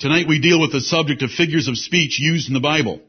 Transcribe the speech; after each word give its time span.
Tonight 0.00 0.26
we 0.26 0.40
deal 0.40 0.58
with 0.58 0.72
the 0.72 0.80
subject 0.80 1.20
of 1.20 1.30
figures 1.30 1.68
of 1.68 1.76
speech 1.76 2.18
used 2.18 2.48
in 2.48 2.54
the 2.54 2.60
Bible. 2.60 3.02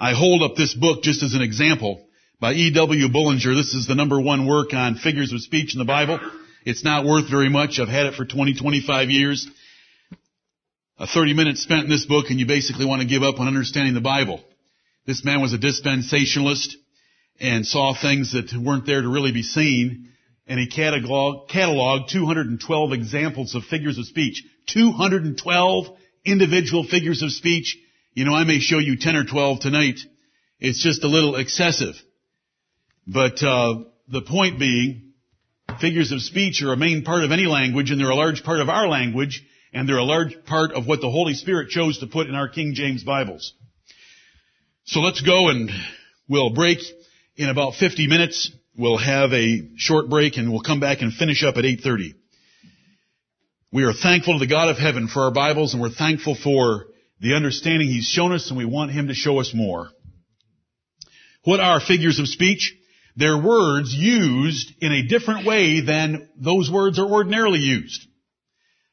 I 0.00 0.14
hold 0.14 0.42
up 0.42 0.56
this 0.56 0.74
book 0.74 1.04
just 1.04 1.22
as 1.22 1.34
an 1.34 1.42
example 1.42 2.04
by 2.40 2.54
E.W. 2.54 3.08
Bullinger. 3.08 3.54
This 3.54 3.72
is 3.72 3.86
the 3.86 3.94
number 3.94 4.20
one 4.20 4.44
work 4.44 4.74
on 4.74 4.96
figures 4.96 5.32
of 5.32 5.40
speech 5.40 5.76
in 5.76 5.78
the 5.78 5.84
Bible. 5.84 6.18
It's 6.64 6.82
not 6.82 7.04
worth 7.04 7.30
very 7.30 7.48
much. 7.48 7.78
I've 7.78 7.86
had 7.86 8.06
it 8.06 8.16
for 8.16 8.24
20, 8.24 8.54
25 8.54 9.10
years. 9.10 9.46
A 10.98 11.06
30 11.06 11.34
minutes 11.34 11.62
spent 11.62 11.84
in 11.84 11.88
this 11.88 12.04
book 12.04 12.30
and 12.30 12.40
you 12.40 12.46
basically 12.46 12.84
want 12.84 13.00
to 13.00 13.06
give 13.06 13.22
up 13.22 13.38
on 13.38 13.46
understanding 13.46 13.94
the 13.94 14.00
Bible. 14.00 14.42
This 15.06 15.24
man 15.24 15.40
was 15.40 15.52
a 15.52 15.58
dispensationalist 15.58 16.74
and 17.38 17.64
saw 17.64 17.94
things 17.94 18.32
that 18.32 18.52
weren't 18.60 18.86
there 18.86 19.02
to 19.02 19.08
really 19.08 19.30
be 19.30 19.44
seen. 19.44 20.08
And 20.48 20.58
he 20.58 20.66
catalog, 20.66 21.48
cataloged 21.48 22.08
212 22.08 22.92
examples 22.92 23.54
of 23.54 23.62
figures 23.62 23.98
of 23.98 24.06
speech. 24.06 24.42
212 24.66 25.96
individual 26.30 26.84
figures 26.84 27.22
of 27.22 27.32
speech. 27.32 27.76
You 28.14 28.24
know, 28.24 28.34
I 28.34 28.44
may 28.44 28.58
show 28.58 28.78
you 28.78 28.96
10 28.96 29.16
or 29.16 29.24
12 29.24 29.60
tonight. 29.60 29.98
It's 30.60 30.82
just 30.82 31.04
a 31.04 31.08
little 31.08 31.36
excessive. 31.36 31.94
But 33.06 33.42
uh, 33.42 33.84
the 34.08 34.22
point 34.22 34.58
being, 34.58 35.12
figures 35.80 36.12
of 36.12 36.20
speech 36.22 36.62
are 36.62 36.72
a 36.72 36.76
main 36.76 37.04
part 37.04 37.24
of 37.24 37.32
any 37.32 37.46
language, 37.46 37.90
and 37.90 38.00
they're 38.00 38.10
a 38.10 38.16
large 38.16 38.42
part 38.42 38.60
of 38.60 38.68
our 38.68 38.88
language, 38.88 39.44
and 39.72 39.88
they're 39.88 39.98
a 39.98 40.04
large 40.04 40.44
part 40.44 40.72
of 40.72 40.86
what 40.86 41.00
the 41.00 41.10
Holy 41.10 41.34
Spirit 41.34 41.70
chose 41.70 41.98
to 41.98 42.06
put 42.06 42.26
in 42.26 42.34
our 42.34 42.48
King 42.48 42.74
James 42.74 43.04
Bibles. 43.04 43.54
So 44.84 45.00
let's 45.00 45.20
go 45.20 45.50
and 45.50 45.70
we'll 46.28 46.54
break 46.54 46.78
in 47.36 47.48
about 47.48 47.74
50 47.74 48.08
minutes. 48.08 48.50
We'll 48.76 48.96
have 48.96 49.32
a 49.32 49.68
short 49.76 50.08
break 50.08 50.38
and 50.38 50.50
we'll 50.50 50.62
come 50.62 50.80
back 50.80 51.02
and 51.02 51.12
finish 51.12 51.44
up 51.44 51.56
at 51.56 51.64
8.30. 51.64 52.14
We 53.70 53.84
are 53.84 53.92
thankful 53.92 54.38
to 54.38 54.38
the 54.38 54.50
God 54.50 54.70
of 54.70 54.78
heaven 54.78 55.08
for 55.08 55.24
our 55.24 55.30
Bibles 55.30 55.74
and 55.74 55.82
we're 55.82 55.90
thankful 55.90 56.34
for 56.34 56.86
the 57.20 57.34
understanding 57.34 57.88
He's 57.88 58.06
shown 58.06 58.32
us 58.32 58.48
and 58.48 58.56
we 58.56 58.64
want 58.64 58.92
Him 58.92 59.08
to 59.08 59.14
show 59.14 59.40
us 59.40 59.52
more. 59.54 59.90
What 61.44 61.60
are 61.60 61.78
figures 61.78 62.18
of 62.18 62.28
speech? 62.28 62.74
They're 63.14 63.36
words 63.36 63.92
used 63.92 64.72
in 64.80 64.92
a 64.92 65.06
different 65.06 65.44
way 65.44 65.82
than 65.82 66.30
those 66.38 66.70
words 66.70 66.98
are 66.98 67.04
ordinarily 67.04 67.58
used. 67.58 68.06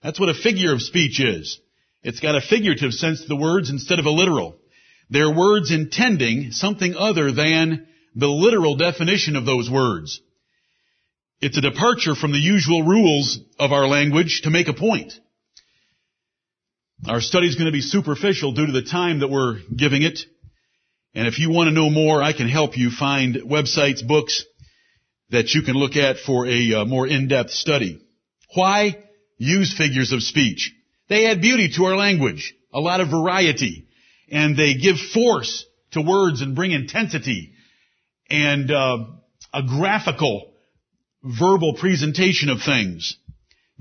That's 0.03 0.19
what 0.19 0.27
a 0.27 0.33
figure 0.33 0.73
of 0.73 0.81
speech 0.81 1.21
is. 1.21 1.57
It's 2.03 2.19
got 2.19 2.35
a 2.35 2.41
figurative 2.41 2.91
sense 2.91 3.21
to 3.21 3.27
the 3.29 3.37
words 3.37 3.69
instead 3.69 3.99
of 3.99 4.05
a 4.05 4.11
literal. 4.11 4.57
They're 5.09 5.33
words 5.33 5.71
intending 5.71 6.51
something 6.51 6.95
other 6.97 7.31
than 7.31 7.87
the 8.13 8.27
literal 8.27 8.75
definition 8.75 9.37
of 9.37 9.45
those 9.45 9.69
words. 9.69 10.19
It's 11.41 11.57
a 11.57 11.61
departure 11.61 12.15
from 12.15 12.31
the 12.31 12.39
usual 12.39 12.83
rules 12.83 13.39
of 13.59 13.71
our 13.71 13.87
language 13.87 14.41
to 14.43 14.49
make 14.49 14.67
a 14.67 14.73
point. 14.73 15.13
Our 17.07 17.19
study 17.19 17.47
is 17.47 17.55
going 17.55 17.65
to 17.65 17.71
be 17.71 17.81
superficial 17.81 18.53
due 18.53 18.65
to 18.65 18.71
the 18.71 18.81
time 18.81 19.19
that 19.19 19.29
we're 19.29 19.59
giving 19.75 20.01
it. 20.01 20.19
And 21.13 21.27
if 21.27 21.37
you 21.37 21.51
want 21.51 21.67
to 21.67 21.73
know 21.73 21.89
more, 21.89 22.21
I 22.21 22.33
can 22.33 22.47
help 22.47 22.77
you 22.77 22.89
find 22.89 23.35
websites, 23.35 24.05
books 24.05 24.45
that 25.29 25.53
you 25.53 25.61
can 25.61 25.75
look 25.75 25.97
at 25.97 26.17
for 26.17 26.47
a 26.47 26.73
uh, 26.73 26.85
more 26.85 27.05
in-depth 27.05 27.51
study. 27.51 27.99
Why 28.53 29.03
use 29.37 29.77
figures 29.77 30.13
of 30.13 30.23
speech? 30.23 30.73
They 31.09 31.27
add 31.27 31.41
beauty 31.41 31.69
to 31.75 31.85
our 31.85 31.95
language, 31.95 32.53
a 32.73 32.79
lot 32.79 33.01
of 33.01 33.09
variety, 33.09 33.87
and 34.31 34.57
they 34.57 34.75
give 34.75 34.97
force 34.97 35.65
to 35.91 36.01
words 36.01 36.41
and 36.41 36.55
bring 36.55 36.71
intensity 36.71 37.53
and 38.29 38.71
uh, 38.71 38.97
a 39.53 39.63
graphical 39.63 40.54
verbal 41.25 41.73
presentation 41.73 42.49
of 42.49 42.61
things. 42.61 43.17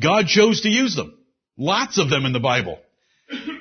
God 0.00 0.26
chose 0.26 0.62
to 0.62 0.68
use 0.68 0.96
them. 0.96 1.16
Lots 1.56 1.98
of 1.98 2.10
them 2.10 2.24
in 2.24 2.32
the 2.32 2.40
Bible. 2.40 2.80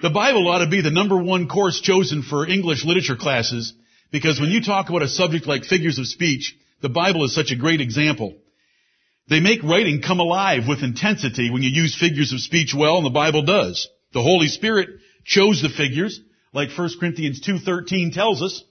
The 0.01 0.09
Bible 0.09 0.47
ought 0.47 0.63
to 0.63 0.69
be 0.69 0.81
the 0.81 0.91
number 0.91 1.17
one 1.17 1.47
course 1.47 1.79
chosen 1.79 2.23
for 2.23 2.47
English 2.47 2.85
literature 2.85 3.15
classes 3.15 3.73
because 4.11 4.39
when 4.39 4.49
you 4.49 4.61
talk 4.61 4.89
about 4.89 5.01
a 5.01 5.07
subject 5.07 5.47
like 5.47 5.63
figures 5.63 5.99
of 5.99 6.07
speech, 6.07 6.55
the 6.81 6.89
Bible 6.89 7.23
is 7.25 7.35
such 7.35 7.51
a 7.51 7.55
great 7.55 7.81
example. 7.81 8.35
They 9.29 9.39
make 9.39 9.63
writing 9.63 10.01
come 10.01 10.19
alive 10.19 10.63
with 10.67 10.83
intensity 10.83 11.49
when 11.49 11.63
you 11.63 11.69
use 11.69 11.97
figures 11.97 12.33
of 12.33 12.41
speech 12.41 12.73
well, 12.77 12.97
and 12.97 13.05
the 13.05 13.09
Bible 13.09 13.43
does. 13.43 13.87
The 14.13 14.21
Holy 14.21 14.47
Spirit 14.47 14.89
chose 15.23 15.61
the 15.61 15.69
figures, 15.69 16.19
like 16.53 16.69
1 16.77 16.89
Corinthians 16.99 17.41
2.13 17.41 18.13
tells 18.13 18.41
us, 18.41 18.63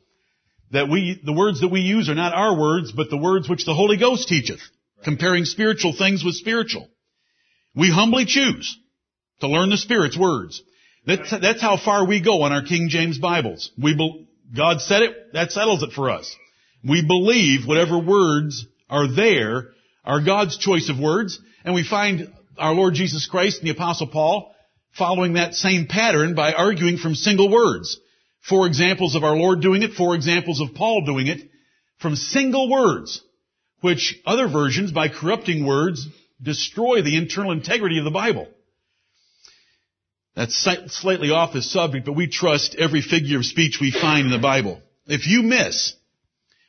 that 0.73 0.89
we, 0.89 1.21
the 1.23 1.33
words 1.33 1.61
that 1.61 1.69
we 1.69 1.81
use 1.81 2.09
are 2.09 2.15
not 2.15 2.35
our 2.35 2.59
words, 2.59 2.93
but 2.93 3.11
the 3.11 3.17
words 3.17 3.49
which 3.49 3.65
the 3.65 3.75
Holy 3.75 3.99
Ghost 3.99 4.27
teacheth, 4.27 4.61
comparing 5.05 5.45
spiritual 5.45 5.95
things 5.97 6.25
with 6.25 6.35
spiritual. 6.35 6.89
We 7.75 7.91
humbly 7.91 8.25
choose 8.27 8.77
to 9.41 9.49
learn 9.49 9.71
the 9.71 9.77
Spirit's 9.77 10.19
words. 10.19 10.63
That's, 11.07 11.31
that's 11.31 11.61
how 11.61 11.77
far 11.77 12.07
we 12.07 12.23
go 12.23 12.43
on 12.43 12.53
our 12.53 12.63
King 12.63 12.89
James 12.89 13.19
Bibles. 13.19 13.71
We 13.81 13.97
be, 13.97 14.29
God 14.57 14.81
said 14.81 15.03
it, 15.03 15.33
that 15.33 15.51
settles 15.51 15.83
it 15.83 15.93
for 15.93 16.11
us. 16.11 16.35
We 16.89 17.05
believe 17.07 17.67
whatever 17.67 17.99
words 17.99 18.67
are 18.89 19.13
there 19.13 19.71
are 20.05 20.25
God's 20.25 20.59
choice 20.59 20.91
of 20.91 20.99
words, 20.99 21.41
and 21.65 21.75
we 21.75 21.85
find 21.85 22.33
our 22.59 22.75
Lord 22.75 22.95
Jesus 22.95 23.27
Christ 23.27 23.59
and 23.59 23.69
the 23.69 23.73
Apostle 23.73 24.09
Paul 24.09 24.55
following 24.97 25.35
that 25.35 25.55
same 25.55 25.87
pattern 25.87 26.35
by 26.35 26.53
arguing 26.53 26.99
from 26.99 27.15
single 27.15 27.51
words. 27.51 27.99
Four 28.49 28.67
examples 28.67 29.15
of 29.15 29.25
our 29.25 29.37
Lord 29.37 29.61
doing 29.61 29.83
it, 29.83 29.95
four 29.95 30.15
examples 30.15 30.61
of 30.61 30.75
Paul 30.75 31.05
doing 31.07 31.29
it, 31.29 31.49
from 31.99 32.17
single 32.17 32.69
words, 32.69 33.23
which 33.83 34.19
other 34.25 34.49
versions, 34.49 34.91
by 34.91 35.09
corrupting 35.09 35.67
words, 35.67 36.09
destroy 36.41 37.03
the 37.03 37.17
internal 37.17 37.53
integrity 37.53 37.99
of 37.99 38.05
the 38.05 38.11
Bible. 38.11 38.49
That's 40.35 40.57
slightly 40.89 41.31
off 41.31 41.53
the 41.53 41.61
subject, 41.61 42.07
but 42.07 42.15
we 42.15 42.27
trust 42.27 42.75
every 42.79 43.03
figure 43.03 43.37
of 43.37 43.45
speech 43.45 43.79
we 43.81 43.91
find 43.91 44.25
in 44.25 44.33
the 44.33 44.39
Bible. 44.39 44.81
If 45.07 45.27
you 45.27 45.43
miss 45.43 45.95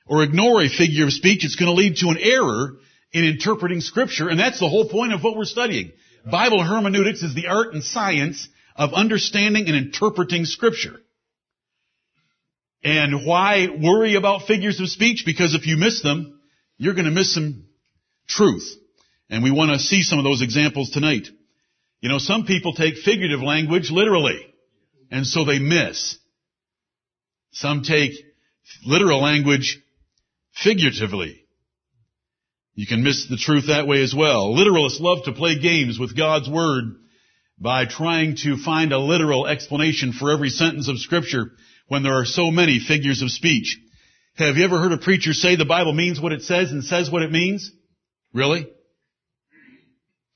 or 0.06 0.22
ignore 0.24 0.62
a 0.62 0.68
figure 0.68 1.06
of 1.06 1.14
speech, 1.14 1.46
it's 1.46 1.56
going 1.56 1.74
to 1.74 1.82
lead 1.82 1.96
to 1.98 2.10
an 2.10 2.18
error 2.20 2.74
in 3.14 3.24
interpreting 3.24 3.80
scripture, 3.80 4.28
and 4.28 4.40
that's 4.40 4.60
the 4.60 4.68
whole 4.68 4.90
point 4.90 5.14
of 5.14 5.24
what 5.24 5.38
we're 5.38 5.46
studying. 5.46 5.94
Bible 6.30 6.64
hermeneutics 6.64 7.22
is 7.22 7.36
the 7.36 7.48
art 7.48 7.74
and 7.74 7.84
science 7.84 8.50
of 8.76 8.94
understanding 8.94 9.68
and 9.68 9.76
interpreting 9.76 10.46
scripture. 10.46 11.00
And 12.84 13.26
why 13.26 13.68
worry 13.70 14.16
about 14.16 14.48
figures 14.48 14.80
of 14.82 14.90
speech? 14.90 15.24
Because 15.26 15.54
if 15.54 15.68
you 15.68 15.78
miss 15.78 16.02
them, 16.02 16.42
you're 16.84 16.94
going 16.94 17.06
to 17.06 17.12
miss 17.12 17.34
some 17.34 17.66
truth. 18.28 18.70
And 19.30 19.44
we 19.44 19.52
want 19.52 19.72
to 19.72 19.80
see 19.80 20.04
some 20.04 20.20
of 20.20 20.26
those 20.26 20.42
examples 20.42 20.90
tonight. 20.90 21.28
You 22.02 22.10
know, 22.10 22.18
some 22.18 22.46
people 22.46 22.74
take 22.74 22.98
figurative 22.98 23.40
language 23.40 23.90
literally, 23.90 24.40
and 25.10 25.26
so 25.26 25.46
they 25.46 25.60
miss. 25.60 26.18
Some 27.52 27.84
take 27.84 28.12
literal 28.86 29.22
language 29.22 29.80
figuratively. 30.62 31.46
You 32.76 32.86
can 32.86 33.04
miss 33.04 33.28
the 33.30 33.38
truth 33.38 33.68
that 33.68 33.88
way 33.88 34.04
as 34.04 34.14
well. 34.14 34.54
Literalists 34.54 35.00
love 35.00 35.24
to 35.26 35.32
play 35.32 35.60
games 35.60 35.98
with 35.98 36.18
God's 36.18 36.50
Word 36.50 36.96
by 37.58 37.86
trying 37.86 38.36
to 38.44 38.58
find 38.58 38.92
a 38.92 38.98
literal 38.98 39.48
explanation 39.48 40.12
for 40.12 40.32
every 40.32 40.50
sentence 40.50 40.90
of 40.90 41.00
Scripture 41.00 41.52
when 41.88 42.04
there 42.04 42.20
are 42.20 42.26
so 42.26 42.52
many 42.52 42.80
figures 42.80 43.22
of 43.22 43.32
speech. 43.32 43.78
Have 44.36 44.58
you 44.58 44.64
ever 44.64 44.80
heard 44.80 44.92
a 44.92 44.98
preacher 44.98 45.32
say 45.32 45.56
the 45.56 45.66
Bible 45.66 45.94
means 45.94 46.20
what 46.20 46.32
it 46.32 46.42
says 46.42 46.72
and 46.72 46.84
says 46.84 47.12
what 47.12 47.22
it 47.22 47.32
means? 47.32 47.72
Really? 48.34 48.68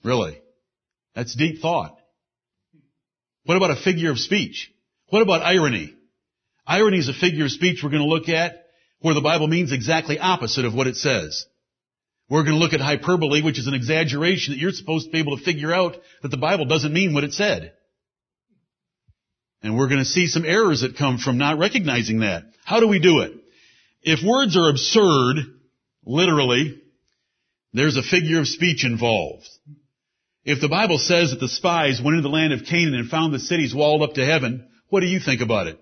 Really? 0.03 0.39
That's 1.15 1.35
deep 1.35 1.61
thought. 1.61 1.97
What 3.45 3.57
about 3.57 3.71
a 3.71 3.81
figure 3.81 4.11
of 4.11 4.19
speech? 4.19 4.71
What 5.09 5.23
about 5.23 5.41
irony? 5.41 5.95
Irony 6.67 6.99
is 6.99 7.09
a 7.09 7.13
figure 7.13 7.45
of 7.45 7.51
speech 7.51 7.79
we're 7.81 7.89
going 7.89 8.03
to 8.03 8.07
look 8.07 8.29
at 8.29 8.65
where 8.99 9.15
the 9.15 9.21
Bible 9.21 9.47
means 9.47 9.71
exactly 9.71 10.19
opposite 10.19 10.65
of 10.65 10.75
what 10.75 10.87
it 10.87 10.95
says. 10.95 11.45
We're 12.29 12.43
going 12.43 12.55
to 12.55 12.59
look 12.59 12.73
at 12.73 12.81
hyperbole, 12.81 13.41
which 13.41 13.57
is 13.57 13.67
an 13.67 13.73
exaggeration 13.73 14.53
that 14.53 14.59
you're 14.59 14.71
supposed 14.71 15.05
to 15.05 15.11
be 15.11 15.19
able 15.19 15.37
to 15.37 15.43
figure 15.43 15.73
out 15.73 15.95
that 16.21 16.29
the 16.29 16.37
Bible 16.37 16.65
doesn't 16.65 16.93
mean 16.93 17.13
what 17.13 17.23
it 17.23 17.33
said. 17.33 17.73
And 19.63 19.75
we're 19.75 19.87
going 19.87 20.01
to 20.01 20.05
see 20.05 20.27
some 20.27 20.45
errors 20.45 20.81
that 20.81 20.97
come 20.97 21.17
from 21.17 21.37
not 21.37 21.57
recognizing 21.57 22.19
that. 22.19 22.43
How 22.63 22.79
do 22.79 22.87
we 22.87 22.99
do 22.99 23.21
it? 23.21 23.33
If 24.09 24.25
words 24.25 24.55
are 24.55 24.69
absurd, 24.69 25.35
literally, 26.05 26.81
there's 27.73 27.97
a 27.97 28.01
figure 28.01 28.39
of 28.39 28.47
speech 28.47 28.85
involved. 28.85 29.45
If 30.45 30.61
the 30.61 30.69
Bible 30.69 30.97
says 30.97 31.31
that 31.31 31.41
the 31.41 31.49
spies 31.49 31.99
went 32.01 32.15
into 32.15 32.21
the 32.21 32.33
land 32.33 32.53
of 32.53 32.63
Canaan 32.63 32.95
and 32.95 33.09
found 33.09 33.33
the 33.33 33.39
cities 33.39 33.75
walled 33.75 34.03
up 34.03 34.13
to 34.13 34.25
heaven, 34.25 34.65
what 34.87 35.01
do 35.01 35.07
you 35.07 35.19
think 35.19 35.41
about 35.41 35.67
it? 35.67 35.77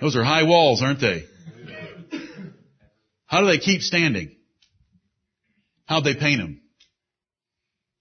Those 0.00 0.16
are 0.16 0.24
high 0.24 0.44
walls, 0.44 0.80
aren't 0.82 1.02
they? 1.02 1.24
How 3.26 3.42
do 3.42 3.46
they 3.46 3.58
keep 3.58 3.82
standing? 3.82 4.36
How'd 5.84 6.04
they 6.04 6.14
paint 6.14 6.40
them? 6.40 6.62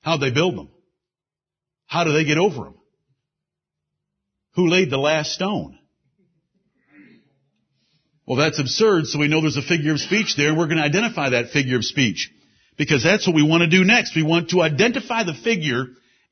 How'd 0.04 0.22
they 0.22 0.32
build 0.32 0.56
them? 0.56 0.70
How 1.86 2.06
do 2.06 2.14
they 2.14 2.24
get 2.24 2.38
over 2.38 2.64
them? 2.64 2.76
Who 4.56 4.70
laid 4.70 4.90
the 4.90 4.98
last 4.98 5.34
stone? 5.34 5.77
Well, 8.28 8.38
that's 8.38 8.60
absurd, 8.60 9.08
so 9.08 9.20
we 9.20 9.30
know 9.30 9.40
there's 9.40 9.56
a 9.56 9.62
figure 9.62 9.94
of 9.94 10.02
speech 10.02 10.36
there, 10.36 10.50
and 10.50 10.58
we're 10.58 10.66
going 10.66 10.78
to 10.78 10.84
identify 10.84 11.30
that 11.30 11.52
figure 11.52 11.78
of 11.78 11.86
speech. 11.86 12.30
Because 12.78 13.02
that's 13.02 13.26
what 13.26 13.36
we 13.36 13.42
want 13.42 13.62
to 13.62 13.70
do 13.70 13.86
next. 13.86 14.16
We 14.16 14.24
want 14.24 14.50
to 14.50 14.62
identify 14.62 15.24
the 15.24 15.34
figure 15.34 15.86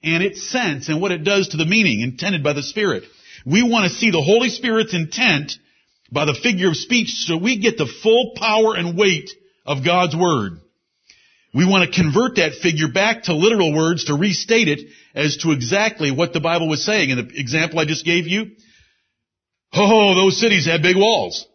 and 0.03 0.21
its 0.21 0.47
sense 0.51 0.89
and 0.89 1.01
what 1.01 1.12
it 1.12 1.24
does 1.24 1.50
to 1.50 1.57
the 1.57 1.65
meaning 1.65 2.01
intended 2.01 2.44
by 2.44 2.51
the 2.51 2.62
Spirit. 2.62 3.03
We 3.45 3.63
want 3.63 3.89
to 3.89 3.97
see 3.97 4.12
the 4.12 4.21
Holy 4.21 4.50
Spirit's 4.50 4.94
intent 4.94 5.53
by 6.12 6.25
the 6.25 6.33
figure 6.36 6.68
of 6.68 6.75
speech 6.75 7.09
so 7.25 7.38
we 7.38 7.59
get 7.59 7.77
the 7.77 7.92
full 8.03 8.33
power 8.36 8.75
and 8.75 8.97
weight 8.97 9.31
of 9.65 9.86
God's 9.86 10.15
Word. 10.15 10.59
We 11.53 11.65
want 11.65 11.89
to 11.89 12.01
convert 12.01 12.36
that 12.36 12.56
figure 12.62 12.89
back 12.89 13.24
to 13.24 13.33
literal 13.33 13.74
words 13.74 14.06
to 14.06 14.15
restate 14.15 14.68
it 14.68 14.81
as 15.15 15.38
to 15.38 15.51
exactly 15.51 16.12
what 16.12 16.33
the 16.33 16.42
Bible 16.42 16.68
was 16.68 16.83
saying. 16.83 17.09
In 17.12 17.18
the 17.18 17.39
example 17.39 17.80
I 17.80 17.86
just 17.86 18.03
gave 18.03 18.27
you, 18.27 18.51
oh, 19.74 20.13
those 20.13 20.38
cities 20.38 20.65
had 20.65 20.81
big 20.81 20.97
walls. 20.97 21.47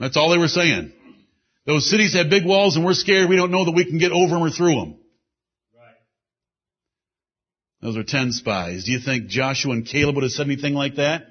That's 0.00 0.16
all 0.16 0.30
they 0.30 0.38
were 0.38 0.48
saying. 0.48 0.92
Those 1.66 1.88
cities 1.88 2.14
have 2.14 2.30
big 2.30 2.46
walls 2.46 2.74
and 2.74 2.84
we're 2.84 2.94
scared 2.94 3.28
we 3.28 3.36
don't 3.36 3.52
know 3.52 3.66
that 3.66 3.74
we 3.74 3.84
can 3.84 3.98
get 3.98 4.12
over 4.12 4.34
them 4.34 4.42
or 4.42 4.50
through 4.50 4.74
them. 4.74 4.98
Right. 5.76 5.94
Those 7.82 7.98
are 7.98 8.02
ten 8.02 8.32
spies. 8.32 8.84
Do 8.84 8.92
you 8.92 8.98
think 8.98 9.28
Joshua 9.28 9.72
and 9.74 9.86
Caleb 9.86 10.16
would 10.16 10.24
have 10.24 10.32
said 10.32 10.46
anything 10.46 10.74
like 10.74 10.96
that? 10.96 11.26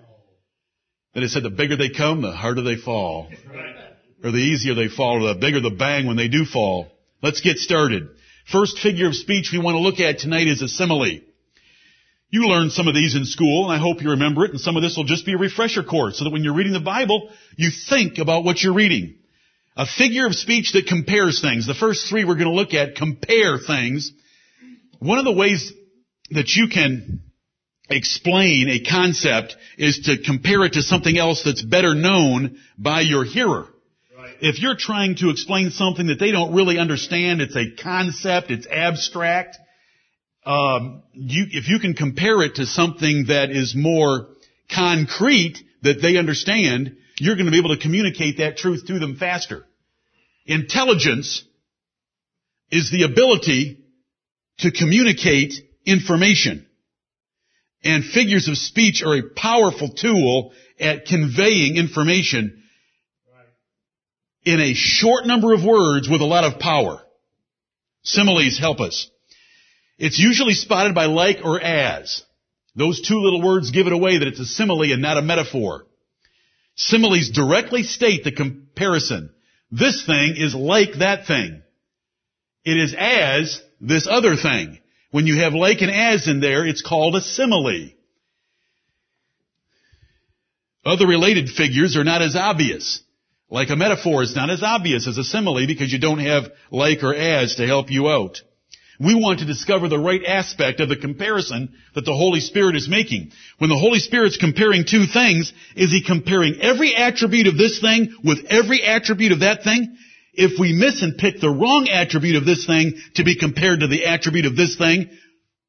That 1.16 1.24
it 1.24 1.30
said 1.30 1.44
the 1.44 1.50
bigger 1.50 1.76
they 1.76 1.90
come, 1.90 2.22
the 2.22 2.32
harder 2.32 2.62
they 2.62 2.76
fall. 2.76 3.30
Right. 3.52 3.76
Or 4.24 4.32
the 4.32 4.38
easier 4.38 4.76
they 4.76 4.88
fall, 4.88 5.24
or 5.26 5.34
the 5.34 5.40
bigger 5.40 5.62
the 5.62 5.72
bang 5.72 6.06
when 6.06 6.18
they 6.18 6.28
do 6.28 6.46
fall. 6.46 6.92
Let's 7.24 7.42
get 7.42 7.58
started. 7.58 8.10
First 8.52 8.78
figure 8.78 9.08
of 9.08 9.16
speech 9.16 9.50
we 9.52 9.60
want 9.60 9.76
to 9.76 9.80
look 9.80 10.00
at 10.00 10.20
tonight 10.20 10.48
is 10.48 10.62
a 10.62 10.68
simile. 10.68 11.22
You 12.32 12.48
learned 12.48 12.72
some 12.72 12.88
of 12.88 12.94
these 12.94 13.16
in 13.16 13.26
school, 13.26 13.66
and 13.66 13.74
I 13.74 13.82
hope 13.82 14.04
you 14.04 14.12
remember 14.12 14.46
it, 14.46 14.52
and 14.52 14.60
some 14.60 14.76
of 14.78 14.84
this 14.84 14.96
will 14.96 15.06
just 15.06 15.26
be 15.26 15.34
a 15.34 15.38
refresher 15.38 15.84
course, 15.84 16.20
so 16.20 16.26
that 16.26 16.30
when 16.30 16.44
you're 16.44 16.54
reading 16.54 16.74
the 16.74 16.80
Bible, 16.80 17.30
you 17.58 17.72
think 17.90 18.20
about 18.20 18.44
what 18.44 18.62
you're 18.62 18.74
reading. 18.74 19.16
A 19.76 19.88
figure 19.88 20.28
of 20.28 20.36
speech 20.36 20.74
that 20.74 20.86
compares 20.86 21.42
things. 21.42 21.66
The 21.66 21.74
first 21.74 22.08
three 22.08 22.26
we're 22.26 22.36
going 22.36 22.50
to 22.50 22.54
look 22.54 22.74
at 22.74 22.96
compare 22.96 23.58
things. 23.58 24.12
One 25.00 25.18
of 25.18 25.26
the 25.26 25.32
ways 25.32 25.74
that 26.32 26.50
you 26.50 26.68
can 26.68 27.22
explain 27.90 28.70
a 28.70 28.80
concept 28.80 29.56
is 29.78 30.02
to 30.06 30.22
compare 30.24 30.64
it 30.66 30.74
to 30.74 30.84
something 30.84 31.18
else 31.18 31.44
that's 31.44 31.64
better 31.64 31.96
known 31.96 32.60
by 32.78 33.02
your 33.02 33.24
hearer. 33.24 33.68
Right. 34.16 34.36
If 34.42 34.60
you're 34.60 34.76
trying 34.78 35.16
to 35.18 35.30
explain 35.30 35.72
something 35.72 36.08
that 36.08 36.20
they 36.20 36.32
don't 36.32 36.54
really 36.54 36.78
understand, 36.78 37.42
it's 37.42 37.56
a 37.56 37.82
concept, 37.82 38.52
it's 38.52 38.68
abstract, 38.68 39.58
um, 40.50 41.04
you, 41.14 41.46
if 41.52 41.70
you 41.70 41.78
can 41.78 41.94
compare 41.94 42.42
it 42.42 42.56
to 42.56 42.66
something 42.66 43.26
that 43.28 43.52
is 43.52 43.76
more 43.76 44.30
concrete 44.74 45.60
that 45.84 46.02
they 46.02 46.18
understand, 46.18 46.98
you're 47.20 47.36
going 47.36 47.46
to 47.46 47.52
be 47.52 47.60
able 47.60 47.76
to 47.76 47.80
communicate 47.80 48.40
that 48.40 48.58
truth 48.58 48.88
to 48.88 48.98
them 48.98 49.16
faster. 49.16 49.68
Intelligence 50.48 51.44
is 52.72 52.90
the 52.90 53.04
ability 53.04 53.78
to 54.58 54.72
communicate 54.72 55.54
information. 55.86 56.66
And 57.84 58.04
figures 58.04 58.48
of 58.48 58.58
speech 58.58 59.04
are 59.04 59.18
a 59.18 59.30
powerful 59.36 59.90
tool 59.90 60.54
at 60.80 61.06
conveying 61.06 61.78
information 61.78 62.64
in 64.46 64.60
a 64.60 64.74
short 64.74 65.28
number 65.28 65.54
of 65.54 65.64
words 65.64 66.10
with 66.10 66.22
a 66.22 66.26
lot 66.26 66.44
of 66.44 66.60
power. 66.60 67.04
Similes 68.02 68.58
help 68.58 68.80
us. 68.80 69.12
It's 70.00 70.18
usually 70.18 70.54
spotted 70.54 70.96
by 70.96 71.06
like 71.06 71.42
or 71.44 71.60
as. 71.62 72.24
Those 72.76 73.02
two 73.02 73.20
little 73.20 73.42
words 73.42 73.72
give 73.72 73.86
it 73.86 73.94
away 73.94 74.18
that 74.18 74.28
it's 74.28 74.40
a 74.40 74.46
simile 74.46 74.94
and 74.94 75.02
not 75.02 75.18
a 75.18 75.22
metaphor. 75.22 75.86
Similes 76.76 77.30
directly 77.30 77.84
state 77.84 78.24
the 78.24 78.32
comparison. 78.32 79.32
This 79.70 80.06
thing 80.06 80.36
is 80.38 80.56
like 80.56 81.00
that 81.00 81.28
thing. 81.28 81.62
It 82.64 82.78
is 82.78 82.96
as 82.98 83.62
this 83.82 84.08
other 84.10 84.38
thing. 84.38 84.80
When 85.12 85.28
you 85.28 85.42
have 85.42 85.54
like 85.54 85.82
and 85.82 85.92
as 85.92 86.28
in 86.28 86.40
there, 86.40 86.66
it's 86.66 86.82
called 86.82 87.16
a 87.16 87.22
simile. 87.22 87.90
Other 90.86 91.08
related 91.08 91.50
figures 91.50 91.98
are 91.98 92.06
not 92.06 92.22
as 92.22 92.38
obvious. 92.38 93.02
Like 93.50 93.70
a 93.70 93.76
metaphor 93.76 94.24
is 94.24 94.36
not 94.36 94.50
as 94.50 94.64
obvious 94.64 95.08
as 95.08 95.18
a 95.18 95.24
simile 95.26 95.68
because 95.68 95.92
you 95.92 96.00
don't 96.00 96.20
have 96.20 96.52
like 96.72 97.04
or 97.04 97.14
as 97.14 97.56
to 97.56 97.68
help 97.68 97.92
you 97.92 98.08
out. 98.08 98.42
We 99.00 99.16
want 99.16 99.40
to 99.40 99.46
discover 99.46 99.88
the 99.88 99.98
right 99.98 100.22
aspect 100.26 100.82
of 100.82 100.90
the 100.90 100.98
comparison 100.98 101.74
that 101.96 102.04
the 102.04 102.14
Holy 102.14 102.42
Spirit 102.42 102.76
is 102.76 102.90
making. 102.90 103.32
When 103.58 103.70
the 103.70 103.78
Holy 103.78 104.00
Spirit's 104.00 104.36
comparing 104.36 104.84
two 104.86 105.06
things, 105.06 105.54
is 105.78 105.92
He 105.92 106.04
comparing 106.04 106.60
every 106.62 106.94
attribute 106.94 107.48
of 107.48 107.58
this 107.58 107.80
thing 107.80 108.14
with 108.26 108.46
every 108.50 108.84
attribute 108.84 109.32
of 109.32 109.40
that 109.40 109.64
thing? 109.64 109.96
If 110.34 110.60
we 110.60 110.74
miss 110.74 111.02
and 111.02 111.18
pick 111.18 111.40
the 111.40 111.50
wrong 111.50 111.88
attribute 111.90 112.36
of 112.36 112.46
this 112.46 112.66
thing 112.66 112.94
to 113.16 113.24
be 113.24 113.38
compared 113.38 113.80
to 113.80 113.88
the 113.88 114.06
attribute 114.06 114.46
of 114.46 114.58
this 114.58 114.76
thing, 114.76 115.10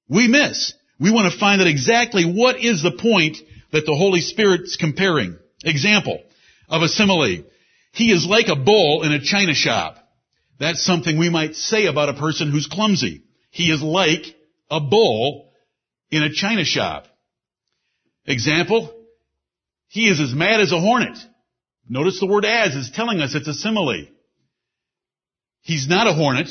we 0.09 0.27
miss. 0.27 0.75
We 0.99 1.13
want 1.13 1.33
to 1.33 1.39
find 1.39 1.61
out 1.61 1.69
exactly 1.69 2.25
what 2.25 2.59
is 2.59 2.83
the 2.83 2.93
point 2.93 3.39
that 3.73 3.87
the 3.87 3.95
Holy 3.97 4.21
Spirit's 4.21 4.77
comparing. 4.77 5.39
Example 5.65 6.21
of 6.69 6.83
a 6.83 6.89
simile. 6.89 7.45
He 7.93 8.11
is 8.11 8.27
like 8.27 8.49
a 8.49 8.57
bull 8.57 9.03
in 9.03 9.13
a 9.13 9.21
china 9.21 9.55
shop. 9.55 9.99
That's 10.61 10.85
something 10.85 11.19
we 11.19 11.31
might 11.31 11.57
say 11.57 11.87
about 11.87 12.11
a 12.11 12.21
person 12.21 12.53
who's 12.53 12.67
clumsy. 12.67 13.23
He 13.51 13.73
is 13.73 13.83
like 13.83 14.25
a 14.71 14.79
bull 14.79 15.51
in 16.11 16.23
a 16.23 16.33
china 16.33 16.67
shop. 16.67 17.07
Example, 18.27 18.95
he 19.89 20.09
is 20.09 20.21
as 20.21 20.35
mad 20.35 20.61
as 20.61 20.71
a 20.71 20.79
hornet. 20.79 21.17
Notice 21.89 22.21
the 22.21 22.27
word 22.27 22.45
as 22.45 22.77
is 22.77 22.93
telling 22.95 23.21
us 23.21 23.35
it's 23.35 23.49
a 23.49 23.55
simile. 23.55 24.07
He's 25.63 25.89
not 25.89 26.07
a 26.07 26.13
hornet. 26.13 26.51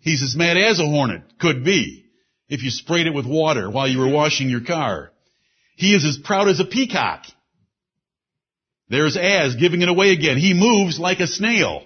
He's 0.00 0.22
as 0.22 0.34
mad 0.34 0.56
as 0.56 0.80
a 0.80 0.86
hornet. 0.86 1.22
Could 1.38 1.64
be. 1.64 2.06
If 2.48 2.62
you 2.62 2.70
sprayed 2.70 3.06
it 3.06 3.14
with 3.14 3.26
water 3.26 3.70
while 3.70 3.86
you 3.86 3.98
were 3.98 4.10
washing 4.10 4.48
your 4.48 4.64
car. 4.64 5.12
He 5.76 5.94
is 5.94 6.04
as 6.06 6.16
proud 6.16 6.48
as 6.48 6.60
a 6.60 6.64
peacock. 6.64 7.26
There's 8.88 9.18
as 9.18 9.56
giving 9.56 9.82
it 9.82 9.90
away 9.90 10.12
again. 10.12 10.38
He 10.38 10.54
moves 10.54 10.98
like 10.98 11.20
a 11.20 11.26
snail. 11.26 11.84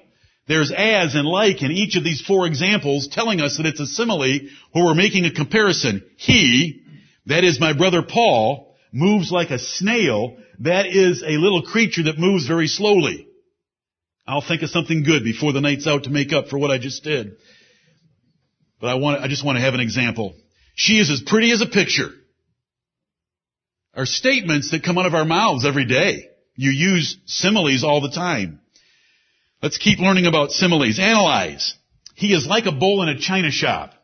There's 0.49 0.73
as 0.73 1.15
and 1.15 1.27
like 1.27 1.63
in 1.63 1.71
each 1.71 1.97
of 1.97 2.05
these 2.05 2.21
four 2.21 2.47
examples 2.47 3.09
telling 3.09 3.41
us 3.41 3.57
that 3.57 3.67
it's 3.67 3.81
a 3.81 3.87
simile 3.87 4.41
where 4.73 4.85
we're 4.85 4.95
making 4.95 5.25
a 5.25 5.33
comparison. 5.33 6.03
He, 6.17 6.83
that 7.27 7.45
is 7.45 7.61
my 7.61 7.73
brother 7.73 8.03
Paul, 8.03 8.75
moves 8.93 9.31
like 9.31 9.51
a 9.51 9.59
snail. 9.59 10.37
That 10.61 10.87
is 10.87 11.23
a 11.23 11.39
little 11.39 11.63
creature 11.63 12.05
that 12.05 12.19
moves 12.19 12.47
very 12.47 12.67
slowly. 12.67 13.29
I'll 14.27 14.43
think 14.47 14.63
of 14.63 14.71
something 14.71 15.05
good 15.05 15.25
before 15.25 15.53
the 15.53 15.61
night's 15.61 15.87
out 15.87 16.05
to 16.05 16.11
make 16.11 16.33
up 16.33 16.49
for 16.49 16.59
what 16.59 16.71
I 16.71 16.79
just 16.79 17.05
did. 17.05 17.37
But 18.81 18.89
I 18.89 18.95
want, 18.95 19.21
I 19.21 19.29
just 19.29 19.45
want 19.45 19.57
to 19.57 19.63
have 19.63 19.75
an 19.75 19.81
example. 19.81 20.35
She 20.75 20.99
is 20.99 21.11
as 21.11 21.23
pretty 21.25 21.53
as 21.53 21.61
a 21.61 21.67
picture. 21.67 22.11
Are 23.95 24.07
statements 24.07 24.71
that 24.71 24.83
come 24.83 24.99
out 24.99 25.07
of 25.07 25.15
our 25.15 25.25
mouths 25.25 25.67
every 25.67 25.85
day. 25.85 26.29
You 26.57 26.71
use 26.71 27.17
similes 27.27 27.85
all 27.85 28.01
the 28.01 28.11
time. 28.11 28.61
Let's 29.63 29.79
keep 29.79 30.01
learning 30.01 30.27
about 30.27 30.51
similes. 30.51 30.99
Analyze. 30.99 31.75
He 32.15 32.35
is 32.35 32.47
like 32.47 32.67
a 32.67 32.73
bull 32.73 33.03
in 33.03 33.09
a 33.09 33.19
china 33.19 33.51
shop. 33.51 33.95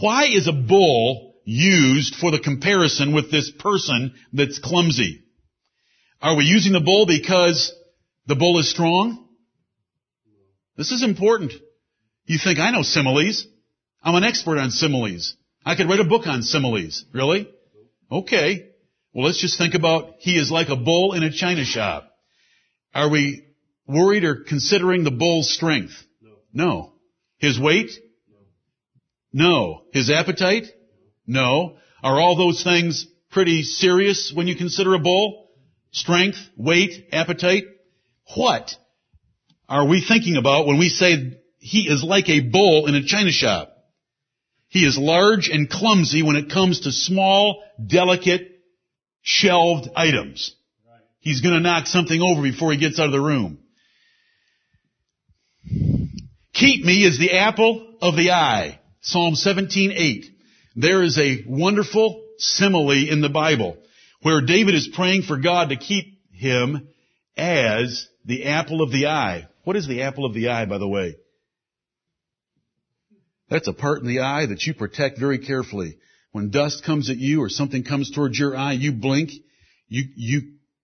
Why 0.00 0.26
is 0.26 0.48
a 0.48 0.52
bull 0.52 1.34
used 1.44 2.16
for 2.16 2.30
the 2.30 2.38
comparison 2.38 3.14
with 3.14 3.30
this 3.30 3.50
person 3.50 4.14
that's 4.32 4.58
clumsy? 4.58 5.22
Are 6.20 6.36
we 6.36 6.44
using 6.44 6.72
the 6.72 6.80
bull 6.80 7.06
because 7.06 7.72
the 8.26 8.36
bull 8.36 8.58
is 8.58 8.70
strong? 8.70 9.26
This 10.76 10.92
is 10.92 11.02
important. 11.02 11.52
You 12.26 12.38
think 12.38 12.58
I 12.58 12.70
know 12.70 12.82
similes. 12.82 13.46
I'm 14.02 14.14
an 14.14 14.24
expert 14.24 14.58
on 14.58 14.70
similes. 14.70 15.34
I 15.64 15.74
could 15.74 15.88
write 15.88 16.00
a 16.00 16.04
book 16.04 16.26
on 16.26 16.42
similes. 16.42 17.04
Really? 17.12 17.48
Okay. 18.10 18.68
Well, 19.12 19.26
let's 19.26 19.40
just 19.40 19.58
think 19.58 19.74
about 19.74 20.14
he 20.18 20.38
is 20.38 20.50
like 20.50 20.68
a 20.68 20.76
bull 20.76 21.14
in 21.14 21.22
a 21.22 21.32
china 21.32 21.64
shop. 21.64 22.10
Are 22.94 23.08
we 23.08 23.51
worried 23.92 24.24
or 24.24 24.36
considering 24.36 25.04
the 25.04 25.10
bull's 25.10 25.52
strength? 25.52 25.92
No. 26.52 26.92
His 27.38 27.58
weight? 27.58 27.90
No. 29.32 29.48
no. 29.50 29.82
His 29.92 30.10
appetite? 30.10 30.66
No. 31.26 31.76
Are 32.02 32.20
all 32.20 32.36
those 32.36 32.62
things 32.62 33.06
pretty 33.30 33.62
serious 33.62 34.32
when 34.34 34.46
you 34.46 34.56
consider 34.56 34.94
a 34.94 34.98
bull? 34.98 35.48
Strength, 35.92 36.38
weight, 36.56 37.08
appetite? 37.12 37.64
What 38.34 38.74
are 39.68 39.86
we 39.86 40.04
thinking 40.06 40.36
about 40.36 40.66
when 40.66 40.78
we 40.78 40.88
say 40.88 41.38
he 41.58 41.88
is 41.88 42.02
like 42.02 42.28
a 42.28 42.40
bull 42.40 42.86
in 42.86 42.94
a 42.94 43.04
china 43.04 43.30
shop? 43.30 43.72
He 44.68 44.86
is 44.86 44.96
large 44.96 45.48
and 45.48 45.68
clumsy 45.68 46.22
when 46.22 46.36
it 46.36 46.50
comes 46.50 46.80
to 46.80 46.92
small, 46.92 47.62
delicate, 47.84 48.48
shelved 49.20 49.90
items. 49.94 50.54
He's 51.20 51.40
gonna 51.40 51.60
knock 51.60 51.86
something 51.86 52.20
over 52.20 52.42
before 52.42 52.72
he 52.72 52.78
gets 52.78 52.98
out 52.98 53.06
of 53.06 53.12
the 53.12 53.20
room. 53.20 53.58
Keep 56.62 56.84
me 56.84 57.04
as 57.08 57.18
the 57.18 57.32
apple 57.32 57.96
of 58.00 58.14
the 58.14 58.30
eye. 58.30 58.78
Psalm 59.00 59.34
17:8. 59.34 60.26
There 60.76 61.02
is 61.02 61.18
a 61.18 61.42
wonderful 61.44 62.24
simile 62.38 62.92
in 62.92 63.20
the 63.20 63.28
Bible 63.28 63.76
where 64.20 64.40
David 64.40 64.76
is 64.76 64.86
praying 64.86 65.22
for 65.22 65.38
God 65.38 65.70
to 65.70 65.76
keep 65.76 66.20
him 66.30 66.86
as 67.36 68.06
the 68.24 68.44
apple 68.44 68.80
of 68.80 68.92
the 68.92 69.08
eye. 69.08 69.48
What 69.64 69.74
is 69.74 69.88
the 69.88 70.02
apple 70.02 70.24
of 70.24 70.34
the 70.34 70.50
eye, 70.50 70.66
by 70.66 70.78
the 70.78 70.86
way? 70.86 71.16
That's 73.50 73.66
a 73.66 73.72
part 73.72 74.00
in 74.00 74.06
the 74.06 74.20
eye 74.20 74.46
that 74.46 74.64
you 74.64 74.72
protect 74.72 75.18
very 75.18 75.40
carefully. 75.40 75.96
When 76.30 76.50
dust 76.50 76.84
comes 76.84 77.10
at 77.10 77.16
you 77.16 77.42
or 77.42 77.48
something 77.48 77.82
comes 77.82 78.12
towards 78.12 78.38
your 78.38 78.56
eye, 78.56 78.74
you 78.74 78.92
blink. 78.92 79.32
You, 79.88 80.04
you 80.14 80.42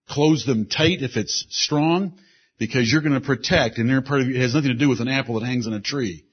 close 0.09 0.45
them 0.45 0.65
tight 0.65 1.03
if 1.03 1.15
it's 1.15 1.45
strong 1.51 2.19
because 2.59 2.91
you're 2.91 3.01
going 3.01 3.19
to 3.19 3.25
protect 3.25 3.77
and 3.77 3.89
they're 3.89 4.01
part 4.01 4.21
of, 4.21 4.27
it 4.27 4.35
has 4.35 4.53
nothing 4.53 4.69
to 4.69 4.77
do 4.77 4.89
with 4.89 4.99
an 4.99 5.07
apple 5.07 5.39
that 5.39 5.45
hangs 5.45 5.65
on 5.65 5.73
a 5.73 5.81
tree. 5.81 6.25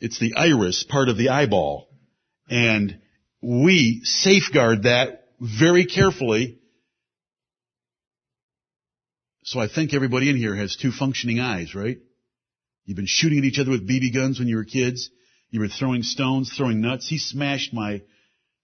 It's 0.00 0.18
the 0.18 0.34
iris 0.36 0.84
part 0.86 1.08
of 1.08 1.16
the 1.16 1.30
eyeball. 1.30 1.88
And 2.50 3.00
we 3.40 4.00
safeguard 4.02 4.82
that 4.82 5.28
very 5.40 5.86
carefully. 5.86 6.58
So 9.44 9.60
I 9.60 9.68
think 9.68 9.94
everybody 9.94 10.28
in 10.28 10.36
here 10.36 10.54
has 10.54 10.76
two 10.76 10.90
functioning 10.90 11.38
eyes, 11.38 11.74
right? 11.74 11.98
You've 12.84 12.96
been 12.96 13.06
shooting 13.06 13.38
at 13.38 13.44
each 13.44 13.58
other 13.58 13.70
with 13.70 13.88
BB 13.88 14.12
guns 14.12 14.38
when 14.38 14.48
you 14.48 14.56
were 14.56 14.64
kids. 14.64 15.10
You 15.50 15.60
were 15.60 15.68
throwing 15.68 16.02
stones, 16.02 16.52
throwing 16.54 16.80
nuts. 16.80 17.08
He 17.08 17.18
smashed 17.18 17.72
my 17.72 18.02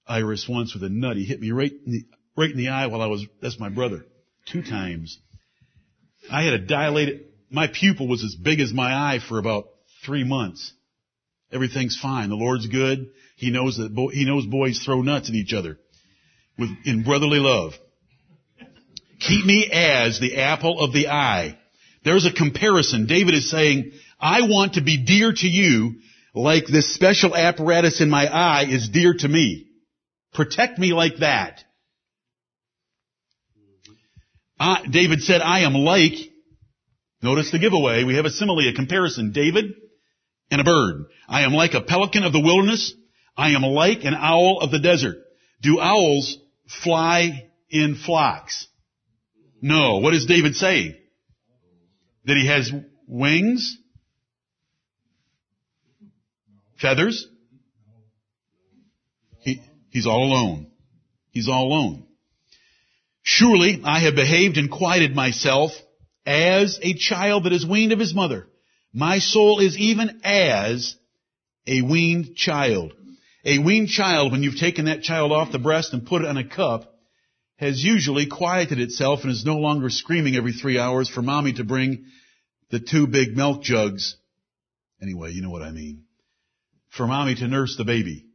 iris 0.06 0.48
once 0.48 0.74
with 0.74 0.82
a 0.82 0.88
nut. 0.88 1.16
He 1.16 1.24
hit 1.24 1.40
me 1.40 1.52
right 1.52 1.72
in 1.86 1.92
the, 1.92 2.04
right 2.36 2.50
in 2.50 2.56
the 2.56 2.68
eye 2.68 2.88
while 2.88 3.02
I 3.02 3.06
was, 3.06 3.24
that's 3.40 3.60
my 3.60 3.68
brother, 3.68 4.04
two 4.46 4.62
times. 4.62 5.20
I 6.30 6.44
had 6.44 6.54
a 6.54 6.58
dilated, 6.58 7.26
my 7.50 7.66
pupil 7.66 8.08
was 8.08 8.22
as 8.22 8.34
big 8.34 8.60
as 8.60 8.72
my 8.72 8.92
eye 8.92 9.18
for 9.26 9.38
about 9.38 9.66
three 10.04 10.24
months. 10.24 10.72
Everything's 11.52 11.98
fine. 12.00 12.28
The 12.28 12.36
Lord's 12.36 12.68
good. 12.68 13.10
He 13.36 13.50
knows 13.50 13.78
that, 13.78 13.94
bo- 13.94 14.08
he 14.08 14.24
knows 14.24 14.46
boys 14.46 14.78
throw 14.78 15.02
nuts 15.02 15.28
at 15.28 15.34
each 15.34 15.52
other 15.52 15.78
with, 16.58 16.70
in 16.84 17.02
brotherly 17.02 17.38
love. 17.38 17.72
Keep 19.18 19.44
me 19.44 19.68
as 19.72 20.20
the 20.20 20.38
apple 20.38 20.80
of 20.80 20.92
the 20.92 21.08
eye. 21.08 21.58
There's 22.04 22.26
a 22.26 22.32
comparison. 22.32 23.06
David 23.06 23.34
is 23.34 23.50
saying, 23.50 23.92
I 24.18 24.42
want 24.42 24.74
to 24.74 24.82
be 24.82 25.04
dear 25.04 25.32
to 25.32 25.46
you 25.46 25.96
like 26.34 26.66
this 26.66 26.94
special 26.94 27.34
apparatus 27.34 28.00
in 28.00 28.08
my 28.08 28.26
eye 28.26 28.66
is 28.68 28.88
dear 28.88 29.14
to 29.14 29.28
me. 29.28 29.66
Protect 30.32 30.78
me 30.78 30.92
like 30.92 31.18
that. 31.18 31.64
Uh, 34.60 34.76
David 34.90 35.22
said, 35.22 35.40
I 35.40 35.60
am 35.60 35.72
like, 35.72 36.12
notice 37.22 37.50
the 37.50 37.58
giveaway, 37.58 38.04
we 38.04 38.16
have 38.16 38.26
a 38.26 38.30
simile, 38.30 38.68
a 38.68 38.74
comparison, 38.74 39.32
David 39.32 39.72
and 40.50 40.60
a 40.60 40.64
bird. 40.64 41.06
I 41.26 41.42
am 41.42 41.52
like 41.54 41.72
a 41.72 41.80
pelican 41.80 42.24
of 42.24 42.34
the 42.34 42.42
wilderness. 42.42 42.92
I 43.38 43.52
am 43.52 43.62
like 43.62 44.04
an 44.04 44.12
owl 44.14 44.58
of 44.60 44.70
the 44.70 44.78
desert. 44.78 45.16
Do 45.62 45.80
owls 45.80 46.36
fly 46.84 47.48
in 47.70 47.94
flocks? 47.94 48.66
No. 49.62 49.98
What 49.98 50.12
is 50.12 50.26
David 50.26 50.54
saying? 50.54 50.94
That 52.26 52.36
he 52.36 52.46
has 52.46 52.70
wings? 53.06 53.78
Feathers? 56.78 57.26
He, 59.38 59.62
he's 59.88 60.06
all 60.06 60.24
alone. 60.24 60.70
He's 61.30 61.48
all 61.48 61.66
alone. 61.66 62.06
Surely 63.32 63.80
I 63.84 64.00
have 64.00 64.16
behaved 64.16 64.56
and 64.56 64.68
quieted 64.68 65.14
myself 65.14 65.70
as 66.26 66.80
a 66.82 66.94
child 66.94 67.44
that 67.44 67.52
is 67.52 67.64
weaned 67.64 67.92
of 67.92 68.00
his 68.00 68.12
mother. 68.12 68.48
My 68.92 69.20
soul 69.20 69.60
is 69.60 69.78
even 69.78 70.20
as 70.24 70.96
a 71.64 71.82
weaned 71.82 72.34
child. 72.34 72.92
A 73.44 73.58
weaned 73.58 73.88
child, 73.88 74.32
when 74.32 74.42
you've 74.42 74.58
taken 74.58 74.86
that 74.86 75.04
child 75.04 75.30
off 75.30 75.52
the 75.52 75.60
breast 75.60 75.92
and 75.92 76.04
put 76.04 76.22
it 76.22 76.28
in 76.28 76.38
a 76.38 76.48
cup, 76.48 76.92
has 77.54 77.84
usually 77.84 78.26
quieted 78.26 78.80
itself 78.80 79.20
and 79.22 79.30
is 79.30 79.44
no 79.44 79.58
longer 79.58 79.90
screaming 79.90 80.34
every 80.34 80.52
three 80.52 80.76
hours 80.76 81.08
for 81.08 81.22
mommy 81.22 81.52
to 81.52 81.62
bring 81.62 82.06
the 82.72 82.80
two 82.80 83.06
big 83.06 83.36
milk 83.36 83.62
jugs. 83.62 84.16
Anyway, 85.00 85.30
you 85.30 85.40
know 85.40 85.50
what 85.50 85.62
I 85.62 85.70
mean. 85.70 86.02
For 86.88 87.06
mommy 87.06 87.36
to 87.36 87.46
nurse 87.46 87.76
the 87.76 87.84
baby. 87.84 88.26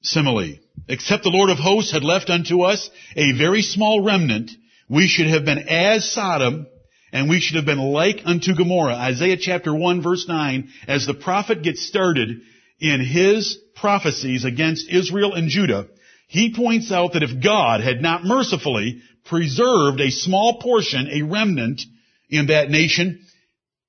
Simile. 0.00 0.58
Except 0.86 1.22
the 1.22 1.30
Lord 1.30 1.50
of 1.50 1.58
hosts 1.58 1.92
had 1.92 2.04
left 2.04 2.30
unto 2.30 2.62
us 2.62 2.88
a 3.16 3.32
very 3.32 3.62
small 3.62 4.02
remnant, 4.02 4.50
we 4.88 5.08
should 5.08 5.26
have 5.26 5.44
been 5.44 5.66
as 5.68 6.10
Sodom, 6.10 6.66
and 7.12 7.28
we 7.28 7.40
should 7.40 7.56
have 7.56 7.66
been 7.66 7.78
like 7.78 8.20
unto 8.24 8.54
Gomorrah. 8.54 8.94
Isaiah 8.94 9.36
chapter 9.38 9.74
1 9.74 10.02
verse 10.02 10.26
9, 10.28 10.68
as 10.86 11.06
the 11.06 11.14
prophet 11.14 11.62
gets 11.62 11.86
started 11.86 12.40
in 12.80 13.00
his 13.00 13.58
prophecies 13.74 14.44
against 14.44 14.90
Israel 14.90 15.34
and 15.34 15.48
Judah, 15.48 15.88
he 16.28 16.54
points 16.54 16.92
out 16.92 17.14
that 17.14 17.22
if 17.22 17.42
God 17.42 17.80
had 17.80 18.02
not 18.02 18.24
mercifully 18.24 19.02
preserved 19.24 20.00
a 20.00 20.10
small 20.10 20.60
portion, 20.60 21.08
a 21.10 21.22
remnant 21.22 21.82
in 22.28 22.46
that 22.46 22.70
nation, 22.70 23.24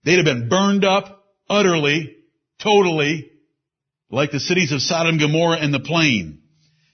they'd 0.04 0.16
have 0.16 0.26
been 0.26 0.50
burned 0.50 0.86
up 0.86 1.24
utterly, 1.50 2.16
totally, 2.62 3.30
like 4.10 4.32
the 4.32 4.40
cities 4.40 4.72
of 4.72 4.82
Sodom, 4.82 5.18
Gomorrah, 5.18 5.58
and 5.58 5.74
the 5.74 5.80
plain. 5.80 6.42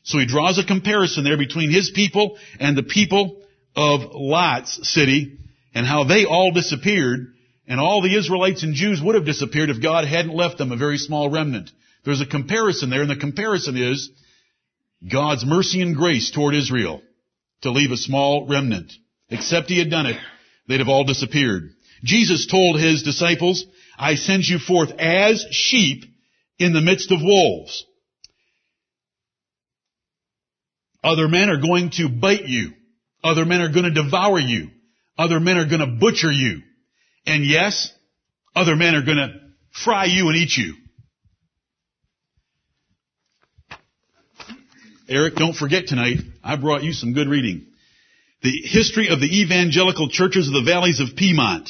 So 0.05 0.19
he 0.19 0.27
draws 0.27 0.59
a 0.59 0.63
comparison 0.63 1.23
there 1.23 1.37
between 1.37 1.71
his 1.71 1.89
people 1.89 2.37
and 2.59 2.77
the 2.77 2.83
people 2.83 3.41
of 3.75 4.01
Lot's 4.13 4.87
city 4.87 5.39
and 5.73 5.85
how 5.85 6.03
they 6.03 6.25
all 6.25 6.51
disappeared 6.51 7.33
and 7.67 7.79
all 7.79 8.01
the 8.01 8.15
Israelites 8.15 8.61
and 8.61 8.75
Jews 8.75 9.01
would 9.01 9.15
have 9.15 9.25
disappeared 9.25 9.71
if 9.71 9.81
God 9.81 10.05
hadn't 10.05 10.35
left 10.35 10.59
them 10.59 10.71
a 10.71 10.77
very 10.77 10.99
small 10.99 11.31
remnant. 11.31 11.71
There's 12.05 12.21
a 12.21 12.27
comparison 12.27 12.91
there 12.91 13.01
and 13.01 13.09
the 13.09 13.15
comparison 13.15 13.77
is 13.77 14.11
God's 15.11 15.43
mercy 15.43 15.81
and 15.81 15.95
grace 15.95 16.29
toward 16.29 16.53
Israel 16.53 17.01
to 17.63 17.71
leave 17.71 17.91
a 17.91 17.97
small 17.97 18.47
remnant. 18.47 18.93
Except 19.29 19.69
he 19.69 19.79
had 19.79 19.89
done 19.89 20.05
it, 20.05 20.17
they'd 20.67 20.81
have 20.81 20.87
all 20.87 21.03
disappeared. 21.03 21.71
Jesus 22.03 22.45
told 22.45 22.79
his 22.79 23.01
disciples, 23.01 23.65
I 23.97 24.15
send 24.15 24.43
you 24.43 24.59
forth 24.59 24.91
as 24.99 25.43
sheep 25.49 26.05
in 26.59 26.73
the 26.73 26.81
midst 26.81 27.11
of 27.11 27.23
wolves. 27.23 27.83
Other 31.05 31.27
men 31.27 31.51
are 31.51 31.61
going 31.61 31.91
to 31.97 32.09
bite 32.09 32.47
you. 32.47 32.71
Other 33.23 33.45
men 33.45 33.61
are 33.61 33.71
going 33.71 33.85
to 33.85 34.03
devour 34.03 34.39
you. 34.39 34.71
Other 35.19 35.39
men 35.39 35.57
are 35.57 35.67
going 35.67 35.81
to 35.81 35.97
butcher 35.99 36.31
you. 36.31 36.63
And 37.27 37.45
yes, 37.45 37.93
other 38.55 38.75
men 38.75 38.95
are 38.95 39.05
going 39.05 39.17
to 39.17 39.29
fry 39.83 40.05
you 40.05 40.29
and 40.29 40.35
eat 40.35 40.57
you. 40.57 40.73
Eric, 45.07 45.35
don't 45.35 45.55
forget 45.55 45.85
tonight, 45.85 46.17
I 46.43 46.55
brought 46.55 46.83
you 46.83 46.91
some 46.91 47.13
good 47.13 47.27
reading. 47.27 47.67
The 48.41 48.61
history 48.63 49.09
of 49.09 49.19
the 49.19 49.41
evangelical 49.41 50.09
churches 50.09 50.47
of 50.47 50.55
the 50.55 50.63
valleys 50.65 50.99
of 50.99 51.15
Piedmont. 51.15 51.69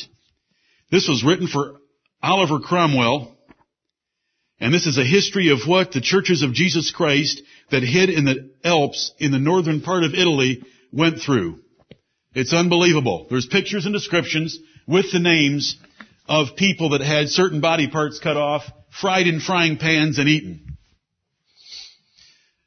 This 0.91 1.09
was 1.09 1.25
written 1.25 1.47
for 1.47 1.81
Oliver 2.23 2.59
Cromwell, 2.59 3.34
and 4.59 4.73
this 4.73 4.85
is 4.87 4.97
a 4.97 5.03
history 5.03 5.49
of 5.49 5.67
what 5.67 5.91
the 5.91 6.01
churches 6.01 6.41
of 6.41 6.53
Jesus 6.53 6.91
Christ 6.91 7.41
that 7.71 7.83
hid 7.83 8.09
in 8.09 8.25
the 8.25 8.51
Alps 8.63 9.13
in 9.19 9.31
the 9.31 9.39
northern 9.39 9.81
part 9.81 10.03
of 10.03 10.13
Italy 10.13 10.63
went 10.91 11.19
through. 11.19 11.59
It's 12.33 12.53
unbelievable. 12.53 13.27
There's 13.29 13.47
pictures 13.47 13.85
and 13.85 13.93
descriptions 13.93 14.57
with 14.87 15.11
the 15.11 15.19
names 15.19 15.77
of 16.27 16.55
people 16.55 16.89
that 16.89 17.01
had 17.01 17.29
certain 17.29 17.61
body 17.61 17.89
parts 17.89 18.19
cut 18.19 18.37
off, 18.37 18.63
fried 18.99 19.27
in 19.27 19.39
frying 19.39 19.77
pans 19.77 20.19
and 20.19 20.29
eaten. 20.29 20.77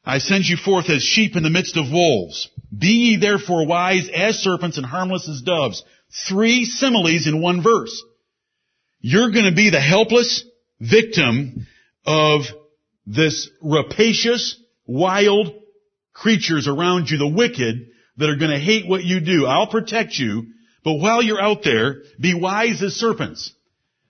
I 0.05 0.19
send 0.19 0.45
you 0.47 0.57
forth 0.57 0.89
as 0.89 1.03
sheep 1.03 1.37
in 1.37 1.43
the 1.43 1.51
midst 1.51 1.77
of 1.77 1.91
wolves. 1.91 2.49
Be 2.77 2.89
ye 2.89 3.17
therefore 3.17 3.67
wise 3.67 4.09
as 4.09 4.39
serpents 4.39 4.77
and 4.77 4.87
harmless 4.87 5.29
as 5.29 5.43
doves. 5.43 5.83
Three 6.29 6.65
similes 6.65 7.27
in 7.27 7.43
one 7.43 7.63
verse. 7.63 8.03
You're 9.01 9.31
going 9.31 9.45
to 9.45 9.55
be 9.55 9.71
the 9.71 9.81
helpless 9.81 10.45
victim 10.81 11.67
of 12.09 12.47
this 13.07 13.51
rapacious, 13.63 14.59
wild 14.87 15.53
creatures 16.15 16.67
around 16.67 17.11
you, 17.11 17.19
the 17.19 17.29
wicked, 17.29 17.91
that 18.17 18.31
are 18.31 18.37
going 18.37 18.51
to 18.51 18.59
hate 18.59 18.89
what 18.89 19.05
you 19.05 19.21
do. 19.21 19.47
I'll 19.47 19.69
protect 19.69 20.15
you, 20.15 20.47
but 20.83 20.95
while 20.95 21.23
you're 21.23 21.41
out 21.41 21.63
there, 21.63 22.03
be 22.19 22.33
wise 22.35 22.83
as 22.83 22.95
serpents. 22.95 23.53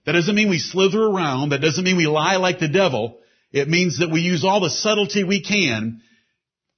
That 0.06 0.12
doesn't 0.12 0.34
mean 0.34 0.48
we 0.48 0.60
slither 0.60 1.02
around. 1.02 1.50
That 1.50 1.60
doesn't 1.60 1.84
mean 1.84 1.96
we 1.96 2.06
lie 2.06 2.36
like 2.36 2.60
the 2.60 2.68
devil. 2.68 3.18
It 3.52 3.68
means 3.68 3.98
that 3.98 4.10
we 4.10 4.20
use 4.20 4.44
all 4.44 4.60
the 4.60 4.70
subtlety 4.70 5.24
we 5.24 5.42
can. 5.42 6.00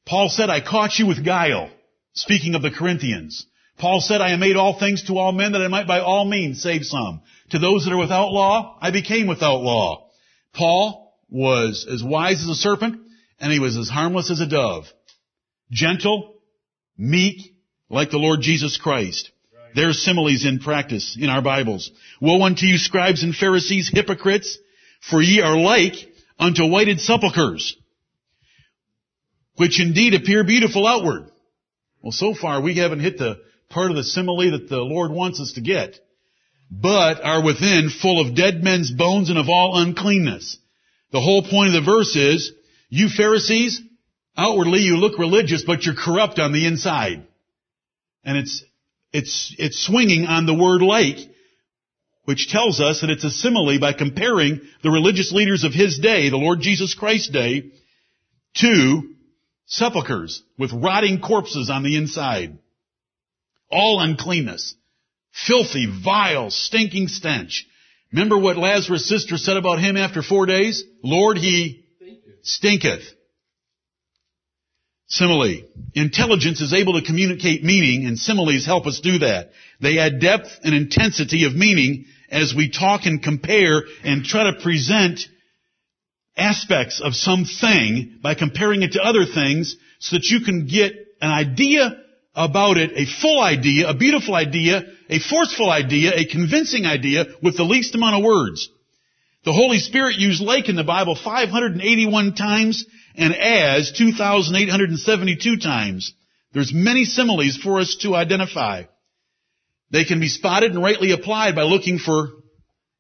Paul 0.07 0.31
said, 0.31 0.49
I 0.49 0.61
caught 0.61 0.99
you 0.99 1.07
with 1.07 1.25
guile. 1.25 1.71
Speaking 2.15 2.55
of 2.55 2.62
the 2.62 2.71
Corinthians. 2.71 3.47
Paul 3.79 4.00
said, 4.00 4.21
I 4.21 4.31
have 4.31 4.41
made 4.41 4.57
all 4.57 4.79
things 4.79 5.05
to 5.05 5.19
all 5.19 5.33
men 5.33 5.53
that 5.53 5.62
I 5.62 5.69
might 5.69 5.87
by 5.87 6.00
all 6.00 6.25
means 6.25 6.62
save 6.62 6.85
some. 6.85 7.21
To 7.50 7.59
those 7.59 7.85
that 7.85 7.93
are 7.93 7.99
without 7.99 8.33
law, 8.33 8.79
I 8.81 8.91
became 8.91 9.27
without 9.27 9.61
law. 9.61 10.09
Paul 10.53 11.10
was 11.31 11.87
as 11.91 12.03
wise 12.03 12.43
as 12.43 12.49
a 12.49 12.55
serpent 12.55 13.01
and 13.39 13.53
he 13.53 13.59
was 13.59 13.77
as 13.77 13.89
harmless 13.89 14.31
as 14.31 14.41
a 14.41 14.47
dove. 14.47 14.85
Gentle, 15.71 16.35
meek, 16.99 17.55
like 17.89 18.11
the 18.11 18.19
Lord 18.19 18.41
Jesus 18.41 18.77
Christ. 18.77 19.31
Right. 19.55 19.75
There's 19.75 20.05
similes 20.05 20.45
in 20.45 20.59
practice 20.59 21.17
in 21.19 21.31
our 21.31 21.43
Bibles. 21.43 21.91
Woe 22.21 22.43
unto 22.43 22.67
you 22.67 22.77
scribes 22.77 23.23
and 23.23 23.35
Pharisees, 23.35 23.91
hypocrites, 23.93 24.59
for 25.01 25.23
ye 25.23 25.41
are 25.41 25.57
like 25.57 25.95
unto 26.39 26.67
whited 26.67 27.01
sepulchres, 27.01 27.77
which 29.57 29.81
indeed 29.81 30.15
appear 30.15 30.45
beautiful 30.45 30.87
outward. 30.87 31.31
Well, 32.03 32.13
so 32.13 32.35
far 32.35 32.61
we 32.61 32.77
haven't 32.77 33.01
hit 33.01 33.19
the 33.19 33.41
part 33.69 33.91
of 33.91 33.97
the 33.97 34.05
simile 34.05 34.53
that 34.53 34.69
the 34.69 34.79
Lord 34.79 35.11
wants 35.11 35.41
us 35.41 35.53
to 35.53 35.61
get, 35.61 35.99
but 36.71 37.23
are 37.23 37.45
within 37.45 37.91
full 37.91 38.21
of 38.21 38.35
dead 38.35 38.63
men's 38.63 38.91
bones 38.91 39.29
and 39.29 39.39
of 39.39 39.49
all 39.49 39.79
uncleanness. 39.79 40.59
The 41.12 41.21
whole 41.21 41.43
point 41.43 41.75
of 41.75 41.85
the 41.85 41.90
verse 41.90 42.14
is, 42.17 42.52
You 42.88 43.09
Pharisees, 43.09 43.81
outwardly 44.37 44.81
you 44.81 44.97
look 44.97 45.19
religious, 45.19 45.64
but 45.64 45.85
you're 45.85 45.95
corrupt 45.95 46.38
on 46.38 46.52
the 46.52 46.67
inside. 46.67 47.26
And 48.25 48.37
it's, 48.37 48.64
it's, 49.12 49.55
it's 49.59 49.85
swinging 49.85 50.26
on 50.26 50.47
the 50.47 50.55
word 50.55 50.83
like, 50.83 51.17
which 52.25 52.49
tells 52.49 52.81
us 52.81 53.00
that 53.00 53.11
it's 53.11 53.25
a 53.25 53.31
simile 53.31 53.81
by 53.81 53.93
comparing 53.93 54.61
the 54.83 54.90
religious 54.90 55.33
leaders 55.33 55.64
of 55.64 55.73
his 55.73 55.99
day, 55.99 56.31
the 56.31 56.37
Lord 56.37 56.61
Jesus 56.61 56.95
Christ's 56.95 57.29
day, 57.29 57.71
to 58.59 59.14
sepulchres 59.67 60.43
with 60.59 60.73
rotting 60.73 61.21
corpses 61.21 61.71
on 61.71 61.83
the 61.83 61.97
inside. 61.97 62.59
All 63.71 64.00
uncleanness. 64.00 64.75
Filthy, 65.33 65.87
vile, 65.87 66.50
stinking 66.50 67.09
stench. 67.09 67.67
Remember 68.12 68.38
what 68.38 68.57
Lazarus' 68.57 69.09
sister 69.09 69.37
said 69.37 69.57
about 69.57 69.79
him 69.79 69.97
after 69.97 70.23
four 70.23 70.47
days? 70.47 70.83
Lord, 71.02 71.38
he 71.38 71.85
stinketh. 72.43 73.05
Simile. 75.07 75.62
Intelligence 75.95 76.61
is 76.61 76.73
able 76.73 76.99
to 76.99 77.07
communicate 77.07 77.64
meaning 77.64 78.07
and 78.07 78.19
similes 78.19 78.64
help 78.64 78.87
us 78.87 79.00
do 79.00 79.19
that. 79.19 79.50
They 79.81 79.99
add 79.99 80.21
depth 80.21 80.61
and 80.62 80.75
intensity 80.75 81.45
of 81.45 81.55
meaning 81.55 82.07
as 82.31 82.55
we 82.55 82.71
talk 82.71 83.07
and 83.07 83.23
compare 83.23 83.83
and 84.05 84.25
try 84.25 84.45
to 84.45 84.61
present 84.61 85.21
aspects 86.37 87.00
of 87.00 87.14
something 87.14 88.19
by 88.23 88.35
comparing 88.35 88.83
it 88.83 88.93
to 88.93 89.02
other 89.02 89.25
things 89.26 89.76
so 89.99 90.17
that 90.17 90.25
you 90.25 90.40
can 90.45 90.67
get 90.67 90.93
an 91.21 91.31
idea 91.31 91.97
about 92.35 92.76
it, 92.76 92.93
a 92.95 93.05
full 93.21 93.40
idea, 93.43 93.88
a 93.88 93.95
beautiful 93.95 94.35
idea, 94.35 94.83
a 95.11 95.19
forceful 95.19 95.69
idea, 95.69 96.12
a 96.14 96.25
convincing 96.25 96.87
idea 96.87 97.26
with 97.43 97.57
the 97.57 97.64
least 97.64 97.95
amount 97.95 98.17
of 98.17 98.25
words. 98.25 98.71
The 99.45 99.52
Holy 99.52 99.79
Spirit 99.79 100.17
used 100.17 100.40
like 100.40 100.69
in 100.69 100.76
the 100.76 100.85
Bible 100.85 101.17
581 101.17 102.35
times 102.35 102.87
and 103.17 103.35
as 103.35 103.93
2,872 103.93 105.57
times. 105.57 106.14
There's 106.52 106.73
many 106.73 107.05
similes 107.05 107.57
for 107.57 107.81
us 107.81 107.97
to 108.02 108.14
identify. 108.14 108.85
They 109.90 110.05
can 110.05 110.21
be 110.21 110.29
spotted 110.29 110.73
and 110.73 110.83
rightly 110.83 111.11
applied 111.11 111.57
by 111.57 111.62
looking 111.62 111.99
for 111.99 112.29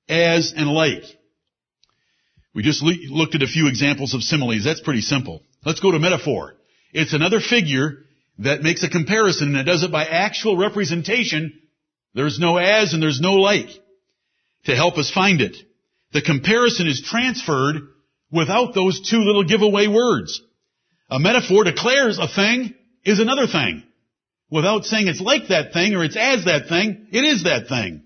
as 0.08 0.52
and 0.56 0.68
like. 0.68 1.04
We 2.54 2.64
just 2.64 2.82
looked 2.82 3.36
at 3.36 3.42
a 3.42 3.46
few 3.46 3.68
examples 3.68 4.14
of 4.14 4.22
similes. 4.22 4.64
That's 4.64 4.80
pretty 4.80 5.02
simple. 5.02 5.44
Let's 5.64 5.80
go 5.80 5.92
to 5.92 5.98
metaphor. 6.00 6.54
It's 6.92 7.12
another 7.12 7.38
figure 7.38 7.98
that 8.38 8.62
makes 8.62 8.82
a 8.82 8.88
comparison 8.88 9.48
and 9.48 9.58
it 9.58 9.70
does 9.70 9.84
it 9.84 9.92
by 9.92 10.04
actual 10.04 10.56
representation. 10.56 11.60
There's 12.14 12.38
no 12.38 12.56
as 12.56 12.92
and 12.92 13.02
there's 13.02 13.20
no 13.20 13.34
like 13.34 13.68
to 14.64 14.74
help 14.74 14.98
us 14.98 15.10
find 15.10 15.40
it. 15.40 15.56
The 16.12 16.22
comparison 16.22 16.86
is 16.86 17.02
transferred 17.02 17.76
without 18.32 18.74
those 18.74 19.08
two 19.08 19.18
little 19.18 19.44
giveaway 19.44 19.86
words. 19.86 20.40
A 21.08 21.18
metaphor 21.18 21.64
declares 21.64 22.18
a 22.18 22.28
thing 22.28 22.74
is 23.04 23.20
another 23.20 23.46
thing. 23.46 23.84
Without 24.50 24.84
saying 24.84 25.06
it's 25.06 25.20
like 25.20 25.48
that 25.48 25.72
thing 25.72 25.94
or 25.94 26.04
it's 26.04 26.16
as 26.16 26.44
that 26.44 26.68
thing, 26.68 27.06
it 27.12 27.24
is 27.24 27.44
that 27.44 27.68
thing. 27.68 28.02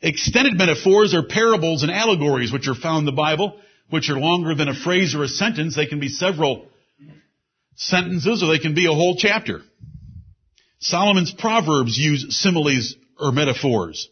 Extended 0.00 0.54
metaphors 0.58 1.14
are 1.14 1.22
parables 1.22 1.82
and 1.82 1.92
allegories 1.92 2.52
which 2.52 2.68
are 2.68 2.74
found 2.74 3.00
in 3.00 3.04
the 3.06 3.12
Bible, 3.12 3.60
which 3.90 4.10
are 4.10 4.18
longer 4.18 4.54
than 4.54 4.68
a 4.68 4.74
phrase 4.74 5.14
or 5.14 5.22
a 5.22 5.28
sentence. 5.28 5.76
They 5.76 5.86
can 5.86 6.00
be 6.00 6.08
several 6.08 6.66
sentences 7.76 8.42
or 8.42 8.48
they 8.48 8.58
can 8.58 8.74
be 8.74 8.86
a 8.86 8.92
whole 8.92 9.16
chapter. 9.16 9.60
Solomon's 10.80 11.32
Proverbs 11.32 11.96
use 11.96 12.26
similes 12.40 12.96
or 13.24 13.32
metaphors. 13.32 14.10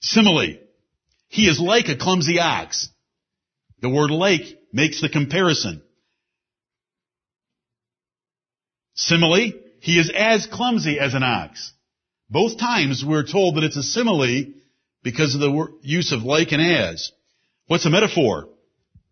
Simile. 0.00 0.58
He 1.26 1.48
is 1.48 1.60
like 1.60 1.88
a 1.88 1.96
clumsy 1.96 2.38
ox. 2.38 2.88
The 3.82 3.88
word 3.88 4.12
like 4.12 4.42
makes 4.72 5.00
the 5.00 5.08
comparison. 5.08 5.82
Simile. 8.94 9.52
He 9.80 9.98
is 9.98 10.12
as 10.14 10.46
clumsy 10.46 11.00
as 11.00 11.14
an 11.14 11.24
ox. 11.24 11.72
Both 12.30 12.58
times 12.58 13.04
we're 13.04 13.26
told 13.26 13.56
that 13.56 13.64
it's 13.64 13.76
a 13.76 13.82
simile 13.82 14.52
because 15.02 15.34
of 15.34 15.40
the 15.40 15.66
use 15.82 16.12
of 16.12 16.22
like 16.22 16.52
and 16.52 16.62
as. 16.62 17.10
What's 17.66 17.86
a 17.86 17.90
metaphor? 17.90 18.48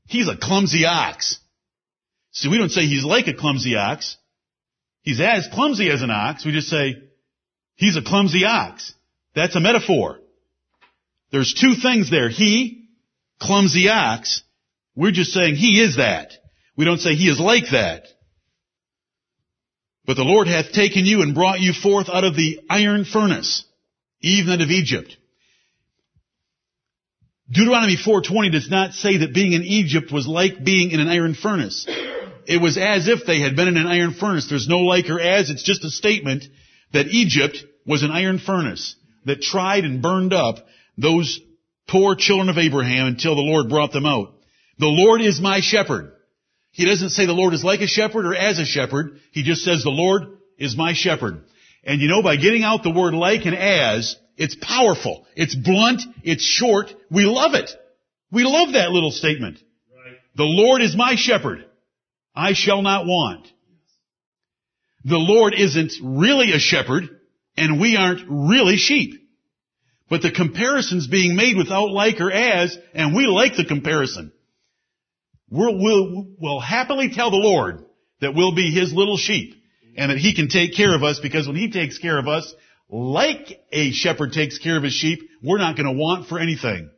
He's 0.06 0.28
a 0.28 0.36
clumsy 0.36 0.84
ox. 0.84 1.40
See, 2.30 2.48
we 2.48 2.58
don't 2.58 2.70
say 2.70 2.86
he's 2.86 3.04
like 3.04 3.26
a 3.26 3.34
clumsy 3.34 3.74
ox. 3.76 4.16
He's 5.02 5.20
as 5.20 5.48
clumsy 5.52 5.90
as 5.90 6.02
an 6.02 6.10
ox. 6.10 6.44
We 6.44 6.52
just 6.52 6.68
say 6.68 7.05
he's 7.76 7.96
a 7.96 8.02
clumsy 8.02 8.44
ox. 8.44 8.92
That's 9.34 9.56
a 9.56 9.60
metaphor. 9.60 10.18
There's 11.30 11.54
two 11.54 11.74
things 11.74 12.10
there. 12.10 12.28
He, 12.28 12.88
clumsy 13.40 13.88
ox. 13.88 14.42
We're 14.94 15.12
just 15.12 15.32
saying 15.32 15.56
he 15.56 15.80
is 15.80 15.96
that. 15.96 16.32
We 16.76 16.84
don't 16.84 17.00
say 17.00 17.14
he 17.14 17.28
is 17.28 17.40
like 17.40 17.70
that. 17.72 18.06
But 20.06 20.14
the 20.14 20.24
Lord 20.24 20.46
hath 20.46 20.72
taken 20.72 21.04
you 21.04 21.22
and 21.22 21.34
brought 21.34 21.60
you 21.60 21.72
forth 21.72 22.08
out 22.08 22.24
of 22.24 22.36
the 22.36 22.60
iron 22.70 23.04
furnace, 23.04 23.64
even 24.20 24.52
out 24.52 24.60
of 24.60 24.70
Egypt. 24.70 25.16
Deuteronomy 27.50 27.96
4.20 27.96 28.52
does 28.52 28.70
not 28.70 28.92
say 28.92 29.18
that 29.18 29.34
being 29.34 29.52
in 29.52 29.62
Egypt 29.62 30.12
was 30.12 30.26
like 30.26 30.64
being 30.64 30.90
in 30.90 31.00
an 31.00 31.08
iron 31.08 31.34
furnace. 31.34 31.86
It 32.46 32.60
was 32.60 32.78
as 32.78 33.08
if 33.08 33.26
they 33.26 33.40
had 33.40 33.56
been 33.56 33.68
in 33.68 33.76
an 33.76 33.86
iron 33.86 34.14
furnace. 34.14 34.48
There's 34.48 34.68
no 34.68 34.78
like 34.78 35.10
or 35.10 35.20
as. 35.20 35.50
It's 35.50 35.62
just 35.62 35.84
a 35.84 35.90
statement 35.90 36.44
that 36.92 37.06
Egypt 37.08 37.64
was 37.86 38.02
an 38.02 38.10
iron 38.10 38.38
furnace 38.38 38.96
that 39.24 39.42
tried 39.42 39.84
and 39.84 40.02
burned 40.02 40.32
up 40.32 40.56
those 40.96 41.40
poor 41.88 42.14
children 42.14 42.48
of 42.48 42.58
Abraham 42.58 43.06
until 43.06 43.34
the 43.34 43.42
Lord 43.42 43.68
brought 43.68 43.92
them 43.92 44.06
out. 44.06 44.34
The 44.78 44.86
Lord 44.86 45.20
is 45.20 45.40
my 45.40 45.60
shepherd. 45.60 46.12
He 46.72 46.84
doesn't 46.84 47.10
say 47.10 47.26
the 47.26 47.32
Lord 47.32 47.54
is 47.54 47.64
like 47.64 47.80
a 47.80 47.86
shepherd 47.86 48.26
or 48.26 48.34
as 48.34 48.58
a 48.58 48.66
shepherd. 48.66 49.20
He 49.32 49.42
just 49.42 49.62
says 49.62 49.82
the 49.82 49.90
Lord 49.90 50.38
is 50.58 50.76
my 50.76 50.92
shepherd. 50.92 51.44
And 51.84 52.00
you 52.00 52.08
know, 52.08 52.22
by 52.22 52.36
getting 52.36 52.62
out 52.62 52.82
the 52.82 52.90
word 52.90 53.14
like 53.14 53.46
and 53.46 53.56
as, 53.56 54.16
it's 54.36 54.56
powerful. 54.60 55.26
It's 55.34 55.54
blunt. 55.54 56.02
It's 56.22 56.44
short. 56.44 56.92
We 57.10 57.24
love 57.24 57.54
it. 57.54 57.70
We 58.30 58.44
love 58.44 58.74
that 58.74 58.90
little 58.90 59.10
statement. 59.10 59.58
Right. 59.94 60.16
The 60.34 60.44
Lord 60.44 60.82
is 60.82 60.94
my 60.96 61.14
shepherd. 61.16 61.64
I 62.34 62.52
shall 62.52 62.82
not 62.82 63.06
want. 63.06 63.46
The 65.06 65.18
Lord 65.18 65.54
isn't 65.54 65.92
really 66.02 66.50
a 66.52 66.58
shepherd 66.58 67.04
and 67.56 67.80
we 67.80 67.96
aren't 67.96 68.28
really 68.28 68.76
sheep. 68.76 69.14
But 70.10 70.22
the 70.22 70.32
comparison's 70.32 71.06
being 71.06 71.36
made 71.36 71.56
without 71.56 71.90
like 71.90 72.20
or 72.20 72.32
as 72.32 72.76
and 72.92 73.14
we 73.14 73.26
like 73.26 73.56
the 73.56 73.64
comparison. 73.64 74.32
We'll, 75.48 75.78
we'll, 75.78 76.26
we'll 76.40 76.60
happily 76.60 77.10
tell 77.10 77.30
the 77.30 77.36
Lord 77.36 77.84
that 78.20 78.34
we'll 78.34 78.56
be 78.56 78.72
His 78.72 78.92
little 78.92 79.16
sheep 79.16 79.54
and 79.96 80.10
that 80.10 80.18
He 80.18 80.34
can 80.34 80.48
take 80.48 80.74
care 80.74 80.92
of 80.92 81.04
us 81.04 81.20
because 81.20 81.46
when 81.46 81.56
He 81.56 81.70
takes 81.70 81.98
care 81.98 82.18
of 82.18 82.26
us, 82.26 82.52
like 82.88 83.60
a 83.70 83.92
shepherd 83.92 84.32
takes 84.32 84.58
care 84.58 84.76
of 84.76 84.82
his 84.82 84.92
sheep, 84.92 85.20
we're 85.40 85.58
not 85.58 85.76
going 85.76 85.86
to 85.86 86.00
want 86.00 86.28
for 86.28 86.40
anything. 86.40 86.90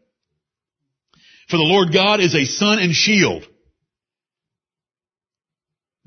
For 1.51 1.59
the 1.59 1.63
Lord 1.63 1.93
God 1.93 2.21
is 2.21 2.35
a 2.35 2.47
sun 2.47 2.79
and 2.79 2.93
shield. 2.93 3.47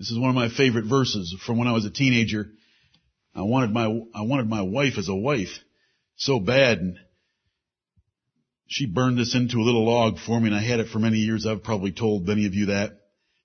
This 0.01 0.09
is 0.09 0.17
one 0.17 0.31
of 0.31 0.35
my 0.35 0.49
favorite 0.49 0.85
verses 0.85 1.35
from 1.45 1.59
when 1.59 1.67
I 1.67 1.73
was 1.73 1.85
a 1.85 1.91
teenager. 1.91 2.49
I 3.35 3.43
wanted 3.43 3.69
my, 3.69 3.85
I 4.15 4.23
wanted 4.23 4.49
my 4.49 4.63
wife 4.63 4.97
as 4.97 5.09
a 5.09 5.13
wife 5.13 5.59
so 6.15 6.39
bad 6.39 6.79
and 6.79 6.97
she 8.65 8.87
burned 8.87 9.19
this 9.19 9.35
into 9.35 9.57
a 9.57 9.61
little 9.61 9.85
log 9.85 10.17
for 10.17 10.39
me 10.39 10.47
and 10.47 10.55
I 10.55 10.63
had 10.63 10.79
it 10.79 10.87
for 10.87 10.97
many 10.97 11.17
years. 11.17 11.45
I've 11.45 11.63
probably 11.63 11.91
told 11.91 12.27
many 12.27 12.47
of 12.47 12.55
you 12.55 12.65
that. 12.65 12.93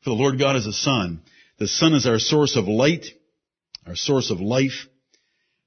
For 0.03 0.09
the 0.09 0.17
Lord 0.17 0.39
God 0.39 0.57
is 0.57 0.65
a 0.65 0.73
sun. 0.73 1.21
The 1.59 1.69
sun 1.69 1.93
is 1.93 2.07
our 2.07 2.19
source 2.19 2.57
of 2.57 2.67
light, 2.69 3.05
our 3.87 3.95
source 3.95 4.31
of 4.31 4.41
life 4.41 4.87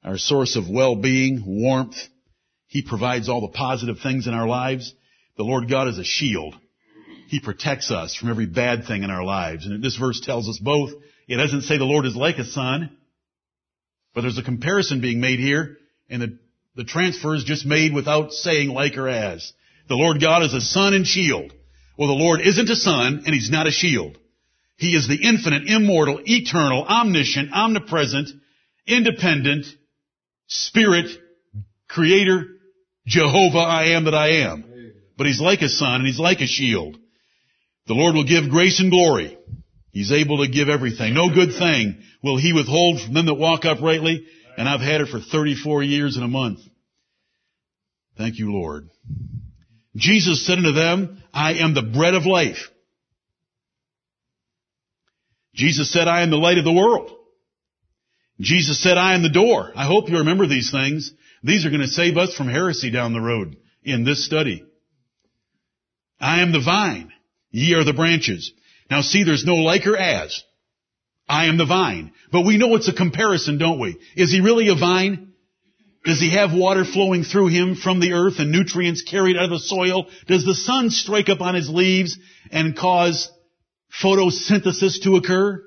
our 0.04 0.17
source 0.17 0.56
of 0.56 0.67
well-being, 0.67 1.43
warmth. 1.45 1.97
He 2.65 2.82
provides 2.82 3.30
all 3.30 3.41
the 3.41 3.49
positive 3.49 3.99
things 3.99 4.25
in 4.25 4.34
our 4.34 4.47
lives. 4.47 4.95
The 5.38 5.43
Lord 5.43 5.69
God 5.69 5.88
is 5.88 5.99
a 5.99 6.04
shield. 6.04 6.56
He 7.29 7.39
protects 7.39 7.91
us 7.91 8.15
from 8.15 8.31
every 8.31 8.47
bad 8.47 8.85
thing 8.85 9.03
in 9.03 9.11
our 9.11 9.23
lives. 9.23 9.67
And 9.67 9.83
this 9.83 9.97
verse 9.97 10.19
tells 10.19 10.49
us 10.49 10.57
both. 10.57 10.93
It 11.27 11.37
doesn't 11.37 11.61
say 11.61 11.77
the 11.77 11.83
Lord 11.83 12.07
is 12.07 12.15
like 12.15 12.39
a 12.39 12.43
sun, 12.43 12.97
but 14.15 14.21
there's 14.21 14.39
a 14.39 14.43
comparison 14.43 14.99
being 14.99 15.21
made 15.21 15.37
here, 15.37 15.77
and 16.09 16.23
the, 16.23 16.39
the 16.75 16.85
transfer 16.85 17.35
is 17.35 17.43
just 17.43 17.67
made 17.67 17.93
without 17.93 18.31
saying 18.31 18.69
like 18.69 18.97
or 18.97 19.07
as. 19.07 19.53
The 19.89 19.95
Lord 19.95 20.19
God 20.19 20.41
is 20.41 20.55
a 20.55 20.61
sun 20.61 20.95
and 20.95 21.05
shield. 21.05 21.53
Well, 21.99 22.07
the 22.07 22.15
Lord 22.15 22.41
isn't 22.41 22.67
a 22.67 22.75
sun, 22.75 23.21
and 23.27 23.35
He's 23.35 23.51
not 23.51 23.67
a 23.67 23.71
shield. 23.71 24.17
He 24.77 24.95
is 24.95 25.07
the 25.07 25.27
infinite, 25.27 25.67
immortal, 25.67 26.19
eternal, 26.25 26.83
omniscient, 26.83 27.51
omnipresent, 27.53 28.29
independent, 28.87 29.67
Spirit, 30.47 31.11
Creator, 31.87 32.47
Jehovah, 33.05 33.59
I 33.59 33.89
am 33.89 34.05
that 34.05 34.15
I 34.15 34.29
am. 34.45 34.93
But 35.15 35.27
He's 35.27 35.39
like 35.39 35.61
a 35.61 35.69
sun 35.69 36.01
and 36.01 36.07
He's 36.07 36.19
like 36.19 36.41
a 36.41 36.47
shield. 36.47 36.98
The 37.89 37.95
Lord 37.95 38.13
will 38.13 38.23
give 38.23 38.52
grace 38.52 38.80
and 38.80 38.91
glory. 38.91 39.36
He's 39.91 40.12
able 40.12 40.45
to 40.45 40.47
give 40.47 40.69
everything. 40.69 41.15
No 41.15 41.34
good 41.34 41.58
thing 41.58 42.04
will 42.23 42.38
He 42.38 42.54
withhold 42.54 43.02
from 43.02 43.15
them 43.15 43.25
that 43.25 43.34
walk 43.34 43.65
uprightly. 43.65 44.28
And 44.58 44.69
I've 44.69 44.80
had 44.80 45.02
it 45.02 45.08
for 45.08 45.19
34 45.19 45.82
years 45.82 46.15
and 46.15 46.23
a 46.23 46.28
month. 46.28 46.60
Thank 48.15 48.38
you, 48.38 48.54
Lord. 48.54 48.89
Jesus 49.95 50.45
said 50.45 50.60
unto 50.60 50.71
them, 50.71 51.23
I 51.34 51.54
am 51.56 51.73
the 51.73 51.82
bread 51.82 52.13
of 52.13 52.28
life. 52.28 52.69
Jesus 55.56 55.91
said, 55.91 56.08
I 56.08 56.21
am 56.21 56.30
the 56.30 56.38
light 56.38 56.60
of 56.60 56.65
the 56.65 56.71
world. 56.71 57.12
Jesus 58.39 58.84
said, 58.84 58.99
I 58.99 59.15
am 59.15 59.23
the 59.23 59.30
door. 59.30 59.71
I 59.75 59.88
hope 59.88 60.10
you 60.10 60.19
remember 60.19 60.45
these 60.45 60.69
things. 60.69 61.12
These 61.43 61.65
are 61.65 61.71
going 61.71 61.82
to 61.82 61.88
save 61.88 62.17
us 62.17 62.36
from 62.36 62.49
heresy 62.49 62.91
down 62.91 63.13
the 63.13 63.19
road 63.19 63.58
in 63.84 64.04
this 64.04 64.23
study. 64.23 64.63
I 66.19 66.41
am 66.41 66.52
the 66.52 66.62
vine. 66.63 67.12
Ye 67.51 67.73
are 67.73 67.83
the 67.83 67.93
branches. 67.93 68.51
Now 68.89 69.01
see, 69.01 69.23
there's 69.23 69.45
no 69.45 69.55
like 69.55 69.85
or 69.88 69.97
as. 69.97 70.43
I 71.27 71.45
am 71.45 71.57
the 71.57 71.65
vine. 71.65 72.12
But 72.31 72.45
we 72.45 72.57
know 72.57 72.75
it's 72.75 72.88
a 72.88 72.93
comparison, 72.93 73.57
don't 73.57 73.79
we? 73.79 73.97
Is 74.15 74.31
he 74.31 74.41
really 74.41 74.69
a 74.69 74.75
vine? 74.75 75.33
Does 76.05 76.19
he 76.19 76.31
have 76.31 76.53
water 76.53 76.85
flowing 76.85 77.23
through 77.23 77.47
him 77.47 77.75
from 77.75 77.99
the 77.99 78.13
earth 78.13 78.39
and 78.39 78.51
nutrients 78.51 79.01
carried 79.01 79.38
out 79.38 79.45
of 79.45 79.49
the 79.51 79.59
soil? 79.59 80.07
Does 80.27 80.45
the 80.45 80.55
sun 80.55 80.89
strike 80.89 81.29
up 81.29 81.41
on 81.41 81.55
his 81.55 81.69
leaves 81.69 82.17
and 82.51 82.75
cause 82.75 83.29
photosynthesis 84.01 85.03
to 85.03 85.17
occur? 85.17 85.63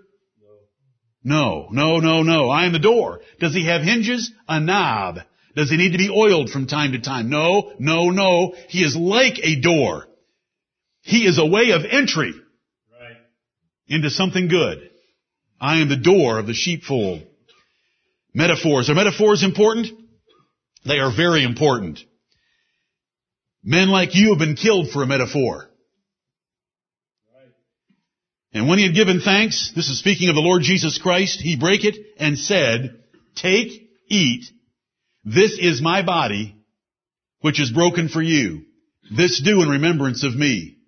No, 1.22 1.68
no, 1.70 1.98
no, 1.98 2.22
no. 2.22 2.50
I 2.50 2.66
am 2.66 2.72
the 2.72 2.78
door. 2.78 3.20
Does 3.38 3.54
he 3.54 3.66
have 3.66 3.82
hinges? 3.82 4.32
A 4.48 4.58
knob. 4.58 5.20
Does 5.54 5.70
he 5.70 5.76
need 5.76 5.92
to 5.92 5.98
be 5.98 6.10
oiled 6.10 6.50
from 6.50 6.66
time 6.66 6.92
to 6.92 6.98
time? 6.98 7.28
No, 7.28 7.74
no, 7.78 8.10
no. 8.10 8.54
He 8.68 8.82
is 8.82 8.96
like 8.96 9.38
a 9.42 9.60
door. 9.60 10.06
He 11.02 11.26
is 11.26 11.38
a 11.38 11.46
way 11.46 11.70
of 11.70 11.84
entry 11.84 12.32
Right. 12.32 13.16
into 13.88 14.10
something 14.10 14.48
good. 14.48 14.90
I 15.60 15.80
am 15.80 15.88
the 15.88 15.96
door 15.96 16.38
of 16.38 16.46
the 16.46 16.54
sheepfold. 16.54 17.22
Metaphors. 18.34 18.88
Are 18.88 18.94
metaphors 18.94 19.42
important? 19.42 19.88
They 20.84 20.98
are 20.98 21.14
very 21.14 21.44
important. 21.44 22.00
Men 23.62 23.88
like 23.88 24.14
you 24.14 24.30
have 24.30 24.38
been 24.38 24.56
killed 24.56 24.90
for 24.90 25.02
a 25.02 25.06
metaphor. 25.06 25.70
Right. 27.32 27.52
And 28.52 28.68
when 28.68 28.78
he 28.78 28.86
had 28.86 28.94
given 28.94 29.20
thanks, 29.20 29.72
this 29.76 29.88
is 29.88 29.98
speaking 29.98 30.28
of 30.28 30.34
the 30.34 30.40
Lord 30.40 30.62
Jesus 30.62 30.98
Christ, 30.98 31.40
he 31.40 31.56
brake 31.56 31.84
it 31.84 31.96
and 32.18 32.36
said, 32.38 33.02
Take, 33.36 33.88
eat, 34.08 34.44
this 35.24 35.56
is 35.58 35.80
my 35.80 36.02
body, 36.02 36.56
which 37.40 37.60
is 37.60 37.70
broken 37.70 38.08
for 38.08 38.22
you. 38.22 38.62
This 39.16 39.40
do 39.40 39.62
in 39.62 39.68
remembrance 39.68 40.24
of 40.24 40.34
me. 40.34 40.78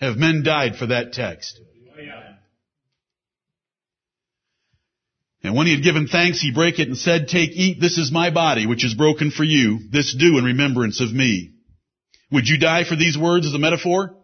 Have 0.00 0.16
men 0.16 0.42
died 0.44 0.76
for 0.76 0.86
that 0.86 1.12
text? 1.12 1.60
And 5.42 5.56
when 5.56 5.66
he 5.66 5.74
had 5.74 5.84
given 5.84 6.08
thanks, 6.08 6.40
he 6.40 6.52
brake 6.52 6.78
it 6.78 6.88
and 6.88 6.96
said, 6.96 7.28
Take, 7.28 7.50
eat, 7.52 7.80
this 7.80 7.96
is 7.96 8.10
my 8.10 8.30
body, 8.30 8.66
which 8.66 8.84
is 8.84 8.94
broken 8.94 9.30
for 9.30 9.44
you. 9.44 9.78
This 9.90 10.14
do 10.14 10.36
in 10.36 10.44
remembrance 10.44 11.00
of 11.00 11.12
me. 11.12 11.54
Would 12.30 12.48
you 12.48 12.58
die 12.58 12.84
for 12.84 12.96
these 12.96 13.16
words 13.16 13.46
as 13.46 13.54
a 13.54 13.58
metaphor? 13.58 14.16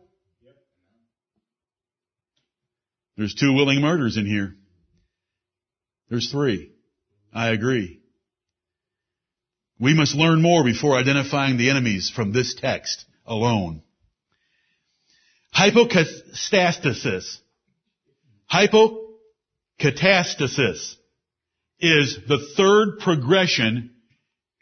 There's 3.16 3.34
two 3.34 3.52
willing 3.52 3.80
murders 3.80 4.16
in 4.16 4.26
here. 4.26 4.56
There's 6.10 6.30
three. 6.30 6.72
I 7.32 7.50
agree. 7.50 8.00
We 9.78 9.94
must 9.94 10.14
learn 10.14 10.42
more 10.42 10.64
before 10.64 10.96
identifying 10.96 11.56
the 11.56 11.70
enemies 11.70 12.10
from 12.10 12.32
this 12.32 12.54
text 12.54 13.04
alone. 13.24 13.82
Hypocatastasis. 15.56 17.38
Hypocatastasis 18.52 20.96
is 21.80 22.18
the 22.28 22.46
third 22.56 22.98
progression 23.00 23.90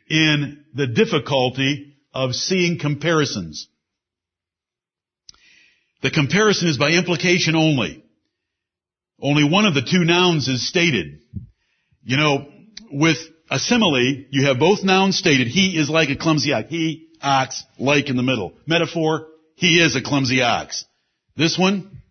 in 0.09 0.64
the 0.74 0.87
difficulty 0.87 1.96
of 2.12 2.35
seeing 2.35 2.78
comparisons. 2.78 3.68
The 6.02 6.11
comparison 6.11 6.68
is 6.68 6.76
by 6.76 6.90
implication 6.90 7.55
only. 7.55 8.05
Only 9.20 9.48
one 9.48 9.66
of 9.66 9.74
the 9.74 9.83
two 9.83 10.05
nouns 10.05 10.48
is 10.48 10.68
stated. 10.68 11.20
You 12.02 12.16
know, 12.16 12.48
with 12.90 13.18
a 13.48 13.59
simile, 13.59 14.24
you 14.31 14.46
have 14.46 14.59
both 14.59 14.83
nouns 14.83 15.16
stated. 15.16 15.46
He 15.46 15.78
is 15.78 15.88
like 15.88 16.11
a 16.11 16.16
clumsy 16.16 16.52
ox. 16.52 16.68
He, 16.68 17.09
ox, 17.22 17.62
like 17.78 18.09
in 18.09 18.16
the 18.16 18.22
middle. 18.22 18.52
Metaphor, 18.66 19.28
he 19.62 19.81
is 19.81 19.94
a 19.94 20.03
clumsy 20.03 20.42
ox. 20.42 20.85
This 21.37 21.57
one 21.57 22.03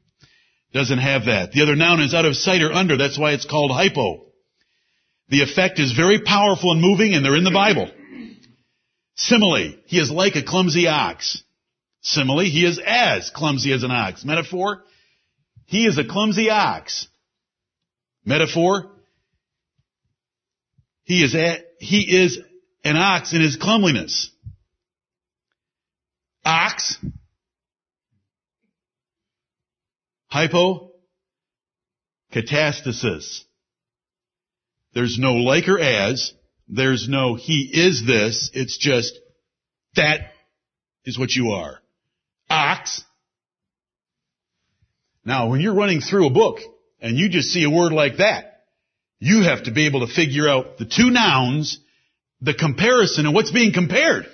doesn't 0.73 0.99
have 0.99 1.25
that. 1.25 1.51
The 1.51 1.63
other 1.63 1.75
noun 1.75 1.99
is 1.99 2.13
out 2.13 2.23
of 2.23 2.37
sight 2.37 2.61
or 2.61 2.71
under. 2.71 2.95
That's 2.95 3.19
why 3.19 3.33
it's 3.33 3.45
called 3.45 3.71
hypo. 3.71 4.27
The 5.27 5.41
effect 5.41 5.77
is 5.77 5.91
very 5.91 6.21
powerful 6.21 6.71
and 6.71 6.79
moving 6.79 7.13
and 7.13 7.25
they're 7.25 7.35
in 7.35 7.43
the 7.43 7.51
Bible. 7.51 7.91
Simile, 9.15 9.73
he 9.85 9.99
is 9.99 10.09
like 10.09 10.37
a 10.37 10.43
clumsy 10.43 10.87
ox. 10.87 11.43
Simile, 11.99 12.39
he 12.39 12.65
is 12.65 12.79
as 12.85 13.29
clumsy 13.31 13.73
as 13.73 13.83
an 13.83 13.91
ox. 13.91 14.23
Metaphor, 14.23 14.83
he 15.65 15.85
is 15.85 15.97
a 15.97 16.05
clumsy 16.05 16.49
ox. 16.49 17.05
Metaphor, 18.23 18.91
he 21.03 21.21
is 21.21 21.35
a, 21.35 21.57
he 21.79 22.23
is 22.23 22.39
an 22.85 22.95
ox 22.95 23.33
in 23.33 23.41
his 23.41 23.57
clumsiness. 23.57 24.31
Ox, 26.45 26.97
hypo, 30.31 30.91
catastasis. 32.33 33.41
There's 34.93 35.17
no 35.19 35.33
like 35.35 35.67
or 35.67 35.79
as. 35.79 36.33
There's 36.67 37.07
no 37.09 37.35
he 37.35 37.69
is 37.73 38.05
this. 38.05 38.49
It's 38.53 38.77
just 38.77 39.19
that 39.95 40.21
is 41.05 41.19
what 41.19 41.31
you 41.31 41.51
are. 41.51 41.79
Ox. 42.49 43.03
Now, 45.25 45.49
when 45.49 45.61
you're 45.61 45.75
running 45.75 46.01
through 46.01 46.27
a 46.27 46.31
book 46.31 46.59
and 47.01 47.17
you 47.17 47.29
just 47.29 47.49
see 47.49 47.63
a 47.63 47.69
word 47.69 47.91
like 47.91 48.17
that, 48.17 48.63
you 49.19 49.43
have 49.43 49.63
to 49.63 49.71
be 49.71 49.85
able 49.85 50.05
to 50.05 50.13
figure 50.13 50.49
out 50.49 50.77
the 50.77 50.85
two 50.85 51.11
nouns, 51.11 51.79
the 52.41 52.53
comparison, 52.53 53.25
and 53.25 53.35
what's 53.35 53.51
being 53.51 53.71
compared. 53.71 54.25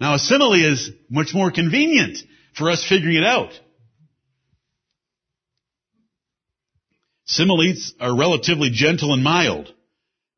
Now, 0.00 0.14
a 0.14 0.18
simile 0.18 0.54
is 0.54 0.90
much 1.08 1.32
more 1.32 1.50
convenient 1.50 2.18
for 2.56 2.70
us 2.70 2.84
figuring 2.88 3.16
it 3.16 3.24
out. 3.24 3.52
Similes 7.28 7.94
are 8.00 8.16
relatively 8.16 8.70
gentle 8.70 9.12
and 9.12 9.22
mild. 9.22 9.72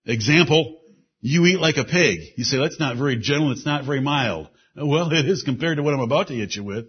Example, 0.04 0.80
you 1.20 1.46
eat 1.46 1.60
like 1.60 1.76
a 1.76 1.84
pig. 1.84 2.18
You 2.36 2.42
say, 2.42 2.58
that's 2.58 2.80
not 2.80 2.96
very 2.96 3.16
gentle, 3.16 3.52
it's 3.52 3.66
not 3.66 3.84
very 3.84 4.00
mild. 4.00 4.48
Well, 4.76 5.12
it 5.12 5.26
is 5.26 5.42
compared 5.42 5.76
to 5.76 5.82
what 5.82 5.94
I'm 5.94 6.00
about 6.00 6.28
to 6.28 6.34
hit 6.34 6.54
you 6.54 6.62
with. 6.62 6.86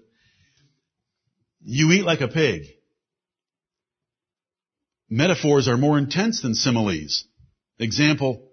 You 1.64 1.92
eat 1.92 2.06
like 2.06 2.22
a 2.22 2.28
pig. 2.28 2.62
Metaphors 5.10 5.68
are 5.68 5.78
more 5.78 5.98
intense 5.98 6.42
than 6.42 6.54
similes. 6.54 7.26
Example, 7.80 8.50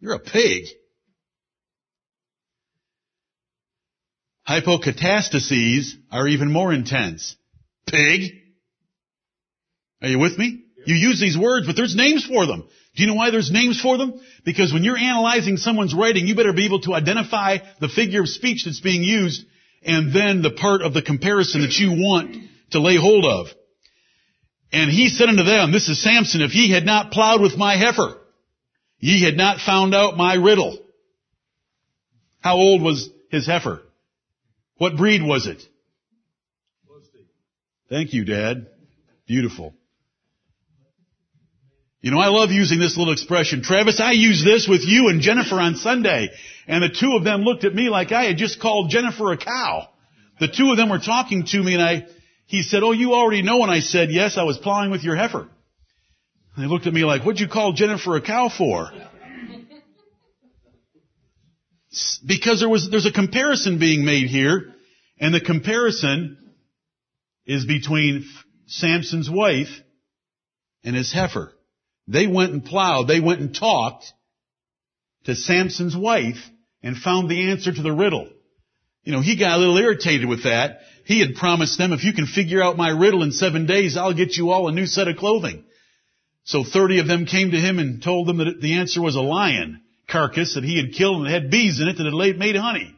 you're 0.00 0.14
a 0.14 0.18
pig. 0.18 0.64
Hypocatastases 4.48 5.92
are 6.10 6.26
even 6.26 6.50
more 6.52 6.72
intense. 6.72 7.36
Pig. 7.86 8.39
Are 10.02 10.08
you 10.08 10.18
with 10.18 10.38
me? 10.38 10.64
You 10.86 10.94
use 10.94 11.20
these 11.20 11.36
words, 11.36 11.66
but 11.66 11.76
there's 11.76 11.94
names 11.94 12.24
for 12.24 12.46
them. 12.46 12.66
Do 12.96 13.02
you 13.02 13.06
know 13.06 13.14
why 13.14 13.30
there's 13.30 13.50
names 13.50 13.80
for 13.80 13.98
them? 13.98 14.20
Because 14.44 14.72
when 14.72 14.82
you're 14.82 14.96
analyzing 14.96 15.56
someone's 15.56 15.94
writing, 15.94 16.26
you 16.26 16.34
better 16.34 16.52
be 16.52 16.66
able 16.66 16.80
to 16.82 16.94
identify 16.94 17.58
the 17.80 17.88
figure 17.88 18.22
of 18.22 18.28
speech 18.28 18.64
that's 18.64 18.80
being 18.80 19.02
used 19.02 19.44
and 19.82 20.14
then 20.14 20.42
the 20.42 20.50
part 20.50 20.82
of 20.82 20.94
the 20.94 21.02
comparison 21.02 21.60
that 21.62 21.74
you 21.74 21.90
want 21.92 22.36
to 22.72 22.80
lay 22.80 22.96
hold 22.96 23.24
of. 23.24 23.46
And 24.72 24.90
he 24.90 25.08
said 25.08 25.28
unto 25.28 25.42
them, 25.42 25.72
this 25.72 25.88
is 25.88 26.02
Samson, 26.02 26.42
if 26.42 26.54
ye 26.54 26.70
had 26.70 26.84
not 26.86 27.10
plowed 27.10 27.40
with 27.40 27.56
my 27.56 27.76
heifer, 27.76 28.18
ye 28.98 29.22
had 29.22 29.36
not 29.36 29.58
found 29.58 29.94
out 29.94 30.16
my 30.16 30.34
riddle. 30.34 30.78
How 32.40 32.56
old 32.56 32.82
was 32.82 33.10
his 33.30 33.46
heifer? 33.46 33.82
What 34.78 34.96
breed 34.96 35.22
was 35.22 35.46
it? 35.46 35.62
Thank 37.88 38.14
you, 38.14 38.24
Dad. 38.24 38.68
Beautiful. 39.26 39.74
You 42.02 42.10
know, 42.10 42.18
I 42.18 42.28
love 42.28 42.50
using 42.50 42.80
this 42.80 42.96
little 42.96 43.12
expression. 43.12 43.62
Travis, 43.62 44.00
I 44.00 44.12
use 44.12 44.42
this 44.42 44.66
with 44.66 44.80
you 44.82 45.08
and 45.08 45.20
Jennifer 45.20 45.56
on 45.56 45.76
Sunday. 45.76 46.30
And 46.66 46.82
the 46.82 46.88
two 46.88 47.14
of 47.14 47.24
them 47.24 47.42
looked 47.42 47.64
at 47.64 47.74
me 47.74 47.90
like 47.90 48.10
I 48.10 48.24
had 48.24 48.38
just 48.38 48.58
called 48.58 48.90
Jennifer 48.90 49.32
a 49.32 49.36
cow. 49.36 49.88
The 50.38 50.48
two 50.48 50.70
of 50.70 50.78
them 50.78 50.88
were 50.88 50.98
talking 50.98 51.44
to 51.46 51.62
me 51.62 51.74
and 51.74 51.82
I, 51.82 52.06
he 52.46 52.62
said, 52.62 52.82
oh, 52.82 52.92
you 52.92 53.12
already 53.12 53.42
know. 53.42 53.62
And 53.62 53.70
I 53.70 53.80
said, 53.80 54.10
yes, 54.10 54.38
I 54.38 54.44
was 54.44 54.56
plowing 54.56 54.90
with 54.90 55.04
your 55.04 55.14
heifer. 55.14 55.46
And 56.56 56.64
they 56.64 56.68
looked 56.68 56.86
at 56.86 56.94
me 56.94 57.04
like, 57.04 57.22
what'd 57.22 57.38
you 57.38 57.48
call 57.48 57.74
Jennifer 57.74 58.16
a 58.16 58.22
cow 58.22 58.48
for? 58.48 58.90
Because 62.26 62.60
there 62.60 62.68
was, 62.68 62.88
there's 62.90 63.06
a 63.06 63.12
comparison 63.12 63.78
being 63.78 64.06
made 64.06 64.28
here. 64.28 64.72
And 65.18 65.34
the 65.34 65.40
comparison 65.40 66.38
is 67.44 67.66
between 67.66 68.24
Samson's 68.68 69.28
wife 69.28 69.68
and 70.82 70.96
his 70.96 71.12
heifer. 71.12 71.52
They 72.10 72.26
went 72.26 72.52
and 72.52 72.64
plowed. 72.64 73.06
They 73.06 73.20
went 73.20 73.40
and 73.40 73.54
talked 73.54 74.12
to 75.24 75.36
Samson's 75.36 75.96
wife 75.96 76.38
and 76.82 76.96
found 76.96 77.30
the 77.30 77.50
answer 77.50 77.72
to 77.72 77.82
the 77.82 77.92
riddle. 77.92 78.28
You 79.04 79.12
know, 79.12 79.20
he 79.20 79.38
got 79.38 79.56
a 79.56 79.58
little 79.58 79.78
irritated 79.78 80.28
with 80.28 80.42
that. 80.42 80.80
He 81.04 81.20
had 81.20 81.36
promised 81.36 81.78
them, 81.78 81.92
if 81.92 82.04
you 82.04 82.12
can 82.12 82.26
figure 82.26 82.62
out 82.62 82.76
my 82.76 82.88
riddle 82.88 83.22
in 83.22 83.32
seven 83.32 83.66
days, 83.66 83.96
I'll 83.96 84.14
get 84.14 84.36
you 84.36 84.50
all 84.50 84.68
a 84.68 84.72
new 84.72 84.86
set 84.86 85.08
of 85.08 85.16
clothing. 85.16 85.64
So 86.44 86.64
30 86.64 86.98
of 86.98 87.06
them 87.06 87.26
came 87.26 87.52
to 87.52 87.60
him 87.60 87.78
and 87.78 88.02
told 88.02 88.26
them 88.26 88.38
that 88.38 88.60
the 88.60 88.74
answer 88.74 89.00
was 89.00 89.14
a 89.14 89.20
lion 89.20 89.80
carcass 90.08 90.54
that 90.54 90.64
he 90.64 90.76
had 90.76 90.94
killed 90.94 91.24
and 91.24 91.32
had 91.32 91.50
bees 91.50 91.80
in 91.80 91.86
it 91.86 91.96
that 91.96 92.04
had 92.04 92.38
made 92.38 92.56
honey. 92.56 92.94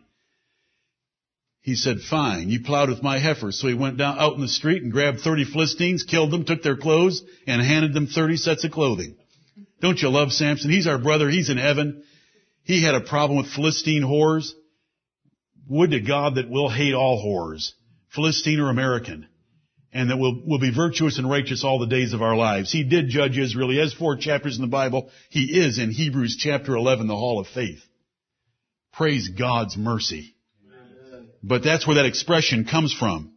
He 1.62 1.76
said, 1.76 2.00
fine, 2.00 2.48
you 2.48 2.60
plowed 2.60 2.90
with 2.90 3.04
my 3.04 3.20
heifers. 3.20 3.60
So 3.60 3.68
he 3.68 3.74
went 3.74 3.96
down 3.96 4.18
out 4.18 4.34
in 4.34 4.40
the 4.40 4.48
street 4.48 4.82
and 4.82 4.90
grabbed 4.90 5.20
30 5.20 5.44
Philistines, 5.44 6.02
killed 6.02 6.32
them, 6.32 6.44
took 6.44 6.62
their 6.62 6.76
clothes, 6.76 7.22
and 7.46 7.62
handed 7.62 7.94
them 7.94 8.08
30 8.08 8.36
sets 8.36 8.64
of 8.64 8.72
clothing. 8.72 9.16
Don't 9.80 10.00
you 10.00 10.08
love 10.08 10.32
Samson? 10.32 10.72
He's 10.72 10.88
our 10.88 10.98
brother. 10.98 11.30
He's 11.30 11.50
in 11.50 11.58
heaven. 11.58 12.02
He 12.64 12.82
had 12.82 12.96
a 12.96 13.00
problem 13.00 13.38
with 13.38 13.52
Philistine 13.52 14.02
whores. 14.02 14.50
Would 15.68 15.92
to 15.92 16.00
God 16.00 16.34
that 16.34 16.50
we'll 16.50 16.68
hate 16.68 16.94
all 16.94 17.24
whores, 17.24 17.70
Philistine 18.12 18.58
or 18.58 18.68
American, 18.68 19.28
and 19.92 20.10
that 20.10 20.16
we'll, 20.16 20.42
we'll 20.44 20.58
be 20.58 20.74
virtuous 20.74 21.18
and 21.18 21.30
righteous 21.30 21.62
all 21.62 21.78
the 21.78 21.86
days 21.86 22.12
of 22.12 22.22
our 22.22 22.36
lives. 22.36 22.72
He 22.72 22.82
did 22.82 23.08
judge 23.08 23.38
Israel. 23.38 23.70
He 23.70 23.78
has 23.78 23.94
four 23.94 24.16
chapters 24.16 24.56
in 24.56 24.62
the 24.62 24.68
Bible. 24.68 25.10
He 25.30 25.60
is 25.60 25.78
in 25.78 25.92
Hebrews 25.92 26.36
chapter 26.38 26.74
11, 26.74 27.06
the 27.06 27.14
hall 27.14 27.38
of 27.38 27.46
faith. 27.46 27.80
Praise 28.92 29.28
God's 29.28 29.76
mercy. 29.76 30.34
But 31.42 31.64
that's 31.64 31.86
where 31.86 31.96
that 31.96 32.06
expression 32.06 32.64
comes 32.64 32.92
from. 32.92 33.32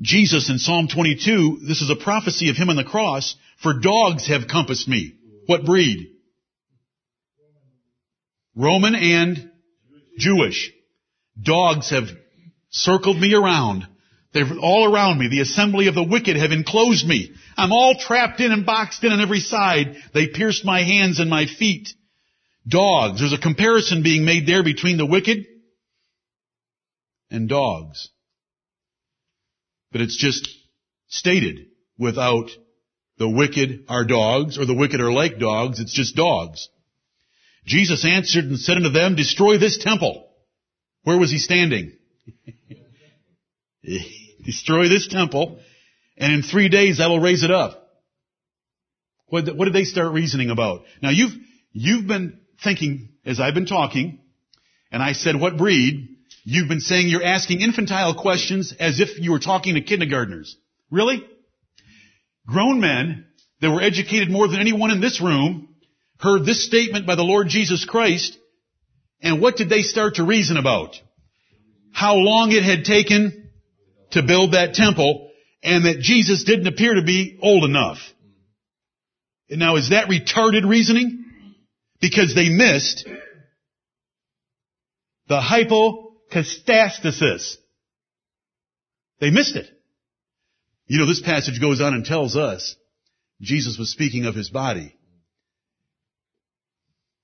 Jesus 0.00 0.50
in 0.50 0.58
Psalm 0.58 0.88
22, 0.88 1.60
this 1.66 1.80
is 1.80 1.90
a 1.90 1.96
prophecy 1.96 2.50
of 2.50 2.56
him 2.56 2.68
on 2.68 2.76
the 2.76 2.84
cross, 2.84 3.34
for 3.62 3.80
dogs 3.80 4.28
have 4.28 4.46
compassed 4.48 4.86
me. 4.86 5.14
What 5.46 5.64
breed? 5.64 6.10
Roman 8.54 8.94
and 8.94 9.50
Jewish. 10.18 10.70
Dogs 11.40 11.90
have 11.90 12.08
circled 12.70 13.18
me 13.18 13.34
around. 13.34 13.86
They're 14.32 14.58
all 14.60 14.92
around 14.92 15.18
me. 15.18 15.28
The 15.28 15.40
assembly 15.40 15.88
of 15.88 15.94
the 15.94 16.02
wicked 16.02 16.36
have 16.36 16.52
enclosed 16.52 17.06
me. 17.06 17.32
I'm 17.56 17.72
all 17.72 17.94
trapped 17.98 18.40
in 18.40 18.52
and 18.52 18.66
boxed 18.66 19.02
in 19.02 19.12
on 19.12 19.20
every 19.20 19.40
side. 19.40 19.96
They 20.12 20.28
pierced 20.28 20.64
my 20.64 20.82
hands 20.82 21.20
and 21.20 21.30
my 21.30 21.46
feet. 21.46 21.88
Dogs. 22.68 23.20
There's 23.20 23.32
a 23.32 23.38
comparison 23.38 24.02
being 24.02 24.26
made 24.26 24.46
there 24.46 24.62
between 24.62 24.98
the 24.98 25.06
wicked 25.06 25.46
and 27.30 27.48
dogs. 27.48 28.10
But 29.92 30.00
it's 30.00 30.16
just 30.16 30.48
stated 31.08 31.66
without 31.98 32.50
the 33.18 33.28
wicked 33.28 33.84
are 33.88 34.04
dogs 34.04 34.58
or 34.58 34.66
the 34.66 34.74
wicked 34.74 35.00
are 35.00 35.12
like 35.12 35.38
dogs. 35.38 35.80
It's 35.80 35.94
just 35.94 36.16
dogs. 36.16 36.68
Jesus 37.64 38.04
answered 38.04 38.44
and 38.44 38.58
said 38.58 38.76
unto 38.76 38.90
them, 38.90 39.16
destroy 39.16 39.58
this 39.58 39.78
temple. 39.78 40.28
Where 41.02 41.18
was 41.18 41.30
he 41.30 41.38
standing? 41.38 41.92
destroy 44.44 44.88
this 44.88 45.08
temple 45.08 45.60
and 46.16 46.32
in 46.32 46.42
three 46.42 46.68
days 46.68 47.00
I 47.00 47.08
will 47.08 47.20
raise 47.20 47.42
it 47.42 47.50
up. 47.50 47.82
What, 49.28 49.44
did 49.44 49.72
they 49.72 49.84
start 49.84 50.12
reasoning 50.12 50.50
about? 50.50 50.82
Now 51.02 51.10
you've, 51.10 51.32
you've 51.72 52.06
been 52.06 52.40
thinking 52.62 53.10
as 53.24 53.40
I've 53.40 53.54
been 53.54 53.66
talking 53.66 54.20
and 54.92 55.02
I 55.02 55.12
said 55.12 55.36
what 55.40 55.56
breed 55.56 56.15
You've 56.48 56.68
been 56.68 56.78
saying 56.78 57.08
you're 57.08 57.24
asking 57.24 57.60
infantile 57.60 58.14
questions 58.14 58.72
as 58.78 59.00
if 59.00 59.18
you 59.18 59.32
were 59.32 59.40
talking 59.40 59.74
to 59.74 59.80
kindergartners. 59.80 60.56
Really? 60.92 61.26
Grown 62.46 62.78
men 62.78 63.26
that 63.60 63.72
were 63.72 63.82
educated 63.82 64.30
more 64.30 64.46
than 64.46 64.60
anyone 64.60 64.92
in 64.92 65.00
this 65.00 65.20
room 65.20 65.74
heard 66.20 66.46
this 66.46 66.64
statement 66.64 67.04
by 67.04 67.16
the 67.16 67.24
Lord 67.24 67.48
Jesus 67.48 67.84
Christ, 67.84 68.38
and 69.20 69.42
what 69.42 69.56
did 69.56 69.68
they 69.68 69.82
start 69.82 70.14
to 70.14 70.24
reason 70.24 70.56
about? 70.56 70.94
How 71.92 72.14
long 72.14 72.52
it 72.52 72.62
had 72.62 72.84
taken 72.84 73.50
to 74.12 74.22
build 74.22 74.52
that 74.52 74.74
temple, 74.74 75.28
and 75.64 75.84
that 75.84 75.98
Jesus 75.98 76.44
didn't 76.44 76.68
appear 76.68 76.94
to 76.94 77.02
be 77.02 77.40
old 77.42 77.64
enough. 77.64 77.98
And 79.50 79.58
Now 79.58 79.74
is 79.74 79.90
that 79.90 80.08
retarded 80.08 80.64
reasoning? 80.64 81.24
Because 82.00 82.36
they 82.36 82.50
missed 82.50 83.08
the 85.26 85.40
hypo 85.40 86.05
Catastasis. 86.32 87.56
They 89.20 89.30
missed 89.30 89.56
it. 89.56 89.66
You 90.86 90.98
know, 90.98 91.06
this 91.06 91.22
passage 91.22 91.60
goes 91.60 91.80
on 91.80 91.94
and 91.94 92.04
tells 92.04 92.36
us 92.36 92.76
Jesus 93.40 93.78
was 93.78 93.90
speaking 93.90 94.26
of 94.26 94.34
his 94.34 94.50
body. 94.50 94.96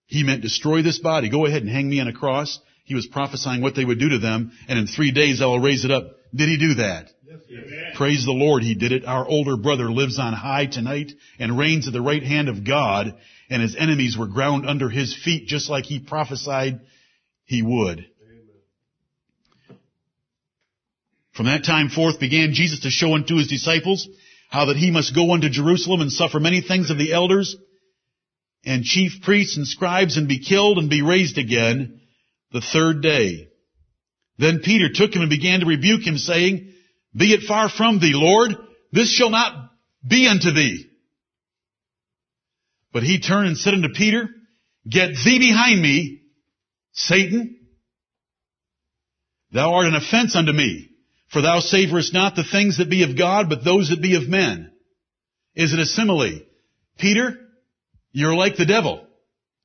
He 0.06 0.24
meant 0.24 0.42
destroy 0.42 0.82
this 0.82 0.98
body. 0.98 1.30
Go 1.30 1.46
ahead 1.46 1.62
and 1.62 1.70
hang 1.70 1.88
me 1.88 2.00
on 2.00 2.08
a 2.08 2.12
cross. 2.12 2.58
He 2.84 2.94
was 2.94 3.06
prophesying 3.06 3.62
what 3.62 3.74
they 3.74 3.84
would 3.84 4.00
do 4.00 4.10
to 4.10 4.18
them, 4.18 4.52
and 4.68 4.78
in 4.78 4.86
three 4.86 5.12
days 5.12 5.40
I 5.40 5.46
will 5.46 5.60
raise 5.60 5.84
it 5.84 5.90
up. 5.90 6.04
Did 6.34 6.48
he 6.48 6.58
do 6.58 6.74
that? 6.74 7.08
Yes, 7.24 7.96
Praise 7.96 8.24
the 8.24 8.32
Lord, 8.32 8.62
he 8.62 8.74
did 8.74 8.92
it. 8.92 9.04
Our 9.04 9.26
older 9.26 9.56
brother 9.56 9.90
lives 9.90 10.18
on 10.18 10.32
high 10.32 10.66
tonight 10.66 11.12
and 11.38 11.56
reigns 11.56 11.86
at 11.86 11.92
the 11.92 12.02
right 12.02 12.22
hand 12.22 12.48
of 12.48 12.66
God, 12.66 13.14
and 13.48 13.62
his 13.62 13.76
enemies 13.76 14.16
were 14.18 14.26
ground 14.26 14.66
under 14.66 14.88
his 14.88 15.16
feet 15.24 15.46
just 15.46 15.70
like 15.70 15.84
he 15.84 16.00
prophesied 16.00 16.80
he 17.44 17.62
would. 17.62 18.06
From 21.34 21.46
that 21.46 21.64
time 21.64 21.88
forth 21.88 22.20
began 22.20 22.52
Jesus 22.52 22.80
to 22.80 22.90
show 22.90 23.14
unto 23.14 23.36
his 23.36 23.48
disciples 23.48 24.08
how 24.50 24.66
that 24.66 24.76
he 24.76 24.90
must 24.90 25.14
go 25.14 25.32
unto 25.32 25.48
Jerusalem 25.48 26.02
and 26.02 26.12
suffer 26.12 26.38
many 26.38 26.60
things 26.60 26.90
of 26.90 26.98
the 26.98 27.12
elders 27.12 27.56
and 28.64 28.84
chief 28.84 29.22
priests 29.22 29.56
and 29.56 29.66
scribes 29.66 30.16
and 30.16 30.28
be 30.28 30.44
killed 30.44 30.78
and 30.78 30.90
be 30.90 31.02
raised 31.02 31.38
again 31.38 32.00
the 32.52 32.60
third 32.60 33.02
day. 33.02 33.48
Then 34.38 34.60
Peter 34.62 34.88
took 34.92 35.14
him 35.14 35.22
and 35.22 35.30
began 35.30 35.60
to 35.60 35.66
rebuke 35.66 36.06
him 36.06 36.18
saying, 36.18 36.72
Be 37.16 37.32
it 37.32 37.46
far 37.46 37.68
from 37.68 37.98
thee, 37.98 38.12
Lord, 38.14 38.52
this 38.92 39.10
shall 39.10 39.30
not 39.30 39.70
be 40.06 40.28
unto 40.28 40.52
thee. 40.52 40.86
But 42.92 43.04
he 43.04 43.20
turned 43.20 43.48
and 43.48 43.56
said 43.56 43.74
unto 43.74 43.88
Peter, 43.88 44.28
Get 44.88 45.12
thee 45.24 45.38
behind 45.38 45.80
me, 45.80 46.22
Satan. 46.92 47.58
Thou 49.52 49.74
art 49.74 49.86
an 49.86 49.94
offense 49.94 50.36
unto 50.36 50.52
me. 50.52 50.91
For 51.32 51.40
thou 51.40 51.60
savorest 51.60 52.12
not 52.12 52.36
the 52.36 52.44
things 52.44 52.78
that 52.78 52.90
be 52.90 53.04
of 53.04 53.16
God, 53.16 53.48
but 53.48 53.64
those 53.64 53.88
that 53.88 54.02
be 54.02 54.16
of 54.16 54.28
men. 54.28 54.70
Is 55.54 55.72
it 55.72 55.78
a 55.78 55.86
simile? 55.86 56.40
Peter, 56.98 57.38
you're 58.12 58.34
like 58.34 58.56
the 58.56 58.66
devil. 58.66 59.06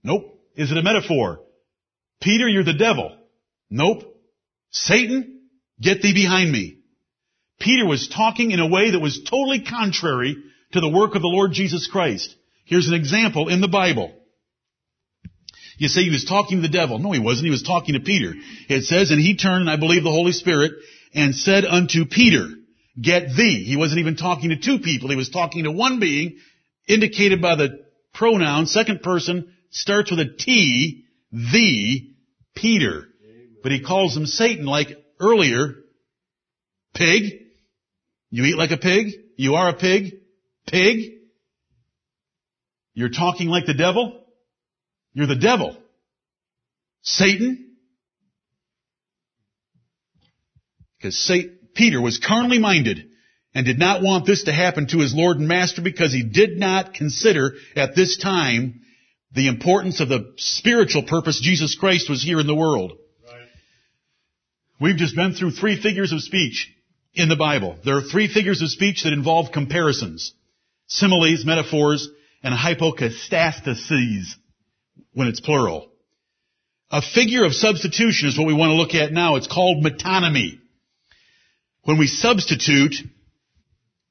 Nope. 0.04 0.40
Is 0.56 0.72
it 0.72 0.78
a 0.78 0.84
metaphor? 0.84 1.42
Peter, 2.22 2.48
you're 2.48 2.64
the 2.64 2.74
devil. 2.74 3.18
Nope. 3.70 4.04
Satan, 4.72 5.42
get 5.82 6.02
thee 6.02 6.14
behind 6.14 6.52
me. 6.52 6.80
Peter 7.60 7.86
was 7.86 8.08
talking 8.08 8.52
in 8.52 8.60
a 8.60 8.68
way 8.68 8.92
that 8.92 9.00
was 9.00 9.22
totally 9.30 9.64
contrary 9.64 10.38
to 10.72 10.80
the 10.80 10.90
work 10.90 11.16
of 11.16 11.22
the 11.22 11.28
Lord 11.28 11.52
Jesus 11.52 11.88
Christ. 11.88 12.34
Here's 12.66 12.88
an 12.88 12.94
example 12.94 13.50
in 13.50 13.62
the 13.62 13.68
Bible. 13.68 14.14
You 15.78 15.88
say 15.88 16.04
he 16.04 16.10
was 16.10 16.26
talking 16.26 16.58
to 16.58 16.62
the 16.62 16.74
devil. 16.74 16.98
No, 16.98 17.12
he 17.12 17.20
wasn't. 17.20 17.46
He 17.46 17.52
was 17.52 17.64
talking 17.64 17.94
to 17.94 18.00
Peter. 18.00 18.34
It 18.68 18.84
says, 18.86 19.12
and 19.12 19.20
he 19.20 19.38
turned, 19.38 19.62
and 19.62 19.70
I 19.70 19.76
believe 19.76 20.04
the 20.04 20.10
Holy 20.10 20.32
Spirit, 20.32 20.72
and 21.14 21.36
said 21.36 21.66
unto 21.66 22.06
Peter, 22.06 22.50
get 23.02 23.36
thee. 23.36 23.64
He 23.64 23.78
wasn't 23.78 24.00
even 24.00 24.16
talking 24.16 24.50
to 24.50 24.58
two 24.58 24.80
people. 24.80 25.10
He 25.10 25.16
was 25.16 25.30
talking 25.30 25.64
to 25.64 25.72
one 25.72 26.00
being 26.00 26.38
indicated 26.88 27.42
by 27.42 27.56
the 27.56 27.86
pronoun, 28.14 28.66
second 28.66 29.02
person, 29.02 29.54
starts 29.70 30.12
with 30.12 30.20
a 30.20 30.36
T, 30.38 31.06
thee, 31.32 32.16
Peter. 32.56 33.08
But 33.64 33.72
he 33.72 33.84
calls 33.84 34.16
him 34.16 34.26
Satan 34.26 34.66
like 34.66 34.90
earlier. 35.20 35.76
Pig. 36.94 37.42
You 38.30 38.46
eat 38.46 38.58
like 38.58 38.72
a 38.72 38.78
pig? 38.78 39.14
You 39.38 39.56
are 39.56 39.70
a 39.70 39.74
pig? 39.74 40.14
Pig? 40.68 41.14
You're 42.94 43.10
talking 43.10 43.48
like 43.48 43.66
the 43.66 43.74
devil? 43.74 44.24
You're 45.14 45.28
the 45.28 45.36
devil. 45.36 45.78
Satan? 47.04 47.67
Because 50.98 51.32
Peter 51.76 52.02
was 52.02 52.20
carnally 52.20 52.60
minded 52.60 53.10
and 53.54 53.66
did 53.66 53.80
not 53.80 54.02
want 54.02 54.26
this 54.26 54.44
to 54.44 54.54
happen 54.54 54.88
to 54.88 55.00
his 55.00 55.14
Lord 55.14 55.38
and 55.38 55.48
Master 55.48 55.82
because 55.82 56.12
he 56.12 56.24
did 56.24 56.58
not 56.58 56.94
consider 56.94 57.54
at 57.76 57.96
this 57.96 58.18
time 58.18 58.82
the 59.34 59.48
importance 59.48 60.00
of 60.00 60.10
the 60.10 60.34
spiritual 60.38 61.04
purpose 61.04 61.40
Jesus 61.42 61.76
Christ 61.76 62.10
was 62.10 62.24
here 62.24 62.40
in 62.40 62.48
the 62.48 62.56
world. 62.56 62.94
Right. 63.26 63.48
We've 64.80 64.98
just 64.98 65.16
been 65.16 65.34
through 65.34 65.52
three 65.52 65.82
figures 65.82 66.12
of 66.12 66.22
speech 66.22 66.72
in 67.14 67.30
the 67.30 67.36
Bible. 67.36 67.78
There 67.84 67.98
are 67.98 68.02
three 68.02 68.32
figures 68.32 68.62
of 68.62 68.70
speech 68.70 69.04
that 69.04 69.14
involve 69.14 69.52
comparisons. 69.52 70.34
Similes, 70.88 71.46
metaphors, 71.46 72.08
and 72.44 72.54
hypocatastases 72.56 74.36
when 75.14 75.28
it's 75.28 75.42
plural. 75.42 75.92
A 76.90 77.02
figure 77.02 77.44
of 77.44 77.54
substitution 77.54 78.30
is 78.30 78.38
what 78.38 78.48
we 78.48 78.54
want 78.54 78.70
to 78.70 78.76
look 78.76 78.96
at 78.96 79.12
now. 79.12 79.36
It's 79.36 79.48
called 79.48 79.84
metonymy. 79.84 80.60
When 81.88 81.98
we 81.98 82.08
substitute, 82.08 82.96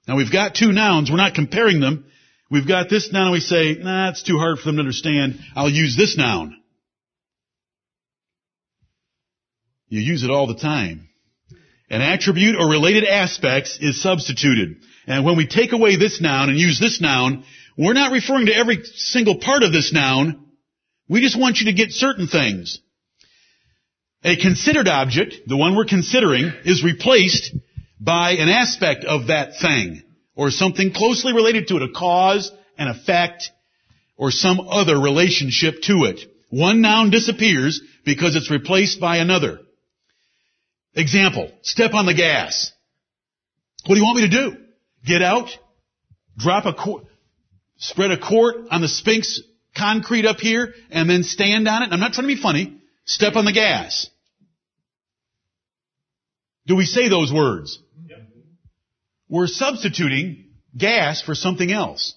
now 0.08 0.16
we've 0.16 0.32
got 0.32 0.54
two 0.54 0.72
nouns, 0.72 1.10
we're 1.10 1.18
not 1.18 1.34
comparing 1.34 1.78
them. 1.78 2.06
We've 2.50 2.66
got 2.66 2.88
this 2.88 3.12
noun 3.12 3.24
and 3.24 3.32
we 3.32 3.40
say, 3.40 3.74
nah, 3.74 4.08
it's 4.08 4.22
too 4.22 4.38
hard 4.38 4.58
for 4.58 4.64
them 4.64 4.76
to 4.76 4.80
understand. 4.80 5.38
I'll 5.54 5.68
use 5.68 5.94
this 5.94 6.16
noun. 6.16 6.56
You 9.88 10.00
use 10.00 10.24
it 10.24 10.30
all 10.30 10.46
the 10.46 10.56
time. 10.56 11.10
An 11.90 12.00
attribute 12.00 12.56
or 12.58 12.70
related 12.70 13.04
aspects 13.04 13.76
is 13.78 14.02
substituted. 14.02 14.76
And 15.06 15.26
when 15.26 15.36
we 15.36 15.46
take 15.46 15.72
away 15.72 15.96
this 15.96 16.18
noun 16.18 16.48
and 16.48 16.58
use 16.58 16.80
this 16.80 17.02
noun, 17.02 17.44
we're 17.76 17.92
not 17.92 18.10
referring 18.10 18.46
to 18.46 18.56
every 18.56 18.84
single 18.84 19.38
part 19.38 19.62
of 19.62 19.74
this 19.74 19.92
noun. 19.92 20.46
We 21.10 21.20
just 21.20 21.38
want 21.38 21.58
you 21.58 21.66
to 21.66 21.74
get 21.74 21.90
certain 21.90 22.26
things. 22.26 22.80
A 24.24 24.34
considered 24.34 24.88
object, 24.88 25.46
the 25.46 25.58
one 25.58 25.76
we're 25.76 25.84
considering, 25.84 26.50
is 26.64 26.82
replaced 26.82 27.54
by 28.00 28.32
an 28.32 28.48
aspect 28.48 29.04
of 29.04 29.28
that 29.28 29.58
thing, 29.60 30.02
or 30.34 30.50
something 30.50 30.92
closely 30.92 31.32
related 31.32 31.68
to 31.68 31.76
it, 31.76 31.82
a 31.82 31.88
cause, 31.88 32.52
an 32.78 32.88
effect, 32.88 33.50
or 34.16 34.30
some 34.30 34.60
other 34.60 34.98
relationship 34.98 35.82
to 35.82 36.04
it. 36.04 36.20
One 36.50 36.80
noun 36.80 37.10
disappears 37.10 37.80
because 38.04 38.36
it's 38.36 38.50
replaced 38.50 39.00
by 39.00 39.16
another. 39.16 39.60
Example, 40.94 41.50
step 41.62 41.94
on 41.94 42.06
the 42.06 42.14
gas. 42.14 42.72
What 43.86 43.94
do 43.94 44.00
you 44.00 44.04
want 44.04 44.18
me 44.18 44.28
to 44.28 44.50
do? 44.50 44.56
Get 45.04 45.22
out, 45.22 45.48
drop 46.36 46.66
a 46.66 46.72
quart, 46.72 47.04
spread 47.78 48.10
a 48.10 48.18
quart 48.18 48.56
on 48.70 48.80
the 48.80 48.88
Sphinx 48.88 49.40
concrete 49.76 50.26
up 50.26 50.38
here, 50.38 50.74
and 50.90 51.08
then 51.08 51.22
stand 51.22 51.68
on 51.68 51.82
it? 51.82 51.92
I'm 51.92 52.00
not 52.00 52.12
trying 52.12 52.28
to 52.28 52.34
be 52.34 52.40
funny. 52.40 52.80
Step 53.04 53.36
on 53.36 53.44
the 53.44 53.52
gas. 53.52 54.08
Do 56.66 56.74
we 56.74 56.84
say 56.84 57.08
those 57.08 57.32
words? 57.32 57.78
We're 59.28 59.46
substituting 59.46 60.50
gas 60.76 61.22
for 61.22 61.34
something 61.34 61.72
else. 61.72 62.14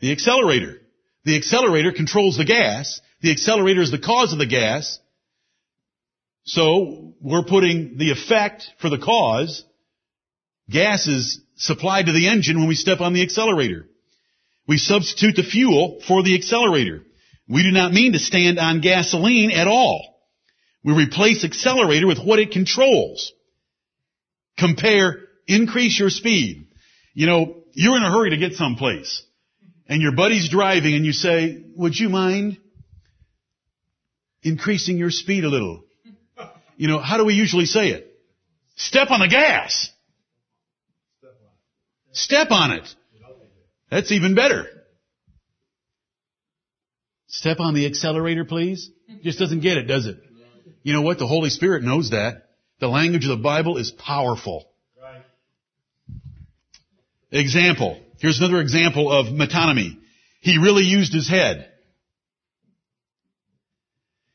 The 0.00 0.12
accelerator. 0.12 0.80
The 1.24 1.36
accelerator 1.36 1.92
controls 1.92 2.36
the 2.36 2.44
gas. 2.44 3.00
The 3.20 3.30
accelerator 3.30 3.80
is 3.80 3.90
the 3.90 3.98
cause 3.98 4.32
of 4.32 4.38
the 4.38 4.46
gas. 4.46 4.98
So 6.44 7.14
we're 7.20 7.44
putting 7.44 7.96
the 7.98 8.10
effect 8.10 8.66
for 8.80 8.90
the 8.90 8.98
cause. 8.98 9.64
Gas 10.68 11.06
is 11.06 11.40
supplied 11.56 12.06
to 12.06 12.12
the 12.12 12.28
engine 12.28 12.58
when 12.58 12.68
we 12.68 12.74
step 12.74 13.00
on 13.00 13.12
the 13.12 13.22
accelerator. 13.22 13.86
We 14.66 14.78
substitute 14.78 15.36
the 15.36 15.42
fuel 15.44 16.00
for 16.06 16.22
the 16.22 16.34
accelerator. 16.34 17.04
We 17.48 17.62
do 17.62 17.70
not 17.70 17.92
mean 17.92 18.12
to 18.12 18.18
stand 18.18 18.58
on 18.58 18.80
gasoline 18.80 19.50
at 19.50 19.68
all. 19.68 20.20
We 20.84 20.94
replace 20.94 21.44
accelerator 21.44 22.06
with 22.06 22.18
what 22.18 22.38
it 22.38 22.50
controls. 22.50 23.32
Compare 24.58 25.20
increase 25.46 25.98
your 25.98 26.10
speed. 26.10 26.68
You 27.14 27.26
know, 27.26 27.56
you're 27.72 27.96
in 27.96 28.02
a 28.02 28.10
hurry 28.10 28.30
to 28.30 28.36
get 28.36 28.52
someplace 28.54 29.22
and 29.88 30.00
your 30.00 30.12
buddy's 30.12 30.48
driving 30.48 30.94
and 30.94 31.04
you 31.04 31.12
say, 31.12 31.64
would 31.76 31.98
you 31.98 32.08
mind 32.08 32.58
increasing 34.42 34.96
your 34.96 35.10
speed 35.10 35.44
a 35.44 35.48
little? 35.48 35.84
You 36.76 36.88
know, 36.88 36.98
how 36.98 37.16
do 37.18 37.24
we 37.24 37.34
usually 37.34 37.66
say 37.66 37.88
it? 37.90 38.08
Step 38.76 39.10
on 39.10 39.20
the 39.20 39.28
gas. 39.28 39.90
Step 42.12 42.50
on 42.50 42.72
it. 42.72 42.94
That's 43.90 44.10
even 44.12 44.34
better. 44.34 44.66
Step 47.28 47.60
on 47.60 47.74
the 47.74 47.86
accelerator, 47.86 48.44
please. 48.44 48.90
Just 49.22 49.38
doesn't 49.38 49.60
get 49.60 49.76
it, 49.78 49.84
does 49.84 50.06
it? 50.06 50.18
You 50.82 50.92
know 50.92 51.02
what? 51.02 51.18
The 51.18 51.26
Holy 51.26 51.50
Spirit 51.50 51.82
knows 51.82 52.10
that. 52.10 52.48
The 52.82 52.88
language 52.88 53.22
of 53.26 53.38
the 53.38 53.44
Bible 53.44 53.76
is 53.76 53.92
powerful. 53.92 54.66
Right. 55.00 55.22
Example. 57.30 58.00
Here's 58.18 58.40
another 58.40 58.60
example 58.60 59.08
of 59.08 59.26
metonymy. 59.26 59.98
He 60.40 60.58
really 60.58 60.82
used 60.82 61.12
his 61.12 61.28
head. 61.28 61.70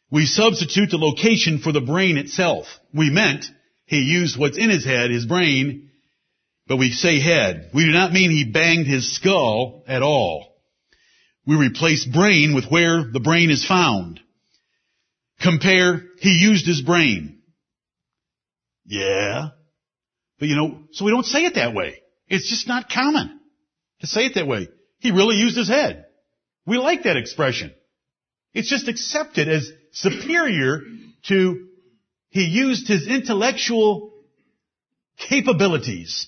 We 0.09 0.25
substitute 0.25 0.91
the 0.91 0.97
location 0.97 1.59
for 1.59 1.73
the 1.73 1.81
brain 1.81 2.15
itself. 2.15 2.67
We 2.93 3.09
meant 3.09 3.43
he 3.85 3.97
used 3.97 4.39
what's 4.39 4.57
in 4.57 4.69
his 4.69 4.85
head, 4.85 5.11
his 5.11 5.25
brain, 5.25 5.89
but 6.67 6.77
we 6.77 6.91
say 6.91 7.19
head. 7.19 7.71
We 7.73 7.83
do 7.83 7.91
not 7.91 8.13
mean 8.13 8.31
he 8.31 8.49
banged 8.49 8.87
his 8.87 9.13
skull 9.13 9.83
at 9.89 10.03
all. 10.03 10.55
We 11.45 11.57
replace 11.57 12.05
brain 12.05 12.55
with 12.55 12.71
where 12.71 13.03
the 13.11 13.19
brain 13.19 13.49
is 13.49 13.65
found. 13.65 14.21
Compare, 15.41 16.01
he 16.21 16.29
used 16.29 16.65
his 16.65 16.81
brain. 16.81 17.36
Yeah. 18.87 19.49
But 20.39 20.47
you 20.47 20.55
know, 20.55 20.79
so 20.91 21.05
we 21.05 21.11
don't 21.11 21.25
say 21.25 21.45
it 21.45 21.55
that 21.55 21.73
way. 21.73 22.01
It's 22.27 22.49
just 22.49 22.67
not 22.67 22.89
common 22.89 23.39
to 24.01 24.07
say 24.07 24.25
it 24.25 24.35
that 24.35 24.47
way. 24.47 24.69
He 24.99 25.11
really 25.11 25.35
used 25.35 25.57
his 25.57 25.67
head. 25.67 26.05
We 26.65 26.77
like 26.77 27.03
that 27.03 27.17
expression. 27.17 27.73
It's 28.53 28.69
just 28.69 28.87
accepted 28.87 29.47
as 29.47 29.69
superior 29.91 30.81
to 31.27 31.67
he 32.29 32.45
used 32.45 32.87
his 32.87 33.07
intellectual 33.07 34.13
capabilities 35.29 36.27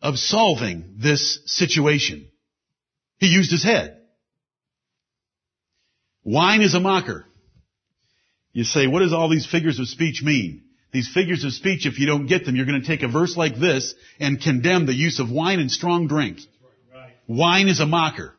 of 0.00 0.18
solving 0.18 0.96
this 0.98 1.40
situation. 1.46 2.28
He 3.18 3.28
used 3.28 3.50
his 3.50 3.64
head. 3.64 3.98
Wine 6.24 6.60
is 6.60 6.74
a 6.74 6.80
mocker. 6.80 7.26
You 8.52 8.64
say, 8.64 8.86
what 8.86 9.00
does 9.00 9.12
all 9.12 9.28
these 9.28 9.46
figures 9.46 9.78
of 9.78 9.88
speech 9.88 10.22
mean? 10.22 10.64
These 10.92 11.10
figures 11.12 11.42
of 11.44 11.52
speech, 11.54 11.86
if 11.86 11.98
you 11.98 12.06
don't 12.06 12.26
get 12.26 12.44
them, 12.44 12.54
you're 12.54 12.66
going 12.66 12.80
to 12.80 12.86
take 12.86 13.02
a 13.02 13.08
verse 13.08 13.36
like 13.36 13.56
this 13.58 13.94
and 14.20 14.40
condemn 14.40 14.84
the 14.84 14.94
use 14.94 15.20
of 15.20 15.30
wine 15.30 15.58
and 15.58 15.70
strong 15.70 16.06
drink. 16.06 16.38
Wine 17.26 17.68
is 17.68 17.80
a 17.80 17.86
mocker. 17.86 18.34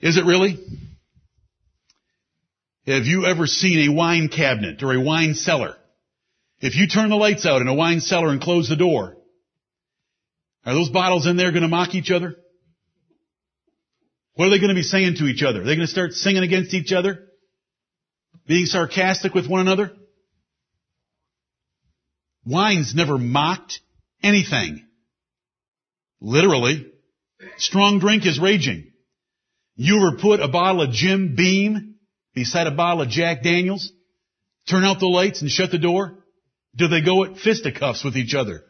Is 0.00 0.16
it 0.16 0.24
really? 0.24 0.58
Have 2.86 3.04
you 3.04 3.26
ever 3.26 3.46
seen 3.46 3.88
a 3.88 3.94
wine 3.94 4.28
cabinet 4.28 4.82
or 4.82 4.92
a 4.92 5.00
wine 5.00 5.34
cellar? 5.34 5.76
If 6.60 6.74
you 6.74 6.88
turn 6.88 7.10
the 7.10 7.16
lights 7.16 7.46
out 7.46 7.62
in 7.62 7.68
a 7.68 7.74
wine 7.74 8.00
cellar 8.00 8.30
and 8.30 8.40
close 8.40 8.68
the 8.68 8.76
door, 8.76 9.16
are 10.66 10.74
those 10.74 10.90
bottles 10.90 11.26
in 11.28 11.36
there 11.36 11.52
going 11.52 11.62
to 11.62 11.68
mock 11.68 11.94
each 11.94 12.10
other? 12.10 12.34
What 14.34 14.46
are 14.46 14.50
they 14.50 14.58
going 14.58 14.70
to 14.70 14.74
be 14.74 14.82
saying 14.82 15.16
to 15.16 15.26
each 15.26 15.44
other? 15.44 15.60
Are 15.60 15.64
they 15.64 15.76
going 15.76 15.86
to 15.86 15.92
start 15.92 16.12
singing 16.12 16.42
against 16.42 16.74
each 16.74 16.92
other? 16.92 17.28
Being 18.48 18.66
sarcastic 18.66 19.34
with 19.34 19.46
one 19.46 19.60
another? 19.60 19.92
Wine's 22.44 22.94
never 22.94 23.18
mocked 23.18 23.80
anything. 24.22 24.84
Literally. 26.20 26.86
Strong 27.58 28.00
drink 28.00 28.26
is 28.26 28.38
raging. 28.38 28.92
You 29.76 29.96
ever 30.06 30.18
put 30.18 30.40
a 30.40 30.48
bottle 30.48 30.82
of 30.82 30.92
Jim 30.92 31.34
Beam 31.36 31.96
beside 32.34 32.66
a 32.66 32.72
bottle 32.72 33.02
of 33.02 33.08
Jack 33.08 33.42
Daniels? 33.42 33.92
Turn 34.68 34.84
out 34.84 35.00
the 35.00 35.06
lights 35.06 35.42
and 35.42 35.50
shut 35.50 35.70
the 35.70 35.78
door? 35.78 36.18
Do 36.76 36.88
they 36.88 37.02
go 37.02 37.24
at 37.24 37.38
fisticuffs 37.38 38.04
with 38.04 38.16
each 38.16 38.34
other? 38.34 38.64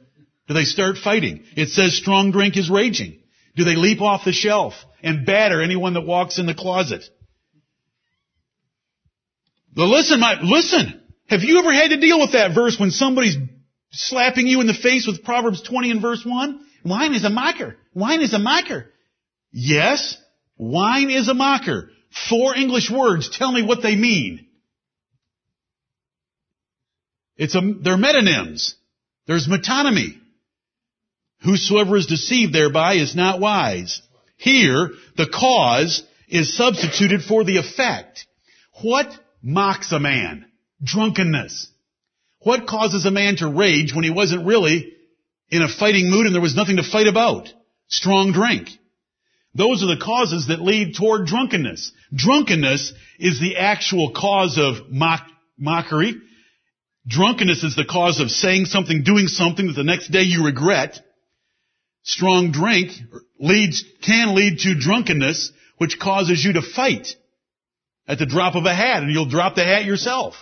Do 0.48 0.54
they 0.54 0.64
start 0.64 0.96
fighting? 0.96 1.44
It 1.56 1.68
says 1.68 1.96
strong 1.96 2.30
drink 2.30 2.56
is 2.56 2.70
raging. 2.70 3.20
Do 3.56 3.64
they 3.64 3.76
leap 3.76 4.00
off 4.00 4.24
the 4.24 4.32
shelf 4.32 4.74
and 5.02 5.26
batter 5.26 5.60
anyone 5.60 5.94
that 5.94 6.06
walks 6.06 6.38
in 6.38 6.46
the 6.46 6.54
closet? 6.54 7.04
Listen, 9.74 10.20
my, 10.20 10.40
listen. 10.42 11.00
Have 11.28 11.42
you 11.42 11.58
ever 11.58 11.72
had 11.72 11.88
to 11.88 12.00
deal 12.00 12.20
with 12.20 12.32
that 12.32 12.54
verse 12.54 12.78
when 12.78 12.90
somebody's 12.90 13.36
slapping 13.92 14.46
you 14.46 14.60
in 14.60 14.66
the 14.66 14.74
face 14.74 15.06
with 15.06 15.24
Proverbs 15.24 15.62
20 15.62 15.90
and 15.90 16.02
verse 16.02 16.24
1? 16.24 16.66
Wine 16.84 17.14
is 17.14 17.24
a 17.24 17.30
mocker. 17.30 17.76
Wine 17.94 18.20
is 18.20 18.32
a 18.32 18.38
mocker. 18.38 18.90
Yes, 19.52 20.16
wine 20.56 21.10
is 21.10 21.28
a 21.28 21.34
mocker. 21.34 21.90
Four 22.28 22.56
English 22.56 22.90
words 22.90 23.30
tell 23.30 23.52
me 23.52 23.62
what 23.62 23.82
they 23.82 23.94
mean. 23.96 24.46
It's 27.36 27.54
a, 27.54 27.60
they're 27.60 27.96
metonyms. 27.96 28.74
There's 29.26 29.48
metonymy. 29.48 30.18
Whosoever 31.42 31.96
is 31.96 32.06
deceived 32.06 32.52
thereby 32.52 32.94
is 32.94 33.16
not 33.16 33.40
wise. 33.40 34.00
Here, 34.36 34.90
the 35.16 35.28
cause 35.28 36.02
is 36.28 36.56
substituted 36.56 37.22
for 37.22 37.44
the 37.44 37.58
effect. 37.58 38.26
What 38.82 39.06
mocks 39.42 39.92
a 39.92 40.00
man? 40.00 40.46
Drunkenness. 40.82 41.71
What 42.44 42.66
causes 42.66 43.06
a 43.06 43.10
man 43.10 43.36
to 43.36 43.48
rage 43.48 43.94
when 43.94 44.04
he 44.04 44.10
wasn't 44.10 44.46
really 44.46 44.92
in 45.50 45.62
a 45.62 45.68
fighting 45.68 46.10
mood 46.10 46.26
and 46.26 46.34
there 46.34 46.42
was 46.42 46.56
nothing 46.56 46.76
to 46.76 46.82
fight 46.82 47.06
about? 47.06 47.52
Strong 47.88 48.32
drink. 48.32 48.68
Those 49.54 49.82
are 49.82 49.94
the 49.94 50.02
causes 50.02 50.48
that 50.48 50.62
lead 50.62 50.96
toward 50.96 51.26
drunkenness. 51.26 51.92
Drunkenness 52.14 52.92
is 53.18 53.38
the 53.38 53.58
actual 53.58 54.12
cause 54.12 54.58
of 54.58 54.90
mock, 54.90 55.26
mockery. 55.58 56.14
Drunkenness 57.06 57.62
is 57.62 57.76
the 57.76 57.84
cause 57.84 58.18
of 58.18 58.30
saying 58.30 58.66
something, 58.66 59.02
doing 59.02 59.26
something 59.26 59.66
that 59.66 59.74
the 59.74 59.84
next 59.84 60.08
day 60.08 60.22
you 60.22 60.44
regret. 60.44 60.98
Strong 62.02 62.52
drink 62.52 62.92
leads, 63.38 63.84
can 64.02 64.34
lead 64.34 64.58
to 64.60 64.74
drunkenness, 64.74 65.52
which 65.78 65.98
causes 66.00 66.42
you 66.42 66.54
to 66.54 66.62
fight 66.62 67.14
at 68.08 68.18
the 68.18 68.26
drop 68.26 68.54
of 68.54 68.64
a 68.64 68.74
hat, 68.74 69.02
and 69.02 69.12
you'll 69.12 69.28
drop 69.28 69.54
the 69.54 69.64
hat 69.64 69.84
yourself. 69.84 70.34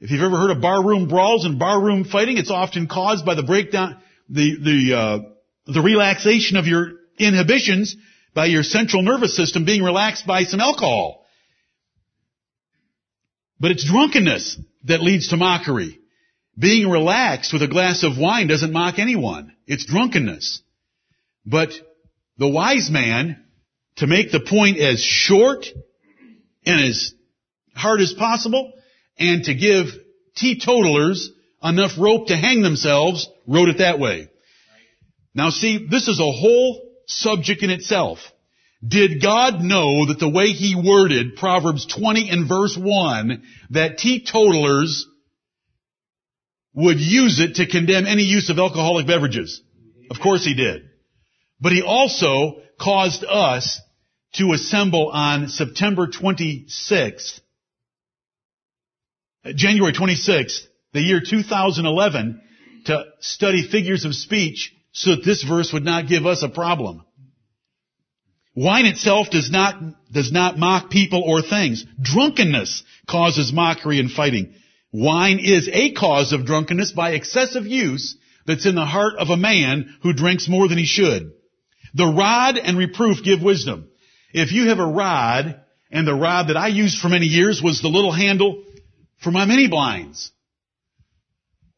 If 0.00 0.12
you've 0.12 0.22
ever 0.22 0.36
heard 0.36 0.50
of 0.50 0.62
barroom 0.62 1.08
brawls 1.08 1.44
and 1.44 1.58
barroom 1.58 2.04
fighting, 2.04 2.38
it's 2.38 2.50
often 2.50 2.86
caused 2.86 3.26
by 3.26 3.34
the 3.34 3.42
breakdown, 3.42 4.00
the 4.28 4.56
the 4.62 4.96
uh, 4.96 5.18
the 5.72 5.80
relaxation 5.80 6.56
of 6.56 6.66
your 6.66 6.92
inhibitions 7.18 7.96
by 8.32 8.46
your 8.46 8.62
central 8.62 9.02
nervous 9.02 9.34
system 9.34 9.64
being 9.64 9.82
relaxed 9.82 10.24
by 10.24 10.44
some 10.44 10.60
alcohol. 10.60 11.26
But 13.58 13.72
it's 13.72 13.84
drunkenness 13.84 14.60
that 14.84 15.02
leads 15.02 15.28
to 15.28 15.36
mockery. 15.36 15.98
Being 16.56 16.88
relaxed 16.88 17.52
with 17.52 17.62
a 17.62 17.68
glass 17.68 18.04
of 18.04 18.18
wine 18.18 18.46
doesn't 18.46 18.72
mock 18.72 19.00
anyone. 19.00 19.52
It's 19.66 19.84
drunkenness. 19.84 20.62
But 21.44 21.70
the 22.36 22.48
wise 22.48 22.88
man, 22.88 23.44
to 23.96 24.06
make 24.06 24.30
the 24.30 24.40
point 24.40 24.78
as 24.78 25.02
short 25.02 25.66
and 26.64 26.84
as 26.84 27.12
hard 27.74 28.00
as 28.00 28.12
possible, 28.12 28.72
and 29.18 29.44
to 29.44 29.54
give 29.54 29.86
teetotalers 30.36 31.30
enough 31.62 31.92
rope 31.98 32.28
to 32.28 32.36
hang 32.36 32.62
themselves, 32.62 33.28
wrote 33.46 33.68
it 33.68 33.78
that 33.78 33.98
way. 33.98 34.28
Now 35.34 35.50
see, 35.50 35.86
this 35.90 36.08
is 36.08 36.18
a 36.20 36.32
whole 36.32 36.82
subject 37.06 37.62
in 37.62 37.70
itself. 37.70 38.18
Did 38.86 39.20
God 39.20 39.60
know 39.60 40.06
that 40.06 40.20
the 40.20 40.28
way 40.28 40.48
He 40.48 40.76
worded 40.76 41.36
Proverbs 41.36 41.86
20 41.86 42.30
and 42.30 42.48
verse 42.48 42.76
1, 42.76 43.42
that 43.70 43.98
teetotalers 43.98 45.06
would 46.74 47.00
use 47.00 47.40
it 47.40 47.56
to 47.56 47.66
condemn 47.66 48.06
any 48.06 48.22
use 48.22 48.50
of 48.50 48.58
alcoholic 48.58 49.06
beverages? 49.06 49.60
Of 50.10 50.20
course 50.20 50.44
He 50.44 50.54
did. 50.54 50.82
But 51.60 51.72
He 51.72 51.82
also 51.82 52.62
caused 52.80 53.24
us 53.24 53.80
to 54.34 54.52
assemble 54.52 55.08
on 55.08 55.48
September 55.48 56.06
26th, 56.06 57.40
January 59.54 59.92
26th, 59.92 60.66
the 60.92 61.00
year 61.00 61.20
2011, 61.20 62.40
to 62.86 63.04
study 63.20 63.62
figures 63.68 64.04
of 64.04 64.14
speech 64.14 64.74
so 64.92 65.10
that 65.10 65.24
this 65.24 65.42
verse 65.42 65.72
would 65.72 65.84
not 65.84 66.08
give 66.08 66.26
us 66.26 66.42
a 66.42 66.48
problem. 66.48 67.04
Wine 68.54 68.86
itself 68.86 69.30
does 69.30 69.50
not, 69.50 69.76
does 70.12 70.32
not 70.32 70.58
mock 70.58 70.90
people 70.90 71.22
or 71.22 71.42
things. 71.42 71.84
Drunkenness 72.00 72.82
causes 73.08 73.52
mockery 73.52 74.00
and 74.00 74.10
fighting. 74.10 74.54
Wine 74.92 75.38
is 75.38 75.68
a 75.72 75.92
cause 75.92 76.32
of 76.32 76.46
drunkenness 76.46 76.92
by 76.92 77.12
excessive 77.12 77.66
use 77.66 78.16
that's 78.46 78.66
in 78.66 78.74
the 78.74 78.84
heart 78.84 79.16
of 79.18 79.28
a 79.28 79.36
man 79.36 79.94
who 80.02 80.12
drinks 80.12 80.48
more 80.48 80.66
than 80.66 80.78
he 80.78 80.86
should. 80.86 81.30
The 81.94 82.06
rod 82.06 82.58
and 82.58 82.76
reproof 82.76 83.22
give 83.22 83.42
wisdom. 83.42 83.88
If 84.32 84.52
you 84.52 84.68
have 84.68 84.78
a 84.78 84.86
rod, 84.86 85.60
and 85.90 86.06
the 86.06 86.14
rod 86.14 86.48
that 86.48 86.56
I 86.56 86.68
used 86.68 86.98
for 86.98 87.08
many 87.08 87.26
years 87.26 87.62
was 87.62 87.80
the 87.80 87.88
little 87.88 88.12
handle 88.12 88.64
for 89.20 89.30
my 89.30 89.44
mini 89.44 89.68
blinds. 89.68 90.30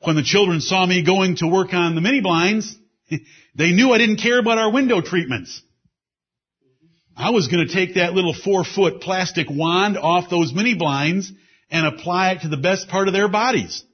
When 0.03 0.17
the 0.17 0.23
children 0.23 0.61
saw 0.61 0.87
me 0.87 1.05
going 1.05 1.37
to 1.37 1.47
work 1.47 1.75
on 1.75 1.95
the 1.95 2.01
mini 2.01 2.21
blinds, 2.21 2.75
they 3.55 3.73
knew 3.73 3.93
I 3.93 3.99
didn't 3.99 4.17
care 4.17 4.39
about 4.39 4.59
our 4.59 4.73
window 4.73 5.01
treatments. 5.01 5.63
I 7.17 7.31
was 7.31 7.49
going 7.49 7.67
to 7.67 7.73
take 7.73 7.97
that 7.97 8.15
little 8.15 8.33
four 8.33 8.65
foot 8.65 9.03
plastic 9.03 9.49
wand 9.51 9.99
off 9.99 10.31
those 10.31 10.55
mini 10.55 10.75
blinds 10.75 11.31
and 11.71 11.87
apply 11.87 12.33
it 12.33 12.43
to 12.43 12.49
the 12.49 12.57
best 12.57 12.89
part 12.89 13.09
of 13.09 13.15
their 13.15 13.29
bodies. 13.29 13.85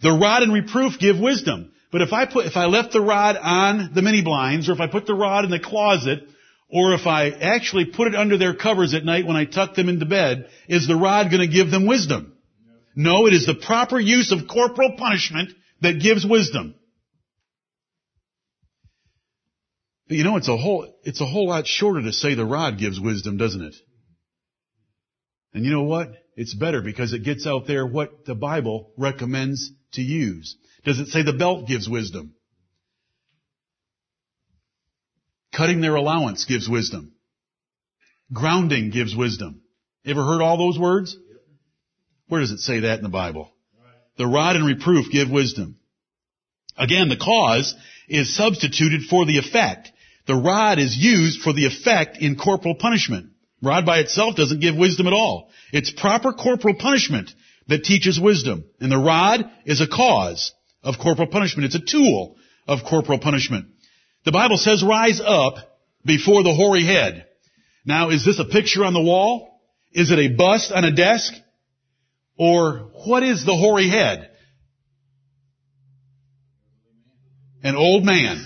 The 0.00 0.12
rod 0.12 0.42
and 0.42 0.52
reproof 0.52 0.98
give 0.98 1.18
wisdom. 1.18 1.72
But 1.92 2.00
if 2.00 2.12
I 2.12 2.24
put, 2.24 2.46
if 2.46 2.56
I 2.56 2.64
left 2.64 2.92
the 2.92 3.02
rod 3.02 3.36
on 3.36 3.90
the 3.94 4.02
mini 4.02 4.22
blinds, 4.22 4.68
or 4.68 4.72
if 4.72 4.80
I 4.80 4.86
put 4.86 5.06
the 5.06 5.14
rod 5.14 5.44
in 5.44 5.50
the 5.50 5.60
closet, 5.60 6.24
or 6.72 6.94
if 6.94 7.06
I 7.06 7.28
actually 7.28 7.84
put 7.84 8.08
it 8.08 8.14
under 8.14 8.38
their 8.38 8.54
covers 8.54 8.94
at 8.94 9.04
night 9.04 9.26
when 9.26 9.36
I 9.36 9.44
tuck 9.44 9.74
them 9.74 9.90
into 9.90 10.06
bed, 10.06 10.48
is 10.68 10.88
the 10.88 10.96
rod 10.96 11.30
going 11.30 11.46
to 11.46 11.54
give 11.54 11.70
them 11.70 11.86
wisdom? 11.86 12.32
No, 12.96 13.26
it 13.26 13.34
is 13.34 13.44
the 13.44 13.54
proper 13.54 14.00
use 14.00 14.32
of 14.32 14.48
corporal 14.48 14.96
punishment 14.96 15.50
that 15.82 16.00
gives 16.00 16.26
wisdom. 16.26 16.74
But 20.08 20.16
you 20.16 20.24
know, 20.24 20.38
it's 20.38 20.48
a 20.48 20.56
whole, 20.56 20.94
it's 21.04 21.20
a 21.20 21.26
whole 21.26 21.48
lot 21.48 21.66
shorter 21.66 22.02
to 22.02 22.12
say 22.12 22.34
the 22.34 22.46
rod 22.46 22.78
gives 22.78 22.98
wisdom, 22.98 23.36
doesn't 23.36 23.62
it? 23.62 23.74
And 25.52 25.66
you 25.66 25.72
know 25.72 25.82
what? 25.82 26.08
It's 26.36 26.54
better 26.54 26.80
because 26.80 27.12
it 27.12 27.22
gets 27.22 27.46
out 27.46 27.66
there 27.66 27.86
what 27.86 28.24
the 28.24 28.34
Bible 28.34 28.92
recommends 28.96 29.70
to 29.92 30.00
use. 30.00 30.56
Does 30.84 30.98
it 30.98 31.08
say 31.08 31.22
the 31.22 31.34
belt 31.34 31.68
gives 31.68 31.86
wisdom? 31.86 32.34
Cutting 35.52 35.80
their 35.80 35.96
allowance 35.96 36.44
gives 36.44 36.68
wisdom. 36.68 37.12
Grounding 38.32 38.90
gives 38.90 39.14
wisdom. 39.14 39.62
Ever 40.04 40.24
heard 40.24 40.40
all 40.40 40.56
those 40.56 40.78
words? 40.78 41.16
Where 42.28 42.40
does 42.40 42.50
it 42.50 42.60
say 42.60 42.80
that 42.80 42.98
in 42.98 43.02
the 43.02 43.10
Bible? 43.10 43.50
The 44.16 44.26
rod 44.26 44.56
and 44.56 44.66
reproof 44.66 45.10
give 45.10 45.30
wisdom. 45.30 45.76
Again, 46.76 47.08
the 47.08 47.16
cause 47.16 47.74
is 48.08 48.34
substituted 48.34 49.02
for 49.02 49.26
the 49.26 49.38
effect. 49.38 49.90
The 50.26 50.34
rod 50.34 50.78
is 50.78 50.96
used 50.96 51.42
for 51.42 51.52
the 51.52 51.66
effect 51.66 52.18
in 52.18 52.36
corporal 52.36 52.74
punishment. 52.74 53.30
Rod 53.62 53.84
by 53.84 53.98
itself 53.98 54.36
doesn't 54.36 54.60
give 54.60 54.76
wisdom 54.76 55.06
at 55.06 55.12
all. 55.12 55.50
It's 55.72 55.90
proper 55.90 56.32
corporal 56.32 56.74
punishment 56.74 57.30
that 57.68 57.84
teaches 57.84 58.18
wisdom. 58.18 58.64
And 58.80 58.90
the 58.90 58.98
rod 58.98 59.44
is 59.66 59.80
a 59.80 59.86
cause 59.86 60.52
of 60.82 60.98
corporal 60.98 61.28
punishment. 61.28 61.66
It's 61.66 61.74
a 61.74 61.80
tool 61.80 62.36
of 62.66 62.80
corporal 62.88 63.18
punishment. 63.18 63.66
The 64.24 64.32
Bible 64.32 64.56
says 64.56 64.84
rise 64.84 65.20
up 65.24 65.56
before 66.04 66.42
the 66.42 66.54
hoary 66.54 66.84
head. 66.84 67.26
Now, 67.84 68.10
is 68.10 68.24
this 68.24 68.38
a 68.38 68.44
picture 68.44 68.84
on 68.84 68.94
the 68.94 69.02
wall? 69.02 69.60
Is 69.92 70.10
it 70.10 70.18
a 70.18 70.28
bust 70.28 70.72
on 70.72 70.84
a 70.84 70.92
desk? 70.92 71.32
Or 72.38 72.90
what 73.06 73.22
is 73.22 73.44
the 73.44 73.56
hoary 73.56 73.88
head? 73.88 74.30
An 77.64 77.76
old 77.76 78.04
man, 78.04 78.44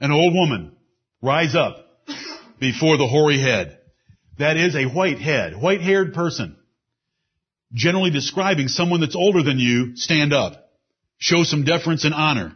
an 0.00 0.10
old 0.10 0.32
woman, 0.32 0.74
rise 1.20 1.54
up 1.54 1.76
before 2.58 2.96
the 2.96 3.06
hoary 3.06 3.40
head. 3.40 3.78
That 4.38 4.56
is 4.56 4.74
a 4.74 4.84
white 4.84 5.18
head, 5.18 5.60
white 5.60 5.80
haired 5.80 6.14
person. 6.14 6.56
Generally 7.72 8.10
describing 8.10 8.68
someone 8.68 9.00
that's 9.00 9.16
older 9.16 9.42
than 9.42 9.58
you, 9.58 9.96
stand 9.96 10.32
up. 10.32 10.70
Show 11.18 11.42
some 11.42 11.64
deference 11.64 12.04
and 12.04 12.14
honor. 12.14 12.54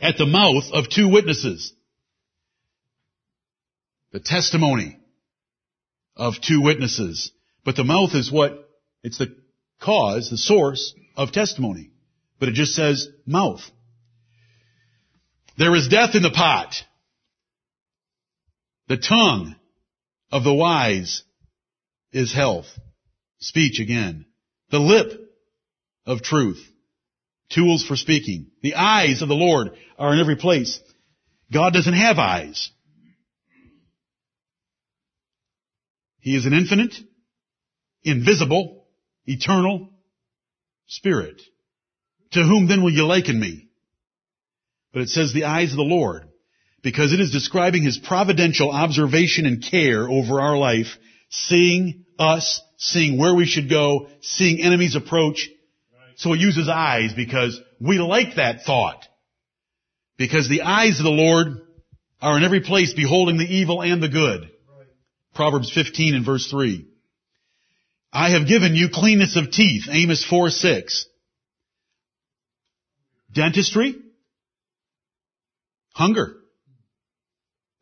At 0.00 0.18
the 0.18 0.26
mouth 0.26 0.64
of 0.72 0.88
two 0.88 1.08
witnesses. 1.08 1.72
The 4.12 4.20
testimony 4.20 4.98
of 6.16 6.34
two 6.40 6.60
witnesses. 6.60 7.30
But 7.64 7.76
the 7.76 7.84
mouth 7.84 8.14
is 8.14 8.30
what, 8.30 8.68
it's 9.02 9.18
the 9.18 9.36
cause, 9.80 10.30
the 10.30 10.36
source 10.36 10.94
of 11.16 11.32
testimony. 11.32 11.90
But 12.38 12.48
it 12.48 12.54
just 12.54 12.74
says 12.74 13.08
mouth. 13.26 13.60
There 15.58 15.74
is 15.76 15.88
death 15.88 16.14
in 16.14 16.22
the 16.22 16.30
pot. 16.30 16.74
The 18.88 18.96
tongue 18.96 19.54
of 20.30 20.44
the 20.44 20.54
wise 20.54 21.22
is 22.12 22.32
health. 22.32 22.66
Speech 23.38 23.80
again. 23.80 24.26
The 24.70 24.78
lip 24.78 25.12
of 26.06 26.22
truth. 26.22 26.62
Tools 27.54 27.84
for 27.84 27.96
speaking. 27.96 28.50
The 28.62 28.74
eyes 28.74 29.22
of 29.22 29.28
the 29.28 29.34
Lord 29.34 29.72
are 29.98 30.12
in 30.12 30.20
every 30.20 30.36
place. 30.36 30.80
God 31.52 31.72
doesn't 31.72 31.92
have 31.92 32.18
eyes. 32.18 32.70
He 36.20 36.36
is 36.36 36.46
an 36.46 36.52
infinite, 36.52 36.94
invisible, 38.04 38.86
eternal 39.26 39.90
spirit. 40.86 41.42
To 42.32 42.42
whom 42.42 42.68
then 42.68 42.82
will 42.82 42.92
you 42.92 43.04
liken 43.04 43.38
me? 43.38 43.68
But 44.92 45.02
it 45.02 45.08
says 45.08 45.32
the 45.32 45.44
eyes 45.44 45.72
of 45.72 45.76
the 45.76 45.82
Lord, 45.82 46.28
because 46.82 47.12
it 47.12 47.20
is 47.20 47.32
describing 47.32 47.82
His 47.82 47.98
providential 47.98 48.70
observation 48.70 49.46
and 49.46 49.62
care 49.62 50.08
over 50.08 50.40
our 50.40 50.56
life, 50.56 50.96
seeing 51.28 52.04
us, 52.18 52.60
seeing 52.76 53.18
where 53.18 53.34
we 53.34 53.46
should 53.46 53.68
go, 53.68 54.08
seeing 54.20 54.60
enemies 54.60 54.96
approach. 54.96 55.48
So 56.16 56.32
it 56.32 56.40
uses 56.40 56.68
eyes 56.68 57.12
because 57.14 57.60
we 57.80 57.98
like 57.98 58.36
that 58.36 58.62
thought. 58.62 59.06
Because 60.18 60.48
the 60.48 60.62
eyes 60.62 60.98
of 60.98 61.04
the 61.04 61.10
Lord 61.10 61.62
are 62.20 62.36
in 62.36 62.44
every 62.44 62.60
place 62.60 62.92
beholding 62.92 63.38
the 63.38 63.44
evil 63.44 63.82
and 63.82 64.02
the 64.02 64.08
good. 64.08 64.50
Proverbs 65.34 65.72
15 65.72 66.14
and 66.14 66.24
verse 66.24 66.48
3. 66.50 66.86
I 68.12 68.30
have 68.30 68.46
given 68.46 68.74
you 68.74 68.88
cleanness 68.92 69.36
of 69.36 69.50
teeth, 69.50 69.84
Amos 69.90 70.24
4, 70.24 70.50
6. 70.50 71.06
Dentistry? 73.32 73.96
Hunger. 75.94 76.36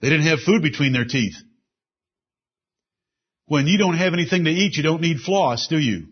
They 0.01 0.09
didn't 0.09 0.26
have 0.26 0.41
food 0.41 0.62
between 0.62 0.93
their 0.93 1.05
teeth. 1.05 1.35
When 3.47 3.66
you 3.66 3.78
don't 3.78 3.97
have 3.97 4.12
anything 4.12 4.45
to 4.45 4.51
eat, 4.51 4.76
you 4.76 4.85
don't 4.85 5.03
need 5.03 5.18
floss, 5.18 5.66
do 5.66 5.78
you? 5.78 6.07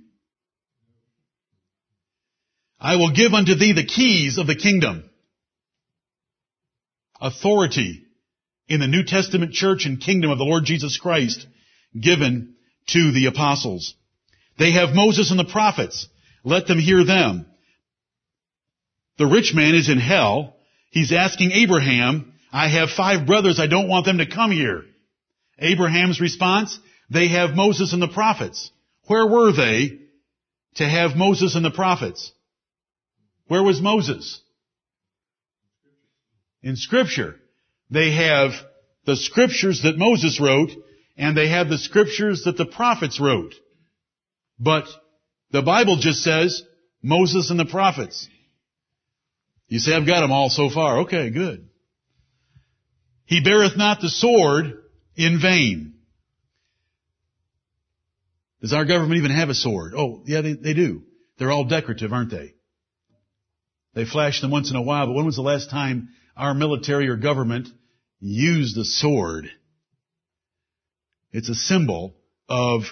I 2.80 2.96
will 2.96 3.12
give 3.12 3.34
unto 3.34 3.54
thee 3.54 3.72
the 3.72 3.84
keys 3.84 4.38
of 4.38 4.46
the 4.46 4.54
kingdom. 4.54 5.08
Authority 7.20 8.04
in 8.68 8.80
the 8.80 8.86
New 8.86 9.02
Testament 9.04 9.52
church 9.52 9.86
and 9.86 10.00
kingdom 10.00 10.30
of 10.30 10.38
the 10.38 10.44
Lord 10.44 10.64
Jesus 10.64 10.98
Christ 10.98 11.46
given 11.98 12.54
to 12.88 13.12
the 13.12 13.26
apostles. 13.26 13.94
They 14.58 14.72
have 14.72 14.94
Moses 14.94 15.30
and 15.30 15.38
the 15.38 15.44
prophets. 15.44 16.06
Let 16.44 16.66
them 16.66 16.78
hear 16.78 17.04
them. 17.04 17.46
The 19.18 19.26
rich 19.26 19.52
man 19.54 19.74
is 19.74 19.88
in 19.88 19.98
hell. 19.98 20.56
He's 20.90 21.12
asking 21.12 21.50
Abraham, 21.52 22.34
I 22.52 22.68
have 22.68 22.90
five 22.90 23.26
brothers. 23.26 23.58
I 23.58 23.66
don't 23.66 23.88
want 23.88 24.06
them 24.06 24.18
to 24.18 24.26
come 24.26 24.52
here. 24.52 24.84
Abraham's 25.58 26.20
response, 26.20 26.78
they 27.10 27.28
have 27.28 27.56
Moses 27.56 27.92
and 27.92 28.00
the 28.00 28.08
prophets. 28.08 28.70
Where 29.06 29.26
were 29.26 29.52
they 29.52 29.98
to 30.76 30.88
have 30.88 31.16
Moses 31.16 31.56
and 31.56 31.64
the 31.64 31.70
prophets? 31.70 32.32
Where 33.48 33.62
was 33.62 33.80
Moses? 33.80 34.40
In 36.62 36.76
scripture. 36.76 37.36
They 37.90 38.12
have 38.12 38.52
the 39.06 39.16
scriptures 39.16 39.82
that 39.82 39.96
Moses 39.98 40.38
wrote 40.40 40.70
and 41.16 41.36
they 41.36 41.48
have 41.48 41.68
the 41.68 41.78
scriptures 41.78 42.44
that 42.44 42.56
the 42.56 42.66
prophets 42.66 43.18
wrote. 43.18 43.54
But 44.58 44.84
the 45.50 45.62
Bible 45.62 45.96
just 45.96 46.22
says 46.22 46.62
Moses 47.02 47.50
and 47.50 47.58
the 47.58 47.64
prophets. 47.64 48.28
You 49.68 49.78
say, 49.78 49.94
I've 49.94 50.06
got 50.06 50.20
them 50.20 50.32
all 50.32 50.50
so 50.50 50.70
far. 50.70 51.00
Okay, 51.00 51.30
good. 51.30 51.68
He 53.24 53.42
beareth 53.42 53.76
not 53.76 54.00
the 54.00 54.08
sword 54.08 54.78
in 55.16 55.40
vain. 55.40 55.94
Does 58.60 58.72
our 58.72 58.84
government 58.84 59.18
even 59.18 59.30
have 59.30 59.50
a 59.50 59.54
sword? 59.54 59.92
Oh, 59.96 60.22
yeah, 60.26 60.40
they, 60.40 60.54
they 60.54 60.74
do. 60.74 61.02
They're 61.38 61.50
all 61.50 61.64
decorative, 61.64 62.12
aren't 62.12 62.30
they? 62.30 62.54
They 63.98 64.04
flash 64.04 64.40
them 64.40 64.52
once 64.52 64.70
in 64.70 64.76
a 64.76 64.80
while, 64.80 65.06
but 65.06 65.14
when 65.14 65.26
was 65.26 65.34
the 65.34 65.42
last 65.42 65.70
time 65.70 66.10
our 66.36 66.54
military 66.54 67.08
or 67.08 67.16
government 67.16 67.66
used 68.20 68.78
a 68.78 68.84
sword? 68.84 69.50
It's 71.32 71.48
a 71.48 71.54
symbol 71.56 72.14
of 72.48 72.82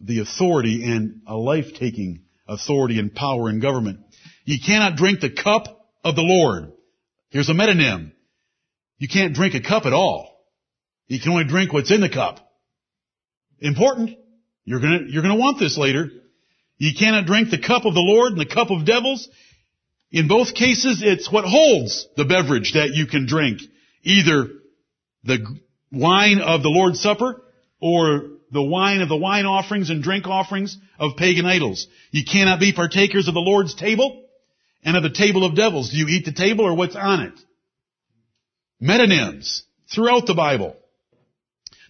the 0.00 0.20
authority 0.20 0.82
and 0.90 1.20
a 1.26 1.36
life-taking 1.36 2.22
authority 2.48 2.98
and 2.98 3.14
power 3.14 3.50
in 3.50 3.60
government. 3.60 4.00
You 4.46 4.56
cannot 4.58 4.96
drink 4.96 5.20
the 5.20 5.28
cup 5.28 5.66
of 6.02 6.16
the 6.16 6.22
Lord. 6.22 6.72
Here's 7.28 7.50
a 7.50 7.52
metonym. 7.52 8.12
You 8.96 9.08
can't 9.08 9.34
drink 9.34 9.54
a 9.54 9.60
cup 9.60 9.84
at 9.84 9.92
all. 9.92 10.34
You 11.08 11.20
can 11.20 11.32
only 11.32 11.44
drink 11.44 11.74
what's 11.74 11.92
in 11.92 12.00
the 12.00 12.08
cup. 12.08 12.38
Important. 13.60 14.16
You're 14.64 14.80
gonna, 14.80 15.00
you're 15.08 15.20
gonna 15.20 15.36
want 15.36 15.58
this 15.58 15.76
later. 15.76 16.08
You 16.78 16.92
cannot 16.98 17.26
drink 17.26 17.50
the 17.50 17.58
cup 17.58 17.84
of 17.84 17.92
the 17.92 18.00
Lord 18.00 18.32
and 18.32 18.40
the 18.40 18.46
cup 18.46 18.70
of 18.70 18.86
devils. 18.86 19.28
In 20.14 20.28
both 20.28 20.54
cases, 20.54 21.02
it's 21.04 21.30
what 21.30 21.44
holds 21.44 22.06
the 22.16 22.24
beverage 22.24 22.74
that 22.74 22.94
you 22.94 23.06
can 23.06 23.26
drink. 23.26 23.60
Either 24.04 24.48
the 25.24 25.44
wine 25.90 26.38
of 26.38 26.62
the 26.62 26.68
Lord's 26.68 27.00
Supper 27.00 27.42
or 27.80 28.28
the 28.52 28.62
wine 28.62 29.00
of 29.00 29.08
the 29.08 29.16
wine 29.16 29.44
offerings 29.44 29.90
and 29.90 30.04
drink 30.04 30.28
offerings 30.28 30.78
of 31.00 31.16
pagan 31.16 31.46
idols. 31.46 31.88
You 32.12 32.24
cannot 32.24 32.60
be 32.60 32.72
partakers 32.72 33.26
of 33.26 33.34
the 33.34 33.40
Lord's 33.40 33.74
table 33.74 34.24
and 34.84 34.96
of 34.96 35.02
the 35.02 35.10
table 35.10 35.44
of 35.44 35.56
devils. 35.56 35.90
Do 35.90 35.96
you 35.96 36.06
eat 36.06 36.24
the 36.24 36.32
table 36.32 36.64
or 36.64 36.76
what's 36.76 36.94
on 36.94 37.22
it? 37.22 37.40
Metonyms 38.80 39.62
throughout 39.92 40.26
the 40.26 40.34
Bible. 40.34 40.76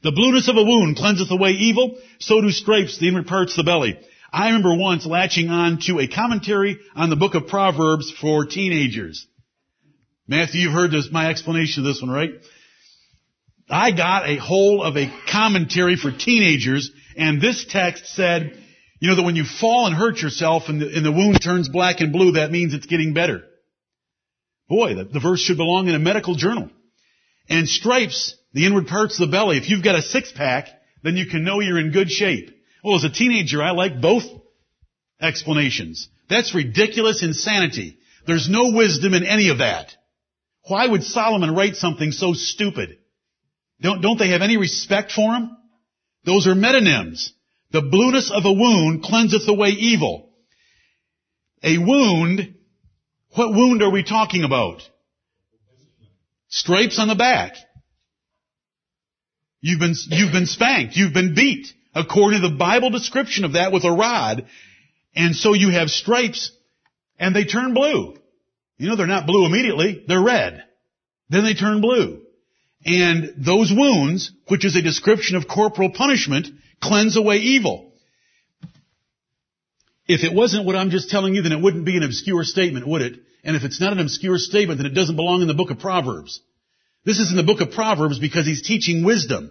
The 0.02 0.12
blueness 0.12 0.48
of 0.48 0.56
a 0.56 0.64
wound 0.64 0.96
cleanseth 0.96 1.30
away 1.30 1.50
evil, 1.50 1.98
so 2.20 2.40
do 2.40 2.50
stripes 2.50 2.96
the 2.96 3.08
inward 3.08 3.26
parts 3.26 3.52
of 3.52 3.66
the 3.66 3.70
belly. 3.70 3.98
I 4.34 4.46
remember 4.46 4.74
once 4.74 5.06
latching 5.06 5.48
on 5.48 5.78
to 5.82 6.00
a 6.00 6.08
commentary 6.08 6.80
on 6.96 7.08
the 7.08 7.14
book 7.14 7.36
of 7.36 7.46
Proverbs 7.46 8.10
for 8.20 8.44
teenagers. 8.44 9.28
Matthew, 10.26 10.62
you've 10.62 10.72
heard 10.72 10.90
this, 10.90 11.08
my 11.12 11.30
explanation 11.30 11.84
of 11.84 11.86
this 11.86 12.02
one, 12.02 12.10
right? 12.10 12.32
I 13.70 13.92
got 13.92 14.28
a 14.28 14.36
hold 14.36 14.86
of 14.86 14.96
a 14.96 15.08
commentary 15.30 15.94
for 15.94 16.10
teenagers, 16.10 16.90
and 17.16 17.40
this 17.40 17.64
text 17.70 18.08
said, 18.08 18.58
you 18.98 19.08
know 19.08 19.14
that 19.14 19.22
when 19.22 19.36
you 19.36 19.44
fall 19.44 19.86
and 19.86 19.94
hurt 19.94 20.20
yourself 20.20 20.64
and 20.66 20.82
the, 20.82 20.88
and 20.88 21.06
the 21.06 21.12
wound 21.12 21.40
turns 21.40 21.68
black 21.68 22.00
and 22.00 22.12
blue, 22.12 22.32
that 22.32 22.50
means 22.50 22.74
it's 22.74 22.86
getting 22.86 23.14
better. 23.14 23.44
Boy, 24.68 24.96
the, 24.96 25.04
the 25.04 25.20
verse 25.20 25.42
should 25.42 25.58
belong 25.58 25.86
in 25.86 25.94
a 25.94 26.00
medical 26.00 26.34
journal. 26.34 26.70
And 27.48 27.68
stripes, 27.68 28.34
the 28.52 28.66
inward 28.66 28.88
parts 28.88 29.20
of 29.20 29.28
the 29.28 29.32
belly, 29.32 29.58
if 29.58 29.70
you've 29.70 29.84
got 29.84 29.94
a 29.94 30.02
six 30.02 30.32
pack, 30.32 30.66
then 31.04 31.16
you 31.16 31.26
can 31.26 31.44
know 31.44 31.60
you're 31.60 31.78
in 31.78 31.92
good 31.92 32.10
shape. 32.10 32.50
Well, 32.84 32.96
as 32.96 33.04
a 33.04 33.08
teenager, 33.08 33.62
I 33.62 33.70
like 33.70 34.02
both 34.02 34.24
explanations. 35.18 36.06
That's 36.28 36.54
ridiculous 36.54 37.22
insanity. 37.22 37.98
There's 38.26 38.48
no 38.48 38.72
wisdom 38.72 39.14
in 39.14 39.24
any 39.24 39.48
of 39.48 39.58
that. 39.58 39.90
Why 40.68 40.86
would 40.86 41.02
Solomon 41.02 41.54
write 41.54 41.76
something 41.76 42.12
so 42.12 42.34
stupid? 42.34 42.98
Don't, 43.80 44.02
don't 44.02 44.18
they 44.18 44.30
have 44.30 44.42
any 44.42 44.58
respect 44.58 45.12
for 45.12 45.32
him? 45.32 45.56
Those 46.26 46.46
are 46.46 46.54
metonyms. 46.54 47.30
The 47.70 47.80
blueness 47.80 48.30
of 48.30 48.44
a 48.44 48.52
wound 48.52 49.02
cleanseth 49.02 49.48
away 49.48 49.70
evil. 49.70 50.30
A 51.62 51.78
wound, 51.78 52.54
what 53.30 53.54
wound 53.54 53.82
are 53.82 53.90
we 53.90 54.04
talking 54.04 54.44
about? 54.44 54.82
Stripes 56.48 56.98
on 56.98 57.08
the 57.08 57.14
back. 57.14 57.54
You've 59.62 59.80
been, 59.80 59.94
you've 60.08 60.32
been 60.32 60.46
spanked. 60.46 60.96
You've 60.96 61.14
been 61.14 61.34
beat 61.34 61.72
according 61.94 62.42
to 62.42 62.48
the 62.48 62.56
Bible 62.56 62.90
description 62.90 63.44
of 63.44 63.52
that 63.52 63.72
with 63.72 63.84
a 63.84 63.92
rod. 63.92 64.46
And 65.14 65.34
so 65.34 65.54
you 65.54 65.70
have 65.70 65.88
stripes 65.90 66.50
and 67.18 67.34
they 67.34 67.44
turn 67.44 67.74
blue. 67.74 68.16
You 68.76 68.88
know, 68.88 68.96
they're 68.96 69.06
not 69.06 69.26
blue 69.26 69.46
immediately. 69.46 70.04
They're 70.06 70.22
red. 70.22 70.64
Then 71.30 71.44
they 71.44 71.54
turn 71.54 71.80
blue. 71.80 72.22
And 72.84 73.34
those 73.38 73.72
wounds, 73.72 74.32
which 74.48 74.64
is 74.64 74.76
a 74.76 74.82
description 74.82 75.36
of 75.36 75.48
corporal 75.48 75.90
punishment, 75.90 76.48
cleanse 76.82 77.16
away 77.16 77.36
evil. 77.38 77.92
If 80.06 80.22
it 80.22 80.34
wasn't 80.34 80.66
what 80.66 80.76
I'm 80.76 80.90
just 80.90 81.08
telling 81.08 81.34
you, 81.34 81.42
then 81.42 81.52
it 81.52 81.62
wouldn't 81.62 81.86
be 81.86 81.96
an 81.96 82.02
obscure 82.02 82.44
statement, 82.44 82.86
would 82.86 83.00
it? 83.00 83.14
And 83.42 83.56
if 83.56 83.64
it's 83.64 83.80
not 83.80 83.92
an 83.92 84.00
obscure 84.00 84.38
statement, 84.38 84.78
then 84.78 84.86
it 84.86 84.94
doesn't 84.94 85.16
belong 85.16 85.40
in 85.40 85.48
the 85.48 85.54
book 85.54 85.70
of 85.70 85.78
Proverbs. 85.78 86.40
This 87.06 87.18
is 87.18 87.30
in 87.30 87.36
the 87.36 87.42
book 87.42 87.60
of 87.60 87.70
Proverbs 87.70 88.18
because 88.18 88.46
he's 88.46 88.62
teaching 88.62 89.04
wisdom. 89.04 89.50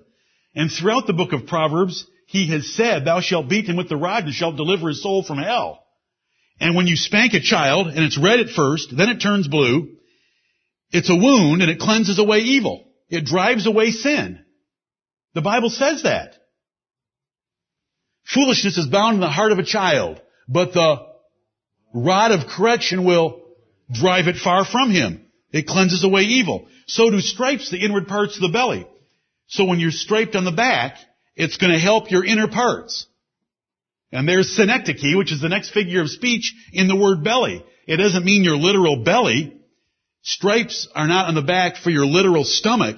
And 0.55 0.71
throughout 0.71 1.07
the 1.07 1.13
book 1.13 1.33
of 1.33 1.47
Proverbs, 1.47 2.05
he 2.33 2.47
has 2.47 2.73
said, 2.73 3.05
thou 3.05 3.21
shalt 3.21 3.47
beat 3.47 3.69
him 3.69 3.75
with 3.75 3.89
the 3.89 3.95
rod 3.95 4.23
and 4.23 4.33
shalt 4.33 4.55
deliver 4.55 4.87
his 4.87 5.03
soul 5.03 5.21
from 5.21 5.37
hell. 5.37 5.85
And 6.59 6.75
when 6.75 6.87
you 6.87 6.95
spank 6.95 7.35
a 7.35 7.39
child, 7.39 7.89
and 7.89 7.99
it's 7.99 8.17
red 8.17 8.39
at 8.39 8.49
first, 8.49 8.87
then 8.91 9.09
it 9.09 9.21
turns 9.21 9.47
blue, 9.47 9.97
it's 10.89 11.11
a 11.11 11.15
wound 11.15 11.61
and 11.61 11.69
it 11.69 11.77
cleanses 11.77 12.17
away 12.17 12.39
evil. 12.39 12.87
It 13.07 13.25
drives 13.25 13.67
away 13.67 13.91
sin. 13.91 14.43
The 15.35 15.43
Bible 15.43 15.69
says 15.69 16.01
that. 16.03 16.33
Foolishness 18.25 18.79
is 18.79 18.87
bound 18.87 19.13
in 19.13 19.21
the 19.21 19.29
heart 19.29 19.51
of 19.51 19.59
a 19.59 19.63
child, 19.63 20.19
but 20.47 20.73
the 20.73 21.05
rod 21.93 22.31
of 22.31 22.47
correction 22.47 23.05
will 23.05 23.43
drive 23.91 24.27
it 24.27 24.37
far 24.37 24.65
from 24.65 24.89
him. 24.89 25.23
It 25.51 25.67
cleanses 25.67 26.03
away 26.03 26.23
evil. 26.23 26.67
So 26.87 27.11
do 27.11 27.19
stripes 27.19 27.69
the 27.69 27.85
inward 27.85 28.07
parts 28.07 28.37
of 28.37 28.41
the 28.41 28.49
belly. 28.49 28.87
So 29.45 29.65
when 29.65 29.79
you're 29.79 29.91
striped 29.91 30.35
on 30.35 30.45
the 30.45 30.51
back, 30.51 30.97
it's 31.35 31.57
going 31.57 31.71
to 31.71 31.79
help 31.79 32.11
your 32.11 32.25
inner 32.25 32.47
parts. 32.47 33.07
And 34.11 34.27
there's 34.27 34.55
synecdoche, 34.55 35.15
which 35.15 35.31
is 35.31 35.41
the 35.41 35.49
next 35.49 35.71
figure 35.71 36.01
of 36.01 36.09
speech 36.09 36.53
in 36.71 36.87
the 36.87 36.95
word 36.95 37.23
belly. 37.23 37.65
It 37.87 37.97
doesn't 37.97 38.25
mean 38.25 38.43
your 38.43 38.57
literal 38.57 39.03
belly. 39.03 39.57
Stripes 40.21 40.87
are 40.95 41.07
not 41.07 41.27
on 41.27 41.35
the 41.35 41.41
back 41.41 41.77
for 41.77 41.89
your 41.89 42.05
literal 42.05 42.43
stomach. 42.43 42.97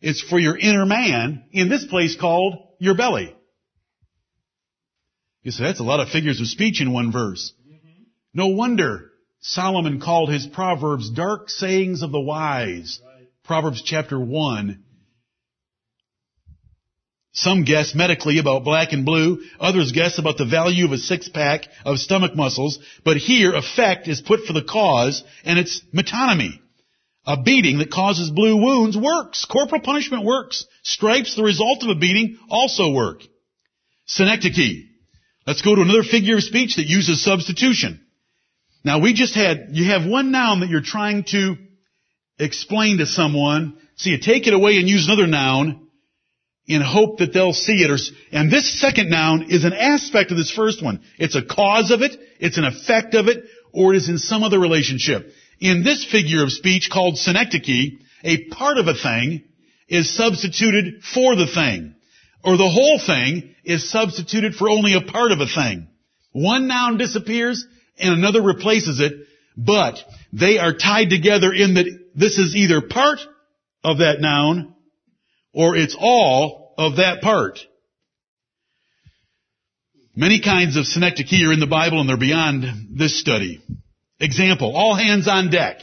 It's 0.00 0.22
for 0.22 0.38
your 0.38 0.56
inner 0.56 0.86
man 0.86 1.44
in 1.52 1.68
this 1.68 1.84
place 1.86 2.16
called 2.16 2.54
your 2.78 2.94
belly. 2.94 3.34
You 5.42 5.50
say, 5.50 5.64
that's 5.64 5.80
a 5.80 5.84
lot 5.84 6.00
of 6.00 6.10
figures 6.10 6.40
of 6.40 6.46
speech 6.46 6.82
in 6.82 6.92
one 6.92 7.10
verse. 7.10 7.52
Mm-hmm. 7.66 8.02
No 8.34 8.48
wonder 8.48 9.10
Solomon 9.40 10.00
called 10.00 10.30
his 10.30 10.46
Proverbs 10.46 11.10
dark 11.10 11.48
sayings 11.48 12.02
of 12.02 12.12
the 12.12 12.20
wise. 12.20 13.00
Proverbs 13.44 13.82
chapter 13.82 14.20
1. 14.20 14.84
Some 17.32 17.64
guess 17.64 17.94
medically 17.94 18.38
about 18.38 18.64
black 18.64 18.92
and 18.92 19.04
blue. 19.04 19.44
Others 19.60 19.92
guess 19.92 20.18
about 20.18 20.36
the 20.36 20.44
value 20.44 20.84
of 20.84 20.92
a 20.92 20.98
six 20.98 21.28
pack 21.28 21.66
of 21.84 21.98
stomach 21.98 22.34
muscles. 22.34 22.80
But 23.04 23.18
here, 23.18 23.54
effect 23.54 24.08
is 24.08 24.20
put 24.20 24.44
for 24.46 24.52
the 24.52 24.64
cause, 24.64 25.22
and 25.44 25.58
it's 25.58 25.82
metonymy. 25.94 26.58
A 27.26 27.40
beating 27.40 27.78
that 27.78 27.92
causes 27.92 28.30
blue 28.30 28.56
wounds 28.56 28.96
works. 28.96 29.44
Corporal 29.44 29.80
punishment 29.80 30.24
works. 30.24 30.66
Stripes, 30.82 31.36
the 31.36 31.44
result 31.44 31.84
of 31.84 31.90
a 31.90 31.94
beating, 31.94 32.38
also 32.48 32.90
work. 32.90 33.22
Synecdoche. 34.06 34.86
Let's 35.46 35.62
go 35.62 35.74
to 35.74 35.82
another 35.82 36.02
figure 36.02 36.36
of 36.36 36.42
speech 36.42 36.76
that 36.76 36.86
uses 36.86 37.22
substitution. 37.22 38.04
Now 38.82 39.00
we 39.00 39.12
just 39.12 39.34
had, 39.34 39.68
you 39.72 39.84
have 39.90 40.04
one 40.04 40.32
noun 40.32 40.60
that 40.60 40.70
you're 40.70 40.80
trying 40.80 41.24
to 41.24 41.56
explain 42.38 42.98
to 42.98 43.06
someone. 43.06 43.78
So 43.96 44.10
you 44.10 44.18
take 44.18 44.46
it 44.46 44.54
away 44.54 44.78
and 44.78 44.88
use 44.88 45.06
another 45.06 45.26
noun 45.26 45.89
in 46.70 46.82
hope 46.82 47.18
that 47.18 47.32
they'll 47.32 47.52
see 47.52 47.82
it. 47.82 48.00
And 48.30 48.50
this 48.50 48.80
second 48.80 49.10
noun 49.10 49.46
is 49.50 49.64
an 49.64 49.72
aspect 49.72 50.30
of 50.30 50.36
this 50.36 50.52
first 50.52 50.84
one. 50.84 51.00
It's 51.18 51.34
a 51.34 51.42
cause 51.42 51.90
of 51.90 52.00
it, 52.02 52.16
it's 52.38 52.58
an 52.58 52.64
effect 52.64 53.14
of 53.14 53.26
it, 53.26 53.44
or 53.72 53.92
it 53.92 53.96
is 53.96 54.08
in 54.08 54.18
some 54.18 54.44
other 54.44 54.60
relationship. 54.60 55.32
In 55.58 55.82
this 55.82 56.04
figure 56.04 56.44
of 56.44 56.52
speech 56.52 56.88
called 56.90 57.18
synecdoche, 57.18 57.98
a 58.22 58.44
part 58.50 58.78
of 58.78 58.86
a 58.86 58.94
thing 58.94 59.44
is 59.88 60.14
substituted 60.16 61.02
for 61.02 61.34
the 61.34 61.48
thing. 61.52 61.96
Or 62.44 62.56
the 62.56 62.68
whole 62.68 63.00
thing 63.04 63.54
is 63.64 63.90
substituted 63.90 64.54
for 64.54 64.70
only 64.70 64.94
a 64.94 65.10
part 65.10 65.32
of 65.32 65.40
a 65.40 65.46
thing. 65.46 65.88
One 66.32 66.68
noun 66.68 66.98
disappears 66.98 67.66
and 67.98 68.14
another 68.14 68.42
replaces 68.42 69.00
it, 69.00 69.12
but 69.56 69.98
they 70.32 70.58
are 70.58 70.72
tied 70.72 71.10
together 71.10 71.52
in 71.52 71.74
that 71.74 71.86
this 72.14 72.38
is 72.38 72.54
either 72.54 72.80
part 72.80 73.18
of 73.82 73.98
that 73.98 74.20
noun 74.20 74.74
or 75.52 75.76
it's 75.76 75.96
all 75.98 76.59
of 76.80 76.96
that 76.96 77.20
part. 77.20 77.58
Many 80.16 80.40
kinds 80.40 80.78
of 80.78 80.86
synecdoche 80.86 81.44
are 81.44 81.52
in 81.52 81.60
the 81.60 81.66
Bible 81.66 82.00
and 82.00 82.08
they're 82.08 82.16
beyond 82.16 82.64
this 82.98 83.20
study. 83.20 83.62
Example, 84.18 84.74
all 84.74 84.94
hands 84.94 85.28
on 85.28 85.50
deck. 85.50 85.80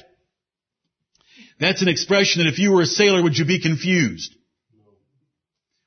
That's 1.60 1.84
an 1.84 1.88
expression 1.88 2.43
that 2.43 2.52
if 2.52 2.58
you 2.58 2.72
were 2.72 2.82
a 2.82 2.88
sailor, 2.88 3.22
would 3.22 3.38
you 3.38 3.45
be 3.45 3.62
confused? 3.62 4.36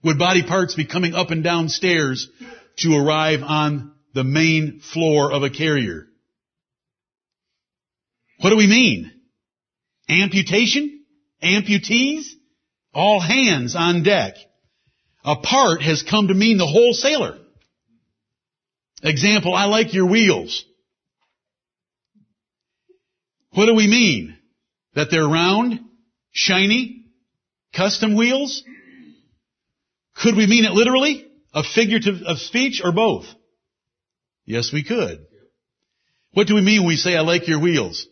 Would 0.04 0.16
body 0.16 0.44
parts 0.44 0.76
be 0.76 0.86
coming 0.86 1.14
up 1.14 1.30
and 1.30 1.42
down 1.42 1.68
stairs 1.68 2.28
to 2.78 2.96
arrive 2.96 3.40
on 3.42 3.92
the 4.14 4.24
main 4.24 4.80
floor 4.80 5.32
of 5.32 5.42
a 5.42 5.50
carrier? 5.50 6.06
What 8.40 8.50
do 8.50 8.56
we 8.56 8.68
mean? 8.68 9.10
Amputation? 10.08 11.04
Amputees? 11.42 12.26
All 12.94 13.20
hands 13.20 13.74
on 13.74 14.04
deck. 14.04 14.34
A 15.30 15.36
part 15.36 15.80
has 15.80 16.02
come 16.02 16.26
to 16.26 16.34
mean 16.34 16.58
the 16.58 16.66
whole 16.66 16.92
sailor. 16.92 17.38
Example, 19.00 19.54
I 19.54 19.66
like 19.66 19.94
your 19.94 20.06
wheels. 20.06 20.64
What 23.52 23.66
do 23.66 23.76
we 23.76 23.86
mean? 23.86 24.36
That 24.96 25.12
they're 25.12 25.28
round, 25.28 25.78
shiny, 26.32 27.04
custom 27.72 28.16
wheels? 28.16 28.64
Could 30.16 30.34
we 30.34 30.48
mean 30.48 30.64
it 30.64 30.72
literally? 30.72 31.28
A 31.54 31.62
figurative 31.62 32.22
of 32.26 32.38
speech 32.38 32.82
or 32.82 32.90
both? 32.90 33.26
Yes, 34.44 34.72
we 34.72 34.82
could. 34.82 35.26
What 36.32 36.48
do 36.48 36.56
we 36.56 36.60
mean 36.60 36.80
when 36.80 36.88
we 36.88 36.96
say, 36.96 37.16
I 37.16 37.20
like 37.20 37.46
your 37.46 37.60
wheels? 37.60 38.04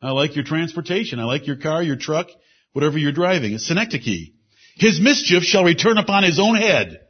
I 0.00 0.12
like 0.12 0.36
your 0.36 0.44
transportation. 0.46 1.20
I 1.20 1.24
like 1.24 1.46
your 1.46 1.56
car, 1.56 1.82
your 1.82 1.96
truck, 1.96 2.28
whatever 2.72 2.96
you're 2.96 3.12
driving. 3.12 3.52
It's 3.52 3.68
synecdoche. 3.68 4.30
His 4.76 5.00
mischief 5.00 5.42
shall 5.42 5.64
return 5.64 5.98
upon 5.98 6.22
his 6.22 6.38
own 6.40 6.56
head, 6.56 7.00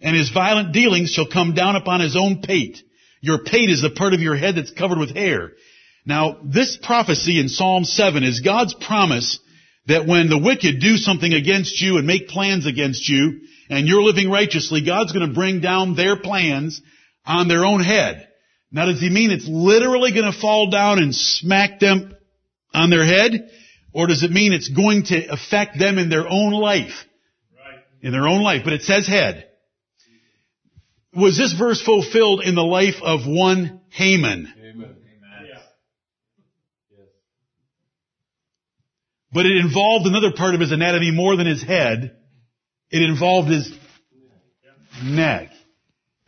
and 0.00 0.16
his 0.16 0.30
violent 0.30 0.72
dealings 0.72 1.10
shall 1.10 1.26
come 1.26 1.54
down 1.54 1.76
upon 1.76 2.00
his 2.00 2.16
own 2.16 2.42
pate. 2.42 2.78
Your 3.20 3.44
pate 3.44 3.70
is 3.70 3.82
the 3.82 3.90
part 3.90 4.14
of 4.14 4.20
your 4.20 4.36
head 4.36 4.56
that's 4.56 4.70
covered 4.70 4.98
with 4.98 5.14
hair. 5.14 5.52
Now, 6.06 6.38
this 6.44 6.78
prophecy 6.82 7.40
in 7.40 7.48
Psalm 7.48 7.84
7 7.84 8.22
is 8.22 8.40
God's 8.40 8.74
promise 8.74 9.38
that 9.86 10.06
when 10.06 10.28
the 10.28 10.38
wicked 10.38 10.80
do 10.80 10.96
something 10.96 11.32
against 11.32 11.80
you 11.80 11.98
and 11.98 12.06
make 12.06 12.28
plans 12.28 12.66
against 12.66 13.08
you, 13.08 13.40
and 13.68 13.86
you're 13.86 14.02
living 14.02 14.30
righteously, 14.30 14.84
God's 14.84 15.12
going 15.12 15.28
to 15.28 15.34
bring 15.34 15.60
down 15.60 15.96
their 15.96 16.16
plans 16.16 16.80
on 17.26 17.48
their 17.48 17.64
own 17.64 17.82
head. 17.82 18.28
Now 18.70 18.86
does 18.86 19.00
he 19.00 19.10
mean 19.10 19.30
it's 19.30 19.48
literally 19.48 20.12
going 20.12 20.30
to 20.30 20.38
fall 20.38 20.70
down 20.70 20.98
and 20.98 21.14
smack 21.14 21.80
them 21.80 22.14
on 22.74 22.90
their 22.90 23.04
head? 23.04 23.50
Or 23.98 24.06
does 24.06 24.22
it 24.22 24.30
mean 24.30 24.52
it's 24.52 24.68
going 24.68 25.06
to 25.06 25.26
affect 25.26 25.76
them 25.76 25.98
in 25.98 26.08
their 26.08 26.24
own 26.24 26.52
life? 26.52 27.04
In 28.00 28.12
their 28.12 28.28
own 28.28 28.42
life, 28.42 28.60
but 28.62 28.72
it 28.72 28.82
says 28.82 29.08
head. 29.08 29.48
Was 31.12 31.36
this 31.36 31.52
verse 31.54 31.82
fulfilled 31.82 32.42
in 32.44 32.54
the 32.54 32.62
life 32.62 33.02
of 33.02 33.26
one 33.26 33.80
Haman? 33.90 34.54
Amen. 34.56 34.76
Amen. 34.76 35.58
But 39.32 39.46
it 39.46 39.56
involved 39.56 40.06
another 40.06 40.30
part 40.30 40.54
of 40.54 40.60
his 40.60 40.70
anatomy 40.70 41.10
more 41.10 41.34
than 41.34 41.48
his 41.48 41.64
head. 41.64 42.18
It 42.92 43.02
involved 43.02 43.48
his 43.48 43.68
neck. 45.02 45.50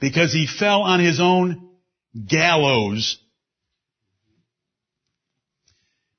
Because 0.00 0.32
he 0.32 0.48
fell 0.48 0.82
on 0.82 0.98
his 0.98 1.20
own 1.20 1.68
gallows. 2.28 3.19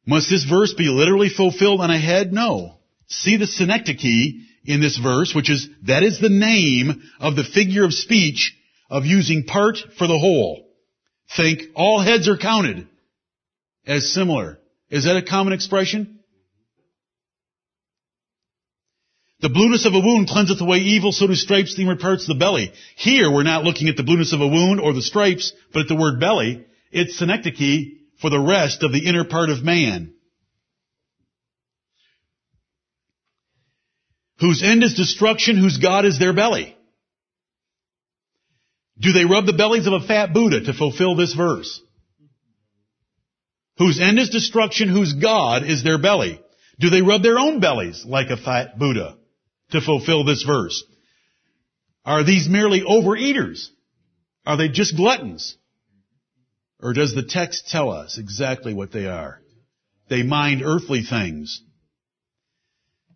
Must 0.05 0.29
this 0.29 0.43
verse 0.45 0.73
be 0.73 0.89
literally 0.89 1.29
fulfilled 1.29 1.81
on 1.81 1.91
a 1.91 1.99
head? 1.99 2.33
No. 2.33 2.77
See 3.07 3.37
the 3.37 3.47
synecdoche 3.47 4.33
in 4.63 4.81
this 4.81 4.97
verse, 4.97 5.35
which 5.35 5.49
is, 5.49 5.67
that 5.83 6.03
is 6.03 6.19
the 6.19 6.29
name 6.29 7.01
of 7.19 7.35
the 7.35 7.43
figure 7.43 7.83
of 7.83 7.93
speech 7.93 8.55
of 8.89 9.05
using 9.05 9.43
part 9.43 9.77
for 9.97 10.07
the 10.07 10.17
whole. 10.17 10.67
Think, 11.35 11.61
all 11.75 12.01
heads 12.01 12.27
are 12.27 12.37
counted 12.37 12.87
as 13.85 14.11
similar. 14.11 14.59
Is 14.89 15.05
that 15.05 15.17
a 15.17 15.21
common 15.21 15.53
expression? 15.53 16.19
The 19.39 19.49
blueness 19.49 19.85
of 19.85 19.93
a 19.93 19.99
wound 19.99 20.27
cleanseth 20.27 20.61
away 20.61 20.79
evil, 20.79 21.11
so 21.11 21.25
do 21.25 21.33
stripes 21.33 21.75
the 21.75 21.81
inward 21.81 21.99
parts 21.99 22.23
of 22.23 22.27
the 22.27 22.39
belly. 22.39 22.71
Here 22.95 23.31
we're 23.31 23.43
not 23.43 23.63
looking 23.63 23.87
at 23.87 23.97
the 23.97 24.03
blueness 24.03 24.33
of 24.33 24.41
a 24.41 24.47
wound 24.47 24.79
or 24.79 24.93
the 24.93 25.01
stripes, 25.01 25.53
but 25.73 25.83
at 25.83 25.87
the 25.87 25.95
word 25.95 26.19
belly. 26.19 26.65
It's 26.91 27.17
synecdoche 27.17 28.00
for 28.21 28.29
the 28.29 28.39
rest 28.39 28.83
of 28.83 28.91
the 28.91 29.07
inner 29.07 29.25
part 29.25 29.49
of 29.49 29.63
man. 29.63 30.13
Whose 34.39 34.63
end 34.63 34.83
is 34.83 34.95
destruction, 34.95 35.57
whose 35.57 35.77
God 35.77 36.05
is 36.05 36.19
their 36.19 36.33
belly. 36.33 36.75
Do 38.99 39.11
they 39.11 39.25
rub 39.25 39.45
the 39.45 39.53
bellies 39.53 39.87
of 39.87 39.93
a 39.93 40.05
fat 40.05 40.33
Buddha 40.33 40.61
to 40.65 40.73
fulfill 40.73 41.15
this 41.15 41.33
verse? 41.33 41.81
Whose 43.77 43.99
end 43.99 44.19
is 44.19 44.29
destruction, 44.29 44.89
whose 44.89 45.13
God 45.13 45.63
is 45.63 45.83
their 45.83 45.97
belly. 45.99 46.39
Do 46.79 46.89
they 46.89 47.01
rub 47.01 47.23
their 47.23 47.39
own 47.39 47.59
bellies 47.59 48.03
like 48.05 48.29
a 48.29 48.37
fat 48.37 48.77
Buddha 48.77 49.17
to 49.71 49.81
fulfill 49.81 50.23
this 50.23 50.43
verse? 50.43 50.83
Are 52.05 52.23
these 52.23 52.47
merely 52.47 52.81
overeaters? 52.81 53.67
Are 54.45 54.57
they 54.57 54.69
just 54.69 54.95
gluttons? 54.95 55.55
Or 56.81 56.93
does 56.93 57.13
the 57.13 57.23
text 57.23 57.69
tell 57.69 57.91
us 57.91 58.17
exactly 58.17 58.73
what 58.73 58.91
they 58.91 59.05
are? 59.05 59.39
They 60.09 60.23
mind 60.23 60.61
earthly 60.63 61.03
things. 61.03 61.61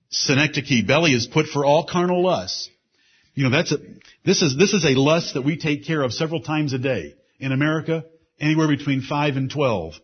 Synecdoche, 0.10 0.86
belly 0.86 1.14
is 1.14 1.28
put 1.28 1.48
for 1.48 1.66
all 1.66 1.86
carnal 1.86 2.24
lusts. 2.24 2.70
You 3.34 3.44
know, 3.44 3.50
that's 3.50 3.72
a, 3.72 3.78
this 4.24 4.42
is, 4.42 4.56
this 4.58 4.74
is 4.74 4.86
a 4.86 5.00
lust 5.00 5.34
that 5.34 5.42
we 5.42 5.58
take 5.58 5.86
care 5.86 6.02
of 6.02 6.14
several 6.14 6.42
times 6.42 6.74
a 6.74 6.78
day. 6.78 7.16
In 7.40 7.52
America, 7.52 8.06
anywhere 8.40 8.68
between 8.68 9.02
five 9.02 9.36
and 9.36 9.50
twelve 9.50 9.96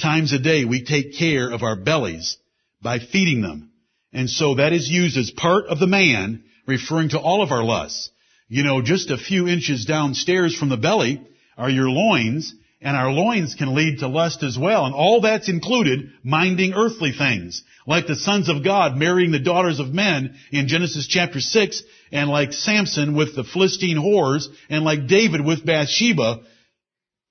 times 0.00 0.32
a 0.32 0.38
day 0.38 0.64
we 0.64 0.84
take 0.84 1.16
care 1.16 1.50
of 1.50 1.62
our 1.62 1.76
bellies 1.76 2.36
by 2.82 2.98
feeding 2.98 3.40
them. 3.40 3.70
And 4.12 4.28
so 4.28 4.56
that 4.56 4.72
is 4.72 4.88
used 4.88 5.16
as 5.16 5.30
part 5.30 5.66
of 5.66 5.78
the 5.78 5.86
man, 5.86 6.44
referring 6.66 7.10
to 7.10 7.20
all 7.20 7.42
of 7.42 7.50
our 7.50 7.64
lusts. 7.64 8.10
You 8.48 8.64
know, 8.64 8.82
just 8.82 9.10
a 9.10 9.18
few 9.18 9.48
inches 9.48 9.86
downstairs 9.86 10.54
from 10.54 10.68
the 10.68 10.76
belly 10.76 11.26
are 11.56 11.70
your 11.70 11.88
loins, 11.88 12.54
and 12.80 12.96
our 12.96 13.10
loins 13.10 13.54
can 13.56 13.74
lead 13.74 13.98
to 13.98 14.08
lust 14.08 14.42
as 14.42 14.56
well. 14.56 14.86
And 14.86 14.94
all 14.94 15.20
that's 15.20 15.48
included 15.48 16.10
minding 16.22 16.74
earthly 16.74 17.12
things. 17.12 17.62
Like 17.86 18.06
the 18.06 18.14
sons 18.14 18.48
of 18.48 18.62
God 18.62 18.96
marrying 18.96 19.32
the 19.32 19.40
daughters 19.40 19.80
of 19.80 19.88
men 19.88 20.36
in 20.52 20.68
Genesis 20.68 21.06
chapter 21.08 21.40
6, 21.40 21.82
and 22.12 22.30
like 22.30 22.52
Samson 22.52 23.16
with 23.16 23.34
the 23.34 23.44
Philistine 23.44 23.96
whores, 23.96 24.46
and 24.70 24.84
like 24.84 25.08
David 25.08 25.44
with 25.44 25.66
Bathsheba. 25.66 26.40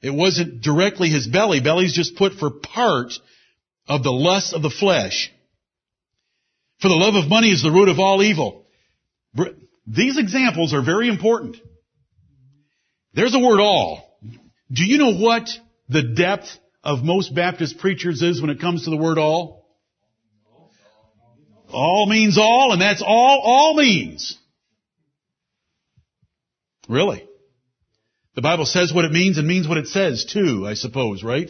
It 0.01 0.13
wasn't 0.13 0.61
directly 0.61 1.09
his 1.09 1.27
belly. 1.27 1.61
Belly's 1.61 1.95
just 1.95 2.17
put 2.17 2.33
for 2.33 2.51
part 2.51 3.13
of 3.87 4.03
the 4.03 4.11
lust 4.11 4.53
of 4.53 4.61
the 4.61 4.69
flesh. 4.69 5.31
For 6.81 6.89
the 6.89 6.95
love 6.95 7.15
of 7.15 7.29
money 7.29 7.49
is 7.49 7.63
the 7.63 7.71
root 7.71 7.89
of 7.89 7.99
all 7.99 8.21
evil. 8.21 8.65
These 9.87 10.17
examples 10.17 10.73
are 10.73 10.83
very 10.83 11.07
important. 11.07 11.57
There's 13.13 13.33
a 13.33 13.39
word 13.39 13.61
all. 13.61 14.06
Do 14.71 14.83
you 14.83 14.97
know 14.97 15.13
what 15.13 15.49
the 15.89 16.03
depth 16.03 16.47
of 16.83 17.03
most 17.03 17.33
Baptist 17.33 17.79
preachers 17.79 18.21
is 18.21 18.41
when 18.41 18.49
it 18.49 18.59
comes 18.59 18.83
to 18.83 18.89
the 18.89 18.97
word 18.97 19.17
all? 19.17 19.65
All 21.71 22.07
means 22.07 22.37
all, 22.37 22.71
and 22.71 22.81
that's 22.81 23.01
all 23.05 23.41
all 23.43 23.75
means. 23.75 24.37
Really? 26.87 27.27
The 28.35 28.41
Bible 28.41 28.65
says 28.65 28.93
what 28.93 29.05
it 29.05 29.11
means 29.11 29.37
and 29.37 29.47
means 29.47 29.67
what 29.67 29.77
it 29.77 29.87
says 29.87 30.25
too, 30.25 30.65
I 30.65 30.75
suppose, 30.75 31.23
right? 31.23 31.49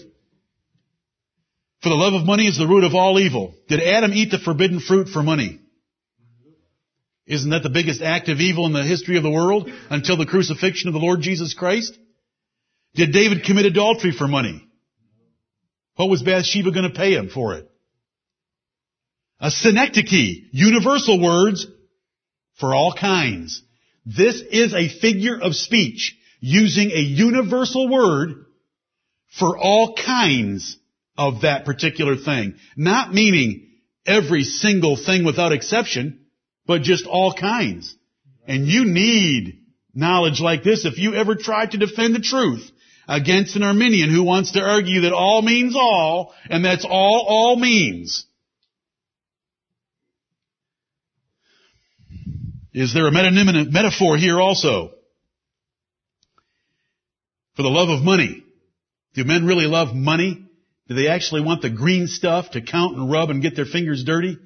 For 1.83 1.89
the 1.89 1.95
love 1.95 2.13
of 2.13 2.25
money 2.25 2.47
is 2.47 2.57
the 2.57 2.67
root 2.67 2.83
of 2.83 2.95
all 2.95 3.19
evil. 3.19 3.53
Did 3.67 3.81
Adam 3.81 4.13
eat 4.13 4.31
the 4.31 4.39
forbidden 4.39 4.79
fruit 4.79 5.09
for 5.09 5.21
money? 5.21 5.59
Isn't 7.27 7.49
that 7.51 7.61
the 7.61 7.69
biggest 7.69 8.01
act 8.01 8.29
of 8.29 8.39
evil 8.39 8.65
in 8.65 8.73
the 8.73 8.83
history 8.83 9.17
of 9.17 9.23
the 9.23 9.29
world 9.29 9.69
until 9.89 10.17
the 10.17 10.25
crucifixion 10.25 10.87
of 10.87 10.93
the 10.93 10.99
Lord 10.99 11.21
Jesus 11.21 11.53
Christ? 11.53 11.97
Did 12.97 13.13
David 13.13 13.43
commit 13.43 13.67
adultery 13.67 14.11
for 14.11 14.27
money? 14.27 14.67
What 15.97 16.09
was 16.09 16.23
Bathsheba 16.23 16.71
going 16.71 16.91
to 16.91 16.97
pay 16.97 17.13
him 17.13 17.29
for 17.29 17.53
it? 17.53 17.69
A 19.39 19.51
synecdoche, 19.51 20.49
universal 20.51 21.21
words 21.21 21.67
for 22.59 22.73
all 22.73 22.91
kinds. 22.91 23.61
This 24.03 24.41
is 24.41 24.73
a 24.73 24.89
figure 24.89 25.39
of 25.39 25.53
speech 25.53 26.17
using 26.39 26.89
a 26.89 26.99
universal 26.99 27.87
word 27.87 28.45
for 29.37 29.55
all 29.59 29.95
kinds 29.95 30.77
of 31.15 31.41
that 31.41 31.65
particular 31.65 32.15
thing. 32.15 32.55
Not 32.75 33.13
meaning 33.13 33.67
every 34.07 34.43
single 34.43 34.97
thing 34.97 35.23
without 35.23 35.51
exception, 35.51 36.25
but 36.65 36.81
just 36.81 37.05
all 37.05 37.31
kinds. 37.31 37.95
And 38.47 38.65
you 38.65 38.85
need 38.85 39.59
knowledge 39.93 40.41
like 40.41 40.63
this 40.63 40.85
if 40.85 40.97
you 40.97 41.13
ever 41.13 41.35
try 41.35 41.67
to 41.67 41.77
defend 41.77 42.15
the 42.15 42.19
truth 42.19 42.71
against 43.07 43.55
an 43.55 43.63
Arminian 43.63 44.09
who 44.09 44.23
wants 44.23 44.51
to 44.51 44.61
argue 44.61 45.01
that 45.01 45.13
all 45.13 45.41
means 45.41 45.75
all, 45.75 46.33
and 46.49 46.63
that's 46.63 46.85
all 46.85 47.25
all 47.27 47.55
means. 47.55 48.25
Is 52.73 52.93
there 52.93 53.07
a 53.07 53.11
metaphor 53.11 54.17
here 54.17 54.39
also? 54.39 54.91
For 57.55 57.63
the 57.63 57.69
love 57.69 57.89
of 57.89 58.03
money. 58.03 58.43
Do 59.15 59.23
men 59.23 59.47
really 59.47 59.65
love 59.65 59.95
money? 59.95 60.45
Do 60.87 60.93
they 60.93 61.07
actually 61.07 61.41
want 61.41 61.63
the 61.63 61.71
green 61.71 62.07
stuff 62.07 62.51
to 62.51 62.61
count 62.61 62.95
and 62.95 63.11
rub 63.11 63.31
and 63.31 63.41
get 63.41 63.55
their 63.55 63.65
fingers 63.65 64.03
dirty? 64.03 64.37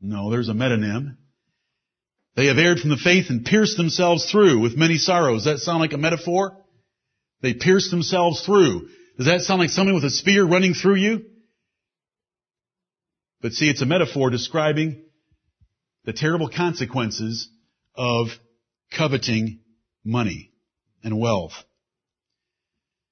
No, 0.00 0.30
there's 0.30 0.48
a 0.48 0.52
metonym. 0.52 1.16
They 2.34 2.46
have 2.46 2.58
erred 2.58 2.80
from 2.80 2.90
the 2.90 2.96
faith 2.96 3.26
and 3.28 3.44
pierced 3.44 3.76
themselves 3.76 4.30
through 4.30 4.60
with 4.60 4.76
many 4.76 4.96
sorrows. 4.96 5.44
Does 5.44 5.60
that 5.60 5.64
sound 5.64 5.80
like 5.80 5.92
a 5.92 5.98
metaphor? 5.98 6.56
They 7.42 7.54
pierced 7.54 7.90
themselves 7.90 8.44
through. 8.44 8.88
Does 9.18 9.26
that 9.26 9.42
sound 9.42 9.60
like 9.60 9.70
somebody 9.70 9.94
with 9.94 10.04
a 10.04 10.10
spear 10.10 10.44
running 10.44 10.74
through 10.74 10.94
you? 10.94 11.26
But 13.42 13.52
see, 13.52 13.68
it's 13.68 13.82
a 13.82 13.86
metaphor 13.86 14.30
describing 14.30 15.02
the 16.04 16.12
terrible 16.12 16.48
consequences 16.48 17.48
of 17.94 18.28
coveting 18.96 19.60
money 20.04 20.52
and 21.02 21.18
wealth. 21.20 21.52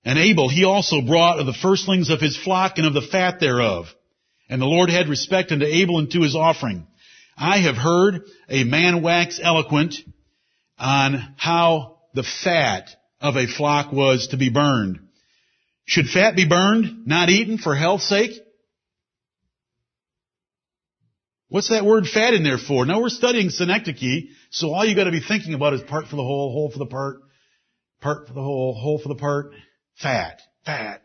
And 0.05 0.19
Abel, 0.19 0.49
he 0.49 0.65
also 0.65 1.03
brought 1.03 1.41
of 1.41 1.47
the 1.47 1.53
firstlings 1.53 2.09
of 2.09 2.21
his 2.21 2.37
flock 2.37 2.79
and 2.79 2.87
of 2.87 2.95
the 2.95 3.03
fat 3.03 3.39
thereof. 3.41 3.87
And 4.49 4.63
the 4.63 4.67
Lord 4.67 4.89
had 4.89 5.09
respect 5.09 5.53
unto 5.53 5.67
Abel 5.67 5.99
and 5.99 6.11
to 6.13 6.23
his 6.23 6.35
offering. 6.35 6.87
I 7.41 7.61
have 7.61 7.77
heard 7.77 8.27
a 8.51 8.65
man 8.65 9.03
wax 9.03 9.41
eloquent 9.43 9.95
on 10.79 11.35
how 11.39 12.01
the 12.13 12.23
fat 12.23 12.91
of 13.19 13.37
a 13.37 13.47
flock 13.47 13.93
was 13.93 14.29
to 14.29 14.37
be 14.37 14.51
burned. 14.51 15.01
Should 15.87 16.07
fat 16.07 16.37
be 16.37 16.47
burned, 16.47 17.07
not 17.07 17.31
eaten 17.31 17.57
for 17.57 17.75
health's 17.75 18.09
sake? 18.09 18.33
What's 21.49 21.71
that 21.71 21.87
word 21.87 22.07
fat 22.07 22.35
in 22.35 22.45
there 22.45 22.59
for? 22.59 22.85
Now 22.85 23.01
we're 23.01 23.09
studying 23.09 23.49
synecdoche, 23.49 24.29
so 24.51 24.73
all 24.73 24.85
you 24.85 24.95
gotta 24.95 25.11
be 25.11 25.21
thinking 25.27 25.55
about 25.55 25.73
is 25.73 25.81
part 25.81 26.09
for 26.09 26.17
the 26.17 26.23
whole, 26.23 26.53
whole 26.53 26.71
for 26.71 26.79
the 26.79 26.87
part, 26.87 27.17
part 28.03 28.29
for 28.29 28.35
the 28.35 28.43
whole, 28.43 28.75
whole 28.75 28.99
for 28.99 29.09
the 29.09 29.17
part, 29.17 29.53
fat, 29.97 30.43
fat. 30.67 31.03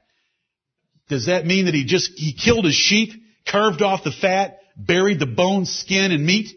Does 1.07 1.27
that 1.27 1.45
mean 1.45 1.65
that 1.65 1.73
he 1.73 1.85
just, 1.85 2.11
he 2.15 2.33
killed 2.33 2.65
his 2.65 2.75
sheep, 2.75 3.13
carved 3.49 3.81
off 3.81 4.03
the 4.03 4.11
fat, 4.11 4.59
buried 4.75 5.19
the 5.19 5.25
bone, 5.25 5.65
skin, 5.65 6.11
and 6.11 6.25
meat? 6.25 6.49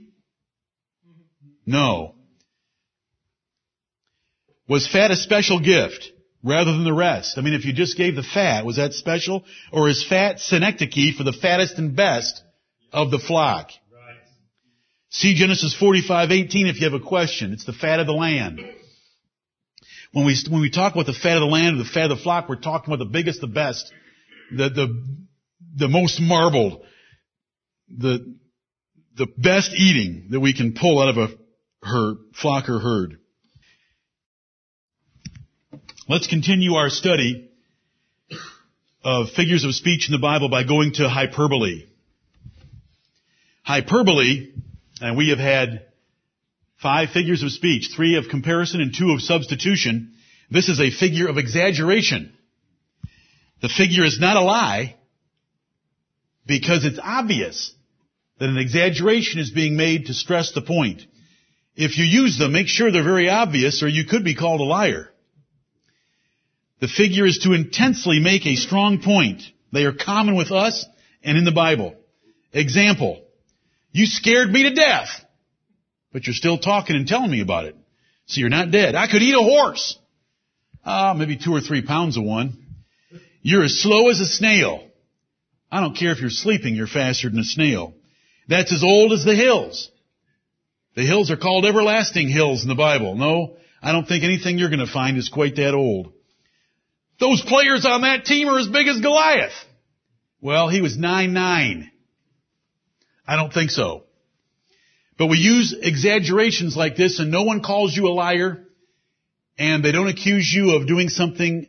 No. 1.67 2.15
Was 4.69 4.87
fat 4.87 5.11
a 5.11 5.17
special 5.17 5.61
gift 5.61 6.11
rather 6.43 6.73
than 6.73 6.85
the 6.85 6.93
rest? 6.93 7.39
I 7.39 7.41
mean, 7.41 7.55
if 7.55 7.65
you 7.65 7.73
just 7.73 7.97
gave 7.97 8.17
the 8.17 8.23
fat, 8.23 8.65
was 8.65 8.77
that 8.77 8.93
special? 8.93 9.45
Or 9.73 9.89
is 9.89 10.07
fat 10.07 10.41
synecdoche 10.41 11.17
for 11.17 11.25
the 11.25 11.33
fattest 11.33 11.79
and 11.79 11.97
best 11.97 12.43
of 12.93 13.11
the 13.11 13.19
flock? 13.19 13.71
See 15.11 15.35
Genesis 15.35 15.75
45:18 15.75 16.69
if 16.69 16.81
you 16.81 16.91
have 16.91 17.01
a 17.01 17.05
question. 17.05 17.53
It's 17.53 17.65
the 17.65 17.73
fat 17.73 17.99
of 17.99 18.07
the 18.07 18.13
land. 18.13 18.61
When 20.13 20.27
we, 20.27 20.37
when 20.49 20.61
we 20.61 20.71
talk 20.71 20.95
about 20.95 21.07
the 21.07 21.13
fat 21.13 21.37
of 21.37 21.41
the 21.41 21.47
land 21.47 21.77
or 21.77 21.85
the 21.85 21.91
fat 21.91 22.11
of 22.11 22.19
the 22.19 22.23
flock, 22.23 22.49
we're 22.49 22.57
talking 22.57 22.93
about 22.93 23.05
the 23.05 23.11
biggest, 23.11 23.41
the 23.41 23.47
best, 23.47 23.93
the, 24.51 24.69
the, 24.69 25.17
the 25.77 25.89
most 25.89 26.21
marbled, 26.21 26.83
the, 27.91 28.37
the 29.17 29.27
best 29.37 29.73
eating 29.73 30.29
that 30.31 30.41
we 30.41 30.53
can 30.53 30.75
pull 30.75 31.01
out 31.01 31.09
of 31.09 31.17
a 31.17 31.87
herd, 31.87 32.17
flock 32.35 32.69
or 32.69 32.79
herd. 32.79 33.19
Let's 36.09 36.27
continue 36.27 36.75
our 36.75 36.89
study 36.89 37.51
of 39.05 39.31
figures 39.31 39.65
of 39.65 39.75
speech 39.75 40.09
in 40.09 40.13
the 40.13 40.19
Bible 40.19 40.49
by 40.49 40.65
going 40.65 40.95
to 40.95 41.09
hyperbole. 41.09 41.85
Hyperbole, 43.63 44.53
and 45.01 45.17
we 45.17 45.31
have 45.31 45.39
had 45.39 45.87
five 46.83 47.11
figures 47.11 47.43
of 47.43 47.51
speech, 47.51 47.91
three 47.95 48.17
of 48.17 48.29
comparison 48.31 48.81
and 48.81 48.95
two 48.95 49.11
of 49.13 49.21
substitution. 49.21 50.15
This 50.51 50.69
is 50.69 50.81
a 50.81 50.91
figure 50.91 51.29
of 51.29 51.37
exaggeration. 51.37 52.33
The 53.61 53.69
figure 53.69 54.05
is 54.05 54.19
not 54.21 54.37
a 54.37 54.41
lie 54.41 54.97
because 56.47 56.85
it's 56.85 56.99
obvious 57.03 57.75
that 58.39 58.49
an 58.49 58.59
exaggeration 58.59 59.41
is 59.41 59.51
being 59.51 59.77
made 59.77 60.07
to 60.07 60.15
stress 60.15 60.53
the 60.53 60.63
point. 60.63 61.03
If 61.77 61.99
you 61.99 62.05
use 62.05 62.39
them, 62.39 62.53
make 62.53 62.69
sure 62.69 62.91
they're 62.91 63.05
very 63.05 63.29
obvious 63.29 63.83
or 63.83 63.89
you 63.89 64.05
could 64.05 64.25
be 64.25 64.35
called 64.35 64.61
a 64.61 64.65
liar. 64.65 65.11
The 66.81 66.89
figure 66.89 67.27
is 67.27 67.39
to 67.41 67.53
intensely 67.53 68.21
make 68.21 68.47
a 68.47 68.57
strong 68.57 69.03
point. 69.03 69.43
They 69.73 69.85
are 69.85 69.93
common 69.93 70.37
with 70.37 70.53
us 70.53 70.87
and 71.23 71.37
in 71.37 71.45
the 71.45 71.53
Bible. 71.53 71.97
Example. 72.53 73.25
You 73.93 74.07
scared 74.07 74.51
me 74.51 74.65
to 74.65 74.75
death, 74.75 75.09
but 76.13 76.27
you're 76.27 76.35
still 76.35 76.59
talking 76.59 76.97
and 76.97 77.07
telling 77.07 77.31
me 77.31 77.41
about 77.41 77.65
it. 77.65 77.77
So 78.27 78.41
you're 78.41 78.51
not 78.51 78.71
dead. 78.71 78.95
I 78.95 79.11
could 79.11 79.23
eat 79.23 79.35
a 79.35 79.39
horse. 79.39 79.99
Ah, 80.85 81.15
maybe 81.15 81.37
two 81.37 81.53
or 81.53 81.61
three 81.61 81.83
pounds 81.83 82.17
of 82.17 82.25
one. 82.25 82.65
You're 83.43 83.65
as 83.65 83.81
slow 83.81 84.09
as 84.09 84.21
a 84.21 84.27
snail. 84.27 84.87
I 85.71 85.81
don't 85.81 85.97
care 85.97 86.13
if 86.13 86.21
you're 86.21 86.31
sleeping, 86.31 86.75
you're 86.75 86.87
faster 86.87 87.29
than 87.29 87.41
a 87.41 87.45
snail. 87.45 87.95
That's 88.49 88.73
as 88.73 88.83
old 88.83 89.13
as 89.13 89.25
the 89.25 89.35
hills. 89.35 89.91
The 90.97 91.07
hills 91.07 91.31
are 91.31 91.37
called 91.37 91.65
everlasting 91.65 92.29
hills 92.29 92.63
in 92.63 92.69
the 92.69 92.75
Bible. 92.75 93.15
No, 93.15 93.57
I 93.83 93.93
don't 93.93 94.07
think 94.07 94.25
anything 94.25 94.59
you're 94.59 94.71
going 94.71 94.85
to 94.85 94.93
find 94.93 95.17
is 95.17 95.29
quite 95.29 95.57
that 95.57 95.75
old. 95.75 96.13
Those 97.21 97.43
players 97.43 97.85
on 97.85 98.03
that 98.03 98.25
team 98.25 98.49
are 98.49 98.59
as 98.59 98.69
big 98.69 98.89
as 98.89 99.01
Goliath. 99.01 99.53
Well, 100.41 100.69
he 100.69 100.81
was 100.81 100.97
nine 100.97 101.33
nine. 101.33 101.91
I 103.27 103.37
don't 103.37 103.53
think 103.53 103.71
so. 103.71 104.05
But 105.19 105.27
we 105.27 105.39
use 105.39 105.77
exaggerations 105.79 106.77
like 106.77 106.97
this 106.97 107.19
and 107.19 107.31
no 107.31 107.43
one 107.43 107.63
calls 107.63 107.95
you 107.95 108.07
a 108.07 108.15
liar 108.15 108.65
and 109.59 109.85
they 109.85 109.93
don't 109.93 110.09
accuse 110.09 110.51
you 110.51 110.77
of 110.77 110.87
doing 110.87 111.09
something 111.09 111.67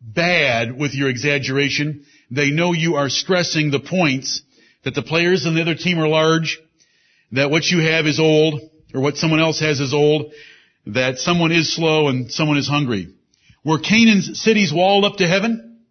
bad 0.00 0.78
with 0.78 0.94
your 0.94 1.08
exaggeration. 1.08 2.04
They 2.30 2.50
know 2.50 2.72
you 2.72 2.96
are 2.96 3.08
stressing 3.08 3.70
the 3.70 3.80
points 3.80 4.42
that 4.84 4.94
the 4.94 5.02
players 5.02 5.46
on 5.46 5.54
the 5.54 5.62
other 5.62 5.74
team 5.74 5.98
are 5.98 6.08
large, 6.08 6.58
that 7.32 7.50
what 7.50 7.64
you 7.64 7.80
have 7.80 8.06
is 8.06 8.18
old, 8.18 8.60
or 8.94 9.00
what 9.00 9.16
someone 9.16 9.40
else 9.40 9.60
has 9.60 9.80
is 9.80 9.94
old, 9.94 10.32
that 10.86 11.18
someone 11.18 11.52
is 11.52 11.74
slow 11.74 12.08
and 12.08 12.30
someone 12.30 12.58
is 12.58 12.68
hungry. 12.68 13.14
Were 13.64 13.78
Canaan's 13.78 14.40
cities 14.42 14.72
walled 14.72 15.04
up 15.04 15.16
to 15.16 15.28
heaven? 15.28 15.82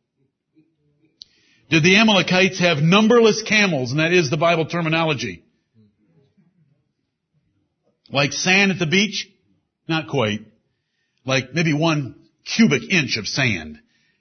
Did 1.70 1.84
the 1.84 1.98
Amalekites 1.98 2.60
have 2.60 2.80
numberless 2.80 3.44
camels? 3.44 3.92
And 3.92 4.00
that 4.00 4.12
is 4.12 4.30
the 4.30 4.38
Bible 4.38 4.66
terminology. 4.66 5.44
Like 8.12 8.34
sand 8.34 8.72
at 8.72 8.80
the 8.80 8.88
beach? 8.88 9.30
Not 9.88 10.08
quite. 10.08 10.40
Like 11.26 11.54
maybe 11.54 11.74
one 11.74 12.16
cubic 12.44 12.92
inch 12.92 13.18
of 13.18 13.28
sand 13.28 13.80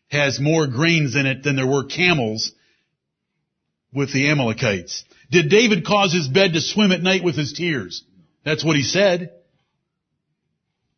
has 0.08 0.38
more 0.38 0.66
grains 0.66 1.16
in 1.16 1.24
it 1.24 1.42
than 1.42 1.56
there 1.56 1.66
were 1.66 1.84
camels 1.84 2.52
with 3.92 4.12
the 4.12 4.28
Amalekites. 4.30 5.04
Did 5.30 5.50
David 5.50 5.84
cause 5.86 6.12
his 6.12 6.28
bed 6.28 6.52
to 6.54 6.60
swim 6.60 6.92
at 6.92 7.02
night 7.02 7.22
with 7.22 7.36
his 7.36 7.52
tears? 7.52 8.02
That's 8.44 8.64
what 8.64 8.76
he 8.76 8.82
said. 8.82 9.32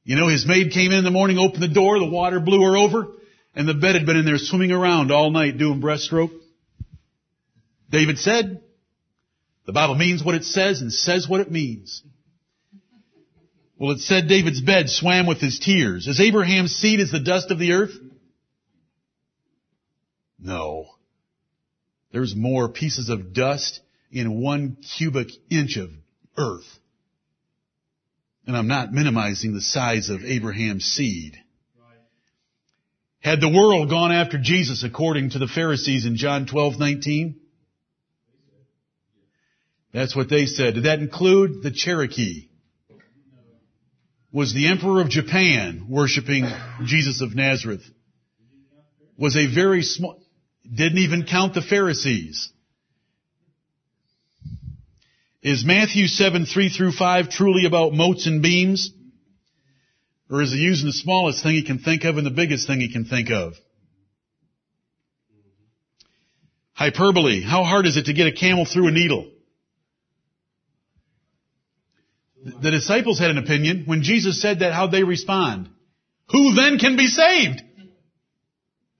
You 0.05 0.17
know, 0.17 0.29
his 0.29 0.47
maid 0.47 0.73
came 0.73 0.93
in 0.93 1.05
the 1.05 1.11
morning, 1.11 1.39
opened 1.39 1.63
the 1.63 1.69
door, 1.69 1.99
the 1.99 2.07
water 2.07 2.41
blew 2.41 2.63
her 2.63 2.77
over, 2.77 3.09
and 3.55 3.69
the 3.69 3.75
bed 3.75 3.95
had 3.95 4.07
been 4.07 4.17
in 4.17 4.25
there 4.25 4.39
swimming 4.39 4.73
around 4.73 5.11
all 5.13 5.31
night 5.31 5.59
doing 5.59 5.81
breaststroke. 5.81 6.33
David 7.91 8.19
said, 8.19 8.63
the 9.67 9.73
Bible 9.73 9.95
means 9.95 10.25
what 10.25 10.35
it 10.35 10.45
says 10.45 10.81
and 10.81 10.93
says 10.93 11.29
what 11.29 11.41
it 11.41 11.51
means. 11.51 12.03
Well, 13.79 13.93
it 13.93 14.01
said 14.01 14.29
David's 14.29 14.61
bed 14.61 14.91
swam 14.91 15.27
with 15.27 15.41
his 15.41 15.59
tears. 15.59 16.07
Is 16.07 16.21
Abraham's 16.21 16.73
seed 16.73 17.01
as 17.01 17.11
the 17.11 17.21
dust 17.21 17.51
of 17.51 17.59
the 17.59 17.73
earth? 17.73 17.93
No. 20.39 20.87
There's 22.13 22.35
more 22.35 22.69
pieces 22.69 23.09
of 23.09 23.33
dust 23.33 23.81
in 24.11 24.41
one 24.41 24.77
cubic 24.99 25.29
inch 25.51 25.77
of 25.77 25.91
earth. 26.37 26.67
And 28.47 28.57
I'm 28.57 28.69
not 28.69 28.93
minimizing 28.93 29.55
the 29.55 29.61
size 29.61 30.11
of 30.11 30.25
Abraham's 30.25 30.85
seed. 30.85 31.37
Had 33.21 33.41
the 33.41 33.51
world 33.51 33.91
gone 33.91 34.13
after 34.13 34.39
Jesus 34.39 34.83
according 34.83 35.31
to 35.31 35.39
the 35.39 35.47
Pharisees 35.47 36.07
in 36.07 36.17
John 36.17 36.47
12, 36.47 36.79
19? 36.79 37.37
That's 39.93 40.17
what 40.17 40.31
they 40.31 40.47
said. 40.47 40.75
Did 40.75 40.85
that 40.85 41.01
include 41.01 41.63
the 41.63 41.71
Cherokee? 41.71 42.49
Was 44.33 44.55
the 44.55 44.69
Emperor 44.69 45.01
of 45.01 45.11
Japan 45.11 45.87
worshiping 45.89 46.47
Jesus 46.85 47.21
of 47.21 47.35
Nazareth? 47.35 47.83
Was 49.19 49.37
a 49.37 49.53
very 49.53 49.83
small, 49.83 50.23
didn't 50.73 50.99
even 50.99 51.27
count 51.27 51.55
the 51.55 51.63
Pharisees. 51.63 52.51
Is 55.43 55.65
Matthew 55.65 56.07
7, 56.07 56.47
3 56.47 56.69
through 56.69 56.93
5 56.93 57.31
truly 57.31 57.65
about 57.65 57.95
motes 57.95 58.27
and 58.27 58.43
beams? 58.43 58.91
Or 60.31 60.43
is 60.43 60.53
he 60.53 60.59
using 60.59 60.87
the 60.87 60.93
smallest 60.93 61.43
thing 61.43 61.55
he 61.55 61.65
can 61.65 61.79
think 61.79 62.05
of 62.05 62.17
and 62.17 62.27
the 62.27 62.31
biggest 62.31 62.67
thing 62.67 62.81
he 62.81 62.93
can 62.93 63.05
think 63.05 63.31
of? 63.31 63.55
Hyperbole. 66.73 67.43
How 67.43 67.65
hard 67.65 67.87
is 67.87 67.97
it 67.97 68.07
to 68.07 68.13
get 68.13 68.27
a 68.27 68.33
camel 68.33 68.65
through 68.65 68.89
a 68.89 68.91
needle? 68.91 69.31
The 72.45 72.71
disciples 72.71 73.19
had 73.19 73.31
an 73.31 73.39
opinion. 73.39 73.85
When 73.87 74.03
Jesus 74.03 74.41
said 74.41 74.61
that, 74.61 74.73
how'd 74.73 74.93
they 74.93 75.05
respond? 75.05 75.69
Who 76.31 76.55
then 76.55 76.79
can 76.79 76.97
be 76.97 77.07
saved? 77.07 77.63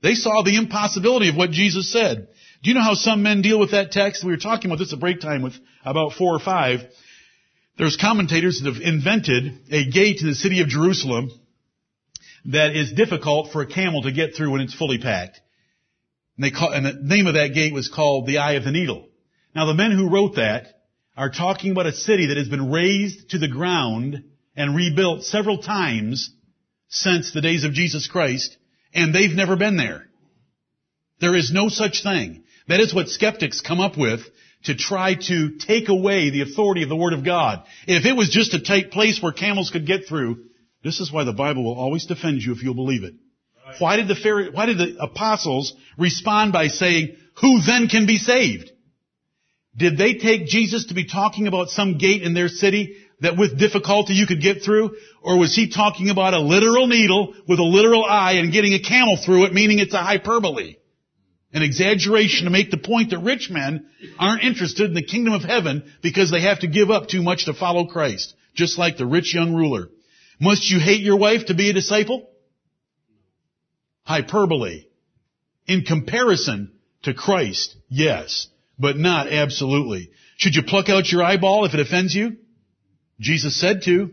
They 0.03 0.15
saw 0.15 0.43
the 0.43 0.57
impossibility 0.57 1.29
of 1.29 1.37
what 1.37 1.51
Jesus 1.51 1.93
said. 1.93 2.29
Do 2.63 2.71
you 2.71 2.75
know 2.75 2.83
how 2.83 2.95
some 2.95 3.23
men 3.23 3.43
deal 3.43 3.59
with 3.59 3.73
that 3.73 3.93
text? 3.93 4.25
We 4.25 4.33
were 4.33 4.39
talking 4.39 4.71
about 4.71 4.79
this 4.79 4.93
at 4.93 5.01
break 5.01 5.21
time 5.21 5.43
with 5.43 5.55
about 5.85 6.13
four 6.13 6.35
or 6.35 6.41
five. 6.41 6.81
There's 7.79 7.97
commentators 7.97 8.61
that 8.61 8.73
have 8.73 8.83
invented 8.83 9.61
a 9.71 9.91
gate 9.91 10.21
in 10.21 10.29
the 10.29 10.35
city 10.35 10.61
of 10.61 10.69
Jerusalem 10.69 11.31
that 12.47 12.77
is 12.77 12.93
difficult 12.93 13.53
for 13.53 13.63
a 13.63 13.67
camel 13.67 14.03
to 14.03 14.13
get 14.13 14.35
through 14.35 14.51
when 14.51 14.61
it's 14.61 14.75
fully 14.75 14.99
packed. 14.99 15.41
And 16.39 16.55
call, 16.55 16.73
and 16.73 16.87
the 16.87 16.93
name 17.03 17.27
of 17.27 17.35
that 17.35 17.55
gate 17.55 17.73
was 17.73 17.89
called 17.89 18.27
the 18.27 18.39
Eye 18.39 18.55
of 18.55 18.65
the 18.65 18.73
Needle. 18.73 19.09
Now 19.55 19.67
the 19.67 19.75
men 19.75 19.93
who 19.93 20.11
wrote 20.11 20.37
that 20.37 20.69
are 21.17 21.31
talking 21.31 21.73
about 21.73 21.87
a 21.87 21.93
city 21.93 22.27
that 22.27 22.37
has 22.37 22.49
been 22.49 22.71
razed 22.71 23.31
to 23.31 23.39
the 23.39 23.49
ground 23.49 24.25
and 24.57 24.77
rebuilt 24.77 25.25
several 25.25 25.59
times 25.59 26.31
since 26.89 27.33
the 27.33 27.41
days 27.41 27.65
of 27.65 27.73
Jesus 27.73 28.09
Christ, 28.09 28.57
and 28.95 29.15
they've 29.15 29.35
never 29.35 29.57
been 29.57 29.77
there. 29.77 30.07
There 31.21 31.37
is 31.37 31.53
no 31.53 31.69
such 31.69 32.03
thing. 32.03 32.45
That 32.69 32.81
is 32.81 32.95
what 32.95 33.09
skeptics 33.09 33.61
come 33.61 33.81
up 33.81 33.99
with 33.99 34.21
to 34.65 34.75
try 34.75 35.15
to 35.15 35.57
take 35.59 35.89
away 35.89 36.31
the 36.31 36.43
authority 36.43 36.83
of 36.83 36.89
the 36.89 36.97
Word 36.97 37.13
of 37.13 37.25
God. 37.25 37.65
If 37.87 38.05
it 38.05 38.17
was 38.17 38.31
just 38.31 38.55
a 38.55 38.63
tight 38.63 38.91
place 38.91 39.23
where 39.23 39.33
camels 39.33 39.71
could 39.71 39.87
get 39.87 40.07
through, 40.07 40.45
this 40.83 41.01
is 41.01 41.13
why 41.13 41.25
the 41.25 41.33
Bible 41.33 41.65
will 41.65 41.79
always 41.79 42.07
defend 42.07 42.43
you 42.43 42.53
if 42.53 42.63
you'll 42.63 42.75
believe 42.75 43.05
it. 43.05 43.15
Why 43.79 43.97
did 43.97 44.09
the 44.09 44.51
why 44.53 44.67
did 44.67 44.79
the 44.79 44.97
apostles 45.01 45.75
respond 45.97 46.53
by 46.53 46.69
saying, 46.69 47.17
who 47.41 47.61
then 47.61 47.89
can 47.89 48.07
be 48.07 48.19
saved? 48.19 48.71
Did 49.77 49.97
they 49.97 50.15
take 50.15 50.47
Jesus 50.47 50.87
to 50.87 50.95
be 50.95 51.07
talking 51.07 51.47
about 51.47 51.69
some 51.69 51.97
gate 51.97 52.23
in 52.23 52.35
their 52.35 52.49
city 52.49 52.97
that 53.21 53.37
with 53.37 53.59
difficulty 53.59 54.15
you 54.15 54.27
could 54.27 54.41
get 54.41 54.63
through? 54.63 54.97
Or 55.23 55.39
was 55.39 55.55
he 55.55 55.71
talking 55.71 56.11
about 56.11 56.35
a 56.35 56.41
literal 56.41 56.87
needle 56.87 57.35
with 57.47 57.59
a 57.59 57.65
literal 57.65 58.05
eye 58.05 58.33
and 58.33 58.53
getting 58.53 58.75
a 58.75 58.81
camel 58.81 59.17
through 59.17 59.47
it, 59.47 59.53
meaning 59.53 59.79
it's 59.79 59.95
a 59.95 59.99
hyperbole? 60.03 60.77
An 61.53 61.63
exaggeration 61.63 62.45
to 62.45 62.51
make 62.51 62.71
the 62.71 62.79
point 62.79 63.11
that 63.11 63.19
rich 63.19 63.51
men 63.51 63.87
aren't 64.19 64.45
interested 64.45 64.87
in 64.87 64.95
the 64.95 65.03
kingdom 65.03 65.35
of 65.35 65.43
heaven 65.43 65.93
because 66.01 66.31
they 66.31 66.43
have 66.43 66.61
to 66.61 66.69
give 66.69 66.91
up 66.91 67.09
too 67.09 67.23
much 67.23 67.47
to 67.47 67.55
follow 67.55 67.87
Christ. 67.87 68.35
Just 68.55 68.79
like 68.79 68.97
the 68.97 69.07
rich 69.07 69.35
young 69.35 69.55
ruler. 69.55 69.89
Must 70.41 70.71
you 70.71 70.79
hate 70.79 71.03
your 71.03 71.19
wife 71.19 71.47
to 71.47 71.55
be 71.55 71.71
a 71.71 71.75
disciple? 71.75 72.29
Hyperbole. 74.05 74.85
In 75.67 75.83
comparison 75.83 76.73
to 77.03 77.15
Christ, 77.15 77.77
yes, 77.89 78.49
but 78.79 78.97
not 78.97 79.29
absolutely. 79.29 80.11
Should 80.37 80.55
you 80.55 80.63
pluck 80.63 80.89
out 80.89 81.11
your 81.11 81.23
eyeball 81.23 81.65
if 81.65 81.75
it 81.75 81.81
offends 81.81 82.15
you? 82.15 82.39
Jesus 83.21 83.61
said 83.61 83.83
to. 83.83 84.11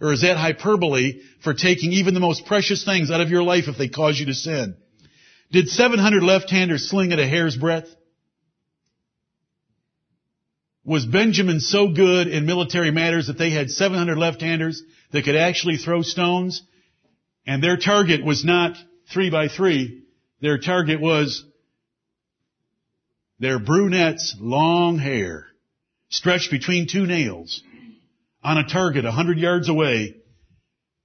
Or 0.00 0.12
is 0.12 0.22
that 0.22 0.36
hyperbole 0.36 1.20
for 1.42 1.54
taking 1.54 1.92
even 1.92 2.14
the 2.14 2.20
most 2.20 2.46
precious 2.46 2.84
things 2.84 3.10
out 3.10 3.20
of 3.20 3.30
your 3.30 3.42
life 3.42 3.64
if 3.66 3.76
they 3.76 3.88
cause 3.88 4.18
you 4.18 4.26
to 4.26 4.34
sin? 4.34 4.76
Did 5.50 5.68
700 5.68 6.22
left-handers 6.22 6.88
sling 6.88 7.12
at 7.12 7.18
a 7.18 7.26
hair's 7.26 7.56
breadth? 7.56 7.88
Was 10.84 11.04
Benjamin 11.04 11.60
so 11.60 11.88
good 11.88 12.28
in 12.28 12.46
military 12.46 12.90
matters 12.90 13.26
that 13.26 13.38
they 13.38 13.50
had 13.50 13.70
700 13.70 14.16
left-handers 14.16 14.82
that 15.12 15.24
could 15.24 15.36
actually 15.36 15.76
throw 15.76 16.02
stones? 16.02 16.62
And 17.46 17.62
their 17.62 17.76
target 17.76 18.24
was 18.24 18.44
not 18.44 18.76
three 19.12 19.30
by 19.30 19.48
three. 19.48 20.04
Their 20.40 20.58
target 20.58 21.00
was 21.00 21.44
their 23.40 23.58
brunette's 23.58 24.36
long 24.38 24.98
hair 24.98 25.46
stretched 26.10 26.50
between 26.50 26.86
two 26.86 27.06
nails 27.06 27.62
on 28.48 28.56
a 28.56 28.66
target 28.66 29.04
a 29.04 29.10
hundred 29.10 29.36
yards 29.36 29.68
away. 29.68 30.16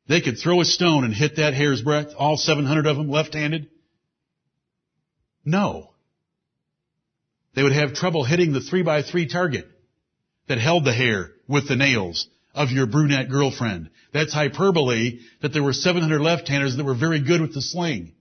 They 0.08 0.22
could 0.22 0.40
throw 0.40 0.62
a 0.62 0.66
stone 0.66 1.04
and 1.04 1.14
hit 1.14 1.36
that 1.36 1.54
hair's 1.54 1.82
breadth, 1.82 2.14
all 2.18 2.38
700 2.38 2.88
of 2.88 2.96
them 2.96 3.10
left-handed. 3.10 3.70
No. 5.44 5.90
They 7.54 7.64
would 7.64 7.74
have 7.74 7.96
trouble 7.96 8.24
hitting 8.24 8.54
the 8.54 8.62
three 8.62 8.82
by 8.82 9.02
three 9.02 9.28
target 9.28 9.68
that 10.48 10.58
held 10.58 10.86
the 10.86 10.94
hair 10.94 11.32
with 11.46 11.68
the 11.68 11.76
nails 11.76 12.28
of 12.56 12.72
your 12.72 12.88
brunette 12.88 13.30
girlfriend. 13.30 13.90
That's 14.14 14.34
hyperbole 14.34 15.20
that 15.42 15.52
there 15.52 15.64
were 15.64 15.74
700 15.74 16.22
left-handers 16.22 16.78
that 16.78 16.86
were 16.86 16.96
very 16.96 17.22
good 17.22 17.42
with 17.42 17.54
the 17.54 17.62
sling. 17.62 18.14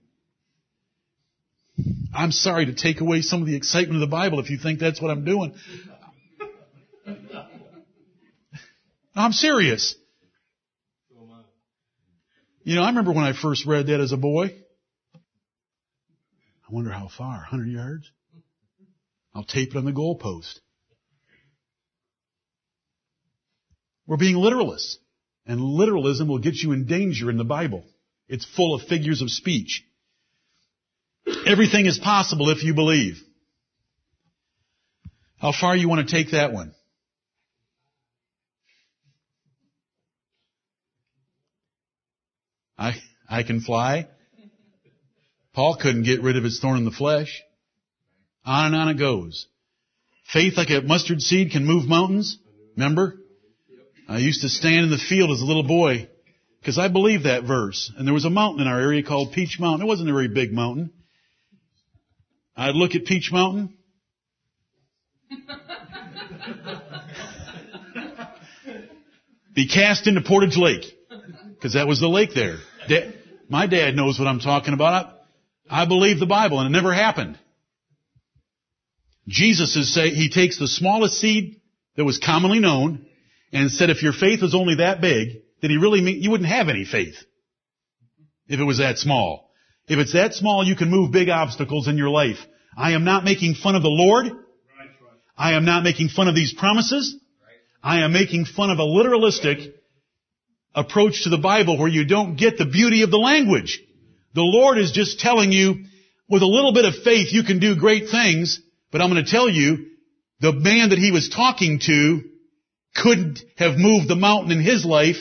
I'm 2.13 2.33
sorry 2.33 2.65
to 2.65 2.73
take 2.73 2.99
away 2.99 3.21
some 3.21 3.39
of 3.39 3.47
the 3.47 3.55
excitement 3.55 3.95
of 4.03 4.09
the 4.09 4.13
Bible 4.13 4.41
if 4.41 4.49
you 4.49 4.57
think 4.57 4.79
that's 4.79 5.01
what 5.01 5.11
I'm 5.11 5.23
doing. 5.23 5.55
I'm 9.15 9.31
serious. 9.31 9.95
You 12.63 12.75
know, 12.75 12.83
I 12.83 12.87
remember 12.87 13.11
when 13.11 13.25
I 13.25 13.33
first 13.33 13.65
read 13.65 13.87
that 13.87 13.99
as 13.99 14.13
a 14.13 14.17
boy. 14.17 14.55
I 15.15 16.71
wonder 16.71 16.91
how 16.91 17.09
far, 17.09 17.37
100 17.37 17.67
yards? 17.67 18.09
I'll 19.35 19.43
tape 19.43 19.71
it 19.71 19.77
on 19.77 19.85
the 19.85 19.91
goalpost. 19.91 20.59
We're 24.07 24.17
being 24.17 24.35
literalists. 24.35 24.95
And 25.45 25.59
literalism 25.59 26.29
will 26.29 26.39
get 26.39 26.55
you 26.55 26.71
in 26.71 26.85
danger 26.85 27.29
in 27.29 27.37
the 27.37 27.43
Bible. 27.43 27.83
It's 28.29 28.45
full 28.45 28.73
of 28.75 28.83
figures 28.83 29.21
of 29.21 29.29
speech. 29.29 29.83
Everything 31.45 31.85
is 31.85 31.99
possible 31.99 32.49
if 32.49 32.63
you 32.63 32.73
believe. 32.73 33.21
How 35.37 35.51
far 35.51 35.75
you 35.75 35.89
want 35.89 36.07
to 36.07 36.15
take 36.15 36.31
that 36.31 36.53
one? 36.53 36.73
I, 42.77 42.93
I 43.29 43.43
can 43.43 43.61
fly. 43.61 44.07
Paul 45.53 45.77
couldn't 45.79 46.03
get 46.03 46.21
rid 46.21 46.37
of 46.37 46.43
his 46.43 46.59
thorn 46.59 46.77
in 46.77 46.85
the 46.85 46.91
flesh. 46.91 47.41
On 48.45 48.67
and 48.67 48.75
on 48.75 48.89
it 48.89 48.97
goes. 48.97 49.47
Faith 50.31 50.57
like 50.57 50.69
a 50.69 50.81
mustard 50.81 51.21
seed 51.21 51.51
can 51.51 51.65
move 51.65 51.87
mountains. 51.87 52.37
Remember? 52.75 53.15
I 54.07 54.17
used 54.17 54.41
to 54.41 54.49
stand 54.49 54.85
in 54.85 54.89
the 54.89 54.97
field 54.97 55.31
as 55.31 55.41
a 55.41 55.45
little 55.45 55.63
boy 55.63 56.09
because 56.59 56.77
I 56.77 56.87
believed 56.87 57.25
that 57.25 57.43
verse. 57.43 57.91
And 57.97 58.07
there 58.07 58.13
was 58.13 58.25
a 58.25 58.29
mountain 58.29 58.61
in 58.61 58.67
our 58.67 58.79
area 58.79 59.03
called 59.03 59.33
Peach 59.33 59.59
Mountain. 59.59 59.85
It 59.85 59.87
wasn't 59.87 60.09
a 60.09 60.13
very 60.13 60.27
big 60.27 60.51
mountain. 60.51 60.91
I'd 62.55 62.75
look 62.75 62.95
at 62.95 63.05
Peach 63.05 63.31
Mountain. 63.31 63.75
be 69.53 69.67
cast 69.67 70.07
into 70.07 70.21
Portage 70.21 70.57
Lake. 70.57 70.85
Because 71.63 71.75
that 71.75 71.87
was 71.87 72.01
the 72.01 72.09
lake 72.09 72.31
there. 72.35 72.57
my 73.47 73.67
dad 73.67 73.95
knows 73.95 74.19
what 74.19 74.27
I'm 74.27 74.41
talking 74.41 74.73
about. 74.73 75.15
I, 75.69 75.83
I 75.83 75.85
believe 75.85 76.19
the 76.19 76.25
Bible 76.25 76.59
and 76.59 76.67
it 76.67 76.77
never 76.77 76.93
happened. 76.93 77.39
Jesus 79.29 79.77
is 79.77 79.93
saying, 79.93 80.13
he 80.13 80.29
takes 80.29 80.59
the 80.59 80.67
smallest 80.67 81.13
seed 81.21 81.61
that 81.95 82.03
was 82.03 82.17
commonly 82.17 82.59
known 82.59 83.05
and 83.53 83.71
said 83.71 83.89
if 83.89 84.03
your 84.03 84.11
faith 84.11 84.41
was 84.41 84.53
only 84.53 84.75
that 84.79 84.99
big, 84.99 85.41
then 85.61 85.71
he 85.71 85.77
really 85.77 86.01
mean, 86.01 86.21
you 86.21 86.31
wouldn't 86.31 86.49
have 86.49 86.67
any 86.67 86.83
faith. 86.83 87.15
If 88.49 88.59
it 88.59 88.65
was 88.65 88.79
that 88.79 88.97
small. 88.97 89.49
If 89.87 89.99
it's 89.99 90.11
that 90.11 90.33
small, 90.33 90.65
you 90.65 90.75
can 90.75 90.91
move 90.91 91.13
big 91.13 91.29
obstacles 91.29 91.87
in 91.87 91.97
your 91.97 92.09
life. 92.09 92.39
I 92.77 92.91
am 92.91 93.05
not 93.05 93.23
making 93.23 93.55
fun 93.55 93.75
of 93.75 93.83
the 93.83 93.87
Lord. 93.87 94.25
I 95.37 95.53
am 95.53 95.63
not 95.63 95.85
making 95.85 96.09
fun 96.09 96.27
of 96.27 96.35
these 96.35 96.53
promises. 96.53 97.15
I 97.81 98.01
am 98.01 98.11
making 98.11 98.43
fun 98.43 98.69
of 98.69 98.79
a 98.79 98.81
literalistic 98.81 99.71
approach 100.75 101.23
to 101.23 101.29
the 101.29 101.37
Bible 101.37 101.77
where 101.77 101.87
you 101.87 102.05
don't 102.05 102.35
get 102.35 102.57
the 102.57 102.65
beauty 102.65 103.03
of 103.03 103.11
the 103.11 103.17
language. 103.17 103.81
The 104.33 104.41
Lord 104.41 104.77
is 104.77 104.91
just 104.91 105.19
telling 105.19 105.51
you, 105.51 105.85
with 106.27 106.41
a 106.41 106.47
little 106.47 106.73
bit 106.73 106.85
of 106.85 106.95
faith, 107.03 107.31
you 107.31 107.43
can 107.43 107.59
do 107.59 107.75
great 107.75 108.09
things, 108.09 108.59
but 108.91 109.01
I'm 109.01 109.11
going 109.11 109.23
to 109.23 109.29
tell 109.29 109.49
you, 109.49 109.87
the 110.39 110.53
man 110.53 110.89
that 110.89 110.99
he 110.99 111.11
was 111.11 111.29
talking 111.29 111.79
to 111.85 112.21
couldn't 112.95 113.39
have 113.57 113.77
moved 113.77 114.07
the 114.07 114.15
mountain 114.15 114.51
in 114.51 114.61
his 114.61 114.85
life 114.85 115.17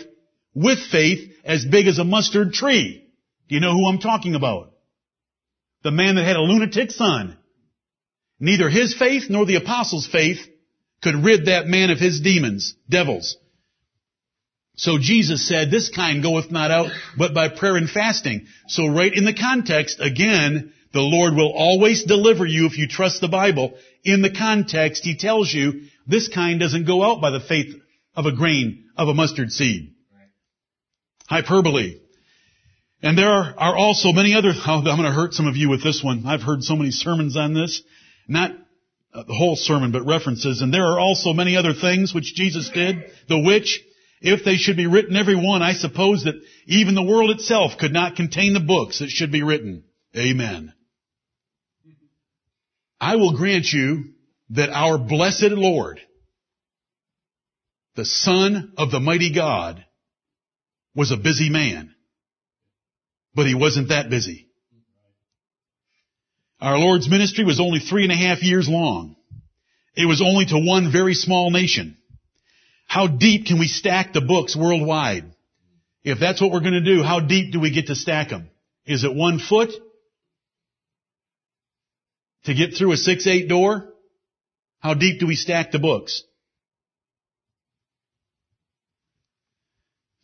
with 0.54 0.78
faith 0.90 1.32
as 1.44 1.64
big 1.64 1.86
as 1.86 1.98
a 1.98 2.04
mustard 2.04 2.52
tree. 2.52 3.06
Do 3.48 3.54
you 3.54 3.60
know 3.60 3.72
who 3.72 3.88
I'm 3.88 3.98
talking 3.98 4.34
about? 4.34 4.72
The 5.82 5.90
man 5.90 6.14
that 6.14 6.24
had 6.24 6.36
a 6.36 6.42
lunatic 6.42 6.90
son. 6.90 7.36
Neither 8.38 8.68
his 8.68 8.94
faith 8.94 9.24
nor 9.28 9.46
the 9.46 9.56
apostles' 9.56 10.06
faith 10.06 10.40
could 11.02 11.24
rid 11.24 11.46
that 11.46 11.66
man 11.66 11.90
of 11.90 11.98
his 11.98 12.20
demons, 12.20 12.74
devils. 12.88 13.36
So 14.76 14.98
Jesus 14.98 15.46
said, 15.46 15.70
this 15.70 15.90
kind 15.90 16.22
goeth 16.22 16.50
not 16.50 16.70
out 16.70 16.90
but 17.16 17.34
by 17.34 17.48
prayer 17.48 17.76
and 17.76 17.88
fasting. 17.88 18.46
So 18.68 18.88
right 18.88 19.12
in 19.12 19.24
the 19.24 19.34
context, 19.34 19.98
again, 20.00 20.72
the 20.92 21.00
Lord 21.00 21.34
will 21.34 21.52
always 21.52 22.04
deliver 22.04 22.46
you 22.46 22.66
if 22.66 22.78
you 22.78 22.88
trust 22.88 23.20
the 23.20 23.28
Bible. 23.28 23.74
In 24.04 24.22
the 24.22 24.32
context, 24.32 25.04
He 25.04 25.16
tells 25.16 25.52
you, 25.52 25.82
this 26.06 26.28
kind 26.28 26.58
doesn't 26.58 26.86
go 26.86 27.02
out 27.02 27.20
by 27.20 27.30
the 27.30 27.40
faith 27.40 27.74
of 28.14 28.26
a 28.26 28.34
grain 28.34 28.86
of 28.96 29.08
a 29.08 29.14
mustard 29.14 29.52
seed. 29.52 29.94
Hyperbole. 31.28 31.98
And 33.02 33.18
there 33.18 33.28
are 33.28 33.76
also 33.76 34.12
many 34.12 34.34
other, 34.34 34.52
oh, 34.54 34.78
I'm 34.78 34.84
going 34.84 35.02
to 35.02 35.12
hurt 35.12 35.34
some 35.34 35.46
of 35.46 35.56
you 35.56 35.68
with 35.68 35.82
this 35.82 36.02
one. 36.02 36.24
I've 36.26 36.42
heard 36.42 36.62
so 36.62 36.76
many 36.76 36.90
sermons 36.90 37.36
on 37.36 37.54
this. 37.54 37.82
Not 38.28 38.52
uh, 39.14 39.24
the 39.24 39.34
whole 39.34 39.56
sermon, 39.56 39.92
but 39.92 40.06
references. 40.06 40.62
And 40.62 40.72
there 40.72 40.86
are 40.86 41.00
also 41.00 41.32
many 41.32 41.56
other 41.56 41.74
things 41.74 42.14
which 42.14 42.34
Jesus 42.34 42.70
did, 42.70 42.96
the 43.28 43.38
which 43.38 43.80
If 44.22 44.44
they 44.44 44.56
should 44.56 44.76
be 44.76 44.86
written 44.86 45.16
every 45.16 45.34
one, 45.34 45.62
I 45.62 45.72
suppose 45.72 46.24
that 46.24 46.40
even 46.66 46.94
the 46.94 47.02
world 47.02 47.30
itself 47.30 47.72
could 47.78 47.92
not 47.92 48.14
contain 48.14 48.54
the 48.54 48.60
books 48.60 49.00
that 49.00 49.10
should 49.10 49.32
be 49.32 49.42
written. 49.42 49.82
Amen. 50.16 50.72
I 53.00 53.16
will 53.16 53.36
grant 53.36 53.66
you 53.72 54.12
that 54.50 54.70
our 54.70 54.96
blessed 54.96 55.50
Lord, 55.50 56.00
the 57.96 58.04
Son 58.04 58.72
of 58.76 58.92
the 58.92 59.00
mighty 59.00 59.34
God, 59.34 59.84
was 60.94 61.10
a 61.10 61.16
busy 61.16 61.48
man. 61.50 61.92
But 63.34 63.46
he 63.46 63.56
wasn't 63.56 63.88
that 63.88 64.08
busy. 64.08 64.46
Our 66.60 66.78
Lord's 66.78 67.10
ministry 67.10 67.44
was 67.44 67.58
only 67.58 67.80
three 67.80 68.04
and 68.04 68.12
a 68.12 68.16
half 68.16 68.40
years 68.40 68.68
long. 68.68 69.16
It 69.96 70.06
was 70.06 70.22
only 70.22 70.46
to 70.46 70.64
one 70.64 70.92
very 70.92 71.14
small 71.14 71.50
nation. 71.50 71.96
How 72.92 73.06
deep 73.06 73.46
can 73.46 73.58
we 73.58 73.68
stack 73.68 74.12
the 74.12 74.20
books 74.20 74.54
worldwide? 74.54 75.24
If 76.04 76.20
that's 76.20 76.42
what 76.42 76.50
we're 76.52 76.60
going 76.60 76.74
to 76.74 76.84
do, 76.84 77.02
how 77.02 77.20
deep 77.20 77.50
do 77.50 77.58
we 77.58 77.70
get 77.70 77.86
to 77.86 77.94
stack 77.94 78.28
them? 78.28 78.50
Is 78.84 79.02
it 79.02 79.14
one 79.14 79.38
foot? 79.38 79.70
To 82.44 82.52
get 82.52 82.74
through 82.74 82.92
a 82.92 82.96
6-8 82.96 83.48
door? 83.48 83.94
How 84.80 84.92
deep 84.92 85.20
do 85.20 85.26
we 85.26 85.36
stack 85.36 85.70
the 85.70 85.78
books? 85.78 86.22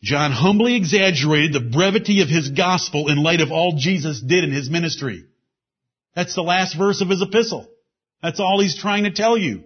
John 0.02 0.30
humbly 0.30 0.76
exaggerated 0.76 1.54
the 1.54 1.70
brevity 1.72 2.20
of 2.20 2.28
his 2.28 2.50
gospel 2.50 3.08
in 3.08 3.22
light 3.22 3.40
of 3.40 3.50
all 3.50 3.78
Jesus 3.78 4.20
did 4.20 4.44
in 4.44 4.52
his 4.52 4.68
ministry. 4.68 5.24
That's 6.14 6.34
the 6.34 6.42
last 6.42 6.76
verse 6.76 7.00
of 7.00 7.08
his 7.08 7.22
epistle. 7.22 7.66
That's 8.22 8.40
all 8.40 8.60
he's 8.60 8.78
trying 8.78 9.04
to 9.04 9.10
tell 9.10 9.38
you. 9.38 9.64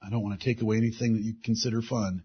don't 0.11 0.23
want 0.23 0.39
to 0.39 0.45
take 0.45 0.61
away 0.61 0.77
anything 0.77 1.13
that 1.13 1.23
you 1.23 1.33
consider 1.43 1.81
fun, 1.81 2.23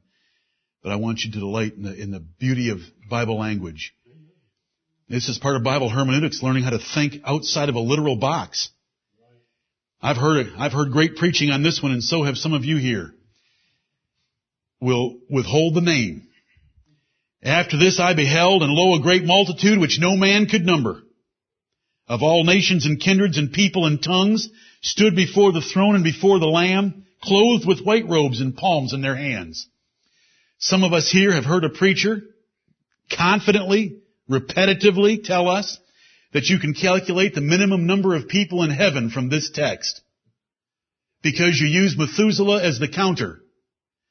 but 0.82 0.92
I 0.92 0.96
want 0.96 1.20
you 1.20 1.32
to 1.32 1.38
delight 1.38 1.74
in 1.74 1.82
the, 1.84 1.94
in 1.94 2.10
the 2.10 2.20
beauty 2.20 2.70
of 2.70 2.80
Bible 3.08 3.38
language. 3.38 3.94
This 5.08 5.28
is 5.28 5.38
part 5.38 5.56
of 5.56 5.62
Bible 5.62 5.88
hermeneutics, 5.88 6.42
learning 6.42 6.64
how 6.64 6.70
to 6.70 6.80
think 6.94 7.22
outside 7.24 7.68
of 7.68 7.76
a 7.76 7.80
literal 7.80 8.16
box. 8.16 8.70
I've 10.02 10.16
heard, 10.16 10.48
I've 10.58 10.72
heard 10.72 10.92
great 10.92 11.16
preaching 11.16 11.50
on 11.50 11.62
this 11.62 11.82
one 11.82 11.92
and 11.92 12.02
so 12.02 12.24
have 12.24 12.36
some 12.36 12.52
of 12.52 12.64
you 12.64 12.76
here. 12.76 13.12
Will 14.80 15.18
withhold 15.30 15.74
the 15.74 15.80
name. 15.80 16.28
After 17.42 17.78
this 17.78 18.00
I 18.00 18.14
beheld 18.14 18.62
and 18.62 18.72
lo 18.72 18.96
a 18.96 19.02
great 19.02 19.24
multitude 19.24 19.78
which 19.78 19.98
no 20.00 20.16
man 20.16 20.46
could 20.46 20.66
number 20.66 21.02
of 22.08 22.22
all 22.22 22.44
nations 22.44 22.84
and 22.84 23.00
kindreds 23.00 23.38
and 23.38 23.52
people 23.52 23.86
and 23.86 24.02
tongues 24.02 24.48
stood 24.82 25.16
before 25.16 25.52
the 25.52 25.60
throne 25.60 25.94
and 25.94 26.04
before 26.04 26.38
the 26.38 26.46
Lamb 26.46 27.05
clothed 27.22 27.66
with 27.66 27.84
white 27.84 28.08
robes 28.08 28.40
and 28.40 28.56
palms 28.56 28.92
in 28.92 29.00
their 29.00 29.16
hands. 29.16 29.68
Some 30.58 30.84
of 30.84 30.92
us 30.92 31.10
here 31.10 31.32
have 31.32 31.44
heard 31.44 31.64
a 31.64 31.70
preacher 31.70 32.22
confidently, 33.14 33.98
repetitively 34.28 35.22
tell 35.22 35.48
us 35.48 35.78
that 36.32 36.48
you 36.48 36.58
can 36.58 36.74
calculate 36.74 37.34
the 37.34 37.40
minimum 37.40 37.86
number 37.86 38.14
of 38.14 38.28
people 38.28 38.62
in 38.62 38.70
heaven 38.70 39.10
from 39.10 39.28
this 39.28 39.50
text. 39.50 40.00
Because 41.22 41.58
you 41.58 41.66
use 41.66 41.96
Methuselah 41.96 42.62
as 42.62 42.78
the 42.78 42.88
counter. 42.88 43.40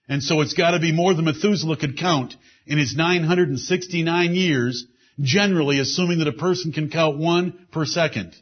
And 0.08 0.22
so 0.22 0.42
it's 0.42 0.54
gotta 0.54 0.80
be 0.80 0.92
more 0.92 1.14
than 1.14 1.26
Methuselah 1.26 1.78
could 1.78 1.98
count 1.98 2.36
in 2.68 2.78
his 2.78 2.96
969 2.96 4.36
years, 4.36 4.86
generally 5.20 5.80
assuming 5.80 6.20
that 6.20 6.28
a 6.28 6.34
person 6.34 6.72
can 6.72 6.90
count 6.90 7.18
one 7.18 7.68
per 7.72 7.86
second. 7.86 8.36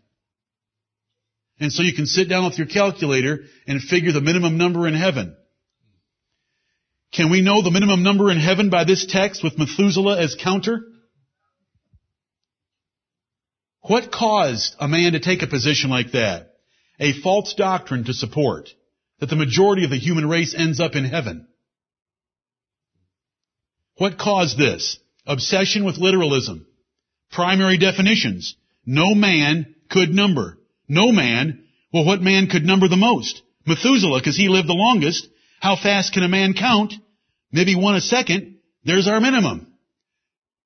And 1.59 1.71
so 1.71 1.83
you 1.83 1.93
can 1.93 2.05
sit 2.05 2.29
down 2.29 2.45
with 2.45 2.57
your 2.57 2.67
calculator 2.67 3.43
and 3.67 3.81
figure 3.81 4.11
the 4.11 4.21
minimum 4.21 4.57
number 4.57 4.87
in 4.87 4.95
heaven. 4.95 5.35
Can 7.13 7.29
we 7.29 7.41
know 7.41 7.61
the 7.61 7.71
minimum 7.71 8.01
number 8.01 8.31
in 8.31 8.39
heaven 8.39 8.69
by 8.69 8.85
this 8.85 9.05
text 9.05 9.43
with 9.43 9.57
Methuselah 9.57 10.19
as 10.19 10.35
counter? 10.35 10.81
What 13.81 14.11
caused 14.11 14.75
a 14.79 14.87
man 14.87 15.11
to 15.11 15.19
take 15.19 15.43
a 15.43 15.47
position 15.47 15.89
like 15.89 16.13
that? 16.13 16.53
A 16.99 17.13
false 17.21 17.53
doctrine 17.53 18.05
to 18.05 18.13
support 18.13 18.69
that 19.19 19.29
the 19.29 19.35
majority 19.35 19.83
of 19.83 19.91
the 19.91 19.99
human 19.99 20.27
race 20.27 20.55
ends 20.57 20.79
up 20.79 20.95
in 20.95 21.05
heaven. 21.05 21.47
What 23.97 24.17
caused 24.17 24.57
this? 24.57 24.97
Obsession 25.25 25.85
with 25.85 25.97
literalism. 25.97 26.65
Primary 27.31 27.77
definitions. 27.77 28.55
No 28.85 29.13
man 29.13 29.75
could 29.89 30.09
number. 30.09 30.57
No 30.93 31.11
man. 31.11 31.63
Well, 31.91 32.05
what 32.05 32.21
man 32.21 32.47
could 32.47 32.63
number 32.63 32.87
the 32.87 32.95
most? 32.95 33.41
Methuselah, 33.65 34.19
because 34.19 34.37
he 34.37 34.47
lived 34.47 34.67
the 34.67 34.73
longest. 34.73 35.27
How 35.59 35.75
fast 35.75 36.13
can 36.13 36.23
a 36.23 36.27
man 36.27 36.53
count? 36.53 36.93
Maybe 37.51 37.75
one 37.75 37.95
a 37.95 38.01
second. 38.01 38.57
There's 38.83 39.07
our 39.07 39.19
minimum. 39.19 39.73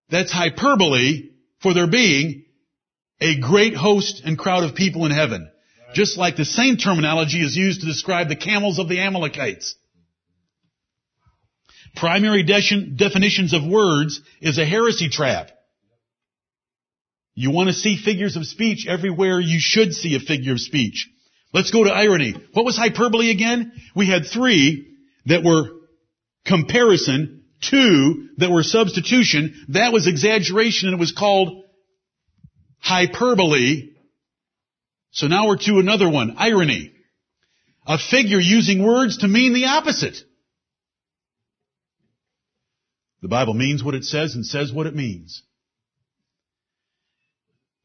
That's 0.09 0.31
hyperbole 0.31 1.29
for 1.61 1.73
there 1.73 1.87
being 1.87 2.45
a 3.21 3.39
great 3.39 3.75
host 3.75 4.21
and 4.25 4.37
crowd 4.37 4.63
of 4.63 4.75
people 4.75 5.05
in 5.05 5.11
heaven. 5.11 5.49
Just 5.93 6.17
like 6.17 6.35
the 6.35 6.45
same 6.45 6.75
terminology 6.75 7.41
is 7.41 7.55
used 7.55 7.81
to 7.81 7.87
describe 7.87 8.27
the 8.27 8.35
camels 8.35 8.79
of 8.79 8.89
the 8.89 8.99
Amalekites. 8.99 9.75
Primary 11.95 12.43
de- 12.43 12.85
definitions 12.95 13.53
of 13.53 13.65
words 13.65 14.21
is 14.41 14.57
a 14.57 14.65
heresy 14.65 15.09
trap. 15.09 15.51
You 17.39 17.51
want 17.51 17.67
to 17.67 17.73
see 17.73 17.97
figures 17.97 18.35
of 18.35 18.47
speech 18.47 18.87
everywhere 18.87 19.39
you 19.39 19.59
should 19.59 19.93
see 19.93 20.15
a 20.15 20.19
figure 20.19 20.53
of 20.53 20.59
speech. 20.59 21.07
Let's 21.53 21.69
go 21.69 21.83
to 21.83 21.91
irony. 21.91 22.33
What 22.53 22.65
was 22.65 22.75
hyperbole 22.75 23.29
again? 23.29 23.73
We 23.95 24.07
had 24.07 24.25
three 24.25 24.97
that 25.27 25.43
were 25.43 25.69
comparison, 26.47 27.43
two 27.61 28.29
that 28.37 28.49
were 28.49 28.63
substitution, 28.63 29.67
that 29.69 29.93
was 29.93 30.07
exaggeration 30.07 30.89
and 30.89 30.97
it 30.97 30.99
was 30.99 31.11
called 31.11 31.63
hyperbole. 32.79 33.91
So 35.11 35.27
now 35.27 35.47
we're 35.47 35.57
to 35.57 35.77
another 35.77 36.09
one, 36.09 36.37
irony. 36.39 36.91
A 37.85 37.99
figure 37.99 38.39
using 38.39 38.83
words 38.83 39.19
to 39.19 39.27
mean 39.27 39.53
the 39.53 39.65
opposite. 39.65 40.17
The 43.21 43.27
Bible 43.27 43.53
means 43.53 43.83
what 43.83 43.93
it 43.93 44.05
says 44.05 44.33
and 44.33 44.43
says 44.43 44.73
what 44.73 44.87
it 44.87 44.95
means. 44.95 45.43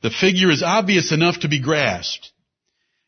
The 0.03 0.11
figure 0.11 0.51
is 0.51 0.63
obvious 0.63 1.13
enough 1.13 1.41
to 1.41 1.49
be 1.49 1.61
grasped. 1.61 2.33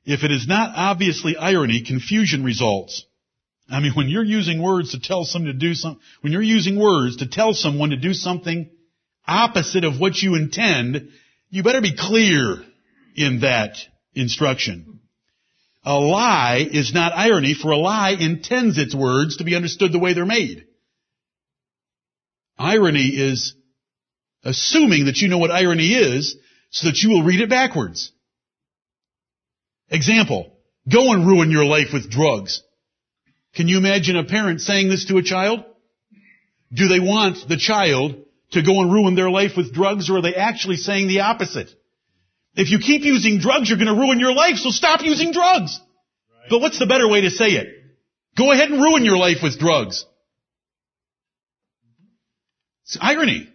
If 0.04 0.22
it 0.22 0.30
is 0.30 0.46
not 0.46 0.72
obviously 0.76 1.36
irony, 1.36 1.82
confusion 1.82 2.44
results. 2.44 3.04
I 3.68 3.80
mean, 3.80 3.92
when 3.92 4.08
you're 4.08 4.22
using 4.22 4.62
words 4.62 4.92
to 4.92 5.00
tell 5.00 5.24
someone 5.24 5.52
to 5.52 5.58
do 5.58 5.74
something, 5.74 6.00
when 6.20 6.32
you're 6.32 6.42
using 6.42 6.78
words 6.78 7.16
to 7.16 7.26
tell 7.26 7.54
someone 7.54 7.90
to 7.90 7.96
do 7.96 8.12
something 8.12 8.70
opposite 9.26 9.84
of 9.84 9.98
what 9.98 10.16
you 10.18 10.34
intend, 10.34 11.08
you 11.48 11.62
better 11.62 11.80
be 11.80 11.96
clear 11.96 12.62
in 13.16 13.40
that 13.40 13.76
instruction. 14.14 15.00
A 15.84 15.94
lie 15.94 16.66
is 16.70 16.94
not 16.94 17.12
irony, 17.14 17.54
for 17.54 17.70
a 17.70 17.76
lie 17.76 18.10
intends 18.18 18.78
its 18.78 18.94
words 18.94 19.38
to 19.38 19.44
be 19.44 19.56
understood 19.56 19.92
the 19.92 19.98
way 19.98 20.12
they're 20.12 20.26
made. 20.26 20.66
Irony 22.58 23.08
is 23.08 23.54
assuming 24.44 25.06
that 25.06 25.16
you 25.16 25.28
know 25.28 25.38
what 25.38 25.50
irony 25.50 25.94
is 25.94 26.36
so 26.74 26.88
that 26.88 26.98
you 26.98 27.10
will 27.10 27.22
read 27.22 27.40
it 27.40 27.48
backwards. 27.48 28.10
Example, 29.90 30.52
go 30.90 31.12
and 31.12 31.24
ruin 31.24 31.52
your 31.52 31.64
life 31.64 31.92
with 31.92 32.10
drugs. 32.10 32.62
Can 33.54 33.68
you 33.68 33.78
imagine 33.78 34.16
a 34.16 34.24
parent 34.24 34.60
saying 34.60 34.88
this 34.88 35.04
to 35.06 35.18
a 35.18 35.22
child? 35.22 35.64
Do 36.72 36.88
they 36.88 36.98
want 36.98 37.48
the 37.48 37.56
child 37.56 38.16
to 38.50 38.62
go 38.62 38.80
and 38.82 38.92
ruin 38.92 39.14
their 39.14 39.30
life 39.30 39.52
with 39.56 39.72
drugs 39.72 40.10
or 40.10 40.16
are 40.18 40.22
they 40.22 40.34
actually 40.34 40.76
saying 40.76 41.06
the 41.06 41.20
opposite? 41.20 41.70
If 42.56 42.70
you 42.72 42.80
keep 42.80 43.02
using 43.02 43.38
drugs, 43.38 43.68
you're 43.68 43.78
going 43.78 43.94
to 43.94 44.00
ruin 44.00 44.18
your 44.18 44.34
life, 44.34 44.56
so 44.56 44.70
stop 44.70 45.02
using 45.02 45.30
drugs. 45.30 45.78
Right. 45.78 46.50
But 46.50 46.60
what's 46.60 46.80
the 46.80 46.86
better 46.86 47.08
way 47.08 47.20
to 47.20 47.30
say 47.30 47.50
it? 47.50 47.68
Go 48.36 48.50
ahead 48.50 48.70
and 48.70 48.82
ruin 48.82 49.04
your 49.04 49.16
life 49.16 49.38
with 49.44 49.60
drugs. 49.60 50.04
It's 52.84 52.98
irony. 53.00 53.53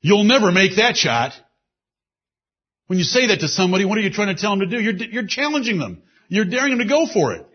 You'll 0.00 0.24
never 0.24 0.50
make 0.50 0.76
that 0.76 0.96
shot. 0.96 1.32
When 2.86 2.98
you 2.98 3.04
say 3.04 3.28
that 3.28 3.40
to 3.40 3.48
somebody, 3.48 3.84
what 3.84 3.98
are 3.98 4.00
you 4.00 4.10
trying 4.10 4.34
to 4.34 4.40
tell 4.40 4.56
them 4.56 4.68
to 4.68 4.76
do? 4.76 4.82
You're, 4.82 4.96
you're 4.96 5.26
challenging 5.26 5.78
them. 5.78 6.02
You're 6.28 6.44
daring 6.44 6.76
them 6.76 6.78
to 6.80 6.92
go 6.92 7.06
for 7.06 7.34
it. 7.34 7.46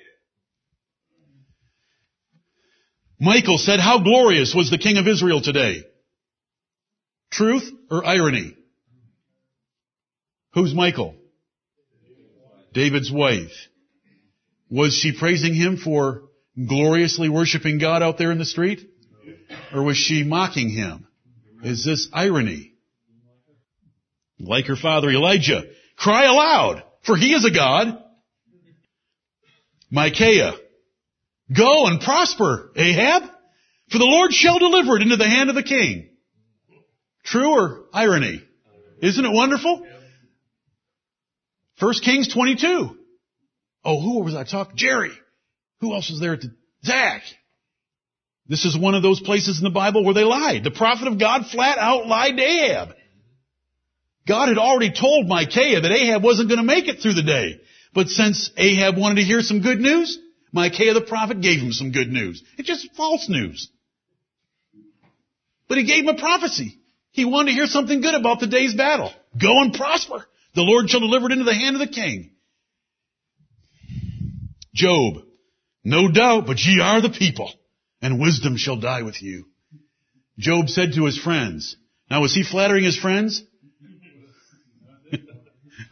Michal 3.19 3.57
said, 3.57 3.79
how 3.79 4.03
glorious 4.03 4.53
was 4.55 4.69
the 4.69 4.77
king 4.77 4.97
of 4.97 5.07
Israel 5.07 5.41
today? 5.41 5.83
Truth 7.31 7.69
or 7.89 8.05
irony? 8.05 8.55
Who's 10.53 10.73
Michal? 10.73 11.15
David's 12.73 13.11
wife. 13.11 13.51
Was 14.69 14.93
she 14.93 15.17
praising 15.17 15.53
him 15.53 15.77
for 15.77 16.23
gloriously 16.55 17.29
worshiping 17.29 17.77
God 17.77 18.03
out 18.03 18.17
there 18.17 18.31
in 18.31 18.37
the 18.37 18.45
street? 18.45 18.89
Or 19.73 19.83
was 19.83 19.97
she 19.97 20.23
mocking 20.23 20.69
him? 20.69 21.07
Is 21.63 21.83
this 21.83 22.09
irony? 22.13 22.73
Like 24.39 24.65
her 24.65 24.75
father 24.75 25.09
Elijah, 25.09 25.63
cry 25.97 26.25
aloud, 26.25 26.83
for 27.03 27.15
he 27.15 27.33
is 27.33 27.45
a 27.45 27.51
God. 27.51 28.01
Micaiah, 29.89 30.55
Go 31.53 31.85
and 31.85 32.01
prosper, 32.01 32.71
Ahab, 32.75 33.23
for 33.91 33.97
the 33.99 34.05
Lord 34.05 34.33
shall 34.33 34.57
deliver 34.57 34.95
it 34.95 35.03
into 35.03 35.15
the 35.15 35.29
hand 35.29 35.49
of 35.49 35.55
the 35.55 35.63
king. 35.63 36.09
True 37.23 37.51
or 37.51 37.85
irony? 37.93 38.43
Isn't 39.01 39.25
it 39.25 39.31
wonderful? 39.31 39.85
1 41.79 41.93
Kings 42.03 42.33
22. 42.33 42.97
Oh, 43.83 44.01
who 44.01 44.23
was 44.23 44.35
I 44.35 44.43
talking? 44.43 44.75
Jerry. 44.75 45.11
Who 45.81 45.93
else 45.93 46.09
was 46.09 46.19
there 46.19 46.39
Zach. 46.83 47.21
This 48.47 48.65
is 48.65 48.77
one 48.77 48.93
of 48.93 49.01
those 49.01 49.19
places 49.21 49.57
in 49.57 49.63
the 49.63 49.71
Bible 49.71 50.03
where 50.03 50.13
they 50.13 50.23
lied. 50.23 50.63
The 50.63 50.71
prophet 50.71 51.07
of 51.07 51.19
God 51.19 51.47
flat 51.47 51.77
out 51.77 52.07
lied 52.07 52.37
to 52.37 52.43
Ahab. 52.43 52.89
God 54.27 54.49
had 54.49 54.57
already 54.57 54.91
told 54.91 55.27
Micaiah 55.27 55.81
that 55.81 55.91
Ahab 55.91 56.23
wasn't 56.23 56.49
going 56.49 56.59
to 56.59 56.65
make 56.65 56.87
it 56.87 57.01
through 57.01 57.13
the 57.13 57.23
day. 57.23 57.59
But 57.93 58.07
since 58.07 58.51
Ahab 58.57 58.97
wanted 58.97 59.15
to 59.15 59.23
hear 59.23 59.41
some 59.41 59.61
good 59.61 59.79
news, 59.79 60.19
Micaiah 60.51 60.93
the 60.93 61.01
prophet 61.01 61.41
gave 61.41 61.59
him 61.59 61.71
some 61.71 61.91
good 61.91 62.09
news. 62.09 62.43
It's 62.57 62.67
just 62.67 62.93
false 62.95 63.29
news. 63.29 63.69
But 65.67 65.77
he 65.77 65.85
gave 65.85 66.03
him 66.03 66.15
a 66.15 66.19
prophecy. 66.19 66.79
He 67.11 67.25
wanted 67.25 67.51
to 67.51 67.55
hear 67.55 67.65
something 67.65 68.01
good 68.01 68.13
about 68.13 68.39
the 68.39 68.47
day's 68.47 68.75
battle. 68.75 69.11
Go 69.39 69.61
and 69.61 69.73
prosper. 69.73 70.25
The 70.53 70.61
Lord 70.61 70.89
shall 70.89 70.99
deliver 70.99 71.27
it 71.27 71.31
into 71.31 71.45
the 71.45 71.53
hand 71.53 71.75
of 71.75 71.79
the 71.79 71.93
king. 71.93 72.31
Job. 74.73 75.23
No 75.83 76.11
doubt, 76.11 76.45
but 76.45 76.59
ye 76.59 76.81
are 76.81 77.01
the 77.01 77.09
people, 77.09 77.51
and 78.05 78.19
wisdom 78.19 78.55
shall 78.55 78.79
die 78.79 79.01
with 79.01 79.19
you. 79.23 79.47
Job 80.37 80.69
said 80.69 80.93
to 80.93 81.05
his 81.05 81.17
friends. 81.17 81.75
Now 82.07 82.21
was 82.21 82.35
he 82.35 82.43
flattering 82.43 82.83
his 82.83 82.95
friends? 82.95 83.41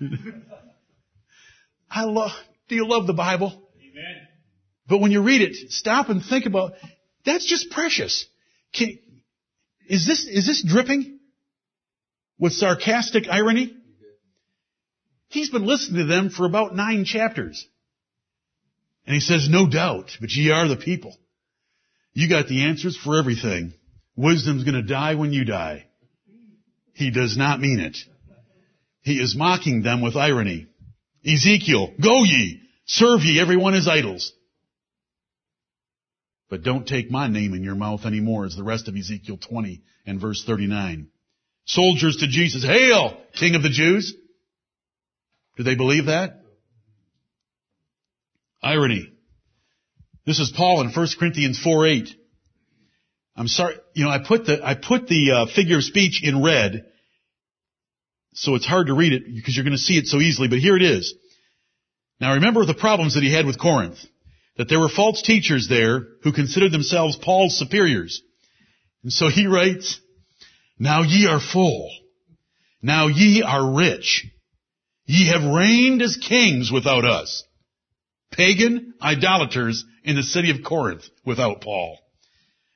I 1.89 2.03
love, 2.03 2.29
do 2.67 2.75
you 2.75 2.87
love 2.87 3.07
the 3.07 3.13
Bible? 3.13 3.47
Amen. 3.49 4.27
But 4.87 4.99
when 4.99 5.11
you 5.11 5.23
read 5.23 5.41
it, 5.41 5.55
stop 5.71 6.09
and 6.09 6.23
think 6.23 6.45
about, 6.45 6.73
that's 7.25 7.49
just 7.49 7.71
precious. 7.71 8.27
Can, 8.75 8.99
is 9.87 10.05
this, 10.05 10.27
is 10.27 10.45
this 10.45 10.63
dripping 10.63 11.17
with 12.37 12.53
sarcastic 12.53 13.27
irony? 13.27 13.75
He's 15.29 15.49
been 15.49 15.65
listening 15.65 16.01
to 16.01 16.13
them 16.13 16.29
for 16.29 16.45
about 16.45 16.75
nine 16.75 17.05
chapters. 17.05 17.67
And 19.07 19.15
he 19.15 19.19
says, 19.19 19.49
no 19.49 19.67
doubt, 19.67 20.11
but 20.21 20.29
ye 20.29 20.51
are 20.51 20.67
the 20.67 20.77
people. 20.77 21.17
You 22.13 22.29
got 22.29 22.47
the 22.47 22.63
answers 22.65 22.97
for 22.97 23.17
everything. 23.17 23.73
Wisdom's 24.15 24.63
gonna 24.63 24.83
die 24.83 25.15
when 25.15 25.33
you 25.33 25.45
die. 25.45 25.87
He 26.93 27.09
does 27.11 27.35
not 27.35 27.59
mean 27.59 27.79
it. 27.79 27.97
He 29.01 29.19
is 29.19 29.35
mocking 29.35 29.81
them 29.81 30.01
with 30.01 30.15
irony. 30.15 30.67
Ezekiel, 31.25 31.93
go 32.01 32.23
ye, 32.23 32.61
serve 32.85 33.21
ye 33.23 33.39
everyone 33.39 33.73
as 33.73 33.87
idols. 33.87 34.31
But 36.49 36.63
don't 36.63 36.87
take 36.87 37.09
my 37.09 37.27
name 37.27 37.53
in 37.53 37.63
your 37.63 37.75
mouth 37.75 38.05
anymore 38.05 38.45
is 38.45 38.55
the 38.55 38.63
rest 38.63 38.87
of 38.87 38.95
Ezekiel 38.95 39.37
20 39.37 39.81
and 40.05 40.21
verse 40.21 40.43
39. 40.45 41.07
Soldiers 41.65 42.17
to 42.17 42.27
Jesus, 42.27 42.63
hail, 42.63 43.17
King 43.39 43.55
of 43.55 43.63
the 43.63 43.69
Jews. 43.69 44.13
Do 45.57 45.63
they 45.63 45.75
believe 45.75 46.05
that? 46.05 46.41
Irony. 48.61 49.12
This 50.25 50.39
is 50.39 50.53
Paul 50.55 50.81
in 50.81 50.89
1 50.89 51.07
Corinthians 51.19 51.59
4 51.59 51.87
8. 51.87 52.09
I'm 53.35 53.47
sorry, 53.47 53.75
you 53.93 54.05
know, 54.05 54.11
I 54.11 54.19
put 54.19 54.45
the, 54.45 54.65
I 54.65 54.75
put 54.75 55.07
the 55.07 55.31
uh, 55.31 55.45
figure 55.53 55.77
of 55.77 55.83
speech 55.83 56.23
in 56.23 56.43
red, 56.43 56.85
so 58.33 58.55
it's 58.55 58.65
hard 58.65 58.87
to 58.87 58.93
read 58.93 59.13
it 59.13 59.23
because 59.25 59.55
you're 59.55 59.65
going 59.65 59.75
to 59.75 59.79
see 59.79 59.97
it 59.97 60.07
so 60.07 60.19
easily, 60.19 60.47
but 60.47 60.59
here 60.59 60.77
it 60.77 60.83
is. 60.83 61.13
Now 62.19 62.35
remember 62.35 62.65
the 62.65 62.73
problems 62.73 63.15
that 63.15 63.23
he 63.23 63.33
had 63.33 63.45
with 63.45 63.59
Corinth. 63.59 63.99
That 64.55 64.69
there 64.69 64.79
were 64.79 64.89
false 64.89 65.23
teachers 65.23 65.67
there 65.67 66.05
who 66.21 66.31
considered 66.31 66.71
themselves 66.71 67.17
Paul's 67.17 67.57
superiors. 67.57 68.21
And 69.01 69.11
so 69.11 69.27
he 69.27 69.47
writes, 69.47 69.99
Now 70.77 71.01
ye 71.01 71.27
are 71.27 71.39
full. 71.39 71.89
Now 72.79 73.07
ye 73.07 73.41
are 73.41 73.73
rich. 73.75 74.27
Ye 75.05 75.27
have 75.29 75.43
reigned 75.43 76.03
as 76.03 76.17
kings 76.17 76.71
without 76.71 77.03
us. 77.03 77.43
Pagan 78.33 78.95
idolaters 79.01 79.85
in 80.03 80.15
the 80.15 80.23
city 80.23 80.49
of 80.49 80.63
Corinth 80.63 81.03
without 81.25 81.61
Paul. 81.61 81.99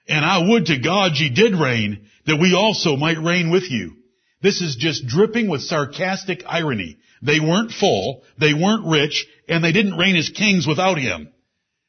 And 0.08 0.24
I 0.24 0.48
would 0.50 0.68
to 0.68 0.80
God 0.80 1.18
ye 1.18 1.30
did 1.30 1.54
reign, 1.54 2.08
that 2.26 2.40
we 2.40 2.54
also 2.54 2.96
might 2.96 3.18
reign 3.18 3.50
with 3.50 3.70
you. 3.70 3.96
This 4.42 4.62
is 4.62 4.76
just 4.76 5.08
dripping 5.08 5.50
with 5.50 5.62
sarcastic 5.62 6.44
irony. 6.46 6.98
They 7.22 7.40
weren't 7.40 7.72
full, 7.72 8.24
they 8.40 8.54
weren't 8.54 8.86
rich, 8.86 9.26
and 9.50 9.64
they 9.64 9.72
didn't 9.72 9.98
reign 9.98 10.16
as 10.16 10.30
kings 10.30 10.68
without 10.68 11.00
him. 11.00 11.30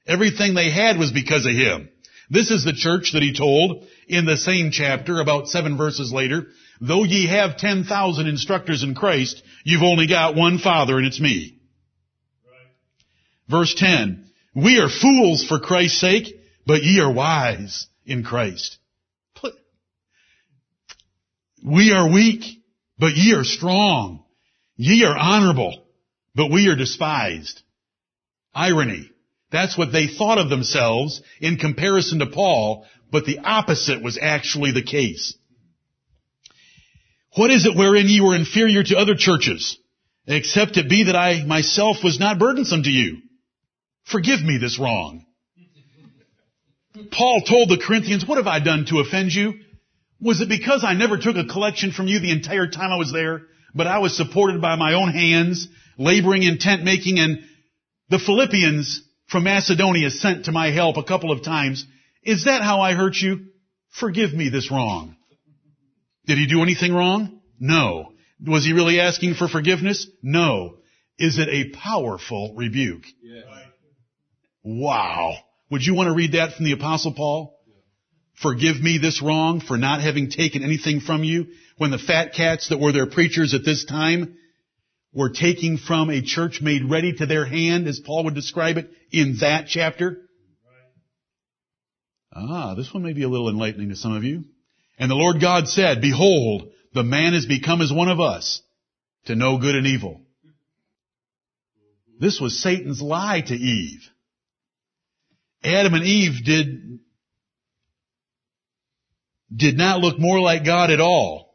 Everything 0.07 0.55
they 0.55 0.71
had 0.71 0.99
was 0.99 1.13
because 1.13 1.45
of 1.45 1.53
him. 1.53 1.91
This 2.31 2.51
is 2.51 2.65
the 2.65 2.73
church 2.73 3.13
that 3.13 3.23
he 3.23 3.35
told 3.35 3.87
in 4.07 4.25
the 4.25 4.37
same 4.37 4.71
chapter, 4.71 5.21
about 5.21 5.49
seven 5.49 5.77
verses 5.77 6.13
later, 6.13 6.47
though 6.81 7.05
ye 7.05 7.27
have 7.27 7.59
10,000 7.59 8.27
instructors 8.27 8.83
in 8.83 8.95
Christ, 8.95 9.43
you've 9.65 9.83
only 9.83 10.07
got 10.07 10.35
one 10.35 10.59
Father 10.59 10.97
and 10.97 11.07
it's 11.07 11.21
me. 11.21 11.58
Verse 13.51 13.75
10, 13.75 14.31
we 14.55 14.79
are 14.79 14.89
fools 14.89 15.45
for 15.45 15.59
Christ's 15.59 16.01
sake, 16.01 16.35
but 16.67 16.83
ye 16.83 17.01
are 17.01 17.13
wise 17.13 17.87
in 18.05 18.25
Christ. 18.25 18.79
We 21.65 21.93
are 21.93 22.11
weak, 22.11 22.45
but 22.99 23.17
ye 23.17 23.35
are 23.35 23.45
strong. 23.45 24.25
Ye 24.77 25.05
are 25.05 25.17
honorable, 25.17 25.85
but 26.35 26.51
we 26.51 26.69
are 26.69 26.77
despised. 26.77 27.63
Irony. 28.55 29.11
That's 29.51 29.79
what 29.79 29.93
they 29.93 30.07
thought 30.07 30.39
of 30.39 30.51
themselves 30.51 31.23
in 31.41 31.57
comparison 31.57 32.19
to 32.19 32.27
Paul, 32.27 32.87
but 33.11 33.25
the 33.25 33.39
opposite 33.39 34.03
was 34.03 34.19
actually 34.21 34.73
the 34.73 34.83
case. 34.83 35.37
What 37.35 37.51
is 37.51 37.65
it 37.65 37.77
wherein 37.77 38.09
ye 38.09 38.21
were 38.21 38.37
inferior 38.37 38.83
to 38.83 38.99
other 38.99 39.15
churches, 39.17 39.79
except 40.27 40.77
it 40.77 40.91
be 40.91 41.05
that 41.05 41.17
I 41.17 41.45
myself 41.45 42.05
was 42.05 42.21
not 42.21 42.39
burdensome 42.39 42.83
to 42.83 42.91
you? 42.91 43.23
Forgive 44.11 44.43
me 44.43 44.59
this 44.59 44.79
wrong. 44.79 45.25
Paul 47.11 47.43
told 47.43 47.69
the 47.69 47.83
Corinthians, 47.85 48.27
what 48.27 48.39
have 48.39 48.47
I 48.47 48.61
done 48.61 48.87
to 48.87 49.01
offend 49.01 49.33
you? 49.33 49.55
Was 50.21 50.41
it 50.41 50.49
because 50.49 50.83
I 50.85 50.95
never 50.95 51.17
took 51.17 51.37
a 51.37 51.45
collection 51.45 51.93
from 51.93 52.09
you 52.09 52.19
the 52.19 52.33
entire 52.33 52.67
time 52.67 52.91
I 52.91 52.97
was 52.97 53.13
there, 53.13 53.43
but 53.75 53.87
I 53.87 53.99
was 53.99 54.17
supported 54.17 54.61
by 54.61 54.75
my 54.77 54.95
own 54.95 55.11
hands, 55.11 55.69
laboring 55.97 56.43
in 56.43 56.59
tent 56.59 56.83
making, 56.83 57.21
and 57.21 57.39
the 58.09 58.19
Philippians 58.19 59.03
from 59.29 59.45
Macedonia 59.45 60.11
sent 60.11 60.47
to 60.47 60.53
my 60.53 60.71
help 60.71 60.97
a 60.97 61.05
couple 61.05 61.31
of 61.31 61.45
times? 61.45 61.87
Is 62.23 62.47
that 62.47 62.63
how 62.63 62.81
I 62.81 62.95
hurt 62.95 63.17
you? 63.17 63.47
Forgive 63.91 64.33
me 64.33 64.49
this 64.49 64.71
wrong. 64.71 65.17
Did 66.27 66.39
he 66.39 66.47
do 66.47 66.63
anything 66.63 66.93
wrong? 66.93 67.41
No. 67.61 68.13
Was 68.45 68.65
he 68.65 68.73
really 68.73 69.01
asking 69.01 69.35
for 69.35 69.49
forgiveness? 69.49 70.07
No. 70.23 70.79
Is 71.19 71.39
it 71.39 71.49
a 71.49 71.77
powerful 71.77 72.55
rebuke? 72.57 73.05
Yes. 73.23 73.45
Wow. 74.63 75.35
Would 75.71 75.83
you 75.83 75.95
want 75.95 76.09
to 76.09 76.15
read 76.15 76.33
that 76.33 76.55
from 76.55 76.65
the 76.65 76.73
apostle 76.73 77.15
Paul? 77.15 77.55
Forgive 78.43 78.81
me 78.81 78.99
this 78.99 79.21
wrong 79.21 79.61
for 79.61 79.77
not 79.77 80.01
having 80.01 80.31
taken 80.31 80.63
anything 80.63 81.01
from 81.01 81.25
you 81.25 81.49
when 81.77 81.91
the 81.91 81.99
fat 81.99 82.35
cats 82.35 82.69
that 82.69 82.79
were 82.79 82.93
their 82.93 83.07
preachers 83.07 83.55
at 83.55 83.65
this 83.65 83.85
time 83.85 84.37
were 85.13 85.31
taking 85.31 85.77
from 85.77 86.11
a 86.11 86.23
church 86.23 86.61
made 86.61 86.89
ready 86.89 87.13
to 87.15 87.27
their 87.27 87.45
hand, 87.45 87.89
as 87.89 87.99
Paul 87.99 88.25
would 88.25 88.35
describe 88.35 88.77
it 88.77 88.91
in 89.11 89.39
that 89.41 89.67
chapter. 89.69 90.19
Ah, 92.33 92.75
this 92.75 92.93
one 92.95 93.03
may 93.03 93.15
be 93.15 93.25
a 93.25 93.29
little 93.29 93.49
enlightening 93.49 93.89
to 93.89 93.97
some 93.97 94.15
of 94.15 94.23
you. 94.23 94.45
And 94.99 95.11
the 95.11 95.17
Lord 95.17 95.41
God 95.41 95.67
said, 95.67 96.01
Behold, 96.01 96.71
the 96.93 97.03
man 97.03 97.35
is 97.35 97.47
become 97.47 97.81
as 97.81 97.93
one 97.93 98.09
of 98.09 98.21
us 98.21 98.63
to 99.27 99.35
know 99.35 99.59
good 99.59 99.75
and 99.75 99.87
evil. 99.87 100.23
This 102.21 102.41
was 102.41 102.63
Satan's 102.63 103.01
lie 103.01 103.41
to 103.41 103.55
Eve. 103.55 104.09
Adam 105.63 105.95
and 105.95 106.05
Eve 106.05 106.45
did, 106.45 107.01
did 109.55 109.77
not 109.77 110.01
look 110.01 110.19
more 110.19 110.41
like 110.41 110.65
God 110.65 110.91
at 110.91 111.01
all. 111.01 111.55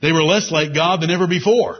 They 0.00 0.12
were 0.12 0.22
less 0.22 0.50
like 0.50 0.74
God 0.74 1.00
than 1.00 1.10
ever 1.10 1.26
before. 1.26 1.78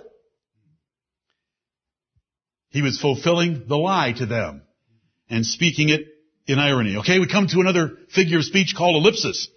He 2.71 2.83
was 2.83 3.01
fulfilling 3.01 3.67
the 3.69 3.77
lie 3.77 4.13
to 4.13 4.27
them 4.27 4.63
and 5.31 5.47
speaking 5.47 5.89
it 5.89 6.07
in 6.47 6.59
irony. 6.59 6.97
Okay, 6.97 7.19
we 7.19 7.29
come 7.29 7.47
to 7.49 7.61
another 7.61 7.97
figure 8.11 8.39
of 8.39 8.45
speech 8.45 8.75
called 8.77 8.97
ellipsis. 8.97 9.49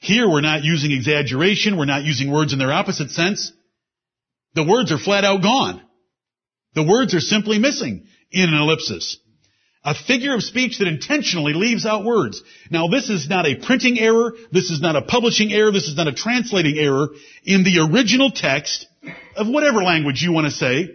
Here 0.00 0.28
we're 0.28 0.40
not 0.40 0.64
using 0.64 0.90
exaggeration. 0.90 1.76
We're 1.78 1.84
not 1.84 2.02
using 2.02 2.30
words 2.30 2.52
in 2.52 2.58
their 2.58 2.72
opposite 2.72 3.10
sense. 3.10 3.52
The 4.54 4.64
words 4.64 4.92
are 4.92 4.98
flat 4.98 5.24
out 5.24 5.42
gone. 5.42 5.80
The 6.74 6.82
words 6.82 7.14
are 7.14 7.20
simply 7.20 7.58
missing 7.58 8.06
in 8.30 8.48
an 8.48 8.54
ellipsis. 8.54 9.18
A 9.84 9.94
figure 9.94 10.34
of 10.34 10.44
speech 10.44 10.78
that 10.78 10.86
intentionally 10.86 11.54
leaves 11.54 11.86
out 11.86 12.04
words. 12.04 12.40
Now 12.70 12.86
this 12.86 13.10
is 13.10 13.28
not 13.28 13.46
a 13.46 13.56
printing 13.56 13.98
error. 13.98 14.34
This 14.52 14.70
is 14.70 14.80
not 14.80 14.94
a 14.94 15.02
publishing 15.02 15.52
error. 15.52 15.72
This 15.72 15.88
is 15.88 15.96
not 15.96 16.06
a 16.06 16.12
translating 16.12 16.78
error. 16.78 17.08
In 17.44 17.64
the 17.64 17.88
original 17.90 18.30
text 18.30 18.86
of 19.36 19.48
whatever 19.48 19.82
language 19.82 20.22
you 20.22 20.32
want 20.32 20.46
to 20.46 20.52
say, 20.52 20.90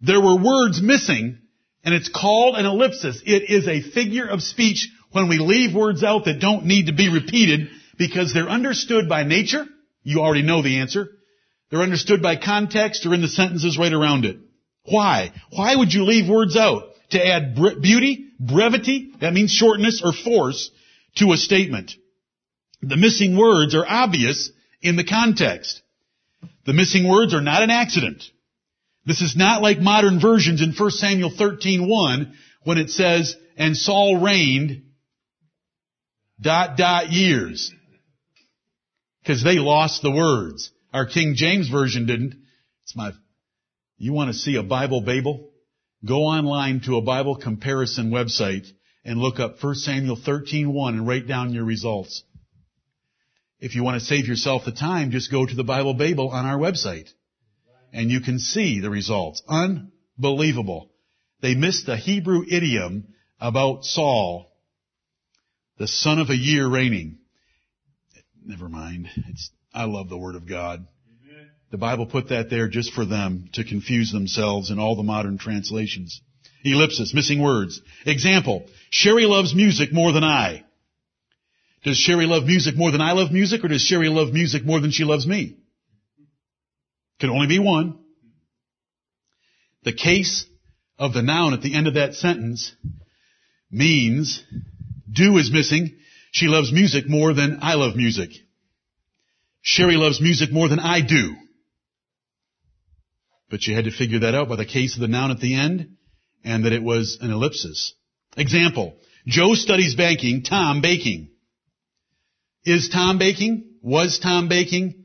there 0.00 0.20
were 0.20 0.36
words 0.36 0.82
missing 0.82 1.38
And 1.84 1.94
it's 1.94 2.08
called 2.08 2.56
an 2.56 2.66
ellipsis. 2.66 3.22
It 3.24 3.48
is 3.50 3.66
a 3.68 3.80
figure 3.80 4.26
of 4.26 4.42
speech 4.42 4.88
when 5.12 5.28
we 5.28 5.38
leave 5.38 5.74
words 5.74 6.02
out 6.02 6.24
that 6.24 6.40
don't 6.40 6.66
need 6.66 6.86
to 6.86 6.92
be 6.92 7.10
repeated 7.10 7.68
because 7.96 8.34
they're 8.34 8.48
understood 8.48 9.08
by 9.08 9.24
nature. 9.24 9.64
You 10.02 10.20
already 10.20 10.42
know 10.42 10.62
the 10.62 10.80
answer. 10.80 11.08
They're 11.70 11.80
understood 11.80 12.22
by 12.22 12.36
context 12.36 13.06
or 13.06 13.14
in 13.14 13.22
the 13.22 13.28
sentences 13.28 13.78
right 13.78 13.92
around 13.92 14.24
it. 14.24 14.38
Why? 14.84 15.32
Why 15.50 15.76
would 15.76 15.92
you 15.92 16.04
leave 16.04 16.28
words 16.28 16.56
out? 16.56 16.87
To 17.10 17.26
add 17.26 17.54
beauty, 17.54 18.32
brevity, 18.38 19.12
that 19.20 19.32
means 19.32 19.50
shortness 19.50 20.02
or 20.04 20.12
force, 20.12 20.70
to 21.16 21.32
a 21.32 21.36
statement. 21.36 21.92
The 22.82 22.96
missing 22.96 23.36
words 23.36 23.74
are 23.74 23.86
obvious 23.86 24.50
in 24.82 24.96
the 24.96 25.04
context. 25.04 25.80
The 26.66 26.72
missing 26.72 27.08
words 27.08 27.34
are 27.34 27.40
not 27.40 27.62
an 27.62 27.70
accident. 27.70 28.22
This 29.06 29.22
is 29.22 29.36
not 29.36 29.62
like 29.62 29.80
modern 29.80 30.20
versions 30.20 30.60
in 30.60 30.72
1 30.72 30.90
Samuel 30.90 31.30
13:1 31.30 32.34
when 32.64 32.78
it 32.78 32.90
says, 32.90 33.34
and 33.56 33.76
Saul 33.76 34.20
reigned 34.20 34.82
dot 36.40 36.76
dot 36.76 37.10
years. 37.10 37.72
Because 39.22 39.42
they 39.42 39.58
lost 39.58 40.02
the 40.02 40.10
words. 40.10 40.70
Our 40.92 41.06
King 41.06 41.34
James 41.34 41.68
Version 41.68 42.06
didn't. 42.06 42.34
It's 42.84 42.96
my, 42.96 43.12
you 43.96 44.12
want 44.12 44.32
to 44.32 44.38
see 44.38 44.56
a 44.56 44.62
Bible 44.62 45.00
Babel? 45.00 45.47
Go 46.04 46.22
online 46.24 46.80
to 46.80 46.96
a 46.96 47.02
Bible 47.02 47.36
comparison 47.36 48.10
website 48.10 48.66
and 49.04 49.18
look 49.18 49.40
up 49.40 49.62
1 49.62 49.74
Samuel 49.74 50.16
13:1 50.16 50.90
and 50.90 51.06
write 51.06 51.26
down 51.26 51.52
your 51.52 51.64
results. 51.64 52.22
If 53.58 53.74
you 53.74 53.82
want 53.82 53.98
to 54.00 54.06
save 54.06 54.28
yourself 54.28 54.64
the 54.64 54.72
time, 54.72 55.10
just 55.10 55.30
go 55.30 55.44
to 55.44 55.54
the 55.54 55.64
Bible 55.64 55.94
Babel 55.94 56.28
on 56.28 56.46
our 56.46 56.58
website. 56.58 57.08
And 57.92 58.10
you 58.10 58.20
can 58.20 58.38
see 58.38 58.78
the 58.78 58.90
results. 58.90 59.42
Unbelievable. 59.48 60.92
They 61.40 61.54
missed 61.54 61.86
the 61.86 61.96
Hebrew 61.96 62.44
idiom 62.48 63.08
about 63.40 63.84
Saul, 63.84 64.52
the 65.78 65.88
son 65.88 66.18
of 66.18 66.30
a 66.30 66.36
year 66.36 66.68
reigning. 66.68 67.18
Never 68.44 68.68
mind. 68.68 69.08
It's, 69.28 69.50
I 69.74 69.84
love 69.84 70.08
the 70.08 70.18
Word 70.18 70.36
of 70.36 70.46
God. 70.48 70.86
The 71.70 71.78
Bible 71.78 72.06
put 72.06 72.30
that 72.30 72.48
there 72.48 72.68
just 72.68 72.92
for 72.92 73.04
them 73.04 73.50
to 73.52 73.64
confuse 73.64 74.10
themselves 74.10 74.70
in 74.70 74.78
all 74.78 74.96
the 74.96 75.02
modern 75.02 75.36
translations. 75.36 76.20
Ellipsis, 76.64 77.12
missing 77.14 77.42
words. 77.42 77.80
Example, 78.06 78.66
Sherry 78.90 79.26
loves 79.26 79.54
music 79.54 79.92
more 79.92 80.12
than 80.12 80.24
I. 80.24 80.64
Does 81.84 81.96
Sherry 81.96 82.26
love 82.26 82.44
music 82.44 82.76
more 82.76 82.90
than 82.90 83.00
I 83.00 83.12
love 83.12 83.32
music, 83.32 83.64
or 83.64 83.68
does 83.68 83.82
Sherry 83.82 84.08
love 84.08 84.32
music 84.32 84.64
more 84.64 84.80
than 84.80 84.90
she 84.90 85.04
loves 85.04 85.26
me? 85.26 85.56
Can 87.20 87.30
only 87.30 87.46
be 87.46 87.58
one. 87.58 87.98
The 89.84 89.92
case 89.92 90.46
of 90.98 91.12
the 91.12 91.22
noun 91.22 91.52
at 91.52 91.62
the 91.62 91.74
end 91.74 91.86
of 91.86 91.94
that 91.94 92.14
sentence 92.14 92.72
means 93.70 94.42
do 95.10 95.36
is 95.36 95.52
missing. 95.52 95.98
She 96.32 96.46
loves 96.46 96.72
music 96.72 97.08
more 97.08 97.34
than 97.34 97.58
I 97.62 97.74
love 97.74 97.94
music. 97.94 98.30
Sherry 99.62 99.96
loves 99.96 100.20
music 100.20 100.50
more 100.50 100.68
than 100.68 100.80
I 100.80 101.00
do. 101.00 101.36
But 103.50 103.66
you 103.66 103.74
had 103.74 103.84
to 103.84 103.90
figure 103.90 104.20
that 104.20 104.34
out 104.34 104.48
by 104.48 104.56
the 104.56 104.66
case 104.66 104.94
of 104.94 105.00
the 105.00 105.08
noun 105.08 105.30
at 105.30 105.40
the 105.40 105.54
end 105.54 105.96
and 106.44 106.64
that 106.64 106.72
it 106.72 106.82
was 106.82 107.18
an 107.20 107.30
ellipsis. 107.30 107.94
Example, 108.36 108.96
Joe 109.26 109.54
studies 109.54 109.94
banking, 109.94 110.42
Tom 110.42 110.80
baking. 110.80 111.30
Is 112.64 112.90
Tom 112.90 113.18
baking? 113.18 113.76
Was 113.82 114.18
Tom 114.18 114.48
baking? 114.48 115.04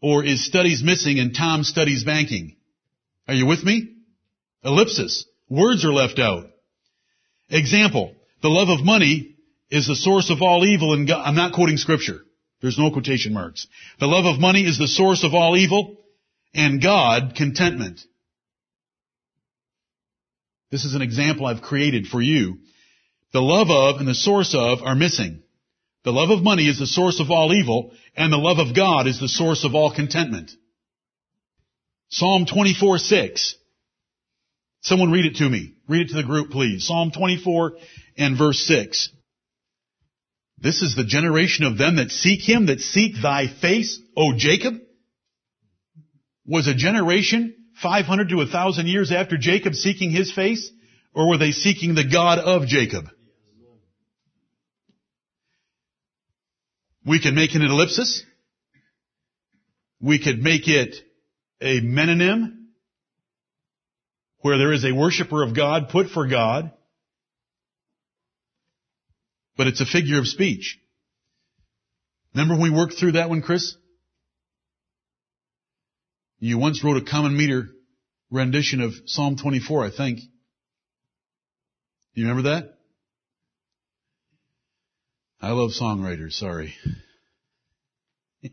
Or 0.00 0.24
is 0.24 0.46
studies 0.46 0.82
missing 0.82 1.18
and 1.18 1.34
Tom 1.34 1.64
studies 1.64 2.04
banking? 2.04 2.56
Are 3.28 3.34
you 3.34 3.46
with 3.46 3.64
me? 3.64 3.96
Ellipsis. 4.64 5.26
Words 5.48 5.84
are 5.84 5.92
left 5.92 6.18
out. 6.18 6.46
Example, 7.50 8.14
the 8.42 8.48
love 8.48 8.68
of 8.68 8.84
money 8.84 9.36
is 9.70 9.86
the 9.86 9.96
source 9.96 10.30
of 10.30 10.42
all 10.42 10.64
evil 10.64 10.94
and 10.94 11.06
God. 11.06 11.22
I'm 11.24 11.34
not 11.34 11.52
quoting 11.52 11.76
scripture. 11.76 12.20
There's 12.62 12.78
no 12.78 12.90
quotation 12.90 13.32
marks. 13.32 13.66
The 13.98 14.06
love 14.06 14.26
of 14.26 14.40
money 14.40 14.62
is 14.62 14.78
the 14.78 14.86
source 14.86 15.24
of 15.24 15.34
all 15.34 15.56
evil 15.56 15.99
and 16.54 16.82
God 16.82 17.34
contentment. 17.36 18.00
This 20.70 20.84
is 20.84 20.94
an 20.94 21.02
example 21.02 21.46
I've 21.46 21.62
created 21.62 22.06
for 22.06 22.20
you. 22.20 22.58
The 23.32 23.40
love 23.40 23.70
of 23.70 24.00
and 24.00 24.08
the 24.08 24.14
source 24.14 24.54
of 24.54 24.82
are 24.82 24.94
missing. 24.94 25.42
The 26.04 26.12
love 26.12 26.30
of 26.30 26.42
money 26.42 26.68
is 26.68 26.78
the 26.78 26.86
source 26.86 27.20
of 27.20 27.30
all 27.30 27.52
evil, 27.52 27.92
and 28.16 28.32
the 28.32 28.38
love 28.38 28.58
of 28.58 28.74
God 28.74 29.06
is 29.06 29.20
the 29.20 29.28
source 29.28 29.64
of 29.64 29.74
all 29.74 29.94
contentment. 29.94 30.50
Psalm 32.08 32.46
24, 32.46 32.98
6. 32.98 33.56
Someone 34.82 35.12
read 35.12 35.26
it 35.26 35.36
to 35.36 35.48
me. 35.48 35.74
Read 35.88 36.06
it 36.06 36.08
to 36.10 36.16
the 36.16 36.22
group, 36.22 36.50
please. 36.50 36.86
Psalm 36.86 37.10
24 37.10 37.72
and 38.16 38.38
verse 38.38 38.60
6. 38.66 39.10
This 40.58 40.82
is 40.82 40.96
the 40.96 41.04
generation 41.04 41.64
of 41.64 41.78
them 41.78 41.96
that 41.96 42.10
seek 42.10 42.40
him, 42.40 42.66
that 42.66 42.80
seek 42.80 43.14
thy 43.22 43.46
face, 43.46 44.00
O 44.16 44.34
Jacob. 44.36 44.74
Was 46.50 46.66
a 46.66 46.74
generation 46.74 47.54
500 47.80 48.30
to 48.30 48.36
1,000 48.38 48.88
years 48.88 49.12
after 49.12 49.38
Jacob 49.38 49.72
seeking 49.72 50.10
his 50.10 50.32
face? 50.32 50.68
Or 51.14 51.28
were 51.28 51.38
they 51.38 51.52
seeking 51.52 51.94
the 51.94 52.02
God 52.02 52.40
of 52.40 52.66
Jacob? 52.66 53.04
We 57.06 57.20
can 57.20 57.36
make 57.36 57.54
it 57.54 57.62
an 57.62 57.70
ellipsis. 57.70 58.24
We 60.00 60.18
could 60.18 60.42
make 60.42 60.66
it 60.66 60.96
a 61.60 61.80
metonym, 61.82 62.64
where 64.40 64.58
there 64.58 64.72
is 64.72 64.84
a 64.84 64.92
worshiper 64.92 65.44
of 65.44 65.54
God 65.54 65.90
put 65.90 66.08
for 66.08 66.26
God, 66.26 66.72
but 69.56 69.68
it's 69.68 69.80
a 69.80 69.86
figure 69.86 70.18
of 70.18 70.26
speech. 70.26 70.80
Remember 72.34 72.54
when 72.54 72.72
we 72.72 72.76
worked 72.76 72.94
through 72.94 73.12
that 73.12 73.28
one, 73.28 73.40
Chris? 73.40 73.76
You 76.42 76.56
once 76.56 76.82
wrote 76.82 76.96
a 76.96 77.04
common 77.04 77.36
meter 77.36 77.68
rendition 78.30 78.80
of 78.80 78.94
Psalm 79.04 79.36
24, 79.36 79.84
I 79.84 79.90
think. 79.90 80.20
You 82.14 82.26
remember 82.26 82.48
that? 82.50 82.78
I 85.42 85.50
love 85.50 85.70
songwriters, 85.70 86.32
sorry. 86.32 86.74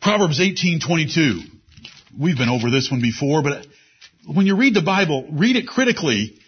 Proverbs 0.00 0.40
18:22. 0.40 1.42
We've 2.18 2.38
been 2.38 2.48
over 2.48 2.70
this 2.70 2.90
one 2.90 3.02
before, 3.02 3.42
but 3.42 3.66
when 4.26 4.46
you 4.46 4.56
read 4.56 4.74
the 4.74 4.82
Bible, 4.82 5.28
read 5.30 5.56
it 5.56 5.68
critically 5.68 6.38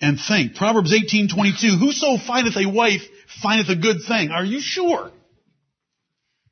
and 0.00 0.18
think. 0.18 0.56
Proverbs 0.56 0.92
18:22, 0.92 1.78
whoso 1.78 2.18
findeth 2.18 2.56
a 2.56 2.66
wife 2.66 3.02
findeth 3.42 3.68
a 3.68 3.76
good 3.76 3.98
thing. 4.06 4.30
Are 4.30 4.44
you 4.44 4.60
sure? 4.60 5.12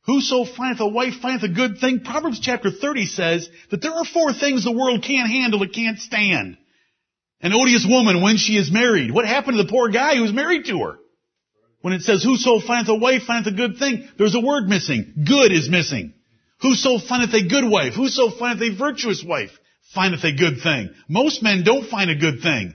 Whoso 0.06 0.44
findeth 0.44 0.80
a 0.80 0.86
wife 0.86 1.14
findeth 1.22 1.50
a 1.50 1.54
good 1.54 1.78
thing. 1.78 2.00
Proverbs 2.00 2.40
chapter 2.40 2.70
30 2.70 3.06
says 3.06 3.48
that 3.70 3.80
there 3.80 3.92
are 3.92 4.04
four 4.04 4.34
things 4.34 4.64
the 4.64 4.72
world 4.72 5.02
can't 5.02 5.30
handle, 5.30 5.62
it 5.62 5.72
can't 5.72 5.98
stand. 5.98 6.58
An 7.40 7.52
odious 7.54 7.86
woman 7.88 8.22
when 8.22 8.36
she 8.36 8.56
is 8.56 8.70
married. 8.70 9.10
What 9.10 9.24
happened 9.24 9.56
to 9.56 9.62
the 9.62 9.70
poor 9.70 9.88
guy 9.88 10.16
who 10.16 10.22
was 10.22 10.32
married 10.32 10.66
to 10.66 10.78
her? 10.80 10.98
When 11.80 11.94
it 11.94 12.02
says, 12.02 12.22
whoso 12.22 12.60
findeth 12.60 12.88
a 12.88 12.94
wife 12.94 13.24
findeth 13.24 13.52
a 13.52 13.56
good 13.56 13.78
thing, 13.78 14.08
there's 14.16 14.34
a 14.34 14.40
word 14.40 14.68
missing. 14.68 15.24
Good 15.26 15.52
is 15.52 15.68
missing. 15.68 16.14
Whoso 16.60 16.98
findeth 16.98 17.34
a 17.34 17.46
good 17.46 17.64
wife, 17.64 17.94
whoso 17.94 18.30
findeth 18.30 18.72
a 18.72 18.76
virtuous 18.76 19.22
wife, 19.22 19.50
findeth 19.94 20.24
a 20.24 20.32
good 20.32 20.62
thing. 20.62 20.90
Most 21.08 21.42
men 21.42 21.62
don't 21.62 21.88
find 21.88 22.10
a 22.10 22.14
good 22.14 22.40
thing. 22.42 22.74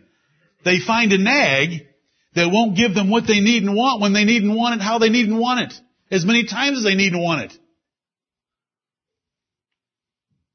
They 0.63 0.79
find 0.79 1.11
a 1.13 1.17
nag 1.17 1.87
that 2.35 2.51
won't 2.51 2.77
give 2.77 2.93
them 2.93 3.09
what 3.09 3.25
they 3.25 3.39
need 3.39 3.63
and 3.63 3.75
want 3.75 4.01
when 4.01 4.13
they 4.13 4.25
need 4.25 4.43
and 4.43 4.55
want 4.55 4.79
it, 4.79 4.83
how 4.83 4.99
they 4.99 5.09
need 5.09 5.27
and 5.27 5.39
want 5.39 5.71
it. 5.71 5.79
As 6.11 6.25
many 6.25 6.45
times 6.45 6.79
as 6.79 6.83
they 6.83 6.95
need 6.95 7.13
and 7.13 7.21
want 7.21 7.41
it. 7.41 7.57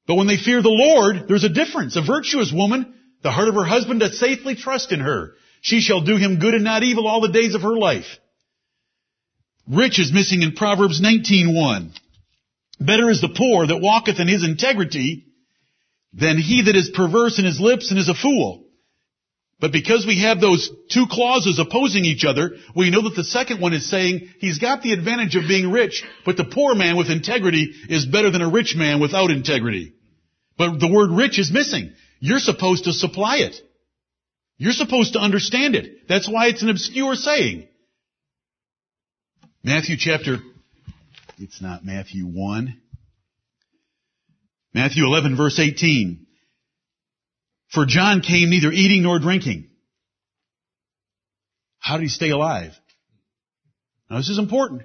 But 0.06 0.16
when 0.16 0.26
they 0.26 0.36
fear 0.36 0.60
the 0.60 0.68
Lord, 0.68 1.28
there's 1.28 1.44
a 1.44 1.48
difference. 1.48 1.96
A 1.96 2.02
virtuous 2.02 2.52
woman, 2.52 2.94
the 3.22 3.30
heart 3.30 3.48
of 3.48 3.54
her 3.54 3.64
husband 3.64 4.00
doth 4.00 4.14
safely 4.14 4.54
trust 4.54 4.92
in 4.92 5.00
her. 5.00 5.32
She 5.62 5.80
shall 5.80 6.02
do 6.02 6.16
him 6.16 6.38
good 6.38 6.54
and 6.54 6.64
not 6.64 6.82
evil 6.82 7.06
all 7.06 7.22
the 7.22 7.32
days 7.32 7.54
of 7.54 7.62
her 7.62 7.76
life. 7.76 8.18
Rich 9.66 9.98
is 9.98 10.12
missing 10.12 10.42
in 10.42 10.52
Proverbs 10.52 11.00
19.1. 11.00 11.98
Better 12.80 13.08
is 13.08 13.22
the 13.22 13.34
poor 13.34 13.66
that 13.66 13.80
walketh 13.80 14.20
in 14.20 14.28
his 14.28 14.44
integrity 14.44 15.26
than 16.12 16.38
he 16.38 16.62
that 16.62 16.76
is 16.76 16.90
perverse 16.94 17.38
in 17.38 17.46
his 17.46 17.60
lips 17.60 17.90
and 17.90 17.98
is 17.98 18.08
a 18.10 18.14
fool. 18.14 18.63
But 19.60 19.72
because 19.72 20.04
we 20.04 20.20
have 20.20 20.40
those 20.40 20.70
two 20.90 21.06
clauses 21.08 21.58
opposing 21.58 22.04
each 22.04 22.24
other, 22.24 22.52
we 22.74 22.90
know 22.90 23.02
that 23.02 23.14
the 23.14 23.24
second 23.24 23.60
one 23.60 23.72
is 23.72 23.88
saying 23.88 24.28
he's 24.38 24.58
got 24.58 24.82
the 24.82 24.92
advantage 24.92 25.36
of 25.36 25.48
being 25.48 25.70
rich, 25.70 26.04
but 26.26 26.36
the 26.36 26.44
poor 26.44 26.74
man 26.74 26.96
with 26.96 27.08
integrity 27.08 27.72
is 27.88 28.04
better 28.04 28.30
than 28.30 28.42
a 28.42 28.50
rich 28.50 28.74
man 28.76 29.00
without 29.00 29.30
integrity. 29.30 29.94
But 30.58 30.80
the 30.80 30.92
word 30.92 31.10
rich 31.10 31.38
is 31.38 31.52
missing. 31.52 31.92
You're 32.20 32.40
supposed 32.40 32.84
to 32.84 32.92
supply 32.92 33.38
it. 33.38 33.54
You're 34.56 34.72
supposed 34.72 35.14
to 35.14 35.18
understand 35.18 35.74
it. 35.74 36.08
That's 36.08 36.28
why 36.28 36.46
it's 36.48 36.62
an 36.62 36.70
obscure 36.70 37.14
saying. 37.14 37.68
Matthew 39.62 39.96
chapter, 39.98 40.38
it's 41.38 41.60
not 41.60 41.84
Matthew 41.84 42.24
1. 42.24 42.80
Matthew 44.74 45.04
11 45.04 45.36
verse 45.36 45.58
18. 45.58 46.23
For 47.74 47.86
John 47.86 48.20
came 48.20 48.50
neither 48.50 48.70
eating 48.70 49.02
nor 49.02 49.18
drinking. 49.18 49.68
How 51.80 51.96
did 51.96 52.04
he 52.04 52.08
stay 52.08 52.30
alive? 52.30 52.72
Now 54.08 54.18
this 54.18 54.28
is 54.28 54.38
important. 54.38 54.82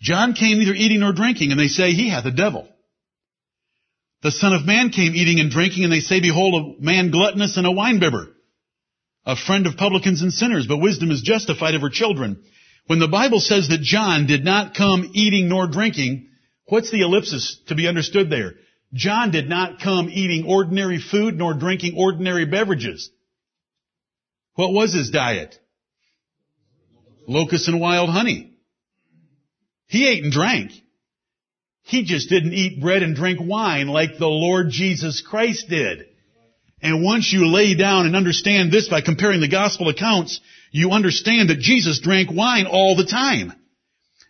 John 0.00 0.34
came 0.34 0.58
neither 0.58 0.74
eating 0.74 1.00
nor 1.00 1.12
drinking, 1.12 1.50
and 1.50 1.58
they 1.58 1.68
say 1.68 1.92
he 1.92 2.10
hath 2.10 2.26
a 2.26 2.30
devil. 2.30 2.68
The 4.22 4.30
Son 4.30 4.52
of 4.52 4.66
Man 4.66 4.90
came 4.90 5.14
eating 5.14 5.40
and 5.40 5.50
drinking, 5.50 5.84
and 5.84 5.92
they 5.92 6.00
say, 6.00 6.20
Behold, 6.20 6.78
a 6.78 6.82
man 6.82 7.10
gluttonous 7.10 7.56
and 7.56 7.66
a 7.66 7.70
winebibber, 7.70 8.28
a 9.24 9.36
friend 9.36 9.66
of 9.66 9.78
publicans 9.78 10.20
and 10.20 10.32
sinners, 10.32 10.66
but 10.66 10.78
wisdom 10.78 11.10
is 11.10 11.22
justified 11.22 11.74
of 11.74 11.80
her 11.80 11.90
children. 11.90 12.42
When 12.86 12.98
the 12.98 13.08
Bible 13.08 13.40
says 13.40 13.68
that 13.68 13.80
John 13.80 14.26
did 14.26 14.44
not 14.44 14.74
come 14.74 15.10
eating 15.14 15.48
nor 15.48 15.66
drinking, 15.68 16.28
what's 16.66 16.90
the 16.90 17.00
ellipsis 17.00 17.60
to 17.68 17.74
be 17.74 17.88
understood 17.88 18.28
there? 18.28 18.54
John 18.92 19.30
did 19.30 19.48
not 19.48 19.80
come 19.80 20.08
eating 20.10 20.46
ordinary 20.46 21.00
food 21.00 21.36
nor 21.36 21.54
drinking 21.54 21.94
ordinary 21.96 22.44
beverages. 22.44 23.10
What 24.54 24.72
was 24.72 24.92
his 24.92 25.10
diet? 25.10 25.56
Locusts 27.28 27.68
and 27.68 27.80
wild 27.80 28.10
honey. 28.10 28.52
He 29.86 30.08
ate 30.08 30.24
and 30.24 30.32
drank. 30.32 30.72
He 31.82 32.04
just 32.04 32.28
didn't 32.28 32.52
eat 32.52 32.80
bread 32.80 33.02
and 33.02 33.16
drink 33.16 33.40
wine 33.40 33.88
like 33.88 34.18
the 34.18 34.26
Lord 34.26 34.70
Jesus 34.70 35.22
Christ 35.22 35.68
did. 35.68 36.06
And 36.82 37.04
once 37.04 37.32
you 37.32 37.46
lay 37.46 37.74
down 37.74 38.06
and 38.06 38.16
understand 38.16 38.72
this 38.72 38.88
by 38.88 39.00
comparing 39.00 39.40
the 39.40 39.48
gospel 39.48 39.88
accounts, 39.88 40.40
you 40.70 40.90
understand 40.92 41.50
that 41.50 41.58
Jesus 41.58 42.00
drank 42.00 42.30
wine 42.30 42.66
all 42.66 42.96
the 42.96 43.04
time. 43.04 43.52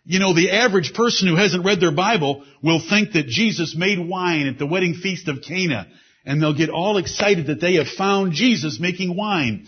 You 0.03 0.19
know, 0.19 0.33
the 0.33 0.51
average 0.51 0.93
person 0.93 1.27
who 1.27 1.35
hasn't 1.35 1.63
read 1.63 1.79
their 1.79 1.93
Bible 1.93 2.43
will 2.63 2.81
think 2.81 3.13
that 3.13 3.27
Jesus 3.27 3.75
made 3.75 3.99
wine 3.99 4.47
at 4.47 4.57
the 4.57 4.65
wedding 4.65 4.95
feast 4.95 5.27
of 5.27 5.43
Cana, 5.47 5.87
and 6.25 6.41
they'll 6.41 6.57
get 6.57 6.69
all 6.69 6.97
excited 6.97 7.47
that 7.47 7.61
they 7.61 7.75
have 7.75 7.87
found 7.87 8.33
Jesus 8.33 8.79
making 8.79 9.15
wine. 9.15 9.67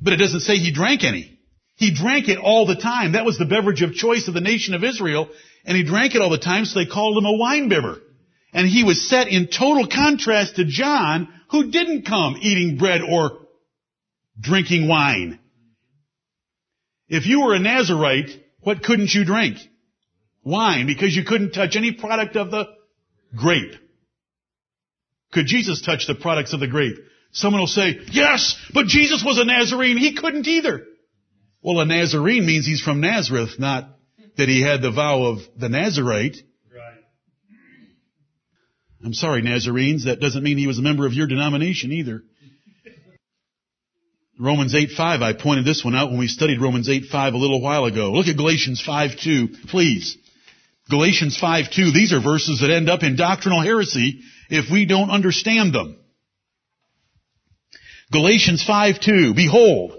But 0.00 0.14
it 0.14 0.16
doesn't 0.16 0.40
say 0.40 0.56
he 0.56 0.72
drank 0.72 1.04
any. 1.04 1.38
He 1.76 1.94
drank 1.94 2.28
it 2.28 2.38
all 2.38 2.66
the 2.66 2.76
time. 2.76 3.12
That 3.12 3.24
was 3.24 3.38
the 3.38 3.44
beverage 3.44 3.82
of 3.82 3.94
choice 3.94 4.26
of 4.28 4.34
the 4.34 4.40
nation 4.40 4.74
of 4.74 4.84
Israel, 4.84 5.28
and 5.64 5.76
he 5.76 5.84
drank 5.84 6.14
it 6.14 6.22
all 6.22 6.30
the 6.30 6.38
time, 6.38 6.64
so 6.64 6.78
they 6.78 6.86
called 6.86 7.18
him 7.18 7.26
a 7.26 7.36
wine 7.36 7.68
bibber. 7.68 8.00
And 8.54 8.66
he 8.66 8.84
was 8.84 9.08
set 9.08 9.28
in 9.28 9.48
total 9.48 9.86
contrast 9.86 10.56
to 10.56 10.64
John, 10.64 11.28
who 11.50 11.70
didn't 11.70 12.06
come 12.06 12.36
eating 12.40 12.78
bread 12.78 13.00
or 13.02 13.38
drinking 14.40 14.88
wine. 14.88 15.38
If 17.08 17.26
you 17.26 17.42
were 17.42 17.54
a 17.54 17.58
Nazarite, 17.58 18.41
what 18.62 18.82
couldn't 18.82 19.12
you 19.12 19.24
drink? 19.24 19.58
Wine, 20.44 20.86
because 20.86 21.14
you 21.14 21.24
couldn't 21.24 21.52
touch 21.52 21.76
any 21.76 21.92
product 21.92 22.36
of 22.36 22.50
the 22.50 22.66
grape. 23.36 23.74
Could 25.32 25.46
Jesus 25.46 25.82
touch 25.82 26.06
the 26.06 26.14
products 26.14 26.52
of 26.52 26.60
the 26.60 26.66
grape? 26.66 26.96
Someone 27.32 27.60
will 27.60 27.66
say, 27.66 27.98
yes, 28.10 28.56
but 28.74 28.86
Jesus 28.86 29.22
was 29.24 29.38
a 29.38 29.44
Nazarene. 29.44 29.96
He 29.96 30.14
couldn't 30.14 30.46
either. 30.46 30.84
Well, 31.62 31.80
a 31.80 31.86
Nazarene 31.86 32.44
means 32.44 32.66
he's 32.66 32.82
from 32.82 33.00
Nazareth, 33.00 33.58
not 33.58 33.88
that 34.36 34.48
he 34.48 34.60
had 34.60 34.82
the 34.82 34.90
vow 34.90 35.22
of 35.24 35.38
the 35.56 35.68
Nazarite. 35.68 36.36
Right. 36.74 36.98
I'm 39.04 39.14
sorry, 39.14 39.42
Nazarenes. 39.42 40.04
That 40.04 40.20
doesn't 40.20 40.42
mean 40.42 40.58
he 40.58 40.66
was 40.66 40.78
a 40.78 40.82
member 40.82 41.06
of 41.06 41.14
your 41.14 41.26
denomination 41.26 41.92
either. 41.92 42.22
Romans 44.38 44.74
8:5. 44.74 45.22
I 45.22 45.32
pointed 45.34 45.64
this 45.64 45.84
one 45.84 45.94
out 45.94 46.10
when 46.10 46.18
we 46.18 46.28
studied 46.28 46.60
Romans 46.60 46.88
8:5 46.88 47.34
a 47.34 47.38
little 47.38 47.60
while 47.60 47.84
ago. 47.84 48.12
Look 48.12 48.28
at 48.28 48.36
Galatians 48.36 48.80
5:2, 48.80 49.68
please. 49.68 50.16
Galatians 50.88 51.36
5:2. 51.36 51.92
These 51.92 52.12
are 52.12 52.20
verses 52.20 52.60
that 52.60 52.70
end 52.70 52.88
up 52.88 53.02
in 53.02 53.16
doctrinal 53.16 53.60
heresy 53.60 54.20
if 54.50 54.70
we 54.70 54.84
don't 54.84 55.10
understand 55.10 55.72
them. 55.72 55.96
Galatians 58.10 58.62
5:2. 58.62 59.34
Behold, 59.34 59.94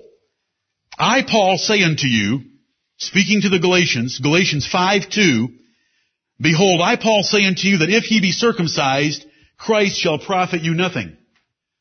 I 0.97 1.21
Paul 1.21 1.57
say 1.57 1.81
unto 1.83 2.07
you, 2.07 2.43
speaking 2.97 3.41
to 3.41 3.49
the 3.49 3.59
Galatians, 3.59 4.19
Galatians 4.19 4.67
5:2. 4.67 5.49
Behold, 6.39 6.81
I 6.81 6.95
Paul 6.95 7.23
say 7.23 7.45
unto 7.45 7.67
you 7.67 7.77
that 7.79 7.89
if 7.89 8.11
ye 8.11 8.19
be 8.19 8.31
circumcised, 8.31 9.25
Christ 9.57 9.99
shall 9.99 10.17
profit 10.17 10.63
you 10.63 10.73
nothing. 10.73 11.15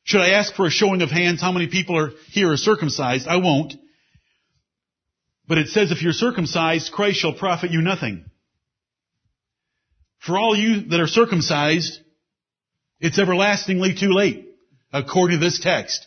Should 0.04 0.20
I 0.20 0.30
ask 0.30 0.54
for 0.54 0.66
a 0.66 0.70
showing 0.70 1.02
of 1.02 1.10
hands 1.10 1.40
how 1.40 1.52
many 1.52 1.68
people 1.68 1.96
are 1.96 2.10
here 2.28 2.52
are 2.52 2.56
circumcised? 2.56 3.28
I 3.28 3.36
won't. 3.36 3.74
But 5.46 5.58
it 5.58 5.68
says 5.68 5.92
if 5.92 6.02
you're 6.02 6.12
circumcised, 6.12 6.92
Christ 6.92 7.18
shall 7.18 7.34
profit 7.34 7.70
you 7.70 7.82
nothing. 7.82 8.24
For 10.18 10.38
all 10.38 10.56
you 10.56 10.88
that 10.88 11.00
are 11.00 11.08
circumcised, 11.08 11.98
it's 13.00 13.18
everlastingly 13.18 13.94
too 13.94 14.12
late, 14.12 14.46
according 14.92 15.38
to 15.38 15.44
this 15.44 15.60
text. 15.60 16.06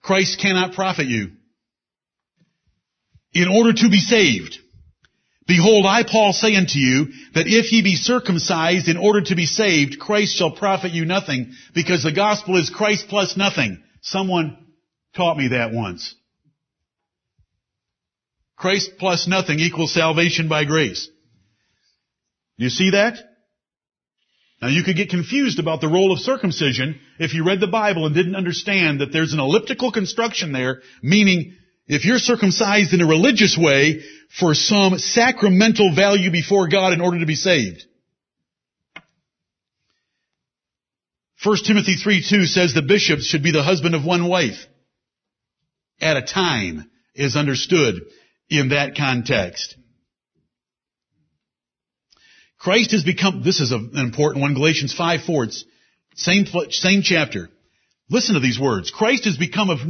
Christ 0.00 0.40
cannot 0.40 0.72
profit 0.72 1.06
you. 1.06 1.32
In 3.34 3.48
order 3.48 3.72
to 3.72 3.88
be 3.90 3.98
saved, 3.98 4.58
Behold, 5.46 5.86
I, 5.86 6.04
Paul, 6.04 6.32
say 6.32 6.54
unto 6.54 6.78
you 6.78 7.06
that 7.34 7.48
if 7.48 7.72
ye 7.72 7.82
be 7.82 7.96
circumcised 7.96 8.88
in 8.88 8.96
order 8.96 9.22
to 9.22 9.34
be 9.34 9.46
saved, 9.46 9.98
Christ 9.98 10.36
shall 10.36 10.52
profit 10.52 10.92
you 10.92 11.04
nothing, 11.04 11.52
because 11.74 12.02
the 12.02 12.12
gospel 12.12 12.56
is 12.56 12.70
Christ 12.70 13.06
plus 13.08 13.36
nothing. 13.36 13.82
Someone 14.02 14.56
taught 15.16 15.36
me 15.36 15.48
that 15.48 15.72
once. 15.72 16.14
Christ 18.56 18.92
plus 18.98 19.26
nothing 19.26 19.58
equals 19.58 19.92
salvation 19.92 20.48
by 20.48 20.64
grace. 20.64 21.08
You 22.56 22.68
see 22.68 22.90
that? 22.90 23.18
Now 24.60 24.68
you 24.68 24.84
could 24.84 24.94
get 24.94 25.10
confused 25.10 25.58
about 25.58 25.80
the 25.80 25.88
role 25.88 26.12
of 26.12 26.20
circumcision 26.20 27.00
if 27.18 27.34
you 27.34 27.44
read 27.44 27.58
the 27.58 27.66
Bible 27.66 28.06
and 28.06 28.14
didn't 28.14 28.36
understand 28.36 29.00
that 29.00 29.12
there's 29.12 29.32
an 29.32 29.40
elliptical 29.40 29.90
construction 29.90 30.52
there, 30.52 30.82
meaning 31.02 31.56
if 31.86 32.04
you're 32.04 32.18
circumcised 32.18 32.92
in 32.92 33.00
a 33.00 33.06
religious 33.06 33.56
way 33.58 34.02
for 34.38 34.54
some 34.54 34.98
sacramental 34.98 35.94
value 35.94 36.30
before 36.30 36.68
God 36.68 36.92
in 36.92 37.00
order 37.00 37.20
to 37.20 37.26
be 37.26 37.34
saved. 37.34 37.84
1 41.44 41.56
Timothy 41.66 41.96
3 41.96 42.24
2 42.28 42.44
says 42.44 42.72
the 42.72 42.82
bishops 42.82 43.26
should 43.26 43.42
be 43.42 43.50
the 43.50 43.64
husband 43.64 43.94
of 43.94 44.04
one 44.04 44.28
wife. 44.28 44.66
At 46.00 46.16
a 46.16 46.22
time 46.22 46.88
is 47.14 47.36
understood 47.36 48.00
in 48.48 48.68
that 48.68 48.96
context. 48.96 49.76
Christ 52.58 52.92
has 52.92 53.02
become, 53.02 53.42
this 53.42 53.60
is 53.60 53.72
an 53.72 53.90
important 53.96 54.42
one, 54.42 54.54
Galatians 54.54 54.94
5 54.94 55.24
4, 55.24 55.48
same, 56.14 56.46
same 56.70 57.02
chapter. 57.02 57.48
Listen 58.08 58.34
to 58.34 58.40
these 58.40 58.60
words. 58.60 58.92
Christ 58.92 59.24
has 59.24 59.36
become 59.36 59.68
of 59.68 59.80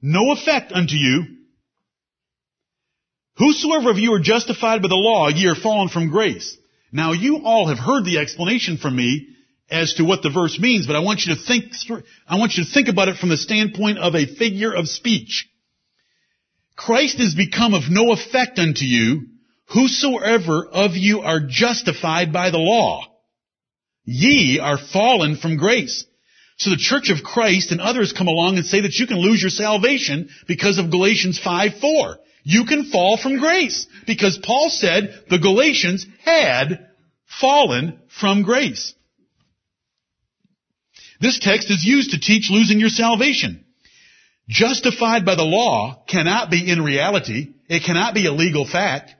no 0.00 0.32
effect 0.32 0.72
unto 0.72 0.94
you. 0.94 1.24
Whosoever 3.36 3.90
of 3.90 3.98
you 3.98 4.12
are 4.14 4.20
justified 4.20 4.82
by 4.82 4.88
the 4.88 4.94
law, 4.94 5.28
ye 5.28 5.46
are 5.46 5.54
fallen 5.54 5.88
from 5.88 6.10
grace. 6.10 6.56
Now 6.90 7.12
you 7.12 7.44
all 7.44 7.68
have 7.68 7.78
heard 7.78 8.04
the 8.04 8.18
explanation 8.18 8.78
from 8.78 8.96
me 8.96 9.28
as 9.70 9.94
to 9.94 10.04
what 10.04 10.22
the 10.22 10.30
verse 10.30 10.58
means, 10.58 10.86
but 10.86 10.96
I 10.96 11.00
want 11.00 11.20
you 11.24 11.34
to 11.34 11.40
think 11.40 11.72
through, 11.86 12.02
I 12.26 12.38
want 12.38 12.54
you 12.54 12.64
to 12.64 12.70
think 12.70 12.88
about 12.88 13.08
it 13.08 13.18
from 13.18 13.28
the 13.28 13.36
standpoint 13.36 13.98
of 13.98 14.14
a 14.14 14.26
figure 14.26 14.72
of 14.72 14.88
speech. 14.88 15.48
Christ 16.74 17.20
is 17.20 17.34
become 17.34 17.74
of 17.74 17.90
no 17.90 18.12
effect 18.12 18.58
unto 18.58 18.84
you, 18.84 19.26
whosoever 19.66 20.66
of 20.66 20.92
you 20.96 21.20
are 21.20 21.40
justified 21.40 22.32
by 22.32 22.50
the 22.50 22.58
law. 22.58 23.04
Ye 24.04 24.58
are 24.58 24.78
fallen 24.78 25.36
from 25.36 25.58
grace. 25.58 26.06
So 26.58 26.70
the 26.70 26.76
Church 26.76 27.10
of 27.10 27.22
Christ 27.22 27.70
and 27.70 27.80
others 27.80 28.12
come 28.12 28.26
along 28.26 28.56
and 28.56 28.66
say 28.66 28.80
that 28.80 28.94
you 28.94 29.06
can 29.06 29.18
lose 29.18 29.40
your 29.40 29.50
salvation 29.50 30.28
because 30.48 30.78
of 30.78 30.90
Galatians 30.90 31.38
5 31.38 31.78
4. 31.80 32.18
You 32.42 32.64
can 32.64 32.90
fall 32.90 33.16
from 33.16 33.38
grace 33.38 33.86
because 34.06 34.38
Paul 34.42 34.68
said 34.68 35.22
the 35.30 35.38
Galatians 35.38 36.06
had 36.24 36.88
fallen 37.40 38.00
from 38.08 38.42
grace. 38.42 38.94
This 41.20 41.38
text 41.38 41.70
is 41.70 41.84
used 41.84 42.10
to 42.10 42.20
teach 42.20 42.50
losing 42.50 42.80
your 42.80 42.88
salvation. 42.88 43.64
Justified 44.48 45.24
by 45.24 45.34
the 45.34 45.44
law 45.44 46.02
cannot 46.08 46.50
be 46.50 46.70
in 46.70 46.82
reality. 46.82 47.54
It 47.68 47.84
cannot 47.84 48.14
be 48.14 48.26
a 48.26 48.32
legal 48.32 48.66
fact. 48.66 49.14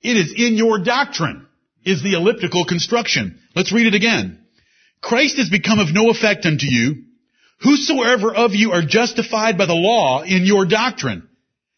It 0.00 0.16
is 0.16 0.32
in 0.36 0.54
your 0.54 0.78
doctrine 0.82 1.46
is 1.84 2.02
the 2.02 2.14
elliptical 2.14 2.64
construction. 2.64 3.40
Let's 3.54 3.72
read 3.72 3.86
it 3.86 3.94
again. 3.94 4.39
Christ 5.00 5.36
has 5.38 5.48
become 5.48 5.78
of 5.78 5.92
no 5.92 6.10
effect 6.10 6.46
unto 6.46 6.66
you. 6.66 7.04
Whosoever 7.62 8.34
of 8.34 8.54
you 8.54 8.72
are 8.72 8.82
justified 8.82 9.58
by 9.58 9.66
the 9.66 9.74
law 9.74 10.22
in 10.22 10.44
your 10.44 10.66
doctrine, 10.66 11.28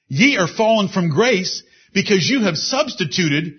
ye 0.09 0.36
are 0.36 0.49
fallen 0.49 0.89
from 0.89 1.11
grace 1.11 1.62
because 1.93 2.28
you 2.28 2.43
have 2.43 2.57
substituted 2.57 3.59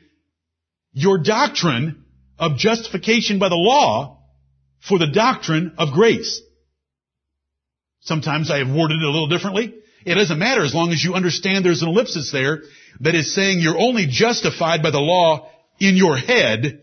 your 0.94 1.18
doctrine 1.18 2.06
of 2.40 2.58
justification 2.58 3.40
by 3.40 3.50
the 3.50 3.56
law 3.56 4.20
for 4.80 5.00
the 5.00 5.08
doctrine 5.08 5.74
of 5.78 5.94
grace. 5.94 6.42
Sometimes 8.02 8.52
I 8.52 8.60
have 8.60 8.70
worded 8.70 9.02
it 9.02 9.08
a 9.08 9.12
little 9.12 9.28
differently. 9.28 9.74
It 10.06 10.16
doesn't 10.16 10.40
matter 10.40 10.64
as 10.64 10.74
long 10.74 10.92
as 10.92 11.04
you 11.04 11.14
understand 11.14 11.64
there's 11.64 11.82
an 11.82 11.88
ellipsis 11.88 12.32
there 12.32 12.64
that 13.00 13.16
is 13.16 13.34
saying 13.34 13.60
you're 13.60 13.80
only 13.80 14.08
justified 14.08 14.84
by 14.84 14.92
the 14.92 15.00
law 15.00 15.50
in 15.80 15.96
your 15.96 16.18
head 16.18 16.83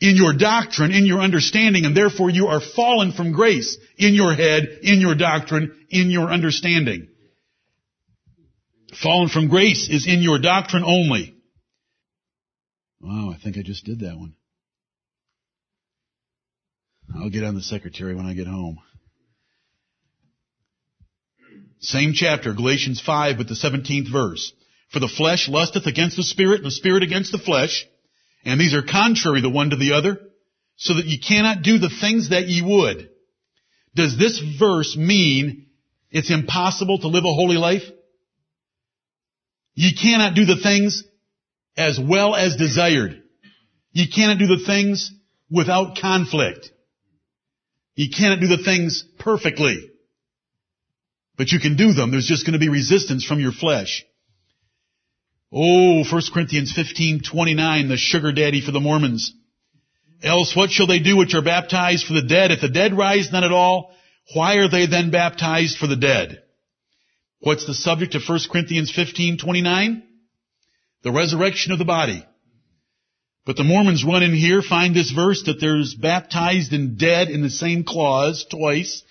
in 0.00 0.16
your 0.16 0.32
doctrine, 0.32 0.92
in 0.92 1.04
your 1.04 1.20
understanding, 1.20 1.84
and 1.84 1.96
therefore 1.96 2.30
you 2.30 2.46
are 2.46 2.60
fallen 2.60 3.12
from 3.12 3.32
grace 3.32 3.76
in 3.98 4.14
your 4.14 4.34
head, 4.34 4.78
in 4.82 5.00
your 5.00 5.14
doctrine, 5.14 5.86
in 5.90 6.10
your 6.10 6.30
understanding. 6.30 7.08
Fallen 9.02 9.28
from 9.28 9.48
grace 9.48 9.88
is 9.88 10.06
in 10.06 10.22
your 10.22 10.38
doctrine 10.40 10.84
only. 10.84 11.34
Wow, 13.00 13.32
I 13.34 13.38
think 13.42 13.56
I 13.56 13.62
just 13.62 13.84
did 13.84 14.00
that 14.00 14.16
one. 14.16 14.34
I'll 17.14 17.30
get 17.30 17.44
on 17.44 17.54
the 17.54 17.62
secretary 17.62 18.14
when 18.14 18.26
I 18.26 18.34
get 18.34 18.46
home. 18.46 18.78
Same 21.80 22.12
chapter, 22.14 22.52
Galatians 22.52 23.00
5 23.00 23.38
with 23.38 23.48
the 23.48 23.54
17th 23.54 24.10
verse. 24.12 24.52
For 24.92 25.00
the 25.00 25.08
flesh 25.08 25.48
lusteth 25.48 25.86
against 25.86 26.16
the 26.16 26.22
spirit, 26.22 26.58
and 26.58 26.66
the 26.66 26.70
spirit 26.70 27.02
against 27.02 27.32
the 27.32 27.38
flesh, 27.38 27.86
and 28.44 28.60
these 28.60 28.74
are 28.74 28.82
contrary 28.82 29.40
the 29.40 29.50
one 29.50 29.70
to 29.70 29.76
the 29.76 29.92
other, 29.92 30.18
so 30.76 30.94
that 30.94 31.06
ye 31.06 31.18
cannot 31.18 31.62
do 31.62 31.78
the 31.78 31.90
things 32.00 32.30
that 32.30 32.46
ye 32.46 32.62
would. 32.62 33.10
Does 33.94 34.18
this 34.18 34.40
verse 34.58 34.96
mean 34.96 35.66
it's 36.10 36.30
impossible 36.30 36.98
to 37.00 37.08
live 37.08 37.24
a 37.24 37.34
holy 37.34 37.56
life? 37.56 37.82
Ye 39.74 39.94
cannot 39.94 40.34
do 40.34 40.44
the 40.44 40.60
things 40.62 41.04
as 41.76 41.98
well 42.00 42.34
as 42.34 42.56
desired. 42.56 43.22
Ye 43.92 44.10
cannot 44.10 44.38
do 44.38 44.46
the 44.46 44.64
things 44.64 45.12
without 45.50 45.98
conflict. 45.98 46.70
Ye 47.94 48.10
cannot 48.10 48.40
do 48.40 48.46
the 48.46 48.62
things 48.62 49.04
perfectly. 49.18 49.90
But 51.36 51.52
you 51.52 51.60
can 51.60 51.76
do 51.76 51.92
them. 51.92 52.10
There's 52.10 52.26
just 52.26 52.46
going 52.46 52.54
to 52.54 52.58
be 52.58 52.68
resistance 52.68 53.24
from 53.24 53.40
your 53.40 53.52
flesh. 53.52 54.04
Oh, 55.52 56.04
1 56.04 56.22
Corinthians 56.32 56.72
15, 56.72 57.22
29, 57.22 57.88
the 57.88 57.96
sugar 57.96 58.30
daddy 58.30 58.60
for 58.60 58.70
the 58.70 58.80
Mormons. 58.80 59.32
Else 60.22 60.54
what 60.54 60.70
shall 60.70 60.86
they 60.86 61.00
do 61.00 61.16
which 61.16 61.34
are 61.34 61.42
baptized 61.42 62.06
for 62.06 62.12
the 62.12 62.22
dead? 62.22 62.52
If 62.52 62.60
the 62.60 62.68
dead 62.68 62.96
rise 62.96 63.32
not 63.32 63.42
at 63.42 63.50
all, 63.50 63.92
why 64.34 64.56
are 64.56 64.68
they 64.68 64.86
then 64.86 65.10
baptized 65.10 65.78
for 65.78 65.88
the 65.88 65.96
dead? 65.96 66.42
What's 67.40 67.66
the 67.66 67.74
subject 67.74 68.14
of 68.14 68.22
1 68.28 68.38
Corinthians 68.52 68.92
15, 68.92 69.38
29? 69.38 70.02
The 71.02 71.10
resurrection 71.10 71.72
of 71.72 71.78
the 71.78 71.84
body. 71.84 72.24
But 73.44 73.56
the 73.56 73.64
Mormons 73.64 74.04
run 74.04 74.22
in 74.22 74.34
here, 74.34 74.62
find 74.62 74.94
this 74.94 75.10
verse 75.10 75.42
that 75.46 75.60
there's 75.60 75.94
baptized 75.94 76.72
and 76.72 76.98
dead 76.98 77.28
in 77.28 77.42
the 77.42 77.50
same 77.50 77.82
clause 77.82 78.46
twice, 78.48 79.02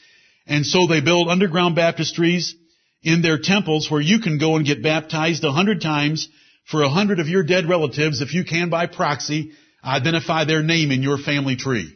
and 0.45 0.65
so 0.65 0.87
they 0.87 1.01
build 1.01 1.27
underground 1.27 1.75
baptistries 1.75 2.53
in 3.01 3.21
their 3.21 3.39
temples 3.39 3.89
where 3.89 4.01
you 4.01 4.19
can 4.19 4.37
go 4.37 4.55
and 4.55 4.65
get 4.65 4.83
baptized 4.83 5.43
a 5.43 5.51
hundred 5.51 5.81
times 5.81 6.27
for 6.65 6.83
a 6.83 6.89
hundred 6.89 7.19
of 7.19 7.27
your 7.27 7.43
dead 7.43 7.67
relatives 7.67 8.21
if 8.21 8.33
you 8.33 8.43
can 8.43 8.69
by 8.69 8.85
proxy 8.85 9.51
identify 9.83 10.43
their 10.43 10.61
name 10.61 10.91
in 10.91 11.01
your 11.01 11.17
family 11.17 11.55
tree. 11.55 11.95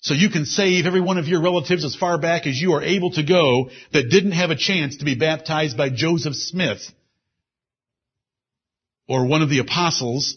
So 0.00 0.12
you 0.12 0.28
can 0.28 0.44
save 0.44 0.84
every 0.84 1.00
one 1.00 1.16
of 1.16 1.28
your 1.28 1.40
relatives 1.40 1.82
as 1.82 1.96
far 1.96 2.18
back 2.18 2.46
as 2.46 2.60
you 2.60 2.74
are 2.74 2.82
able 2.82 3.12
to 3.12 3.22
go 3.22 3.70
that 3.92 4.10
didn't 4.10 4.32
have 4.32 4.50
a 4.50 4.56
chance 4.56 4.98
to 4.98 5.04
be 5.06 5.14
baptized 5.14 5.78
by 5.78 5.88
Joseph 5.88 6.34
Smith 6.34 6.92
or 9.08 9.26
one 9.26 9.40
of 9.40 9.48
the 9.48 9.60
apostles 9.60 10.36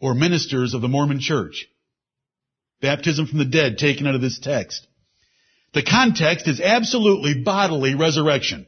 or 0.00 0.14
ministers 0.14 0.74
of 0.74 0.80
the 0.80 0.88
Mormon 0.88 1.18
church. 1.20 1.66
Baptism 2.80 3.26
from 3.26 3.38
the 3.38 3.44
dead 3.44 3.78
taken 3.78 4.06
out 4.06 4.14
of 4.14 4.20
this 4.20 4.38
text. 4.38 4.86
The 5.72 5.82
context 5.82 6.48
is 6.48 6.60
absolutely 6.60 7.42
bodily 7.42 7.94
resurrection. 7.94 8.66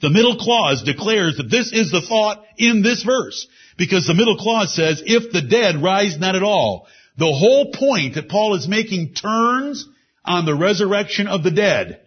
The 0.00 0.10
middle 0.10 0.36
clause 0.36 0.82
declares 0.82 1.36
that 1.36 1.50
this 1.50 1.72
is 1.72 1.90
the 1.90 2.00
thought 2.00 2.44
in 2.56 2.82
this 2.82 3.02
verse. 3.02 3.46
Because 3.78 4.06
the 4.06 4.14
middle 4.14 4.36
clause 4.36 4.74
says, 4.74 5.02
if 5.04 5.32
the 5.32 5.42
dead 5.42 5.82
rise 5.82 6.18
not 6.18 6.34
at 6.34 6.42
all. 6.42 6.88
The 7.18 7.32
whole 7.32 7.72
point 7.72 8.14
that 8.14 8.28
Paul 8.28 8.54
is 8.54 8.66
making 8.66 9.14
turns 9.14 9.86
on 10.24 10.44
the 10.44 10.54
resurrection 10.54 11.28
of 11.28 11.42
the 11.42 11.50
dead. 11.50 12.00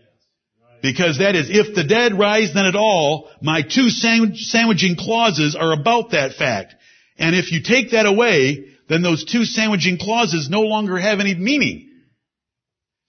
Because 0.81 1.19
that 1.19 1.35
is, 1.35 1.47
if 1.49 1.73
the 1.73 1.83
dead 1.83 2.17
rise 2.17 2.53
not 2.53 2.65
at 2.65 2.75
all, 2.75 3.29
my 3.41 3.61
two 3.61 3.89
sandwiching 3.89 4.95
clauses 4.95 5.55
are 5.55 5.71
about 5.71 6.11
that 6.11 6.33
fact. 6.33 6.75
And 7.17 7.35
if 7.35 7.51
you 7.51 7.61
take 7.63 7.91
that 7.91 8.05
away, 8.05 8.65
then 8.89 9.01
those 9.01 9.25
two 9.25 9.45
sandwiching 9.45 9.97
clauses 9.97 10.49
no 10.49 10.61
longer 10.61 10.97
have 10.97 11.19
any 11.19 11.33
meaning. 11.33 11.89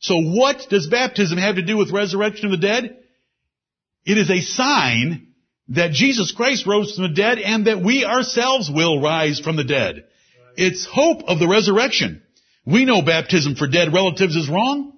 So 0.07 0.21
what 0.21 0.69
does 0.71 0.87
baptism 0.87 1.37
have 1.37 1.57
to 1.57 1.63
do 1.63 1.77
with 1.77 1.91
resurrection 1.91 2.45
of 2.45 2.53
the 2.53 2.65
dead? 2.65 2.97
It 4.05 4.19
is 4.19 4.31
a 4.31 4.41
sign 4.41 5.33
that 5.71 5.91
Jesus 5.91 6.31
Christ 6.31 6.65
rose 6.65 6.95
from 6.95 7.09
the 7.09 7.21
dead 7.21 7.41
and 7.41 7.67
that 7.67 7.83
we 7.83 8.05
ourselves 8.05 8.71
will 8.73 9.03
rise 9.03 9.41
from 9.41 9.57
the 9.57 9.65
dead. 9.65 10.05
It's 10.57 10.87
hope 10.87 11.25
of 11.27 11.41
the 11.41 11.49
resurrection. 11.49 12.23
We 12.65 12.85
know 12.85 13.03
baptism 13.03 13.57
for 13.57 13.67
dead 13.67 13.93
relatives 13.93 14.37
is 14.37 14.49
wrong. 14.49 14.93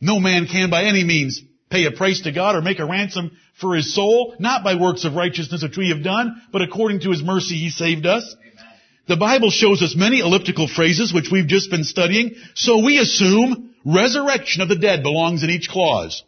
No 0.00 0.18
man 0.18 0.46
can 0.46 0.70
by 0.70 0.84
any 0.84 1.04
means 1.04 1.42
pay 1.68 1.84
a 1.84 1.90
price 1.90 2.22
to 2.22 2.32
God 2.32 2.56
or 2.56 2.62
make 2.62 2.78
a 2.78 2.86
ransom 2.86 3.32
for 3.60 3.76
his 3.76 3.94
soul, 3.94 4.34
not 4.38 4.64
by 4.64 4.76
works 4.76 5.04
of 5.04 5.12
righteousness 5.14 5.62
which 5.62 5.76
we 5.76 5.90
have 5.90 6.02
done, 6.02 6.40
but 6.52 6.62
according 6.62 7.00
to 7.00 7.10
his 7.10 7.22
mercy 7.22 7.56
he 7.56 7.68
saved 7.68 8.06
us. 8.06 8.34
The 9.08 9.16
Bible 9.18 9.50
shows 9.50 9.82
us 9.82 9.94
many 9.94 10.20
elliptical 10.20 10.68
phrases 10.68 11.12
which 11.12 11.30
we've 11.30 11.46
just 11.46 11.70
been 11.70 11.84
studying, 11.84 12.36
so 12.54 12.82
we 12.82 12.96
assume 12.98 13.73
resurrection 13.84 14.62
of 14.62 14.68
the 14.68 14.78
dead 14.78 15.02
belongs 15.02 15.42
in 15.42 15.50
each 15.50 15.68
clause. 15.68 16.22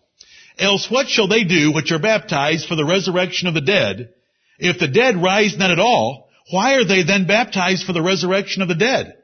Else 0.58 0.90
what 0.90 1.08
shall 1.08 1.28
they 1.28 1.44
do 1.44 1.72
which 1.72 1.92
are 1.92 1.98
baptized 1.98 2.66
for 2.66 2.76
the 2.76 2.84
resurrection 2.84 3.48
of 3.48 3.54
the 3.54 3.60
dead? 3.60 4.10
If 4.58 4.78
the 4.78 4.88
dead 4.88 5.16
rise 5.22 5.56
not 5.56 5.70
at 5.70 5.78
all, 5.78 6.28
why 6.50 6.74
are 6.74 6.84
they 6.84 7.02
then 7.02 7.26
baptized 7.26 7.84
for 7.84 7.92
the 7.92 8.02
resurrection 8.02 8.62
of 8.62 8.68
the 8.68 8.74
dead? 8.74 9.14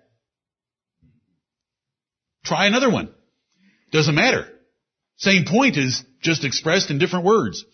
Try 2.44 2.66
another 2.66 2.90
one. 2.90 3.14
Doesn't 3.92 4.14
matter. 4.14 4.48
Same 5.16 5.44
point 5.44 5.76
is 5.76 6.04
just 6.22 6.44
expressed 6.44 6.90
in 6.90 6.98
different 6.98 7.24
words. 7.24 7.64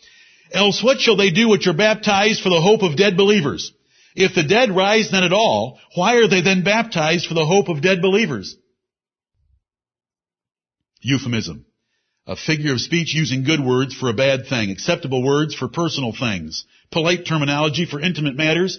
Else 0.52 0.82
what 0.82 1.00
shall 1.00 1.16
they 1.16 1.30
do 1.30 1.48
which 1.48 1.66
are 1.66 1.72
baptized 1.72 2.42
for 2.42 2.50
the 2.50 2.60
hope 2.60 2.82
of 2.82 2.96
dead 2.96 3.16
believers? 3.16 3.72
If 4.14 4.34
the 4.34 4.42
dead 4.42 4.74
rise 4.74 5.12
not 5.12 5.22
at 5.22 5.32
all, 5.32 5.78
why 5.94 6.16
are 6.16 6.28
they 6.28 6.40
then 6.40 6.64
baptized 6.64 7.26
for 7.26 7.34
the 7.34 7.46
hope 7.46 7.68
of 7.68 7.82
dead 7.82 8.02
believers? 8.02 8.56
Euphemism. 11.00 11.64
A 12.26 12.36
figure 12.36 12.72
of 12.72 12.80
speech 12.80 13.14
using 13.14 13.44
good 13.44 13.60
words 13.60 13.94
for 13.94 14.10
a 14.10 14.14
bad 14.14 14.46
thing, 14.48 14.70
acceptable 14.70 15.22
words 15.22 15.54
for 15.54 15.68
personal 15.68 16.12
things, 16.12 16.66
polite 16.90 17.26
terminology 17.26 17.86
for 17.86 18.00
intimate 18.00 18.36
matters. 18.36 18.78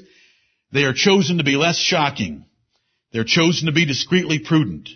They 0.71 0.83
are 0.83 0.93
chosen 0.93 1.39
to 1.39 1.43
be 1.43 1.55
less 1.55 1.77
shocking. 1.77 2.45
They're 3.11 3.23
chosen 3.23 3.65
to 3.65 3.71
be 3.71 3.85
discreetly 3.85 4.39
prudent. 4.39 4.89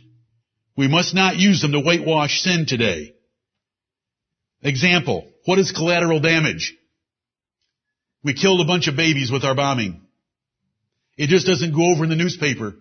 We 0.77 0.87
must 0.87 1.15
not 1.15 1.37
use 1.37 1.61
them 1.61 1.71
to 1.71 1.79
whitewash 1.79 2.41
sin 2.41 2.65
today. 2.67 3.15
Example, 4.61 5.27
what 5.45 5.59
is 5.59 5.71
collateral 5.71 6.19
damage? 6.19 6.75
We 8.23 8.33
killed 8.33 8.61
a 8.61 8.65
bunch 8.65 8.87
of 8.87 8.95
babies 8.95 9.31
with 9.31 9.43
our 9.43 9.55
bombing. 9.55 10.01
It 11.17 11.27
just 11.27 11.45
doesn't 11.45 11.75
go 11.75 11.91
over 11.91 12.03
in 12.03 12.09
the 12.09 12.15
newspaper 12.15 12.75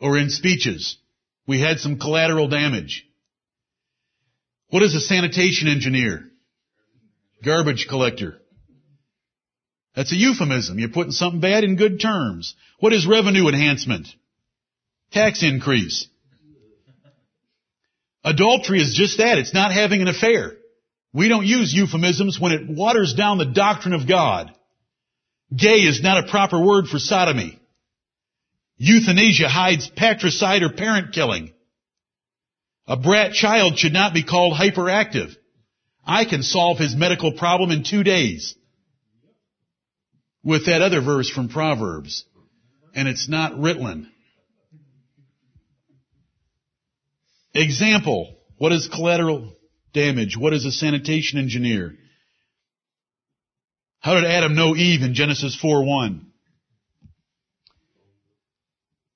or 0.00 0.16
in 0.16 0.30
speeches. 0.30 0.96
We 1.46 1.60
had 1.60 1.78
some 1.78 1.98
collateral 1.98 2.48
damage. 2.48 3.04
What 4.70 4.82
is 4.82 4.94
a 4.94 5.00
sanitation 5.00 5.68
engineer? 5.68 6.28
Garbage 7.44 7.86
collector. 7.88 8.38
That's 9.94 10.12
a 10.12 10.16
euphemism. 10.16 10.78
You're 10.78 10.88
putting 10.88 11.12
something 11.12 11.40
bad 11.40 11.64
in 11.64 11.76
good 11.76 12.00
terms. 12.00 12.54
What 12.78 12.92
is 12.92 13.06
revenue 13.06 13.48
enhancement? 13.48 14.08
Tax 15.12 15.42
increase. 15.42 16.08
Adultery 18.24 18.80
is 18.80 18.94
just 18.94 19.18
that. 19.18 19.38
It's 19.38 19.52
not 19.52 19.72
having 19.72 20.00
an 20.00 20.08
affair. 20.08 20.52
We 21.12 21.28
don't 21.28 21.44
use 21.44 21.74
euphemisms 21.74 22.40
when 22.40 22.52
it 22.52 22.68
waters 22.68 23.14
down 23.14 23.36
the 23.36 23.44
doctrine 23.44 23.92
of 23.92 24.08
God. 24.08 24.54
Gay 25.54 25.80
is 25.80 26.02
not 26.02 26.24
a 26.24 26.30
proper 26.30 26.64
word 26.64 26.86
for 26.86 26.98
sodomy. 26.98 27.58
Euthanasia 28.84 29.48
hides 29.48 29.88
patricide 29.88 30.64
or 30.64 30.70
parent 30.70 31.12
killing. 31.14 31.52
A 32.88 32.96
brat 32.96 33.32
child 33.32 33.78
should 33.78 33.92
not 33.92 34.12
be 34.12 34.24
called 34.24 34.54
hyperactive. 34.54 35.32
I 36.04 36.24
can 36.24 36.42
solve 36.42 36.78
his 36.78 36.96
medical 36.96 37.34
problem 37.34 37.70
in 37.70 37.84
two 37.84 38.02
days. 38.02 38.56
With 40.42 40.66
that 40.66 40.82
other 40.82 41.00
verse 41.00 41.30
from 41.30 41.48
Proverbs. 41.48 42.24
And 42.92 43.06
it's 43.06 43.28
not 43.28 43.52
Ritalin. 43.52 44.08
Example. 47.54 48.36
What 48.58 48.72
is 48.72 48.88
collateral 48.88 49.54
damage? 49.94 50.36
What 50.36 50.54
is 50.54 50.64
a 50.64 50.72
sanitation 50.72 51.38
engineer? 51.38 51.94
How 54.00 54.14
did 54.14 54.24
Adam 54.24 54.56
know 54.56 54.74
Eve 54.74 55.02
in 55.02 55.14
Genesis 55.14 55.56
4-1? 55.62 56.31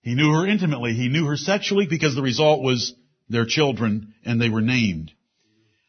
He 0.07 0.15
knew 0.15 0.31
her 0.35 0.47
intimately. 0.47 0.93
He 0.93 1.09
knew 1.09 1.27
her 1.27 1.37
sexually 1.37 1.89
because 1.91 2.15
the 2.15 2.23
result 2.23 2.63
was 2.63 2.95
their 3.29 3.45
children 3.45 4.15
and 4.25 4.41
they 4.41 4.49
were 4.49 4.61
named. 4.61 5.11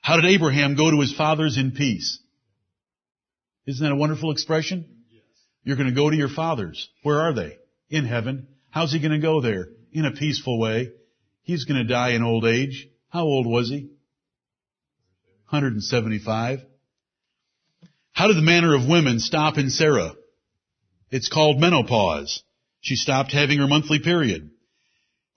How 0.01 0.15
did 0.15 0.25
Abraham 0.25 0.75
go 0.75 0.89
to 0.89 0.99
his 0.99 1.13
fathers 1.13 1.55
in 1.55 1.69
peace? 1.69 2.17
Isn't 3.67 3.85
that 3.85 3.93
a 3.93 3.95
wonderful 3.95 4.31
expression? 4.31 5.03
You're 5.63 5.75
going 5.75 5.89
to 5.89 5.93
go 5.93 6.09
to 6.09 6.15
your 6.15 6.29
fathers. 6.29 6.89
Where 7.03 7.19
are 7.19 7.33
they? 7.35 7.59
In 7.91 8.05
heaven. 8.05 8.47
How's 8.71 8.91
he 8.91 8.97
going 8.97 9.11
to 9.11 9.19
go 9.19 9.39
there? 9.39 9.67
In 9.91 10.05
a 10.05 10.11
peaceful 10.11 10.59
way. 10.59 10.93
He's 11.43 11.65
going 11.65 11.85
to 11.85 11.93
die 11.93 12.13
in 12.13 12.23
old 12.23 12.43
age. 12.43 12.89
How 13.09 13.21
old 13.21 13.45
was 13.45 13.69
he? 13.69 13.81
175. 15.49 16.61
How 18.13 18.27
did 18.27 18.37
the 18.37 18.41
manner 18.41 18.73
of 18.73 18.89
women 18.89 19.19
stop 19.19 19.59
in 19.59 19.69
Sarah? 19.69 20.13
It's 21.11 21.29
called 21.29 21.59
menopause. 21.59 22.41
She 22.81 22.95
stopped 22.95 23.31
having 23.31 23.59
her 23.59 23.67
monthly 23.67 23.99
period. 23.99 24.49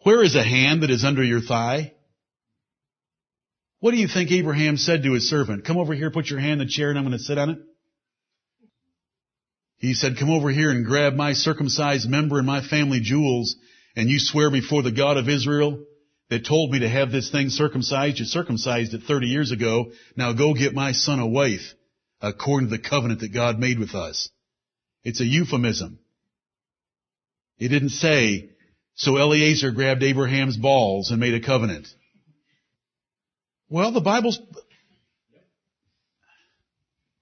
Where 0.02 0.22
is 0.22 0.34
a 0.34 0.42
hand 0.42 0.82
that 0.82 0.90
is 0.90 1.04
under 1.04 1.22
your 1.22 1.40
thigh? 1.40 1.92
What 3.80 3.92
do 3.92 3.96
you 3.96 4.08
think 4.08 4.30
Abraham 4.30 4.76
said 4.76 5.02
to 5.02 5.12
his 5.12 5.28
servant? 5.28 5.64
Come 5.64 5.78
over 5.78 5.94
here, 5.94 6.10
put 6.10 6.28
your 6.28 6.38
hand 6.38 6.60
in 6.60 6.66
the 6.66 6.72
chair 6.72 6.90
and 6.90 6.98
I'm 6.98 7.04
going 7.04 7.16
to 7.16 7.24
sit 7.24 7.38
on 7.38 7.50
it. 7.50 7.58
He 9.78 9.94
said, 9.94 10.18
come 10.18 10.30
over 10.30 10.50
here 10.50 10.70
and 10.70 10.84
grab 10.84 11.14
my 11.14 11.32
circumcised 11.32 12.08
member 12.08 12.36
and 12.36 12.46
my 12.46 12.62
family 12.62 13.00
jewels 13.00 13.56
and 13.96 14.10
you 14.10 14.18
swear 14.18 14.50
before 14.50 14.82
the 14.82 14.92
God 14.92 15.16
of 15.16 15.28
Israel 15.28 15.82
that 16.28 16.46
told 16.46 16.70
me 16.70 16.80
to 16.80 16.88
have 16.88 17.10
this 17.10 17.30
thing 17.30 17.48
circumcised. 17.48 18.18
You 18.18 18.26
circumcised 18.26 18.92
it 18.92 19.02
30 19.02 19.26
years 19.26 19.50
ago. 19.50 19.92
Now 20.16 20.34
go 20.34 20.52
get 20.52 20.74
my 20.74 20.92
son 20.92 21.18
a 21.18 21.26
wife 21.26 21.74
according 22.20 22.68
to 22.68 22.76
the 22.76 22.82
covenant 22.82 23.20
that 23.20 23.32
God 23.32 23.58
made 23.58 23.78
with 23.78 23.94
us. 23.94 24.28
It's 25.02 25.20
a 25.22 25.24
euphemism. 25.24 25.99
It 27.60 27.68
didn't 27.68 27.90
say, 27.90 28.50
so 28.94 29.18
Eliezer 29.18 29.70
grabbed 29.70 30.02
Abraham's 30.02 30.56
balls 30.56 31.10
and 31.10 31.20
made 31.20 31.34
a 31.34 31.40
covenant. 31.40 31.86
Well, 33.68 33.92
the 33.92 34.00
Bible's, 34.00 34.40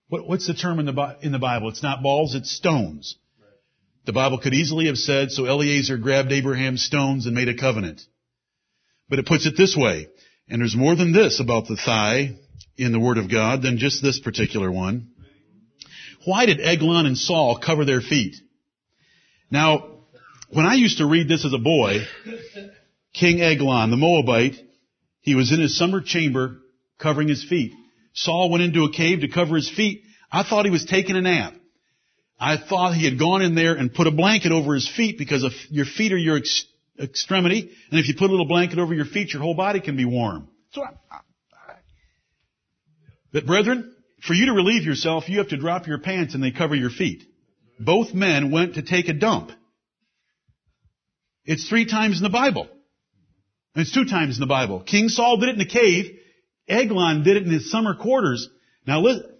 what, 0.08 0.26
what's 0.28 0.46
the 0.46 0.54
term 0.54 0.78
in 0.78 0.86
the, 0.86 1.18
in 1.22 1.32
the 1.32 1.40
Bible? 1.40 1.68
It's 1.68 1.82
not 1.82 2.02
balls, 2.02 2.36
it's 2.36 2.50
stones. 2.50 3.16
The 4.06 4.12
Bible 4.12 4.38
could 4.38 4.54
easily 4.54 4.86
have 4.86 4.96
said, 4.96 5.32
so 5.32 5.44
Eliezer 5.44 5.98
grabbed 5.98 6.32
Abraham's 6.32 6.84
stones 6.84 7.26
and 7.26 7.34
made 7.34 7.48
a 7.48 7.58
covenant. 7.58 8.00
But 9.08 9.18
it 9.18 9.26
puts 9.26 9.44
it 9.44 9.56
this 9.56 9.76
way, 9.76 10.06
and 10.48 10.60
there's 10.60 10.76
more 10.76 10.94
than 10.94 11.12
this 11.12 11.40
about 11.40 11.66
the 11.66 11.76
thigh 11.76 12.36
in 12.76 12.92
the 12.92 13.00
Word 13.00 13.18
of 13.18 13.30
God 13.30 13.60
than 13.60 13.76
just 13.76 14.02
this 14.02 14.20
particular 14.20 14.70
one. 14.70 15.10
Why 16.24 16.46
did 16.46 16.60
Eglon 16.60 17.06
and 17.06 17.18
Saul 17.18 17.58
cover 17.58 17.84
their 17.84 18.00
feet? 18.00 18.36
Now, 19.50 19.97
when 20.50 20.66
I 20.66 20.74
used 20.74 20.98
to 20.98 21.06
read 21.06 21.28
this 21.28 21.44
as 21.44 21.52
a 21.52 21.58
boy, 21.58 22.00
King 23.14 23.40
Eglon, 23.40 23.90
the 23.90 23.96
Moabite, 23.96 24.56
he 25.20 25.34
was 25.34 25.52
in 25.52 25.60
his 25.60 25.76
summer 25.76 26.00
chamber 26.00 26.58
covering 26.98 27.28
his 27.28 27.44
feet. 27.44 27.72
Saul 28.14 28.50
went 28.50 28.62
into 28.62 28.84
a 28.84 28.92
cave 28.92 29.20
to 29.20 29.28
cover 29.28 29.56
his 29.56 29.70
feet. 29.70 30.02
I 30.30 30.42
thought 30.42 30.64
he 30.64 30.70
was 30.70 30.84
taking 30.84 31.16
a 31.16 31.20
nap. 31.20 31.54
I 32.40 32.56
thought 32.56 32.94
he 32.94 33.04
had 33.04 33.18
gone 33.18 33.42
in 33.42 33.54
there 33.54 33.74
and 33.74 33.92
put 33.92 34.06
a 34.06 34.10
blanket 34.10 34.52
over 34.52 34.74
his 34.74 34.88
feet 34.88 35.18
because 35.18 35.44
your 35.70 35.84
feet 35.84 36.12
are 36.12 36.18
your 36.18 36.38
ex- 36.38 36.66
extremity, 37.00 37.70
and 37.90 37.98
if 37.98 38.08
you 38.08 38.14
put 38.14 38.28
a 38.28 38.32
little 38.32 38.46
blanket 38.46 38.78
over 38.78 38.94
your 38.94 39.04
feet, 39.04 39.32
your 39.32 39.42
whole 39.42 39.54
body 39.54 39.80
can 39.80 39.96
be 39.96 40.04
warm. 40.04 40.48
So, 40.70 40.82
I, 40.82 40.90
I, 41.10 41.20
but 43.32 43.44
brethren, 43.44 43.94
for 44.26 44.34
you 44.34 44.46
to 44.46 44.52
relieve 44.52 44.84
yourself, 44.84 45.28
you 45.28 45.38
have 45.38 45.48
to 45.48 45.56
drop 45.56 45.86
your 45.86 45.98
pants 45.98 46.34
and 46.34 46.42
they 46.42 46.50
cover 46.50 46.74
your 46.74 46.90
feet. 46.90 47.24
Both 47.78 48.14
men 48.14 48.50
went 48.50 48.74
to 48.74 48.82
take 48.82 49.08
a 49.08 49.12
dump. 49.12 49.50
It's 51.48 51.66
three 51.66 51.86
times 51.86 52.18
in 52.18 52.22
the 52.22 52.28
Bible. 52.28 52.68
And 53.74 53.82
it's 53.82 53.92
two 53.92 54.04
times 54.04 54.36
in 54.36 54.40
the 54.40 54.46
Bible. 54.46 54.80
King 54.80 55.08
Saul 55.08 55.38
did 55.38 55.48
it 55.48 55.52
in 55.52 55.58
the 55.58 55.64
cave. 55.64 56.14
Eglon 56.68 57.24
did 57.24 57.38
it 57.38 57.44
in 57.44 57.50
his 57.50 57.70
summer 57.70 57.94
quarters. 57.94 58.46
Now 58.86 59.00
listen. 59.00 59.34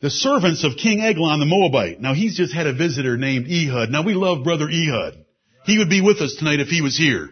The 0.00 0.08
servants 0.08 0.64
of 0.64 0.78
King 0.78 1.02
Eglon 1.02 1.40
the 1.40 1.46
Moabite. 1.46 2.00
Now 2.00 2.14
he's 2.14 2.38
just 2.38 2.54
had 2.54 2.66
a 2.66 2.72
visitor 2.72 3.18
named 3.18 3.48
Ehud. 3.50 3.90
Now 3.90 4.02
we 4.02 4.14
love 4.14 4.44
brother 4.44 4.66
Ehud. 4.66 5.26
He 5.66 5.76
would 5.76 5.90
be 5.90 6.00
with 6.00 6.22
us 6.22 6.36
tonight 6.36 6.60
if 6.60 6.68
he 6.68 6.80
was 6.80 6.96
here. 6.96 7.28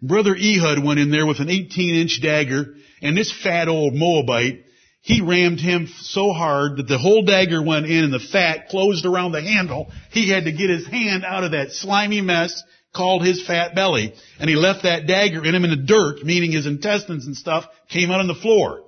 Brother 0.00 0.34
Ehud 0.34 0.82
went 0.82 0.98
in 0.98 1.10
there 1.10 1.26
with 1.26 1.40
an 1.40 1.50
18 1.50 1.94
inch 1.94 2.20
dagger 2.22 2.74
and 3.02 3.18
this 3.18 3.30
fat 3.30 3.68
old 3.68 3.92
Moabite, 3.92 4.64
he 5.02 5.22
rammed 5.22 5.60
him 5.60 5.88
so 6.00 6.32
hard 6.32 6.76
that 6.76 6.86
the 6.86 6.98
whole 6.98 7.22
dagger 7.22 7.62
went 7.62 7.86
in 7.86 8.04
and 8.04 8.12
the 8.12 8.18
fat 8.18 8.68
closed 8.68 9.06
around 9.06 9.32
the 9.32 9.40
handle. 9.40 9.90
He 10.10 10.28
had 10.28 10.44
to 10.44 10.52
get 10.52 10.68
his 10.68 10.86
hand 10.86 11.24
out 11.24 11.42
of 11.42 11.52
that 11.52 11.72
slimy 11.72 12.20
mess 12.20 12.62
called 12.94 13.24
his 13.24 13.46
fat 13.46 13.74
belly. 13.74 14.12
And 14.38 14.50
he 14.50 14.56
left 14.56 14.82
that 14.82 15.06
dagger 15.06 15.44
in 15.44 15.54
him 15.54 15.64
in 15.64 15.70
the 15.70 15.76
dirt, 15.76 16.22
meaning 16.22 16.52
his 16.52 16.66
intestines 16.66 17.26
and 17.26 17.36
stuff 17.36 17.64
came 17.88 18.10
out 18.10 18.20
on 18.20 18.26
the 18.26 18.34
floor. 18.34 18.82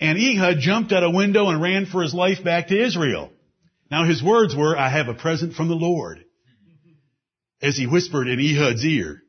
And 0.00 0.18
Ehud 0.18 0.60
jumped 0.60 0.92
out 0.92 1.02
a 1.02 1.10
window 1.10 1.48
and 1.48 1.60
ran 1.60 1.84
for 1.84 2.02
his 2.02 2.14
life 2.14 2.42
back 2.42 2.68
to 2.68 2.82
Israel. 2.82 3.30
Now 3.90 4.04
his 4.04 4.22
words 4.22 4.56
were, 4.56 4.78
I 4.78 4.88
have 4.88 5.08
a 5.08 5.14
present 5.14 5.54
from 5.54 5.68
the 5.68 5.74
Lord. 5.74 6.24
As 7.60 7.76
he 7.76 7.86
whispered 7.86 8.28
in 8.28 8.38
Ehud's 8.38 8.84
ear, 8.84 9.20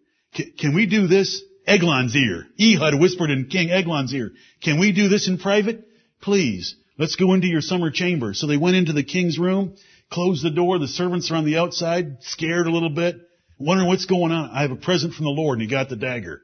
can 0.59 0.75
we 0.75 0.85
do 0.85 1.07
this? 1.07 1.41
Eglon's 1.65 2.15
ear. 2.15 2.47
Ehud 2.59 2.99
whispered 2.99 3.31
in 3.31 3.47
King 3.47 3.69
Eglon's 3.69 4.13
ear, 4.13 4.31
can 4.63 4.79
we 4.79 4.91
do 4.91 5.07
this 5.09 5.27
in 5.27 5.37
private? 5.37 5.85
Please, 6.21 6.75
let's 6.97 7.15
go 7.15 7.33
into 7.33 7.47
your 7.47 7.61
summer 7.61 7.91
chamber. 7.91 8.33
So 8.33 8.47
they 8.47 8.57
went 8.57 8.75
into 8.75 8.93
the 8.93 9.03
king's 9.03 9.39
room, 9.39 9.75
closed 10.11 10.43
the 10.43 10.49
door. 10.49 10.79
The 10.79 10.87
servants 10.87 11.31
are 11.31 11.35
on 11.35 11.45
the 11.45 11.57
outside, 11.57 12.17
scared 12.21 12.67
a 12.67 12.71
little 12.71 12.89
bit, 12.89 13.17
wondering 13.57 13.87
what's 13.87 14.05
going 14.05 14.31
on. 14.31 14.49
I 14.51 14.61
have 14.61 14.71
a 14.71 14.75
present 14.75 15.13
from 15.13 15.25
the 15.25 15.31
Lord, 15.31 15.59
and 15.59 15.61
he 15.61 15.69
got 15.69 15.89
the 15.89 15.95
dagger. 15.95 16.41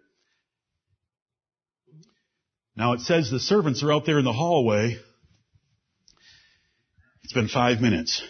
Now 2.76 2.93
it 2.93 3.02
says 3.02 3.30
the 3.30 3.39
servants 3.39 3.84
are 3.84 3.91
out 3.91 4.06
there 4.06 4.19
in 4.19 4.26
the 4.26 4.34
hallway. 4.34 4.97
It's 7.23 7.34
been 7.34 7.47
five 7.47 7.81
minutes. 7.81 8.22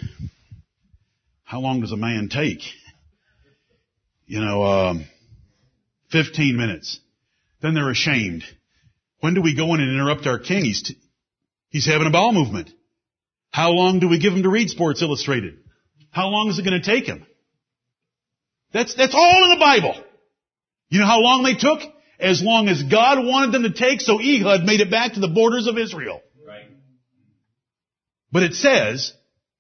How 1.44 1.60
long 1.60 1.82
does 1.82 1.92
a 1.92 1.98
man 1.98 2.30
take? 2.30 2.62
You 4.26 4.40
know, 4.40 4.64
um, 4.64 5.06
15 6.12 6.56
minutes. 6.56 7.00
Then 7.62 7.74
they're 7.74 7.90
ashamed. 7.90 8.44
When 9.20 9.34
do 9.34 9.42
we 9.42 9.56
go 9.56 9.74
in 9.74 9.82
and 9.82 9.92
interrupt 9.92 10.28
our 10.28 10.40
king? 10.40 10.64
He's, 10.64 10.84
t- 10.84 10.98
he's 11.76 11.86
having 11.86 12.08
a 12.08 12.10
bowel 12.10 12.32
movement. 12.32 12.70
How 13.52 13.72
long 13.72 14.00
do 14.00 14.08
we 14.08 14.18
give 14.18 14.32
him 14.32 14.44
to 14.44 14.50
read 14.50 14.70
Sports 14.70 15.02
Illustrated? 15.02 15.58
How 16.10 16.30
long 16.30 16.48
is 16.48 16.58
it 16.58 16.64
going 16.64 16.82
to 16.82 16.86
take 16.86 17.06
him? 17.06 17.26
That's, 18.72 18.96
that's 18.96 19.14
all 19.14 19.44
in 19.44 19.50
the 19.50 19.60
Bible. 19.60 20.02
You 20.88 21.02
know 21.02 21.06
how 21.06 21.20
long 21.20 21.44
they 21.44 21.56
took? 21.56 21.82
As 22.18 22.42
long 22.42 22.70
as 22.70 22.82
God 22.84 23.26
wanted 23.26 23.52
them 23.52 23.64
to 23.64 23.74
take, 23.74 24.00
so 24.00 24.22
Ehud 24.22 24.64
made 24.64 24.80
it 24.80 24.90
back 24.90 25.14
to 25.14 25.20
the 25.20 25.28
borders 25.28 25.68
of 25.68 25.78
Israel. 25.78 26.22
Right. 26.48 26.70
But 28.32 28.44
it 28.44 28.54
says, 28.54 29.12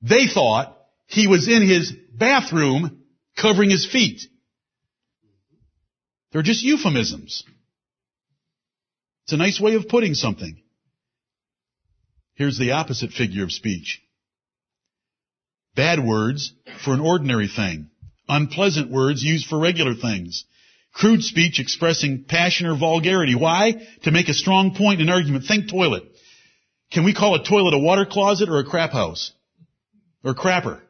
they 0.02 0.28
thought 0.28 0.74
he 1.08 1.28
was 1.28 1.50
in 1.50 1.68
his 1.68 1.92
bathroom 2.14 3.04
covering 3.38 3.70
his 3.70 3.86
feet. 3.86 4.22
They're 6.32 6.44
just 6.44 6.64
euphemisms. 6.64 7.44
It's 9.26 9.34
a 9.34 9.38
nice 9.38 9.60
way 9.60 9.76
of 9.76 9.90
putting 9.90 10.14
something. 10.14 10.62
Here's 12.36 12.58
the 12.58 12.72
opposite 12.72 13.12
figure 13.12 13.44
of 13.44 13.52
speech. 13.52 14.02
Bad 15.76 16.06
words 16.06 16.54
for 16.84 16.94
an 16.94 17.00
ordinary 17.00 17.48
thing. 17.48 17.90
Unpleasant 18.28 18.92
words 18.92 19.24
used 19.24 19.48
for 19.48 19.60
regular 19.60 19.94
things. 19.94 20.46
Crude 20.94 21.24
speech 21.24 21.60
expressing 21.60 22.26
passion 22.26 22.68
or 22.68 22.78
vulgarity. 22.78 23.36
Why? 23.36 23.76
To 24.04 24.12
make 24.12 24.30
a 24.30 24.34
strong 24.34 24.76
point 24.76 25.02
in 25.02 25.08
an 25.08 25.14
argument. 25.14 25.46
Think 25.46 25.70
toilet. 25.70 26.04
Can 26.92 27.04
we 27.04 27.14
call 27.14 27.36
a 27.36 27.44
toilet 27.44 27.74
a 27.74 27.80
water 27.80 28.06
closet 28.06 28.50
or 28.50 28.60
a 28.60 28.66
crap 28.66 28.92
house? 28.92 29.32
Or 30.24 30.34
crapper? 30.34 30.82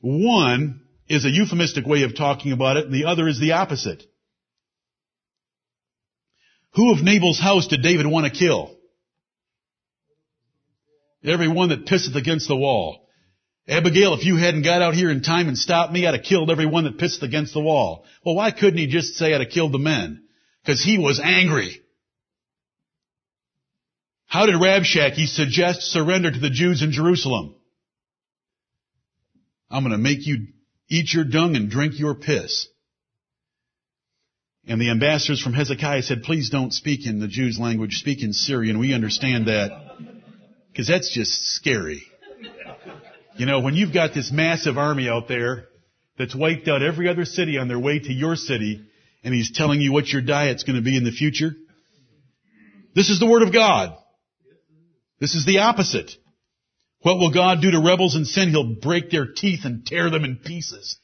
One 0.00 0.82
is 1.08 1.24
a 1.24 1.30
euphemistic 1.30 1.86
way 1.86 2.02
of 2.02 2.16
talking 2.16 2.52
about 2.52 2.76
it 2.76 2.86
and 2.86 2.94
the 2.94 3.06
other 3.06 3.26
is 3.26 3.40
the 3.40 3.52
opposite. 3.52 4.02
Who 6.74 6.92
of 6.92 7.02
Nabal's 7.02 7.40
house 7.40 7.66
did 7.66 7.82
David 7.82 8.06
want 8.06 8.26
to 8.26 8.38
kill? 8.38 8.77
Every 11.24 11.48
one 11.48 11.70
that 11.70 11.86
pisseth 11.86 12.16
against 12.16 12.48
the 12.48 12.56
wall. 12.56 13.08
Abigail, 13.68 14.14
if 14.14 14.24
you 14.24 14.36
hadn't 14.36 14.62
got 14.62 14.80
out 14.80 14.94
here 14.94 15.10
in 15.10 15.22
time 15.22 15.48
and 15.48 15.58
stopped 15.58 15.92
me, 15.92 16.06
I'd 16.06 16.14
have 16.14 16.24
killed 16.24 16.50
every 16.50 16.66
one 16.66 16.84
that 16.84 16.96
pissed 16.96 17.22
against 17.22 17.52
the 17.52 17.60
wall. 17.60 18.04
Well, 18.24 18.34
why 18.34 18.50
couldn't 18.50 18.78
he 18.78 18.86
just 18.86 19.14
say 19.14 19.34
I'd 19.34 19.40
have 19.42 19.50
killed 19.50 19.72
the 19.72 19.78
men? 19.78 20.24
Because 20.64 20.82
he 20.82 20.96
was 20.96 21.20
angry. 21.22 21.82
How 24.26 24.46
did 24.46 24.54
Rabshakeh 24.54 25.26
suggest 25.26 25.82
surrender 25.82 26.30
to 26.30 26.38
the 26.38 26.50
Jews 26.50 26.82
in 26.82 26.92
Jerusalem? 26.92 27.56
I'm 29.70 29.82
going 29.82 29.92
to 29.92 29.98
make 29.98 30.26
you 30.26 30.46
eat 30.88 31.12
your 31.12 31.24
dung 31.24 31.56
and 31.56 31.70
drink 31.70 31.98
your 31.98 32.14
piss. 32.14 32.68
And 34.66 34.80
the 34.80 34.90
ambassadors 34.90 35.42
from 35.42 35.54
Hezekiah 35.54 36.02
said, 36.02 36.22
please 36.22 36.50
don't 36.50 36.72
speak 36.72 37.06
in 37.06 37.20
the 37.20 37.28
Jews' 37.28 37.58
language, 37.58 37.96
speak 37.96 38.22
in 38.22 38.32
Syrian. 38.32 38.78
We 38.78 38.94
understand 38.94 39.48
that. 39.48 39.70
Because 40.70 40.86
that's 40.86 41.12
just 41.12 41.32
scary. 41.54 42.02
You 43.36 43.46
know, 43.46 43.60
when 43.60 43.74
you've 43.74 43.94
got 43.94 44.14
this 44.14 44.32
massive 44.32 44.78
army 44.78 45.08
out 45.08 45.28
there 45.28 45.66
that's 46.18 46.34
wiped 46.34 46.68
out 46.68 46.82
every 46.82 47.08
other 47.08 47.24
city 47.24 47.58
on 47.58 47.68
their 47.68 47.78
way 47.78 47.98
to 47.98 48.12
your 48.12 48.36
city, 48.36 48.84
and 49.22 49.34
he's 49.34 49.52
telling 49.52 49.80
you 49.80 49.92
what 49.92 50.08
your 50.08 50.22
diet's 50.22 50.64
going 50.64 50.76
to 50.76 50.82
be 50.82 50.96
in 50.96 51.04
the 51.04 51.12
future. 51.12 51.52
This 52.94 53.10
is 53.10 53.20
the 53.20 53.26
Word 53.26 53.42
of 53.42 53.52
God. 53.52 53.96
This 55.20 55.34
is 55.34 55.46
the 55.46 55.58
opposite. 55.58 56.10
What 57.02 57.18
will 57.18 57.32
God 57.32 57.60
do 57.62 57.70
to 57.70 57.80
rebels 57.80 58.16
in 58.16 58.24
sin? 58.24 58.50
He'll 58.50 58.74
break 58.74 59.10
their 59.10 59.26
teeth 59.26 59.60
and 59.64 59.86
tear 59.86 60.10
them 60.10 60.24
in 60.24 60.36
pieces. 60.36 60.98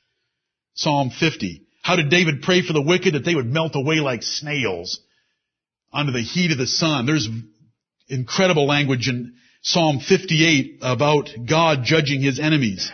Psalm 0.74 1.10
50. 1.10 1.62
How 1.82 1.96
did 1.96 2.10
David 2.10 2.42
pray 2.42 2.62
for 2.66 2.72
the 2.72 2.82
wicked 2.82 3.14
that 3.14 3.24
they 3.24 3.34
would 3.34 3.46
melt 3.46 3.76
away 3.76 3.96
like 3.96 4.22
snails 4.22 5.00
under 5.92 6.12
the 6.12 6.22
heat 6.22 6.50
of 6.50 6.58
the 6.58 6.66
sun? 6.66 7.06
There's 7.06 7.28
incredible 8.08 8.66
language 8.66 9.08
in 9.08 9.34
Psalm 9.66 9.98
58 9.98 10.80
about 10.82 11.30
God 11.48 11.84
judging 11.84 12.20
his 12.20 12.38
enemies. 12.38 12.92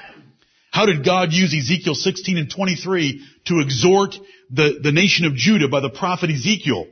How 0.70 0.86
did 0.86 1.04
God 1.04 1.32
use 1.32 1.52
Ezekiel 1.52 1.96
16 1.96 2.38
and 2.38 2.48
23 2.48 3.26
to 3.46 3.58
exhort 3.58 4.14
the, 4.50 4.78
the 4.80 4.92
nation 4.92 5.26
of 5.26 5.34
Judah 5.34 5.66
by 5.66 5.80
the 5.80 5.90
prophet 5.90 6.30
Ezekiel? 6.30 6.86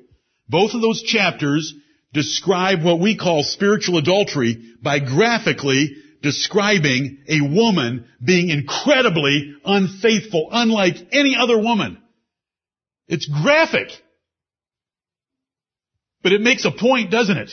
Both 0.49 0.75
of 0.75 0.81
those 0.81 1.03
chapters 1.03 1.75
describe 2.13 2.83
what 2.83 2.99
we 2.99 3.17
call 3.17 3.45
spiritual 3.45 3.99
adultery 3.99 4.75
by 4.83 4.99
graphically 4.99 5.95
describing 6.23 7.19
a 7.29 7.41
woman 7.41 8.05
being 8.21 8.51
incredibly 8.51 9.55
unfaithful, 9.65 10.49
unlike 10.51 10.97
any 11.13 11.37
other 11.39 11.57
woman. 11.57 12.03
It's 13.07 13.29
graphic. 13.29 13.91
But 16.25 16.33
it 16.33 16.41
makes 16.41 16.65
a 16.65 16.73
point, 16.73 17.13
doesn't 17.13 17.37
it? 17.37 17.53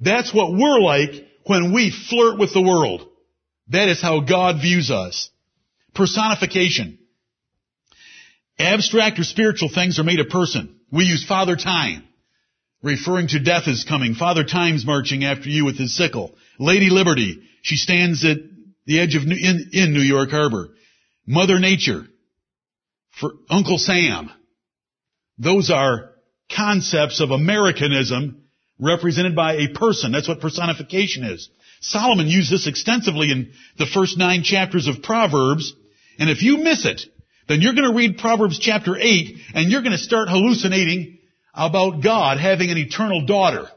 That's 0.00 0.32
what 0.32 0.52
we're 0.52 0.80
like 0.80 1.23
when 1.44 1.72
we 1.72 1.90
flirt 1.90 2.38
with 2.38 2.52
the 2.52 2.62
world. 2.62 3.08
That 3.68 3.88
is 3.88 4.02
how 4.02 4.20
God 4.20 4.60
views 4.60 4.90
us. 4.90 5.30
Personification. 5.94 6.98
Abstract 8.58 9.18
or 9.18 9.24
spiritual 9.24 9.68
things 9.68 9.98
are 9.98 10.04
made 10.04 10.20
a 10.20 10.24
person. 10.24 10.78
We 10.92 11.04
use 11.04 11.24
Father 11.26 11.56
Time, 11.56 12.04
referring 12.82 13.28
to 13.28 13.40
death 13.40 13.66
is 13.66 13.84
coming. 13.84 14.14
Father 14.14 14.44
Time's 14.44 14.86
marching 14.86 15.24
after 15.24 15.48
you 15.48 15.64
with 15.64 15.78
his 15.78 15.96
sickle. 15.96 16.34
Lady 16.58 16.90
Liberty, 16.90 17.42
she 17.62 17.76
stands 17.76 18.24
at 18.24 18.36
the 18.86 19.00
edge 19.00 19.16
of 19.16 19.24
New, 19.24 19.36
in, 19.36 19.70
in 19.72 19.92
New 19.92 20.02
York 20.02 20.30
Harbor. 20.30 20.68
Mother 21.26 21.58
Nature, 21.58 22.04
for 23.18 23.32
Uncle 23.48 23.78
Sam. 23.78 24.30
Those 25.38 25.70
are 25.70 26.10
concepts 26.54 27.20
of 27.20 27.30
Americanism 27.30 28.43
represented 28.78 29.36
by 29.36 29.54
a 29.54 29.68
person. 29.68 30.12
That's 30.12 30.28
what 30.28 30.40
personification 30.40 31.24
is. 31.24 31.48
Solomon 31.80 32.26
used 32.26 32.50
this 32.50 32.66
extensively 32.66 33.30
in 33.30 33.52
the 33.78 33.86
first 33.86 34.18
nine 34.18 34.42
chapters 34.42 34.88
of 34.88 35.02
Proverbs. 35.02 35.74
And 36.18 36.30
if 36.30 36.42
you 36.42 36.58
miss 36.58 36.86
it, 36.86 37.02
then 37.48 37.60
you're 37.60 37.74
going 37.74 37.90
to 37.90 37.96
read 37.96 38.18
Proverbs 38.18 38.58
chapter 38.58 38.96
8 38.96 39.36
and 39.54 39.70
you're 39.70 39.82
going 39.82 39.92
to 39.92 39.98
start 39.98 40.28
hallucinating 40.28 41.18
about 41.54 42.02
God 42.02 42.38
having 42.38 42.70
an 42.70 42.78
eternal 42.78 43.26
daughter. 43.26 43.68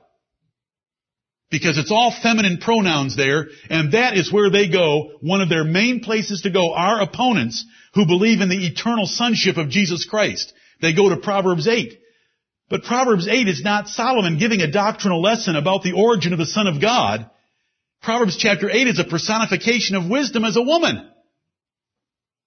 Because 1.49 1.78
it's 1.78 1.91
all 1.91 2.11
feminine 2.11 2.57
pronouns 2.57 3.15
there, 3.15 3.48
and 3.69 3.94
that 3.94 4.18
is 4.18 4.34
where 4.34 4.49
they 4.49 4.69
go. 4.69 5.11
One 5.22 5.41
of 5.41 5.48
their 5.48 5.64
main 5.64 6.02
places 6.02 6.41
to 6.41 6.49
go 6.49 6.74
are 6.74 7.02
opponents 7.02 7.64
who 7.94 8.06
believe 8.06 8.41
in 8.41 8.49
the 8.49 8.68
eternal 8.68 9.06
sonship 9.06 9.56
of 9.56 9.69
Jesus 9.69 10.03
Christ. 10.03 10.52
They 10.82 10.94
go 10.94 11.07
to 11.07 11.18
Proverbs 11.18 11.68
8. 11.68 11.98
But 12.69 12.84
Proverbs 12.84 13.27
8 13.27 13.48
is 13.48 13.61
not 13.64 13.88
Solomon 13.88 14.39
giving 14.39 14.61
a 14.61 14.72
doctrinal 14.72 15.22
lesson 15.22 15.56
about 15.56 15.84
the 15.84 15.94
origin 15.94 16.34
of 16.34 16.39
the 16.39 16.45
Son 16.45 16.68
of 16.68 16.81
God. 16.81 17.30
Proverbs 18.02 18.38
chapter 18.38 18.69
8 18.69 18.88
is 18.88 18.99
a 18.99 19.06
personification 19.06 19.95
of 19.95 20.10
wisdom 20.10 20.44
as 20.44 20.57
a 20.57 20.61
woman. 20.61 21.10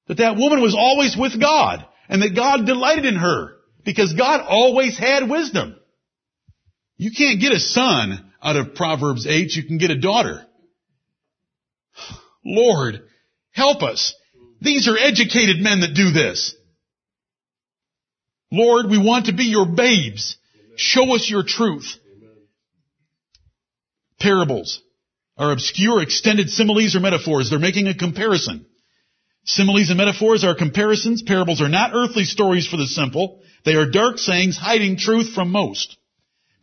That 0.09 0.19
that 0.19 0.37
woman 0.37 0.61
was 0.61 0.75
always 0.77 1.17
with 1.17 1.41
God, 1.41 1.87
and 2.09 2.23
that 2.23 2.35
God 2.35 2.67
delighted 2.67 3.07
in 3.07 3.17
her, 3.17 3.53
because 3.85 4.13
God 4.13 4.41
always 4.47 4.99
had 4.99 5.31
wisdom. 5.31 5.77
You 6.97 7.13
can't 7.17 7.41
get 7.41 7.53
a 7.53 7.61
son 7.61 8.31
out 8.43 8.57
of 8.57 8.75
Proverbs 8.75 9.27
8, 9.27 9.53
you 9.53 9.65
can 9.65 9.79
get 9.79 9.91
a 9.91 9.99
daughter. 9.99 10.45
Lord, 12.45 13.03
help 13.53 13.83
us. 13.83 14.15
These 14.61 14.89
are 14.89 14.99
educated 14.99 15.61
men 15.61 15.81
that 15.81 15.95
do 15.95 16.11
this. 16.11 16.55
Lord, 18.53 18.87
we 18.91 18.99
want 18.99 19.27
to 19.27 19.33
be 19.33 19.45
your 19.45 19.67
babes. 19.67 20.37
Show 20.77 21.15
us 21.15 21.29
your 21.31 21.45
truth. 21.45 21.97
Parables 24.19 24.83
are 25.37 25.53
obscure 25.53 26.03
extended 26.03 26.51
similes 26.51 26.95
or 26.95 27.01
metaphors. 27.01 27.49
They're 27.49 27.59
making 27.59 27.89
a 27.89 27.95
comparison. 27.95 28.67
Similes 29.45 29.89
and 29.89 29.97
metaphors 29.97 30.45
are 30.45 30.55
comparisons. 30.55 31.23
Parables 31.23 31.63
are 31.63 31.69
not 31.69 31.93
earthly 31.95 32.25
stories 32.25 32.67
for 32.67 32.77
the 32.77 32.87
simple. 32.87 33.41
They 33.65 33.75
are 33.75 33.91
dark 33.91 34.19
sayings 34.19 34.57
hiding 34.57 34.99
truth 34.99 35.33
from 35.33 35.51
most. 35.51 35.97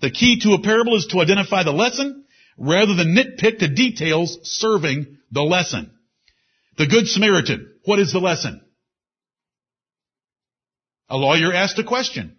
The 0.02 0.12
key 0.12 0.40
to 0.42 0.54
a 0.54 0.62
parable 0.62 0.96
is 0.96 1.08
to 1.08 1.20
identify 1.20 1.64
the 1.64 1.72
lesson 1.72 2.26
rather 2.58 2.94
than 2.94 3.16
nitpick 3.16 3.60
the 3.60 3.68
details 3.68 4.38
serving 4.44 5.18
the 5.32 5.42
lesson. 5.42 5.92
The 6.78 6.88
Good 6.88 7.08
Samaritan. 7.08 7.74
What 7.86 8.00
is 8.00 8.12
the 8.12 8.20
lesson? 8.20 8.62
A 11.10 11.18
lawyer 11.18 11.54
asked 11.54 11.80
a 11.80 11.84
question. 11.84 12.36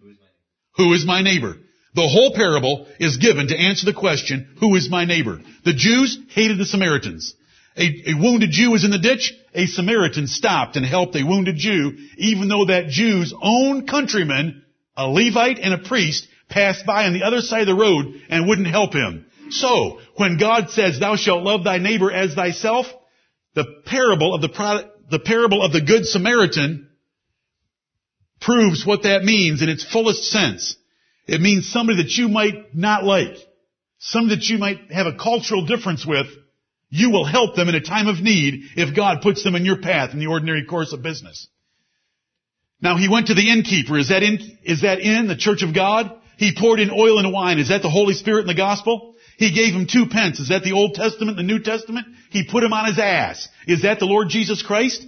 Who 0.75 0.93
is 0.93 1.05
my 1.05 1.21
neighbor? 1.21 1.57
The 1.95 2.07
whole 2.07 2.33
parable 2.35 2.87
is 2.99 3.17
given 3.17 3.47
to 3.47 3.57
answer 3.57 3.85
the 3.85 3.93
question, 3.93 4.55
who 4.59 4.75
is 4.75 4.89
my 4.89 5.05
neighbor? 5.05 5.41
The 5.65 5.73
Jews 5.73 6.19
hated 6.29 6.59
the 6.59 6.65
Samaritans. 6.65 7.33
A, 7.75 8.11
a, 8.11 8.13
wounded 8.13 8.51
Jew 8.51 8.71
was 8.71 8.83
in 8.83 8.91
the 8.91 8.99
ditch. 8.99 9.33
A 9.55 9.65
Samaritan 9.65 10.27
stopped 10.27 10.75
and 10.75 10.85
helped 10.85 11.15
a 11.15 11.23
wounded 11.23 11.55
Jew, 11.55 11.97
even 12.17 12.47
though 12.47 12.65
that 12.65 12.89
Jew's 12.89 13.33
own 13.41 13.87
countryman, 13.87 14.63
a 14.95 15.07
Levite 15.07 15.59
and 15.59 15.73
a 15.73 15.77
priest, 15.79 16.27
passed 16.49 16.85
by 16.85 17.05
on 17.05 17.13
the 17.13 17.23
other 17.23 17.41
side 17.41 17.61
of 17.61 17.67
the 17.67 17.75
road 17.75 18.21
and 18.29 18.47
wouldn't 18.47 18.67
help 18.67 18.93
him. 18.93 19.25
So, 19.49 19.99
when 20.15 20.37
God 20.37 20.69
says, 20.69 20.99
thou 20.99 21.15
shalt 21.15 21.43
love 21.43 21.63
thy 21.63 21.77
neighbor 21.77 22.11
as 22.11 22.35
thyself, 22.35 22.85
the 23.55 23.65
parable 23.85 24.35
of 24.35 24.41
the, 24.41 24.89
the 25.09 25.19
parable 25.19 25.63
of 25.63 25.71
the 25.71 25.81
Good 25.81 26.05
Samaritan 26.05 26.88
proves 28.41 28.85
what 28.85 29.03
that 29.03 29.23
means 29.23 29.61
in 29.61 29.69
its 29.69 29.83
fullest 29.83 30.23
sense. 30.23 30.75
It 31.27 31.41
means 31.41 31.71
somebody 31.71 32.03
that 32.03 32.11
you 32.11 32.27
might 32.27 32.75
not 32.75 33.03
like, 33.03 33.37
somebody 33.99 34.35
that 34.35 34.45
you 34.45 34.57
might 34.57 34.91
have 34.91 35.07
a 35.07 35.17
cultural 35.17 35.65
difference 35.65 36.05
with, 36.05 36.27
you 36.89 37.11
will 37.11 37.25
help 37.25 37.55
them 37.55 37.69
in 37.69 37.75
a 37.75 37.81
time 37.81 38.07
of 38.07 38.19
need 38.19 38.63
if 38.75 38.95
God 38.95 39.21
puts 39.21 39.43
them 39.43 39.55
in 39.55 39.65
your 39.65 39.77
path 39.77 40.13
in 40.13 40.19
the 40.19 40.27
ordinary 40.27 40.65
course 40.65 40.91
of 40.91 41.03
business. 41.03 41.47
Now 42.81 42.97
he 42.97 43.09
went 43.09 43.27
to 43.27 43.35
the 43.35 43.51
innkeeper. 43.51 43.97
Is 43.97 44.09
that 44.09 44.23
in, 44.23 44.39
is 44.63 44.81
that 44.81 44.99
in 44.99 45.27
the 45.27 45.35
church 45.35 45.61
of 45.61 45.75
God? 45.75 46.11
He 46.37 46.55
poured 46.57 46.79
in 46.79 46.89
oil 46.89 47.19
and 47.19 47.33
wine. 47.33 47.59
Is 47.59 47.67
that 47.67 47.81
the 47.81 47.89
Holy 47.89 48.13
Spirit 48.13 48.41
in 48.41 48.47
the 48.47 48.55
gospel? 48.55 49.15
He 49.37 49.53
gave 49.53 49.73
him 49.73 49.87
two 49.87 50.07
pence. 50.07 50.39
Is 50.39 50.49
that 50.49 50.63
the 50.63 50.71
Old 50.71 50.95
Testament, 50.95 51.37
and 51.37 51.47
the 51.47 51.53
New 51.53 51.61
Testament? 51.61 52.07
He 52.31 52.45
put 52.49 52.63
him 52.63 52.73
on 52.73 52.85
his 52.85 52.97
ass. 52.97 53.47
Is 53.67 53.83
that 53.83 53.99
the 53.99 54.05
Lord 54.05 54.29
Jesus 54.29 54.63
Christ? 54.63 55.05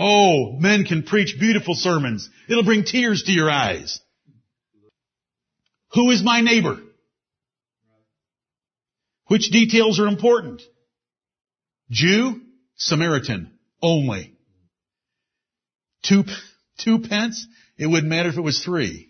Oh, 0.00 0.52
men 0.52 0.84
can 0.84 1.02
preach 1.02 1.40
beautiful 1.40 1.74
sermons. 1.74 2.30
It'll 2.48 2.62
bring 2.62 2.84
tears 2.84 3.24
to 3.24 3.32
your 3.32 3.50
eyes. 3.50 3.98
Who 5.94 6.12
is 6.12 6.22
my 6.22 6.40
neighbor? 6.40 6.78
Which 9.26 9.50
details 9.50 9.98
are 9.98 10.06
important? 10.06 10.62
Jew, 11.90 12.40
Samaritan, 12.76 13.58
only. 13.82 14.34
Two, 16.04 16.24
two 16.78 17.00
pence? 17.00 17.44
It 17.76 17.88
wouldn't 17.88 18.08
matter 18.08 18.28
if 18.28 18.36
it 18.36 18.42
was 18.42 18.62
three. 18.62 19.08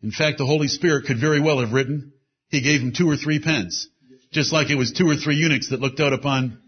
In 0.00 0.12
fact, 0.12 0.38
the 0.38 0.46
Holy 0.46 0.68
Spirit 0.68 1.06
could 1.06 1.18
very 1.18 1.40
well 1.40 1.58
have 1.58 1.72
written, 1.72 2.12
He 2.48 2.60
gave 2.60 2.80
him 2.80 2.92
two 2.92 3.10
or 3.10 3.16
three 3.16 3.40
pence. 3.40 3.88
Just 4.32 4.52
like 4.52 4.70
it 4.70 4.76
was 4.76 4.92
two 4.92 5.08
or 5.08 5.16
three 5.16 5.34
eunuchs 5.34 5.70
that 5.70 5.80
looked 5.80 5.98
out 5.98 6.12
upon 6.12 6.62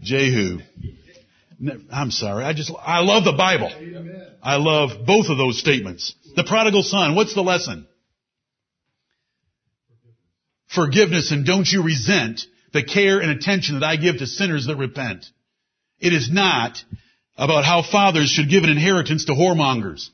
Jehu. 0.00 0.60
I'm 1.90 2.10
sorry. 2.10 2.44
I 2.44 2.52
just, 2.52 2.72
I 2.80 3.00
love 3.00 3.24
the 3.24 3.32
Bible. 3.32 3.70
I 4.42 4.56
love 4.56 5.04
both 5.06 5.28
of 5.28 5.38
those 5.38 5.58
statements. 5.58 6.14
The 6.36 6.44
prodigal 6.44 6.82
son, 6.82 7.14
what's 7.16 7.34
the 7.34 7.42
lesson? 7.42 7.86
Forgiveness 10.68 11.32
and 11.32 11.44
don't 11.44 11.66
you 11.66 11.82
resent 11.82 12.42
the 12.72 12.84
care 12.84 13.20
and 13.20 13.30
attention 13.30 13.80
that 13.80 13.86
I 13.86 13.96
give 13.96 14.18
to 14.18 14.26
sinners 14.26 14.66
that 14.66 14.76
repent. 14.76 15.26
It 15.98 16.12
is 16.12 16.30
not 16.30 16.78
about 17.36 17.64
how 17.64 17.82
fathers 17.82 18.28
should 18.28 18.50
give 18.50 18.64
an 18.64 18.70
inheritance 18.70 19.24
to 19.24 19.32
whoremongers. 19.32 20.08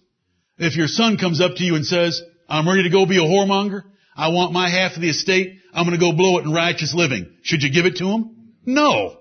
If 0.56 0.76
your 0.76 0.86
son 0.86 1.18
comes 1.18 1.40
up 1.40 1.56
to 1.56 1.64
you 1.64 1.74
and 1.74 1.84
says, 1.84 2.22
I'm 2.48 2.68
ready 2.68 2.84
to 2.84 2.90
go 2.90 3.06
be 3.06 3.18
a 3.18 3.28
whoremonger, 3.28 3.82
I 4.16 4.28
want 4.28 4.52
my 4.52 4.68
half 4.68 4.94
of 4.94 5.02
the 5.02 5.10
estate, 5.10 5.58
I'm 5.72 5.84
gonna 5.84 5.98
go 5.98 6.12
blow 6.12 6.38
it 6.38 6.44
in 6.44 6.52
righteous 6.52 6.94
living. 6.94 7.26
Should 7.42 7.62
you 7.62 7.72
give 7.72 7.86
it 7.86 7.96
to 7.96 8.06
him? 8.06 8.52
No. 8.64 9.18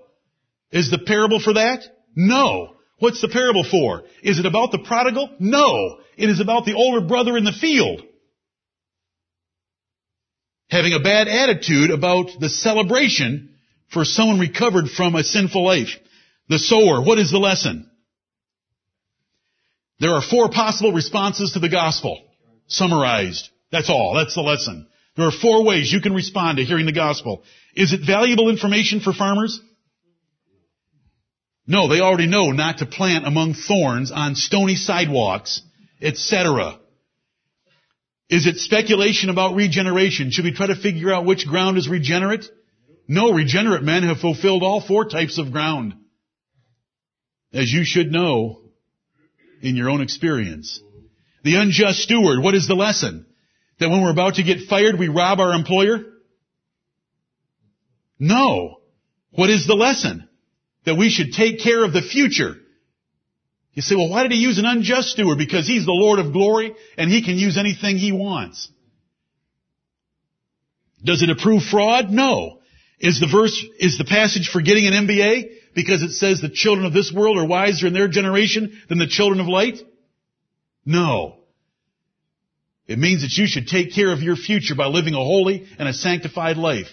Is 0.74 0.90
the 0.90 0.98
parable 0.98 1.38
for 1.38 1.54
that? 1.54 1.84
No. 2.16 2.74
What's 2.98 3.20
the 3.20 3.28
parable 3.28 3.64
for? 3.64 4.02
Is 4.24 4.40
it 4.40 4.44
about 4.44 4.72
the 4.72 4.80
prodigal? 4.80 5.30
No. 5.38 6.00
It 6.16 6.28
is 6.28 6.40
about 6.40 6.64
the 6.64 6.74
older 6.74 7.06
brother 7.06 7.36
in 7.36 7.44
the 7.44 7.52
field. 7.52 8.02
Having 10.68 10.94
a 10.94 11.00
bad 11.00 11.28
attitude 11.28 11.90
about 11.90 12.26
the 12.40 12.48
celebration 12.48 13.54
for 13.92 14.04
someone 14.04 14.40
recovered 14.40 14.88
from 14.88 15.14
a 15.14 15.22
sinful 15.22 15.64
life. 15.64 15.90
The 16.48 16.58
sower, 16.58 17.00
what 17.00 17.20
is 17.20 17.30
the 17.30 17.38
lesson? 17.38 17.88
There 20.00 20.10
are 20.10 20.22
four 20.22 20.50
possible 20.50 20.92
responses 20.92 21.52
to 21.52 21.60
the 21.60 21.68
gospel. 21.68 22.20
Summarized. 22.66 23.48
That's 23.70 23.88
all. 23.88 24.14
That's 24.16 24.34
the 24.34 24.40
lesson. 24.40 24.88
There 25.16 25.28
are 25.28 25.30
four 25.30 25.64
ways 25.64 25.92
you 25.92 26.00
can 26.00 26.14
respond 26.14 26.58
to 26.58 26.64
hearing 26.64 26.86
the 26.86 26.92
gospel. 26.92 27.44
Is 27.76 27.92
it 27.92 28.00
valuable 28.04 28.50
information 28.50 28.98
for 28.98 29.12
farmers? 29.12 29.60
No, 31.66 31.88
they 31.88 32.00
already 32.00 32.26
know 32.26 32.50
not 32.50 32.78
to 32.78 32.86
plant 32.86 33.26
among 33.26 33.54
thorns 33.54 34.12
on 34.12 34.34
stony 34.34 34.76
sidewalks, 34.76 35.62
etc. 36.00 36.78
Is 38.28 38.46
it 38.46 38.58
speculation 38.58 39.30
about 39.30 39.54
regeneration? 39.54 40.30
Should 40.30 40.44
we 40.44 40.52
try 40.52 40.66
to 40.66 40.76
figure 40.76 41.12
out 41.12 41.24
which 41.24 41.46
ground 41.46 41.78
is 41.78 41.88
regenerate? 41.88 42.44
No, 43.08 43.32
regenerate 43.32 43.82
men 43.82 44.02
have 44.02 44.18
fulfilled 44.18 44.62
all 44.62 44.80
four 44.80 45.06
types 45.06 45.38
of 45.38 45.52
ground. 45.52 45.94
As 47.52 47.72
you 47.72 47.84
should 47.84 48.10
know 48.10 48.60
in 49.62 49.76
your 49.76 49.88
own 49.88 50.02
experience. 50.02 50.80
The 51.44 51.56
unjust 51.56 52.00
steward, 52.00 52.42
what 52.42 52.54
is 52.54 52.66
the 52.66 52.74
lesson? 52.74 53.26
That 53.78 53.90
when 53.90 54.02
we're 54.02 54.10
about 54.10 54.34
to 54.34 54.42
get 54.42 54.68
fired, 54.68 54.98
we 54.98 55.08
rob 55.08 55.40
our 55.40 55.52
employer? 55.52 56.00
No. 58.18 58.80
What 59.30 59.50
is 59.50 59.66
the 59.66 59.74
lesson? 59.74 60.28
That 60.86 60.96
we 60.96 61.10
should 61.10 61.32
take 61.32 61.60
care 61.60 61.84
of 61.84 61.92
the 61.92 62.02
future. 62.02 62.56
You 63.72 63.82
say, 63.82 63.96
well, 63.96 64.08
why 64.08 64.22
did 64.22 64.32
he 64.32 64.38
use 64.38 64.58
an 64.58 64.66
unjust 64.66 65.08
steward? 65.08 65.38
Because 65.38 65.66
he's 65.66 65.84
the 65.84 65.92
Lord 65.92 66.20
of 66.20 66.32
glory 66.32 66.74
and 66.96 67.10
he 67.10 67.24
can 67.24 67.36
use 67.36 67.58
anything 67.58 67.96
he 67.96 68.12
wants. 68.12 68.68
Does 71.02 71.22
it 71.22 71.30
approve 71.30 71.62
fraud? 71.62 72.10
No. 72.10 72.60
Is 73.00 73.20
the 73.20 73.28
verse, 73.30 73.64
is 73.78 73.98
the 73.98 74.04
passage 74.04 74.48
for 74.48 74.62
getting 74.62 74.86
an 74.86 75.06
MBA 75.06 75.50
because 75.74 76.02
it 76.02 76.12
says 76.12 76.40
the 76.40 76.48
children 76.48 76.86
of 76.86 76.92
this 76.92 77.12
world 77.12 77.36
are 77.36 77.46
wiser 77.46 77.88
in 77.88 77.92
their 77.92 78.08
generation 78.08 78.80
than 78.88 78.98
the 78.98 79.08
children 79.08 79.40
of 79.40 79.48
light? 79.48 79.78
No. 80.86 81.40
It 82.86 82.98
means 82.98 83.22
that 83.22 83.36
you 83.36 83.46
should 83.46 83.66
take 83.66 83.92
care 83.92 84.12
of 84.12 84.22
your 84.22 84.36
future 84.36 84.74
by 84.74 84.86
living 84.86 85.14
a 85.14 85.18
holy 85.18 85.66
and 85.78 85.88
a 85.88 85.92
sanctified 85.92 86.58
life. 86.58 86.88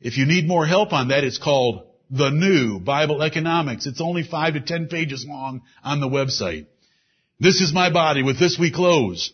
If 0.00 0.16
you 0.16 0.24
need 0.24 0.48
more 0.48 0.66
help 0.66 0.92
on 0.92 1.08
that, 1.08 1.24
it's 1.24 1.38
called 1.38 1.86
the 2.10 2.30
new 2.30 2.78
Bible 2.78 3.22
economics. 3.22 3.86
It's 3.86 4.00
only 4.00 4.22
five 4.22 4.54
to 4.54 4.60
ten 4.60 4.88
pages 4.88 5.24
long 5.26 5.62
on 5.82 6.00
the 6.00 6.08
website. 6.08 6.66
This 7.38 7.60
is 7.60 7.72
my 7.72 7.92
body. 7.92 8.22
With 8.22 8.38
this 8.38 8.58
we 8.58 8.70
close. 8.72 9.32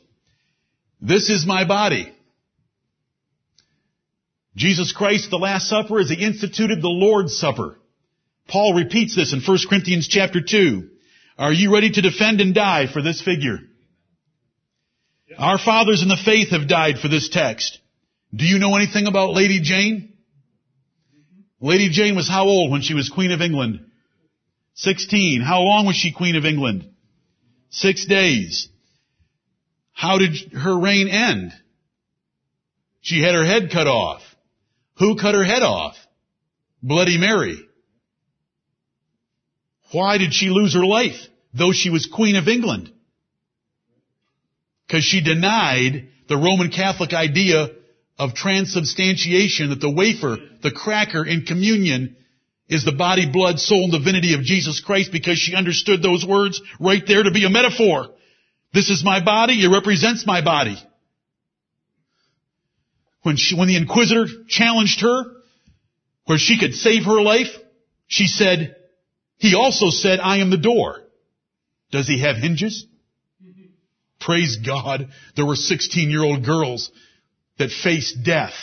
This 1.00 1.30
is 1.30 1.46
my 1.46 1.66
body. 1.66 2.12
Jesus 4.54 4.92
Christ, 4.92 5.30
the 5.30 5.38
Last 5.38 5.68
Supper, 5.68 5.98
as 6.00 6.10
he 6.10 6.24
instituted 6.24 6.82
the 6.82 6.88
Lord's 6.88 7.36
Supper. 7.36 7.78
Paul 8.48 8.74
repeats 8.74 9.16
this 9.16 9.32
in 9.32 9.40
1 9.40 9.58
Corinthians 9.68 10.08
chapter 10.08 10.40
2. 10.42 10.88
Are 11.38 11.52
you 11.52 11.72
ready 11.72 11.90
to 11.90 12.02
defend 12.02 12.40
and 12.40 12.54
die 12.54 12.86
for 12.86 13.02
this 13.02 13.22
figure? 13.22 13.58
Our 15.38 15.58
fathers 15.58 16.02
in 16.02 16.08
the 16.08 16.20
faith 16.22 16.50
have 16.50 16.68
died 16.68 16.98
for 16.98 17.08
this 17.08 17.30
text. 17.30 17.78
Do 18.34 18.44
you 18.44 18.58
know 18.58 18.76
anything 18.76 19.06
about 19.06 19.32
Lady 19.32 19.60
Jane? 19.60 20.11
Lady 21.62 21.90
Jane 21.90 22.16
was 22.16 22.28
how 22.28 22.46
old 22.46 22.72
when 22.72 22.82
she 22.82 22.92
was 22.92 23.08
Queen 23.08 23.30
of 23.30 23.40
England? 23.40 23.86
16. 24.74 25.40
How 25.40 25.60
long 25.60 25.86
was 25.86 25.94
she 25.94 26.10
Queen 26.12 26.34
of 26.34 26.44
England? 26.44 26.90
Six 27.70 28.04
days. 28.04 28.68
How 29.92 30.18
did 30.18 30.36
her 30.54 30.76
reign 30.76 31.06
end? 31.06 31.52
She 33.00 33.22
had 33.22 33.36
her 33.36 33.44
head 33.44 33.70
cut 33.70 33.86
off. 33.86 34.22
Who 34.98 35.16
cut 35.16 35.36
her 35.36 35.44
head 35.44 35.62
off? 35.62 35.96
Bloody 36.82 37.16
Mary. 37.16 37.56
Why 39.92 40.18
did 40.18 40.34
she 40.34 40.48
lose 40.48 40.74
her 40.74 40.84
life, 40.84 41.28
though 41.54 41.72
she 41.72 41.90
was 41.90 42.06
Queen 42.06 42.34
of 42.34 42.48
England? 42.48 42.90
Because 44.86 45.04
she 45.04 45.22
denied 45.22 46.08
the 46.28 46.36
Roman 46.36 46.72
Catholic 46.72 47.12
idea 47.12 47.68
of 48.18 48.34
transubstantiation, 48.34 49.70
that 49.70 49.80
the 49.80 49.90
wafer, 49.90 50.36
the 50.62 50.70
cracker 50.70 51.24
in 51.24 51.44
communion 51.44 52.16
is 52.68 52.84
the 52.84 52.92
body, 52.92 53.30
blood, 53.30 53.58
soul, 53.58 53.84
and 53.84 53.92
divinity 53.92 54.34
of 54.34 54.42
Jesus 54.42 54.80
Christ 54.80 55.12
because 55.12 55.38
she 55.38 55.54
understood 55.54 56.02
those 56.02 56.24
words 56.24 56.60
right 56.80 57.02
there 57.06 57.22
to 57.22 57.30
be 57.30 57.44
a 57.44 57.50
metaphor. 57.50 58.08
This 58.72 58.88
is 58.88 59.04
my 59.04 59.22
body, 59.22 59.64
it 59.64 59.68
represents 59.68 60.26
my 60.26 60.42
body. 60.42 60.76
When 63.22 63.36
she, 63.36 63.56
when 63.56 63.68
the 63.68 63.76
inquisitor 63.76 64.26
challenged 64.48 65.00
her, 65.02 65.24
where 66.26 66.38
she 66.38 66.58
could 66.58 66.74
save 66.74 67.04
her 67.04 67.20
life, 67.20 67.54
she 68.06 68.26
said, 68.26 68.76
he 69.38 69.54
also 69.54 69.90
said, 69.90 70.20
I 70.20 70.38
am 70.38 70.50
the 70.50 70.56
door. 70.56 71.00
Does 71.90 72.06
he 72.06 72.20
have 72.20 72.36
hinges? 72.36 72.86
Praise 74.20 74.56
God. 74.64 75.08
There 75.36 75.44
were 75.44 75.56
16 75.56 76.10
year 76.10 76.22
old 76.22 76.44
girls 76.44 76.90
that 77.58 77.70
faced 77.70 78.24
death. 78.24 78.54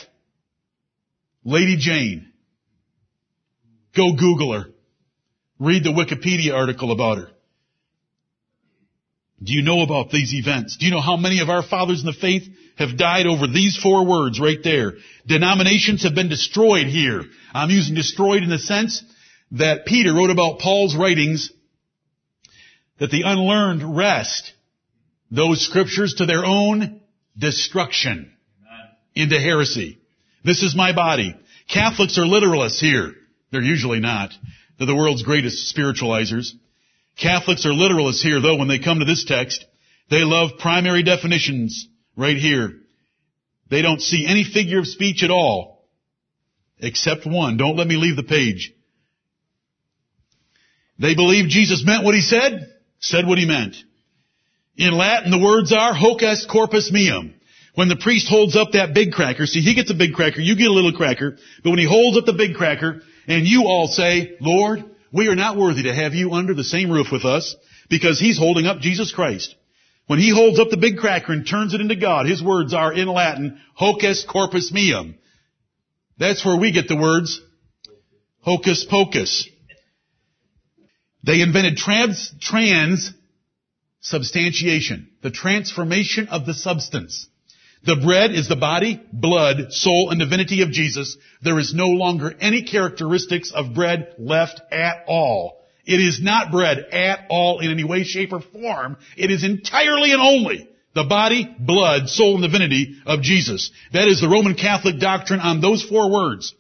Lady 1.44 1.78
Jane. 1.78 2.32
Go 3.96 4.14
Google 4.14 4.54
her. 4.54 4.66
Read 5.60 5.84
the 5.84 5.90
Wikipedia 5.90 6.54
article 6.54 6.92
about 6.92 7.18
her. 7.18 7.30
Do 9.42 9.54
you 9.54 9.62
know 9.62 9.82
about 9.82 10.10
these 10.10 10.34
events? 10.34 10.78
Do 10.78 10.86
you 10.86 10.92
know 10.92 11.02
how 11.02 11.16
many 11.16 11.40
of 11.40 11.50
our 11.50 11.64
fathers 11.64 12.02
in 12.02 12.06
the 12.06 12.14
faith 12.14 12.44
have 12.78 12.98
died 12.98 13.26
over 13.26 13.48
these 13.48 13.78
four 13.78 14.06
words 14.06 14.40
right 14.40 14.62
there? 14.64 14.94
Denominations 15.26 16.04
have 16.04 16.14
been 16.14 16.30
destroyed 16.30 16.88
here. 16.88 17.24
I'm 17.54 17.70
using 17.70 17.96
destroyed 17.96 18.44
in 18.44 18.50
the 18.50 18.60
sense 18.60 19.02
that 19.52 19.86
Peter 19.86 20.14
wrote 20.14 20.30
about 20.30 20.60
Paul's 20.60 20.96
writings 20.96 21.52
that 23.00 23.12
the 23.12 23.24
unlearned 23.26 23.96
wrest 23.96 24.54
those 25.32 25.66
scriptures 25.66 26.16
to 26.16 26.26
their 26.26 26.44
own 26.46 27.02
destruction 27.38 28.34
into 29.20 29.40
heresy. 29.40 30.00
This 30.44 30.64
is 30.64 30.76
my 30.76 30.94
body. 30.94 31.36
Catholics 31.68 32.18
are 32.18 32.24
literalists 32.24 32.80
here. 32.80 33.14
They're 33.52 33.62
usually 33.62 34.00
not. 34.00 34.32
They're 34.78 34.88
the 34.88 34.96
world's 34.96 35.24
greatest 35.24 35.76
spiritualizers. 35.76 36.52
Catholics 37.22 37.66
are 37.66 37.70
literalists 37.70 38.22
here, 38.22 38.42
though, 38.42 38.56
when 38.56 38.68
they 38.68 38.80
come 38.80 39.00
to 39.00 39.06
this 39.06 39.26
text. 39.26 39.66
They 40.10 40.24
love 40.24 40.58
primary 40.60 41.04
definitions 41.04 41.88
right 42.16 42.38
here. 42.38 42.72
They 43.70 43.82
don't 43.82 44.02
see 44.02 44.26
any 44.28 44.44
figure 44.44 44.80
of 44.80 44.88
speech 44.88 45.24
at 45.24 45.30
all, 45.30 45.86
except 46.80 47.26
one. 47.26 47.58
Don't 47.58 47.76
let 47.76 47.88
me 47.88 47.98
leave 47.98 48.16
the 48.16 48.24
page. 48.24 48.74
They 50.98 51.16
believe 51.16 51.50
Jesus 51.50 51.84
meant 51.86 52.04
what 52.04 52.16
he 52.16 52.22
said, 52.22 52.74
said 53.00 53.28
what 53.28 53.38
he 53.38 53.46
meant. 53.46 53.76
In 54.76 54.98
Latin, 54.98 55.32
the 55.32 55.40
words 55.40 55.72
are 55.74 55.94
hoc 55.94 56.24
est 56.24 56.50
corpus 56.50 56.92
meum. 56.92 57.34
When 57.80 57.88
the 57.88 57.96
priest 57.96 58.28
holds 58.28 58.58
up 58.58 58.74
that 58.74 58.94
big 58.94 59.14
cracker, 59.14 59.46
see, 59.46 59.62
he 59.62 59.74
gets 59.74 59.90
a 59.90 59.94
big 59.94 60.12
cracker, 60.12 60.42
you 60.42 60.58
get 60.58 60.68
a 60.68 60.74
little 60.74 60.92
cracker, 60.92 61.38
but 61.64 61.70
when 61.70 61.80
he 61.80 61.86
holds 61.86 62.18
up 62.18 62.26
the 62.26 62.34
big 62.34 62.56
cracker, 62.56 63.00
and 63.26 63.48
you 63.48 63.68
all 63.68 63.88
say, 63.88 64.36
Lord, 64.42 64.84
we 65.14 65.30
are 65.30 65.36
not 65.38 65.56
worthy 65.56 65.84
to 65.84 65.96
have 65.96 66.14
you 66.14 66.34
under 66.34 66.54
the 66.54 66.66
same 66.66 66.92
roof 66.92 67.08
with 67.10 67.24
us, 67.24 67.56
because 67.90 68.20
he's 68.20 68.38
holding 68.38 68.66
up 68.66 68.82
Jesus 68.82 69.14
Christ. 69.14 69.56
When 70.08 70.20
he 70.20 70.30
holds 70.30 70.60
up 70.60 70.70
the 70.70 70.76
big 70.76 70.98
cracker 70.98 71.32
and 71.32 71.48
turns 71.48 71.74
it 71.74 71.80
into 71.80 71.96
God, 71.96 72.26
his 72.26 72.44
words 72.44 72.74
are 72.74 72.92
in 72.92 73.08
Latin, 73.08 73.62
hoc 73.76 74.04
est 74.04 74.28
corpus 74.28 74.74
meum. 74.74 75.16
That's 76.18 76.46
where 76.46 76.60
we 76.60 76.74
get 76.74 76.90
the 76.90 76.98
words 76.98 77.40
hocus 78.42 78.86
pocus. 78.90 79.48
They 81.24 81.40
invented 81.40 81.78
trans, 81.78 82.30
trans 82.42 83.14
substantiation, 84.02 85.12
the 85.24 85.32
transformation 85.32 86.28
of 86.28 86.46
the 86.46 86.54
substance. 86.54 87.30
The 87.84 87.96
bread 87.96 88.32
is 88.32 88.50
the 88.50 88.56
body, 88.56 89.02
blood, 89.14 89.72
soul, 89.72 90.10
and 90.10 90.20
divinity 90.20 90.62
of 90.64 90.72
Jesus. 90.72 91.18
There 91.42 91.60
is 91.60 91.74
no 91.74 91.88
longer 91.88 92.34
any 92.40 92.64
characteristics 92.64 93.52
of 93.52 93.74
bread 93.74 94.16
left 94.18 94.62
at 94.72 95.06
all. 95.08 95.60
It 95.86 96.00
is 96.02 96.22
not 96.22 96.52
bread 96.52 96.80
at 96.92 97.26
all 97.30 97.60
in 97.60 97.72
any 97.72 97.84
way, 97.84 98.04
shape, 98.04 98.34
or 98.34 98.42
form. 98.42 98.98
It 99.18 99.32
is 99.32 99.44
entirely 99.44 100.12
and 100.12 100.22
only 100.22 100.70
the 100.94 101.06
body, 101.06 101.56
blood, 101.60 102.10
soul, 102.10 102.36
and 102.36 102.44
divinity 102.44 102.98
of 103.06 103.22
Jesus. 103.22 103.72
That 103.94 104.08
is 104.08 104.20
the 104.20 104.28
Roman 104.28 104.56
Catholic 104.56 105.00
doctrine 105.00 105.40
on 105.40 105.62
those 105.62 105.84
four 105.84 106.12
words. 106.12 106.54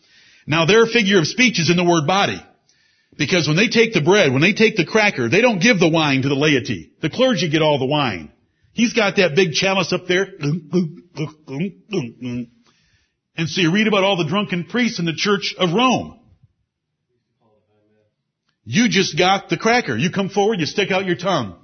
Now 0.47 0.65
their 0.65 0.85
figure 0.85 1.19
of 1.19 1.27
speech 1.27 1.59
is 1.59 1.69
in 1.69 1.77
the 1.77 1.83
word 1.83 2.07
body. 2.07 2.41
Because 3.17 3.47
when 3.47 3.57
they 3.57 3.67
take 3.67 3.93
the 3.93 4.01
bread, 4.01 4.31
when 4.31 4.41
they 4.41 4.53
take 4.53 4.77
the 4.77 4.85
cracker, 4.85 5.27
they 5.27 5.41
don't 5.41 5.61
give 5.61 5.77
the 5.77 5.89
wine 5.89 6.21
to 6.21 6.29
the 6.29 6.35
laity. 6.35 6.93
The 7.01 7.09
clergy 7.09 7.49
get 7.49 7.61
all 7.61 7.77
the 7.77 7.85
wine. 7.85 8.31
He's 8.71 8.93
got 8.93 9.17
that 9.17 9.35
big 9.35 9.51
chalice 9.51 9.91
up 9.91 10.07
there. 10.07 10.27
And 13.37 13.47
so 13.47 13.61
you 13.61 13.71
read 13.71 13.87
about 13.87 14.03
all 14.03 14.17
the 14.17 14.27
drunken 14.27 14.65
priests 14.65 14.99
in 14.99 15.05
the 15.05 15.15
church 15.15 15.55
of 15.57 15.73
Rome. 15.73 16.19
You 18.65 18.89
just 18.89 19.17
got 19.17 19.49
the 19.49 19.57
cracker. 19.57 19.97
You 19.97 20.11
come 20.11 20.29
forward, 20.29 20.59
you 20.59 20.65
stick 20.65 20.91
out 20.91 21.05
your 21.05 21.15
tongue. 21.15 21.57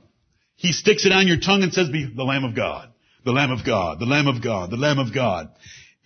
He 0.55 0.71
sticks 0.71 1.05
it 1.05 1.11
on 1.11 1.27
your 1.27 1.37
tongue 1.39 1.63
and 1.63 1.73
says, 1.73 1.89
be 1.89 2.11
the 2.15 2.23
Lamb 2.23 2.45
of 2.45 2.55
God, 2.55 2.91
the 3.25 3.31
Lamb 3.31 3.51
of 3.51 3.65
God, 3.65 3.99
the 3.99 4.05
Lamb 4.05 4.27
of 4.27 4.41
God, 4.41 4.71
the 4.71 4.77
Lamb 4.77 4.99
of 4.99 5.13
God. 5.13 5.49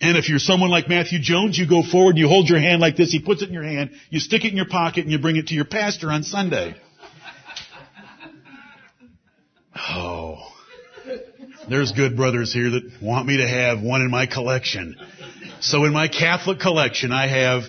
And 0.00 0.16
if 0.18 0.28
you're 0.28 0.38
someone 0.38 0.70
like 0.70 0.88
Matthew 0.88 1.20
Jones, 1.20 1.58
you 1.58 1.68
go 1.68 1.82
forward, 1.82 2.10
and 2.10 2.18
you 2.18 2.26
hold 2.26 2.48
your 2.48 2.58
hand 2.58 2.80
like 2.80 2.96
this, 2.96 3.12
he 3.12 3.20
puts 3.20 3.42
it 3.42 3.48
in 3.48 3.54
your 3.54 3.62
hand, 3.62 3.90
you 4.10 4.18
stick 4.18 4.44
it 4.44 4.50
in 4.50 4.56
your 4.56 4.68
pocket, 4.68 5.04
and 5.04 5.12
you 5.12 5.18
bring 5.18 5.36
it 5.36 5.48
to 5.48 5.54
your 5.54 5.66
pastor 5.66 6.10
on 6.10 6.22
Sunday. 6.22 6.74
Oh. 9.76 10.38
There's 11.70 11.92
good 11.92 12.16
brothers 12.16 12.52
here 12.52 12.68
that 12.68 13.00
want 13.00 13.28
me 13.28 13.36
to 13.36 13.46
have 13.46 13.80
one 13.80 14.00
in 14.02 14.10
my 14.10 14.26
collection. 14.26 14.96
So 15.60 15.84
in 15.84 15.92
my 15.92 16.08
Catholic 16.08 16.58
collection, 16.58 17.12
I 17.12 17.28
have 17.28 17.62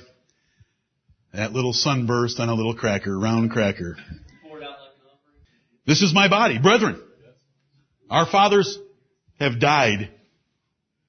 That 1.34 1.54
little 1.54 1.72
sunburst 1.72 2.40
on 2.40 2.50
a 2.50 2.56
little 2.56 2.74
cracker, 2.76 3.16
round 3.18 3.52
cracker. 3.52 3.98
This 5.86 6.02
is 6.02 6.16
my 6.16 6.28
body. 6.28 6.58
Brethren, 6.58 7.00
our 8.10 8.26
fathers 8.26 8.76
have 9.40 9.60
died 9.60 10.10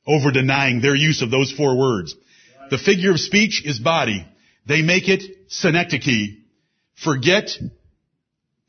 over 0.06 0.30
denying 0.30 0.82
their 0.82 0.94
use 0.94 1.22
of 1.22 1.30
those 1.30 1.50
four 1.50 1.78
words. 1.78 2.14
The 2.70 2.78
figure 2.78 3.12
of 3.12 3.20
speech 3.20 3.62
is 3.64 3.80
body. 3.80 4.26
They 4.68 4.82
make 4.82 5.08
it 5.08 5.22
synecdoche. 5.48 6.36
Forget 7.02 7.50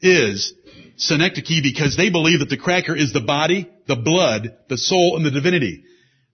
is 0.03 0.53
synecdoche 0.97 1.63
because 1.63 1.97
they 1.97 2.09
believe 2.09 2.39
that 2.39 2.49
the 2.49 2.57
cracker 2.57 2.95
is 2.95 3.13
the 3.13 3.21
body, 3.21 3.69
the 3.87 3.95
blood, 3.95 4.55
the 4.69 4.77
soul, 4.77 5.15
and 5.15 5.25
the 5.25 5.31
divinity. 5.31 5.83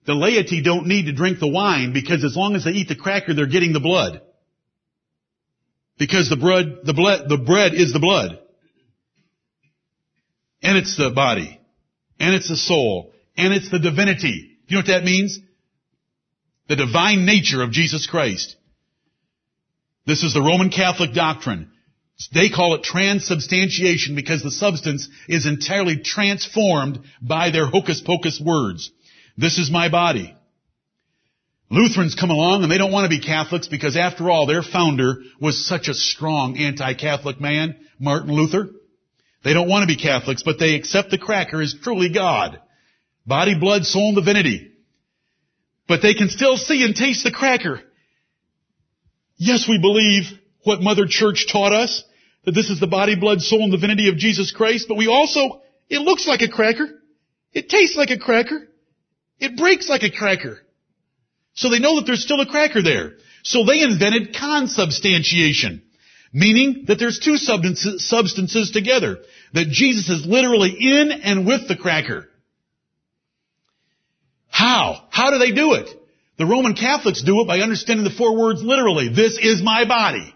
The 0.06 0.16
laity 0.16 0.62
don't 0.62 0.88
need 0.88 1.06
to 1.06 1.14
drink 1.14 1.40
the 1.40 1.48
wine 1.48 1.94
because 1.94 2.24
as 2.24 2.36
long 2.36 2.56
as 2.56 2.66
they 2.66 2.72
eat 2.72 2.88
the 2.88 2.96
cracker, 2.96 3.34
they're 3.34 3.48
getting 3.48 3.74
the 3.74 3.80
blood. 3.80 4.22
Because 5.98 6.30
the 6.30 6.38
bread, 6.38 6.80
the 6.84 6.94
the 7.28 7.38
bread 7.38 7.74
is 7.74 7.94
the 7.94 8.00
blood. 8.00 8.40
And 10.62 10.78
it's 10.78 10.98
the 10.98 11.12
body. 11.12 11.60
And 12.20 12.34
it's 12.34 12.50
the 12.50 12.58
soul. 12.58 13.14
And 13.38 13.54
it's 13.54 13.70
the 13.70 13.80
divinity. 13.80 14.58
You 14.68 14.76
know 14.76 14.80
what 14.80 14.88
that 14.88 15.04
means? 15.04 15.40
The 16.68 16.76
divine 16.76 17.26
nature 17.26 17.62
of 17.62 17.72
Jesus 17.72 18.08
Christ. 18.08 18.56
This 20.06 20.24
is 20.24 20.34
the 20.34 20.42
Roman 20.42 20.70
Catholic 20.70 21.14
doctrine. 21.14 21.72
They 22.34 22.50
call 22.50 22.76
it 22.76 22.84
transubstantiation 22.84 24.16
because 24.16 24.44
the 24.44 24.52
substance 24.52 25.08
is 25.28 25.46
entirely 25.46 25.98
transformed 25.98 27.00
by 27.22 27.50
their 27.50 27.66
hocus 27.66 28.02
pocus 28.02 28.42
words. 28.44 28.92
This 29.38 29.58
is 29.58 29.72
my 29.72 29.90
body. 29.90 30.36
Lutherans 31.72 32.16
come 32.16 32.30
along 32.30 32.64
and 32.64 32.72
they 32.72 32.78
don't 32.78 32.92
want 32.92 33.06
to 33.06 33.16
be 33.16 33.24
Catholics 33.24 33.68
because 33.68 33.96
after 33.96 34.30
all, 34.30 34.46
their 34.46 34.64
founder 34.64 35.22
was 35.40 35.66
such 35.66 35.88
a 35.88 35.94
strong 35.94 36.58
anti-Catholic 36.58 37.40
man, 37.40 37.78
Martin 38.00 38.34
Luther. 38.34 38.70
They 39.44 39.54
don't 39.54 39.70
want 39.70 39.84
to 39.84 39.96
be 39.96 40.02
Catholics, 40.02 40.44
but 40.44 40.60
they 40.60 40.76
accept 40.76 41.12
the 41.12 41.18
cracker 41.18 41.62
as 41.62 41.76
truly 41.82 42.12
God. 42.12 42.60
Body, 43.26 43.58
blood, 43.58 43.86
soul, 43.86 44.10
and 44.10 44.18
divinity. 44.18 44.72
But 45.88 46.02
they 46.02 46.16
can 46.16 46.30
still 46.30 46.58
see 46.58 46.84
and 46.84 46.96
taste 46.96 47.24
the 47.24 47.32
cracker. 47.32 47.82
Yes, 49.38 49.68
we 49.70 49.80
believe 49.80 50.24
what 50.64 50.82
Mother 50.82 51.06
Church 51.08 51.48
taught 51.50 51.72
us, 51.72 52.04
that 52.46 52.54
this 52.54 52.70
is 52.70 52.80
the 52.80 52.88
body, 52.88 53.16
blood, 53.16 53.42
soul, 53.42 53.64
and 53.64 53.72
divinity 53.72 54.10
of 54.10 54.18
Jesus 54.18 54.52
Christ, 54.52 54.88
but 54.88 54.98
we 54.98 55.08
also, 55.08 55.62
it 55.90 56.00
looks 56.00 56.28
like 56.28 56.42
a 56.42 56.50
cracker. 56.50 56.88
It 57.52 57.70
tastes 57.70 57.98
like 57.98 58.12
a 58.12 58.18
cracker. 58.20 58.68
It 59.40 59.58
breaks 59.58 59.90
like 59.90 60.04
a 60.04 60.12
cracker. 60.12 60.60
So 61.54 61.70
they 61.70 61.80
know 61.80 61.96
that 61.96 62.06
there's 62.06 62.24
still 62.24 62.42
a 62.42 62.46
cracker 62.46 62.82
there. 62.82 63.14
So 63.44 63.66
they 63.66 63.82
invented 63.82 64.36
consubstantiation, 64.36 65.82
meaning 66.32 66.86
that 66.88 67.00
there's 67.00 67.20
two 67.20 67.38
substances, 67.38 68.72
together, 68.72 69.18
that 69.54 69.70
Jesus 69.70 70.10
is 70.10 70.26
literally 70.26 70.76
in 70.80 71.12
and 71.12 71.46
with 71.48 71.68
the 71.68 71.76
cracker. 71.76 72.28
How? 74.50 75.08
How 75.10 75.32
do 75.32 75.40
they 75.40 75.52
do 75.52 75.74
it? 75.74 75.90
The 76.38 76.46
Roman 76.46 76.74
Catholics 76.74 77.24
do 77.24 77.42
it 77.42 77.48
by 77.48 77.60
understanding 77.60 78.04
the 78.04 78.12
four 78.12 78.38
words 78.38 78.62
literally. 78.64 79.10
This 79.10 79.38
is 79.38 79.62
my 79.62 79.86
body. 79.86 80.34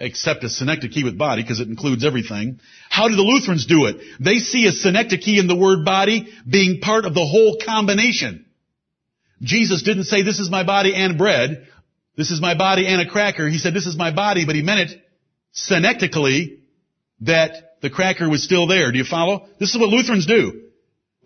Except 0.00 0.44
a 0.44 0.48
synecdoche 0.48 1.02
with 1.02 1.18
body 1.18 1.42
because 1.42 1.58
it 1.58 1.68
includes 1.68 2.04
everything. 2.04 2.60
How 2.88 3.08
do 3.08 3.16
the 3.16 3.22
Lutherans 3.22 3.66
do 3.66 3.86
it? 3.86 3.96
They 4.20 4.38
see 4.38 4.66
a 4.66 4.72
synecdoche 4.72 5.38
in 5.38 5.48
the 5.48 5.56
word 5.56 5.84
body 5.84 6.32
being 6.48 6.80
part 6.80 7.04
of 7.04 7.14
the 7.14 7.26
whole 7.26 7.58
combination. 7.64 8.46
Jesus 9.42 9.82
didn't 9.82 10.04
say 10.04 10.22
this 10.22 10.38
is 10.38 10.50
my 10.50 10.64
body 10.64 10.94
and 10.94 11.18
bread. 11.18 11.66
This 12.16 12.30
is 12.30 12.40
my 12.40 12.56
body 12.56 12.86
and 12.86 13.00
a 13.00 13.08
cracker. 13.08 13.48
He 13.48 13.58
said 13.58 13.74
this 13.74 13.86
is 13.86 13.96
my 13.96 14.12
body, 14.12 14.44
but 14.44 14.54
he 14.54 14.62
meant 14.62 14.90
it 14.90 15.02
synectically 15.54 16.60
that 17.22 17.80
the 17.80 17.90
cracker 17.90 18.28
was 18.28 18.42
still 18.42 18.66
there. 18.66 18.92
Do 18.92 18.98
you 18.98 19.04
follow? 19.04 19.48
This 19.58 19.70
is 19.70 19.80
what 19.80 19.88
Lutherans 19.88 20.26
do. 20.26 20.68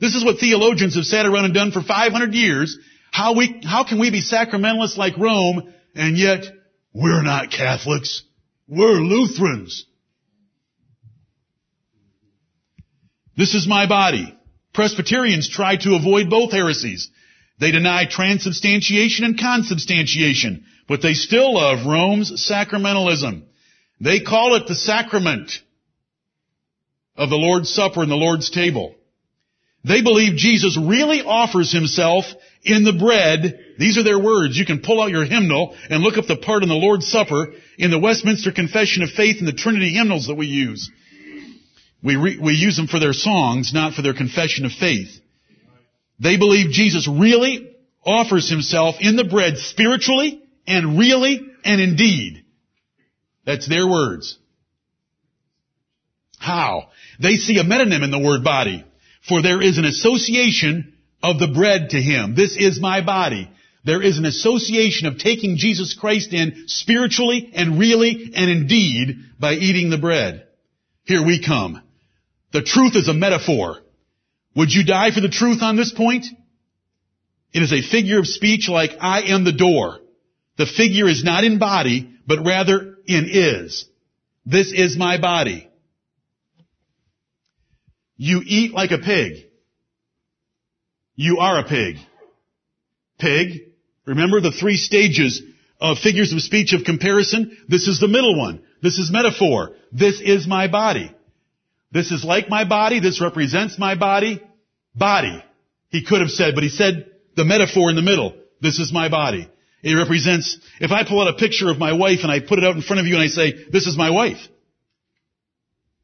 This 0.00 0.14
is 0.14 0.24
what 0.24 0.38
theologians 0.38 0.96
have 0.96 1.04
sat 1.04 1.26
around 1.26 1.44
and 1.44 1.54
done 1.54 1.72
for 1.72 1.82
500 1.82 2.34
years. 2.34 2.76
How 3.10 3.36
we, 3.36 3.60
how 3.64 3.84
can 3.84 4.00
we 4.00 4.10
be 4.10 4.22
sacramentalists 4.22 4.96
like 4.96 5.16
Rome 5.16 5.72
and 5.94 6.16
yet 6.16 6.44
we're 6.92 7.22
not 7.22 7.50
Catholics? 7.50 8.22
We're 8.74 9.00
Lutherans. 9.00 9.84
This 13.36 13.52
is 13.52 13.66
my 13.68 13.86
body. 13.86 14.34
Presbyterians 14.72 15.50
try 15.50 15.76
to 15.76 15.94
avoid 15.94 16.30
both 16.30 16.52
heresies. 16.52 17.10
They 17.60 17.70
deny 17.70 18.06
transubstantiation 18.06 19.26
and 19.26 19.38
consubstantiation, 19.38 20.64
but 20.88 21.02
they 21.02 21.12
still 21.12 21.56
love 21.56 21.84
Rome's 21.86 22.50
sacramentalism. 22.50 23.42
They 24.00 24.20
call 24.20 24.54
it 24.54 24.66
the 24.66 24.74
sacrament 24.74 25.52
of 27.14 27.28
the 27.28 27.36
Lord's 27.36 27.68
Supper 27.68 28.00
and 28.00 28.10
the 28.10 28.16
Lord's 28.16 28.48
table. 28.48 28.94
They 29.84 30.00
believe 30.00 30.36
Jesus 30.36 30.78
really 30.78 31.20
offers 31.20 31.70
himself 31.72 32.24
in 32.62 32.84
the 32.84 32.94
bread. 32.94 33.61
These 33.78 33.98
are 33.98 34.02
their 34.02 34.18
words. 34.18 34.56
You 34.56 34.66
can 34.66 34.80
pull 34.80 35.00
out 35.02 35.10
your 35.10 35.24
hymnal 35.24 35.76
and 35.88 36.02
look 36.02 36.18
up 36.18 36.26
the 36.26 36.36
part 36.36 36.62
in 36.62 36.68
the 36.68 36.74
Lord's 36.74 37.10
Supper 37.10 37.54
in 37.78 37.90
the 37.90 37.98
Westminster 37.98 38.52
Confession 38.52 39.02
of 39.02 39.10
Faith 39.10 39.36
and 39.38 39.48
the 39.48 39.52
Trinity 39.52 39.90
hymnals 39.94 40.26
that 40.26 40.34
we 40.34 40.46
use. 40.46 40.90
We, 42.02 42.16
re- 42.16 42.38
we 42.42 42.54
use 42.54 42.76
them 42.76 42.88
for 42.88 42.98
their 42.98 43.12
songs, 43.12 43.72
not 43.72 43.94
for 43.94 44.02
their 44.02 44.14
confession 44.14 44.64
of 44.64 44.72
faith. 44.72 45.20
They 46.18 46.36
believe 46.36 46.70
Jesus 46.70 47.08
really 47.08 47.74
offers 48.04 48.50
himself 48.50 48.96
in 49.00 49.16
the 49.16 49.24
bread 49.24 49.58
spiritually 49.58 50.42
and 50.66 50.98
really 50.98 51.40
and 51.64 51.80
indeed. 51.80 52.44
That's 53.44 53.68
their 53.68 53.88
words. 53.88 54.38
How? 56.38 56.88
They 57.20 57.36
see 57.36 57.58
a 57.58 57.64
metonym 57.64 58.02
in 58.02 58.10
the 58.10 58.18
word 58.18 58.42
body. 58.44 58.84
For 59.28 59.42
there 59.42 59.62
is 59.62 59.78
an 59.78 59.84
association 59.84 60.94
of 61.22 61.38
the 61.38 61.48
bread 61.48 61.90
to 61.90 62.02
him. 62.02 62.34
This 62.34 62.56
is 62.56 62.80
my 62.80 63.04
body. 63.04 63.48
There 63.84 64.02
is 64.02 64.18
an 64.18 64.24
association 64.24 65.08
of 65.08 65.18
taking 65.18 65.56
Jesus 65.56 65.94
Christ 65.94 66.32
in 66.32 66.64
spiritually 66.66 67.50
and 67.54 67.78
really 67.78 68.32
and 68.34 68.50
indeed 68.50 69.16
by 69.40 69.54
eating 69.54 69.90
the 69.90 69.98
bread. 69.98 70.46
Here 71.04 71.24
we 71.24 71.44
come. 71.44 71.82
The 72.52 72.62
truth 72.62 72.94
is 72.94 73.08
a 73.08 73.14
metaphor. 73.14 73.78
Would 74.54 74.72
you 74.72 74.84
die 74.84 75.10
for 75.10 75.20
the 75.20 75.28
truth 75.28 75.62
on 75.62 75.76
this 75.76 75.92
point? 75.92 76.26
It 77.52 77.62
is 77.62 77.72
a 77.72 77.82
figure 77.82 78.18
of 78.18 78.26
speech 78.26 78.68
like 78.68 78.92
I 79.00 79.22
am 79.22 79.44
the 79.44 79.52
door. 79.52 79.98
The 80.58 80.66
figure 80.66 81.08
is 81.08 81.24
not 81.24 81.44
in 81.44 81.58
body, 81.58 82.10
but 82.26 82.44
rather 82.44 82.98
in 83.06 83.28
is. 83.28 83.86
This 84.46 84.72
is 84.72 84.96
my 84.96 85.18
body. 85.20 85.68
You 88.16 88.42
eat 88.44 88.72
like 88.72 88.92
a 88.92 88.98
pig. 88.98 89.48
You 91.16 91.38
are 91.38 91.58
a 91.58 91.64
pig. 91.64 91.96
Pig. 93.18 93.71
Remember 94.04 94.40
the 94.40 94.52
three 94.52 94.76
stages 94.76 95.42
of 95.80 95.98
figures 95.98 96.32
of 96.32 96.42
speech 96.42 96.72
of 96.72 96.84
comparison? 96.84 97.56
This 97.68 97.86
is 97.88 98.00
the 98.00 98.08
middle 98.08 98.38
one. 98.38 98.62
This 98.82 98.98
is 98.98 99.10
metaphor. 99.10 99.72
This 99.92 100.20
is 100.20 100.46
my 100.46 100.68
body. 100.68 101.14
This 101.92 102.10
is 102.10 102.24
like 102.24 102.48
my 102.48 102.64
body. 102.64 103.00
This 103.00 103.20
represents 103.20 103.78
my 103.78 103.94
body. 103.94 104.42
Body. 104.94 105.42
He 105.90 106.04
could 106.04 106.20
have 106.20 106.30
said, 106.30 106.54
but 106.54 106.64
he 106.64 106.70
said 106.70 107.10
the 107.36 107.44
metaphor 107.44 107.90
in 107.90 107.96
the 107.96 108.02
middle. 108.02 108.34
This 108.60 108.78
is 108.78 108.92
my 108.92 109.08
body. 109.08 109.48
It 109.82 109.94
represents, 109.94 110.58
if 110.80 110.90
I 110.90 111.04
pull 111.04 111.20
out 111.20 111.34
a 111.34 111.38
picture 111.38 111.70
of 111.70 111.78
my 111.78 111.92
wife 111.92 112.20
and 112.22 112.30
I 112.30 112.40
put 112.40 112.58
it 112.58 112.64
out 112.64 112.76
in 112.76 112.82
front 112.82 113.00
of 113.00 113.06
you 113.06 113.14
and 113.14 113.22
I 113.22 113.26
say, 113.26 113.52
this 113.70 113.86
is 113.86 113.96
my 113.96 114.10
wife. 114.10 114.38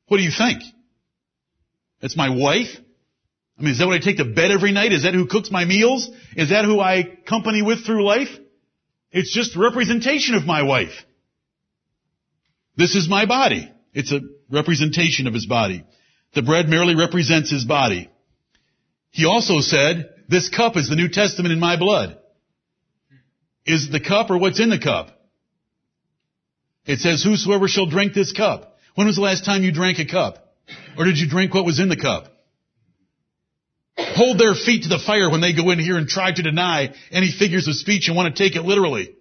What 0.08 0.18
do 0.18 0.24
you 0.24 0.32
think? 0.36 0.62
It's 2.00 2.16
my 2.16 2.28
wife? 2.28 2.68
I 3.58 3.62
mean, 3.62 3.72
is 3.72 3.78
that 3.78 3.86
what 3.86 3.96
I 3.96 4.04
take 4.04 4.18
to 4.18 4.24
bed 4.24 4.52
every 4.52 4.70
night? 4.70 4.92
Is 4.92 5.02
that 5.02 5.14
who 5.14 5.26
cooks 5.26 5.50
my 5.50 5.64
meals? 5.64 6.08
Is 6.36 6.50
that 6.50 6.64
who 6.64 6.78
I 6.78 7.18
company 7.26 7.62
with 7.62 7.84
through 7.84 8.04
life? 8.04 8.28
It's 9.10 9.34
just 9.34 9.56
representation 9.56 10.36
of 10.36 10.44
my 10.44 10.62
wife. 10.62 10.92
This 12.76 12.94
is 12.94 13.08
my 13.08 13.26
body. 13.26 13.72
It's 13.92 14.12
a 14.12 14.20
representation 14.50 15.26
of 15.26 15.34
his 15.34 15.46
body. 15.46 15.84
The 16.34 16.42
bread 16.42 16.68
merely 16.68 16.94
represents 16.94 17.50
his 17.50 17.64
body. 17.64 18.08
He 19.10 19.24
also 19.24 19.60
said, 19.60 20.08
this 20.28 20.48
cup 20.50 20.76
is 20.76 20.88
the 20.88 20.94
New 20.94 21.08
Testament 21.08 21.52
in 21.52 21.58
my 21.58 21.76
blood. 21.76 22.18
Is 23.66 23.90
the 23.90 24.00
cup 24.00 24.30
or 24.30 24.38
what's 24.38 24.60
in 24.60 24.70
the 24.70 24.78
cup? 24.78 25.08
It 26.86 27.00
says, 27.00 27.24
whosoever 27.24 27.66
shall 27.66 27.86
drink 27.86 28.14
this 28.14 28.32
cup. 28.32 28.76
When 28.94 29.06
was 29.06 29.16
the 29.16 29.22
last 29.22 29.44
time 29.44 29.62
you 29.62 29.72
drank 29.72 29.98
a 29.98 30.06
cup? 30.06 30.54
Or 30.96 31.04
did 31.04 31.18
you 31.18 31.28
drink 31.28 31.54
what 31.54 31.64
was 31.64 31.80
in 31.80 31.88
the 31.88 31.96
cup? 31.96 32.37
Hold 33.98 34.38
their 34.38 34.54
feet 34.54 34.84
to 34.84 34.88
the 34.88 34.98
fire 34.98 35.28
when 35.30 35.40
they 35.40 35.52
go 35.52 35.70
in 35.70 35.78
here 35.78 35.96
and 35.96 36.08
try 36.08 36.32
to 36.32 36.42
deny 36.42 36.94
any 37.10 37.30
figures 37.30 37.66
of 37.66 37.74
speech 37.74 38.08
and 38.08 38.16
want 38.16 38.34
to 38.34 38.42
take 38.42 38.56
it 38.56 38.62
literally. 38.62 39.14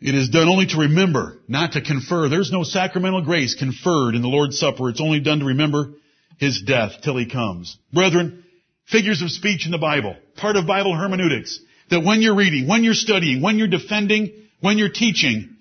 It 0.00 0.14
is 0.14 0.30
done 0.30 0.48
only 0.48 0.66
to 0.66 0.78
remember, 0.78 1.38
not 1.48 1.72
to 1.72 1.80
confer. 1.82 2.28
There's 2.28 2.52
no 2.52 2.62
sacramental 2.62 3.22
grace 3.22 3.54
conferred 3.54 4.14
in 4.14 4.22
the 4.22 4.28
Lord's 4.28 4.58
Supper. 4.58 4.88
It's 4.88 5.00
only 5.00 5.20
done 5.20 5.40
to 5.40 5.46
remember 5.46 5.92
His 6.38 6.62
death 6.62 7.02
till 7.02 7.16
He 7.16 7.26
comes. 7.26 7.76
Brethren, 7.92 8.44
figures 8.86 9.22
of 9.22 9.30
speech 9.30 9.66
in 9.66 9.72
the 9.72 9.78
Bible, 9.78 10.16
part 10.36 10.56
of 10.56 10.66
Bible 10.66 10.94
hermeneutics, 10.96 11.60
that 11.90 12.04
when 12.04 12.22
you're 12.22 12.36
reading, 12.36 12.68
when 12.68 12.84
you're 12.84 12.94
studying, 12.94 13.42
when 13.42 13.58
you're 13.58 13.68
defending 13.68 14.32
When 14.60 14.78
you're 14.78 14.88
teaching, 14.88 15.56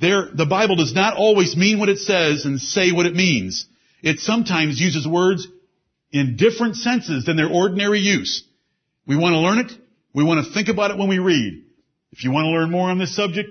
there, 0.00 0.28
the 0.32 0.46
Bible 0.46 0.76
does 0.76 0.94
not 0.94 1.16
always 1.16 1.56
mean 1.56 1.78
what 1.78 1.88
it 1.88 1.98
says 1.98 2.44
and 2.44 2.60
say 2.60 2.92
what 2.92 3.06
it 3.06 3.14
means. 3.14 3.66
It 4.02 4.20
sometimes 4.20 4.80
uses 4.80 5.06
words 5.06 5.48
in 6.14 6.36
different 6.36 6.76
senses 6.76 7.24
than 7.24 7.36
their 7.36 7.48
ordinary 7.48 7.98
use. 7.98 8.44
We 9.04 9.16
want 9.16 9.32
to 9.32 9.40
learn 9.40 9.58
it. 9.58 9.72
We 10.14 10.22
want 10.22 10.46
to 10.46 10.52
think 10.54 10.68
about 10.68 10.92
it 10.92 10.96
when 10.96 11.08
we 11.08 11.18
read. 11.18 11.64
If 12.12 12.22
you 12.22 12.30
want 12.30 12.44
to 12.44 12.50
learn 12.50 12.70
more 12.70 12.88
on 12.88 12.98
this 12.98 13.16
subject, 13.16 13.50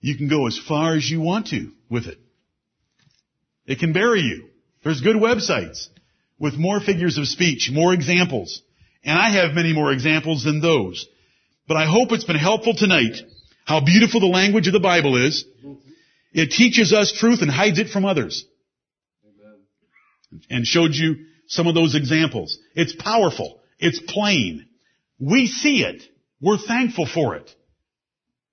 you 0.00 0.16
can 0.16 0.26
go 0.26 0.46
as 0.46 0.58
far 0.58 0.96
as 0.96 1.08
you 1.08 1.20
want 1.20 1.48
to 1.48 1.70
with 1.90 2.06
it. 2.06 2.18
It 3.66 3.78
can 3.78 3.92
bury 3.92 4.22
you. 4.22 4.48
There's 4.82 5.02
good 5.02 5.16
websites 5.16 5.88
with 6.38 6.54
more 6.54 6.80
figures 6.80 7.18
of 7.18 7.28
speech, 7.28 7.70
more 7.70 7.92
examples. 7.92 8.62
And 9.04 9.18
I 9.18 9.32
have 9.32 9.54
many 9.54 9.74
more 9.74 9.92
examples 9.92 10.44
than 10.44 10.62
those. 10.62 11.06
But 11.68 11.76
I 11.76 11.84
hope 11.84 12.10
it's 12.12 12.24
been 12.24 12.36
helpful 12.36 12.74
tonight 12.74 13.16
how 13.66 13.84
beautiful 13.84 14.20
the 14.20 14.26
language 14.26 14.66
of 14.66 14.72
the 14.72 14.80
Bible 14.80 15.22
is. 15.26 15.44
It 16.32 16.52
teaches 16.52 16.94
us 16.94 17.12
truth 17.12 17.42
and 17.42 17.50
hides 17.50 17.78
it 17.78 17.90
from 17.90 18.06
others. 18.06 18.46
And 20.50 20.66
showed 20.66 20.94
you 20.94 21.26
some 21.46 21.66
of 21.66 21.74
those 21.74 21.94
examples. 21.94 22.58
It's 22.74 22.94
powerful. 22.94 23.60
It's 23.78 24.00
plain. 24.00 24.66
We 25.18 25.46
see 25.46 25.82
it. 25.82 26.02
We're 26.40 26.58
thankful 26.58 27.06
for 27.06 27.36
it. 27.36 27.50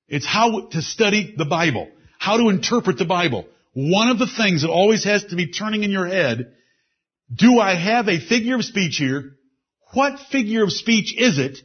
It's 0.08 0.26
how 0.26 0.68
to 0.72 0.82
study 0.82 1.36
the 1.38 1.46
Bible, 1.46 1.90
how 2.20 2.38
to 2.38 2.50
interpret 2.50 2.98
the 2.98 3.06
Bible. 3.06 3.46
One 3.74 4.10
of 4.10 4.20
the 4.20 4.28
things 4.28 4.62
that 4.62 4.70
always 4.70 5.06
has 5.06 5.24
to 5.26 5.36
be 5.36 5.52
turning 5.52 5.84
in 5.84 5.92
your 5.92 6.08
head, 6.08 6.54
do 7.34 7.60
I 7.60 7.76
have 7.76 8.10
a 8.10 8.20
figure 8.20 8.56
of 8.56 8.66
speech 8.66 8.98
here? 8.98 9.38
What 9.94 10.20
figure 10.32 10.64
of 10.64 10.72
speech 10.72 11.16
is 11.18 11.40
it? 11.40 11.60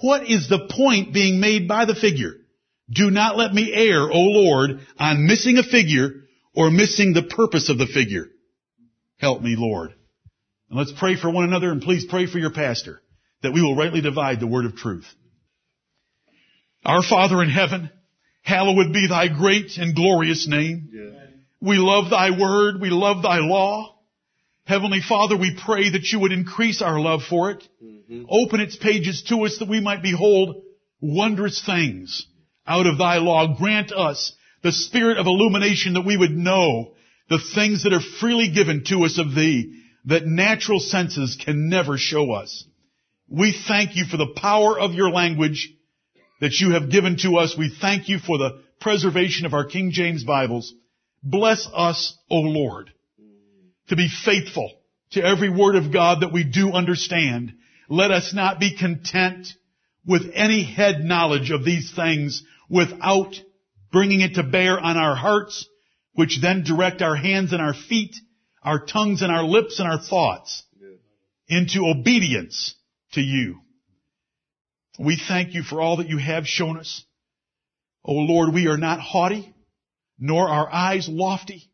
What 0.00 0.28
is 0.28 0.48
the 0.48 0.68
point 0.70 1.12
being 1.12 1.40
made 1.40 1.68
by 1.68 1.84
the 1.84 1.94
figure? 1.94 2.34
Do 2.90 3.10
not 3.10 3.36
let 3.36 3.52
me 3.52 3.72
err, 3.72 4.10
O 4.10 4.18
Lord, 4.18 4.80
on 4.98 5.26
missing 5.26 5.58
a 5.58 5.62
figure 5.62 6.10
or 6.54 6.70
missing 6.70 7.12
the 7.12 7.22
purpose 7.22 7.68
of 7.68 7.78
the 7.78 7.86
figure. 7.86 8.26
Help 9.18 9.42
me, 9.42 9.54
Lord. 9.56 9.92
And 10.70 10.78
let's 10.78 10.92
pray 10.98 11.16
for 11.16 11.30
one 11.30 11.44
another 11.44 11.70
and 11.70 11.82
please 11.82 12.06
pray 12.08 12.26
for 12.26 12.38
your 12.38 12.52
pastor 12.52 13.00
that 13.42 13.52
we 13.52 13.62
will 13.62 13.76
rightly 13.76 14.00
divide 14.00 14.40
the 14.40 14.46
word 14.46 14.64
of 14.64 14.76
truth. 14.76 15.06
Our 16.84 17.02
Father 17.02 17.42
in 17.42 17.50
heaven, 17.50 17.90
hallowed 18.42 18.92
be 18.92 19.06
thy 19.08 19.28
great 19.28 19.76
and 19.76 19.94
glorious 19.94 20.46
name. 20.48 20.88
Yeah. 20.92 21.10
We 21.60 21.76
love 21.76 22.10
thy 22.10 22.30
word. 22.30 22.80
We 22.80 22.90
love 22.90 23.22
thy 23.22 23.38
law. 23.38 23.96
Heavenly 24.64 25.00
Father, 25.00 25.36
we 25.36 25.58
pray 25.64 25.90
that 25.90 26.04
you 26.12 26.20
would 26.20 26.32
increase 26.32 26.82
our 26.82 27.00
love 27.00 27.22
for 27.28 27.50
it. 27.50 27.66
Mm-hmm. 27.82 28.24
Open 28.28 28.60
its 28.60 28.76
pages 28.76 29.24
to 29.28 29.44
us 29.44 29.58
that 29.58 29.68
we 29.68 29.80
might 29.80 30.02
behold 30.02 30.62
wondrous 31.00 31.64
things 31.64 32.26
out 32.66 32.86
of 32.86 32.98
thy 32.98 33.16
law. 33.16 33.56
Grant 33.56 33.92
us 33.92 34.32
the 34.62 34.72
spirit 34.72 35.18
of 35.18 35.26
illumination 35.26 35.94
that 35.94 36.04
we 36.04 36.16
would 36.16 36.32
know 36.32 36.92
the 37.28 37.40
things 37.54 37.84
that 37.84 37.92
are 37.92 38.00
freely 38.20 38.50
given 38.50 38.84
to 38.84 39.04
us 39.04 39.18
of 39.18 39.34
thee 39.34 39.82
that 40.06 40.26
natural 40.26 40.80
senses 40.80 41.36
can 41.42 41.68
never 41.68 41.98
show 41.98 42.32
us. 42.32 42.64
We 43.28 43.52
thank 43.66 43.96
you 43.96 44.04
for 44.04 44.16
the 44.16 44.32
power 44.36 44.78
of 44.78 44.94
your 44.94 45.10
language 45.10 45.70
that 46.40 46.58
you 46.60 46.72
have 46.72 46.90
given 46.90 47.16
to 47.18 47.36
us. 47.36 47.56
We 47.58 47.74
thank 47.80 48.08
you 48.08 48.18
for 48.18 48.38
the 48.38 48.62
preservation 48.80 49.44
of 49.44 49.54
our 49.54 49.64
King 49.64 49.90
James 49.90 50.24
Bibles. 50.24 50.72
Bless 51.22 51.68
us, 51.74 52.16
O 52.30 52.36
Lord, 52.36 52.90
to 53.88 53.96
be 53.96 54.08
faithful 54.24 54.72
to 55.10 55.22
every 55.22 55.50
word 55.50 55.74
of 55.74 55.92
God 55.92 56.22
that 56.22 56.32
we 56.32 56.44
do 56.44 56.72
understand. 56.72 57.52
Let 57.88 58.10
us 58.10 58.32
not 58.32 58.60
be 58.60 58.76
content 58.76 59.48
with 60.06 60.30
any 60.32 60.64
head 60.64 61.04
knowledge 61.04 61.50
of 61.50 61.64
these 61.64 61.92
things 61.94 62.42
without 62.70 63.34
bringing 63.92 64.20
it 64.20 64.34
to 64.34 64.42
bear 64.42 64.78
on 64.78 64.96
our 64.96 65.14
hearts, 65.14 65.66
which 66.18 66.40
then 66.42 66.64
direct 66.64 67.00
our 67.00 67.14
hands 67.14 67.52
and 67.52 67.62
our 67.62 67.72
feet, 67.72 68.16
our 68.64 68.84
tongues 68.84 69.22
and 69.22 69.30
our 69.30 69.44
lips 69.44 69.78
and 69.78 69.88
our 69.88 70.00
thoughts 70.00 70.64
into 71.46 71.86
obedience 71.86 72.74
to 73.12 73.20
you. 73.20 73.60
We 74.98 75.16
thank 75.16 75.54
you 75.54 75.62
for 75.62 75.80
all 75.80 75.98
that 75.98 76.08
you 76.08 76.18
have 76.18 76.44
shown 76.48 76.76
us. 76.76 77.04
O 78.04 78.14
Lord, 78.14 78.52
we 78.52 78.66
are 78.66 78.76
not 78.76 78.98
haughty, 78.98 79.54
nor 80.18 80.48
our 80.48 80.68
eyes 80.68 81.08
lofty, 81.08 81.70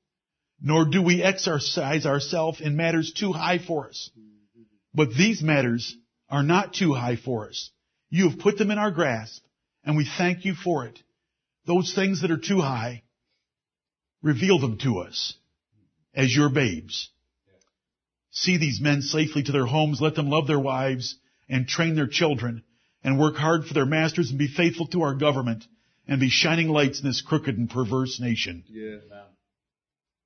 nor 0.60 0.84
do 0.90 1.00
we 1.00 1.22
exercise 1.22 2.04
ourselves 2.04 2.60
in 2.60 2.76
matters 2.76 3.14
too 3.14 3.32
high 3.32 3.58
for 3.66 3.88
us. 3.88 4.10
But 4.92 5.14
these 5.14 5.40
matters 5.40 5.96
are 6.28 6.42
not 6.42 6.74
too 6.74 6.92
high 6.92 7.16
for 7.16 7.48
us. 7.48 7.70
You 8.10 8.28
have 8.28 8.38
put 8.38 8.58
them 8.58 8.70
in 8.70 8.76
our 8.76 8.90
grasp, 8.90 9.42
and 9.84 9.96
we 9.96 10.06
thank 10.18 10.44
you 10.44 10.54
for 10.54 10.84
it. 10.84 10.98
Those 11.66 11.94
things 11.94 12.20
that 12.20 12.30
are 12.30 12.36
too 12.36 12.60
high, 12.60 13.03
reveal 14.24 14.58
them 14.58 14.78
to 14.78 15.00
us 15.00 15.34
as 16.14 16.34
your 16.34 16.48
babes. 16.48 17.10
See 18.30 18.56
these 18.56 18.80
men 18.80 19.02
safely 19.02 19.44
to 19.44 19.52
their 19.52 19.66
homes. 19.66 20.00
Let 20.00 20.16
them 20.16 20.30
love 20.30 20.48
their 20.48 20.58
wives 20.58 21.16
and 21.48 21.68
train 21.68 21.94
their 21.94 22.08
children 22.08 22.64
and 23.04 23.20
work 23.20 23.36
hard 23.36 23.66
for 23.66 23.74
their 23.74 23.86
masters 23.86 24.30
and 24.30 24.38
be 24.38 24.48
faithful 24.48 24.88
to 24.88 25.02
our 25.02 25.14
government 25.14 25.64
and 26.08 26.18
be 26.18 26.30
shining 26.30 26.68
lights 26.68 27.00
in 27.00 27.06
this 27.06 27.20
crooked 27.20 27.56
and 27.56 27.70
perverse 27.70 28.18
nation. 28.18 28.64
Yeah. 28.68 28.96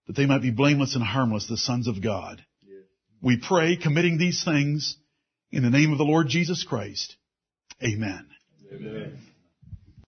That 0.06 0.16
they 0.16 0.26
might 0.26 0.42
be 0.42 0.50
blameless 0.50 0.94
and 0.94 1.04
harmless, 1.04 1.48
the 1.48 1.58
sons 1.58 1.86
of 1.86 2.02
God. 2.02 2.42
Yeah. 2.66 2.80
We 3.20 3.36
pray 3.36 3.76
committing 3.76 4.16
these 4.16 4.42
things 4.42 4.96
in 5.50 5.62
the 5.62 5.70
name 5.70 5.92
of 5.92 5.98
the 5.98 6.04
Lord 6.04 6.28
Jesus 6.28 6.64
Christ. 6.64 7.16
Amen. 7.82 8.26
Amen. 8.72 9.18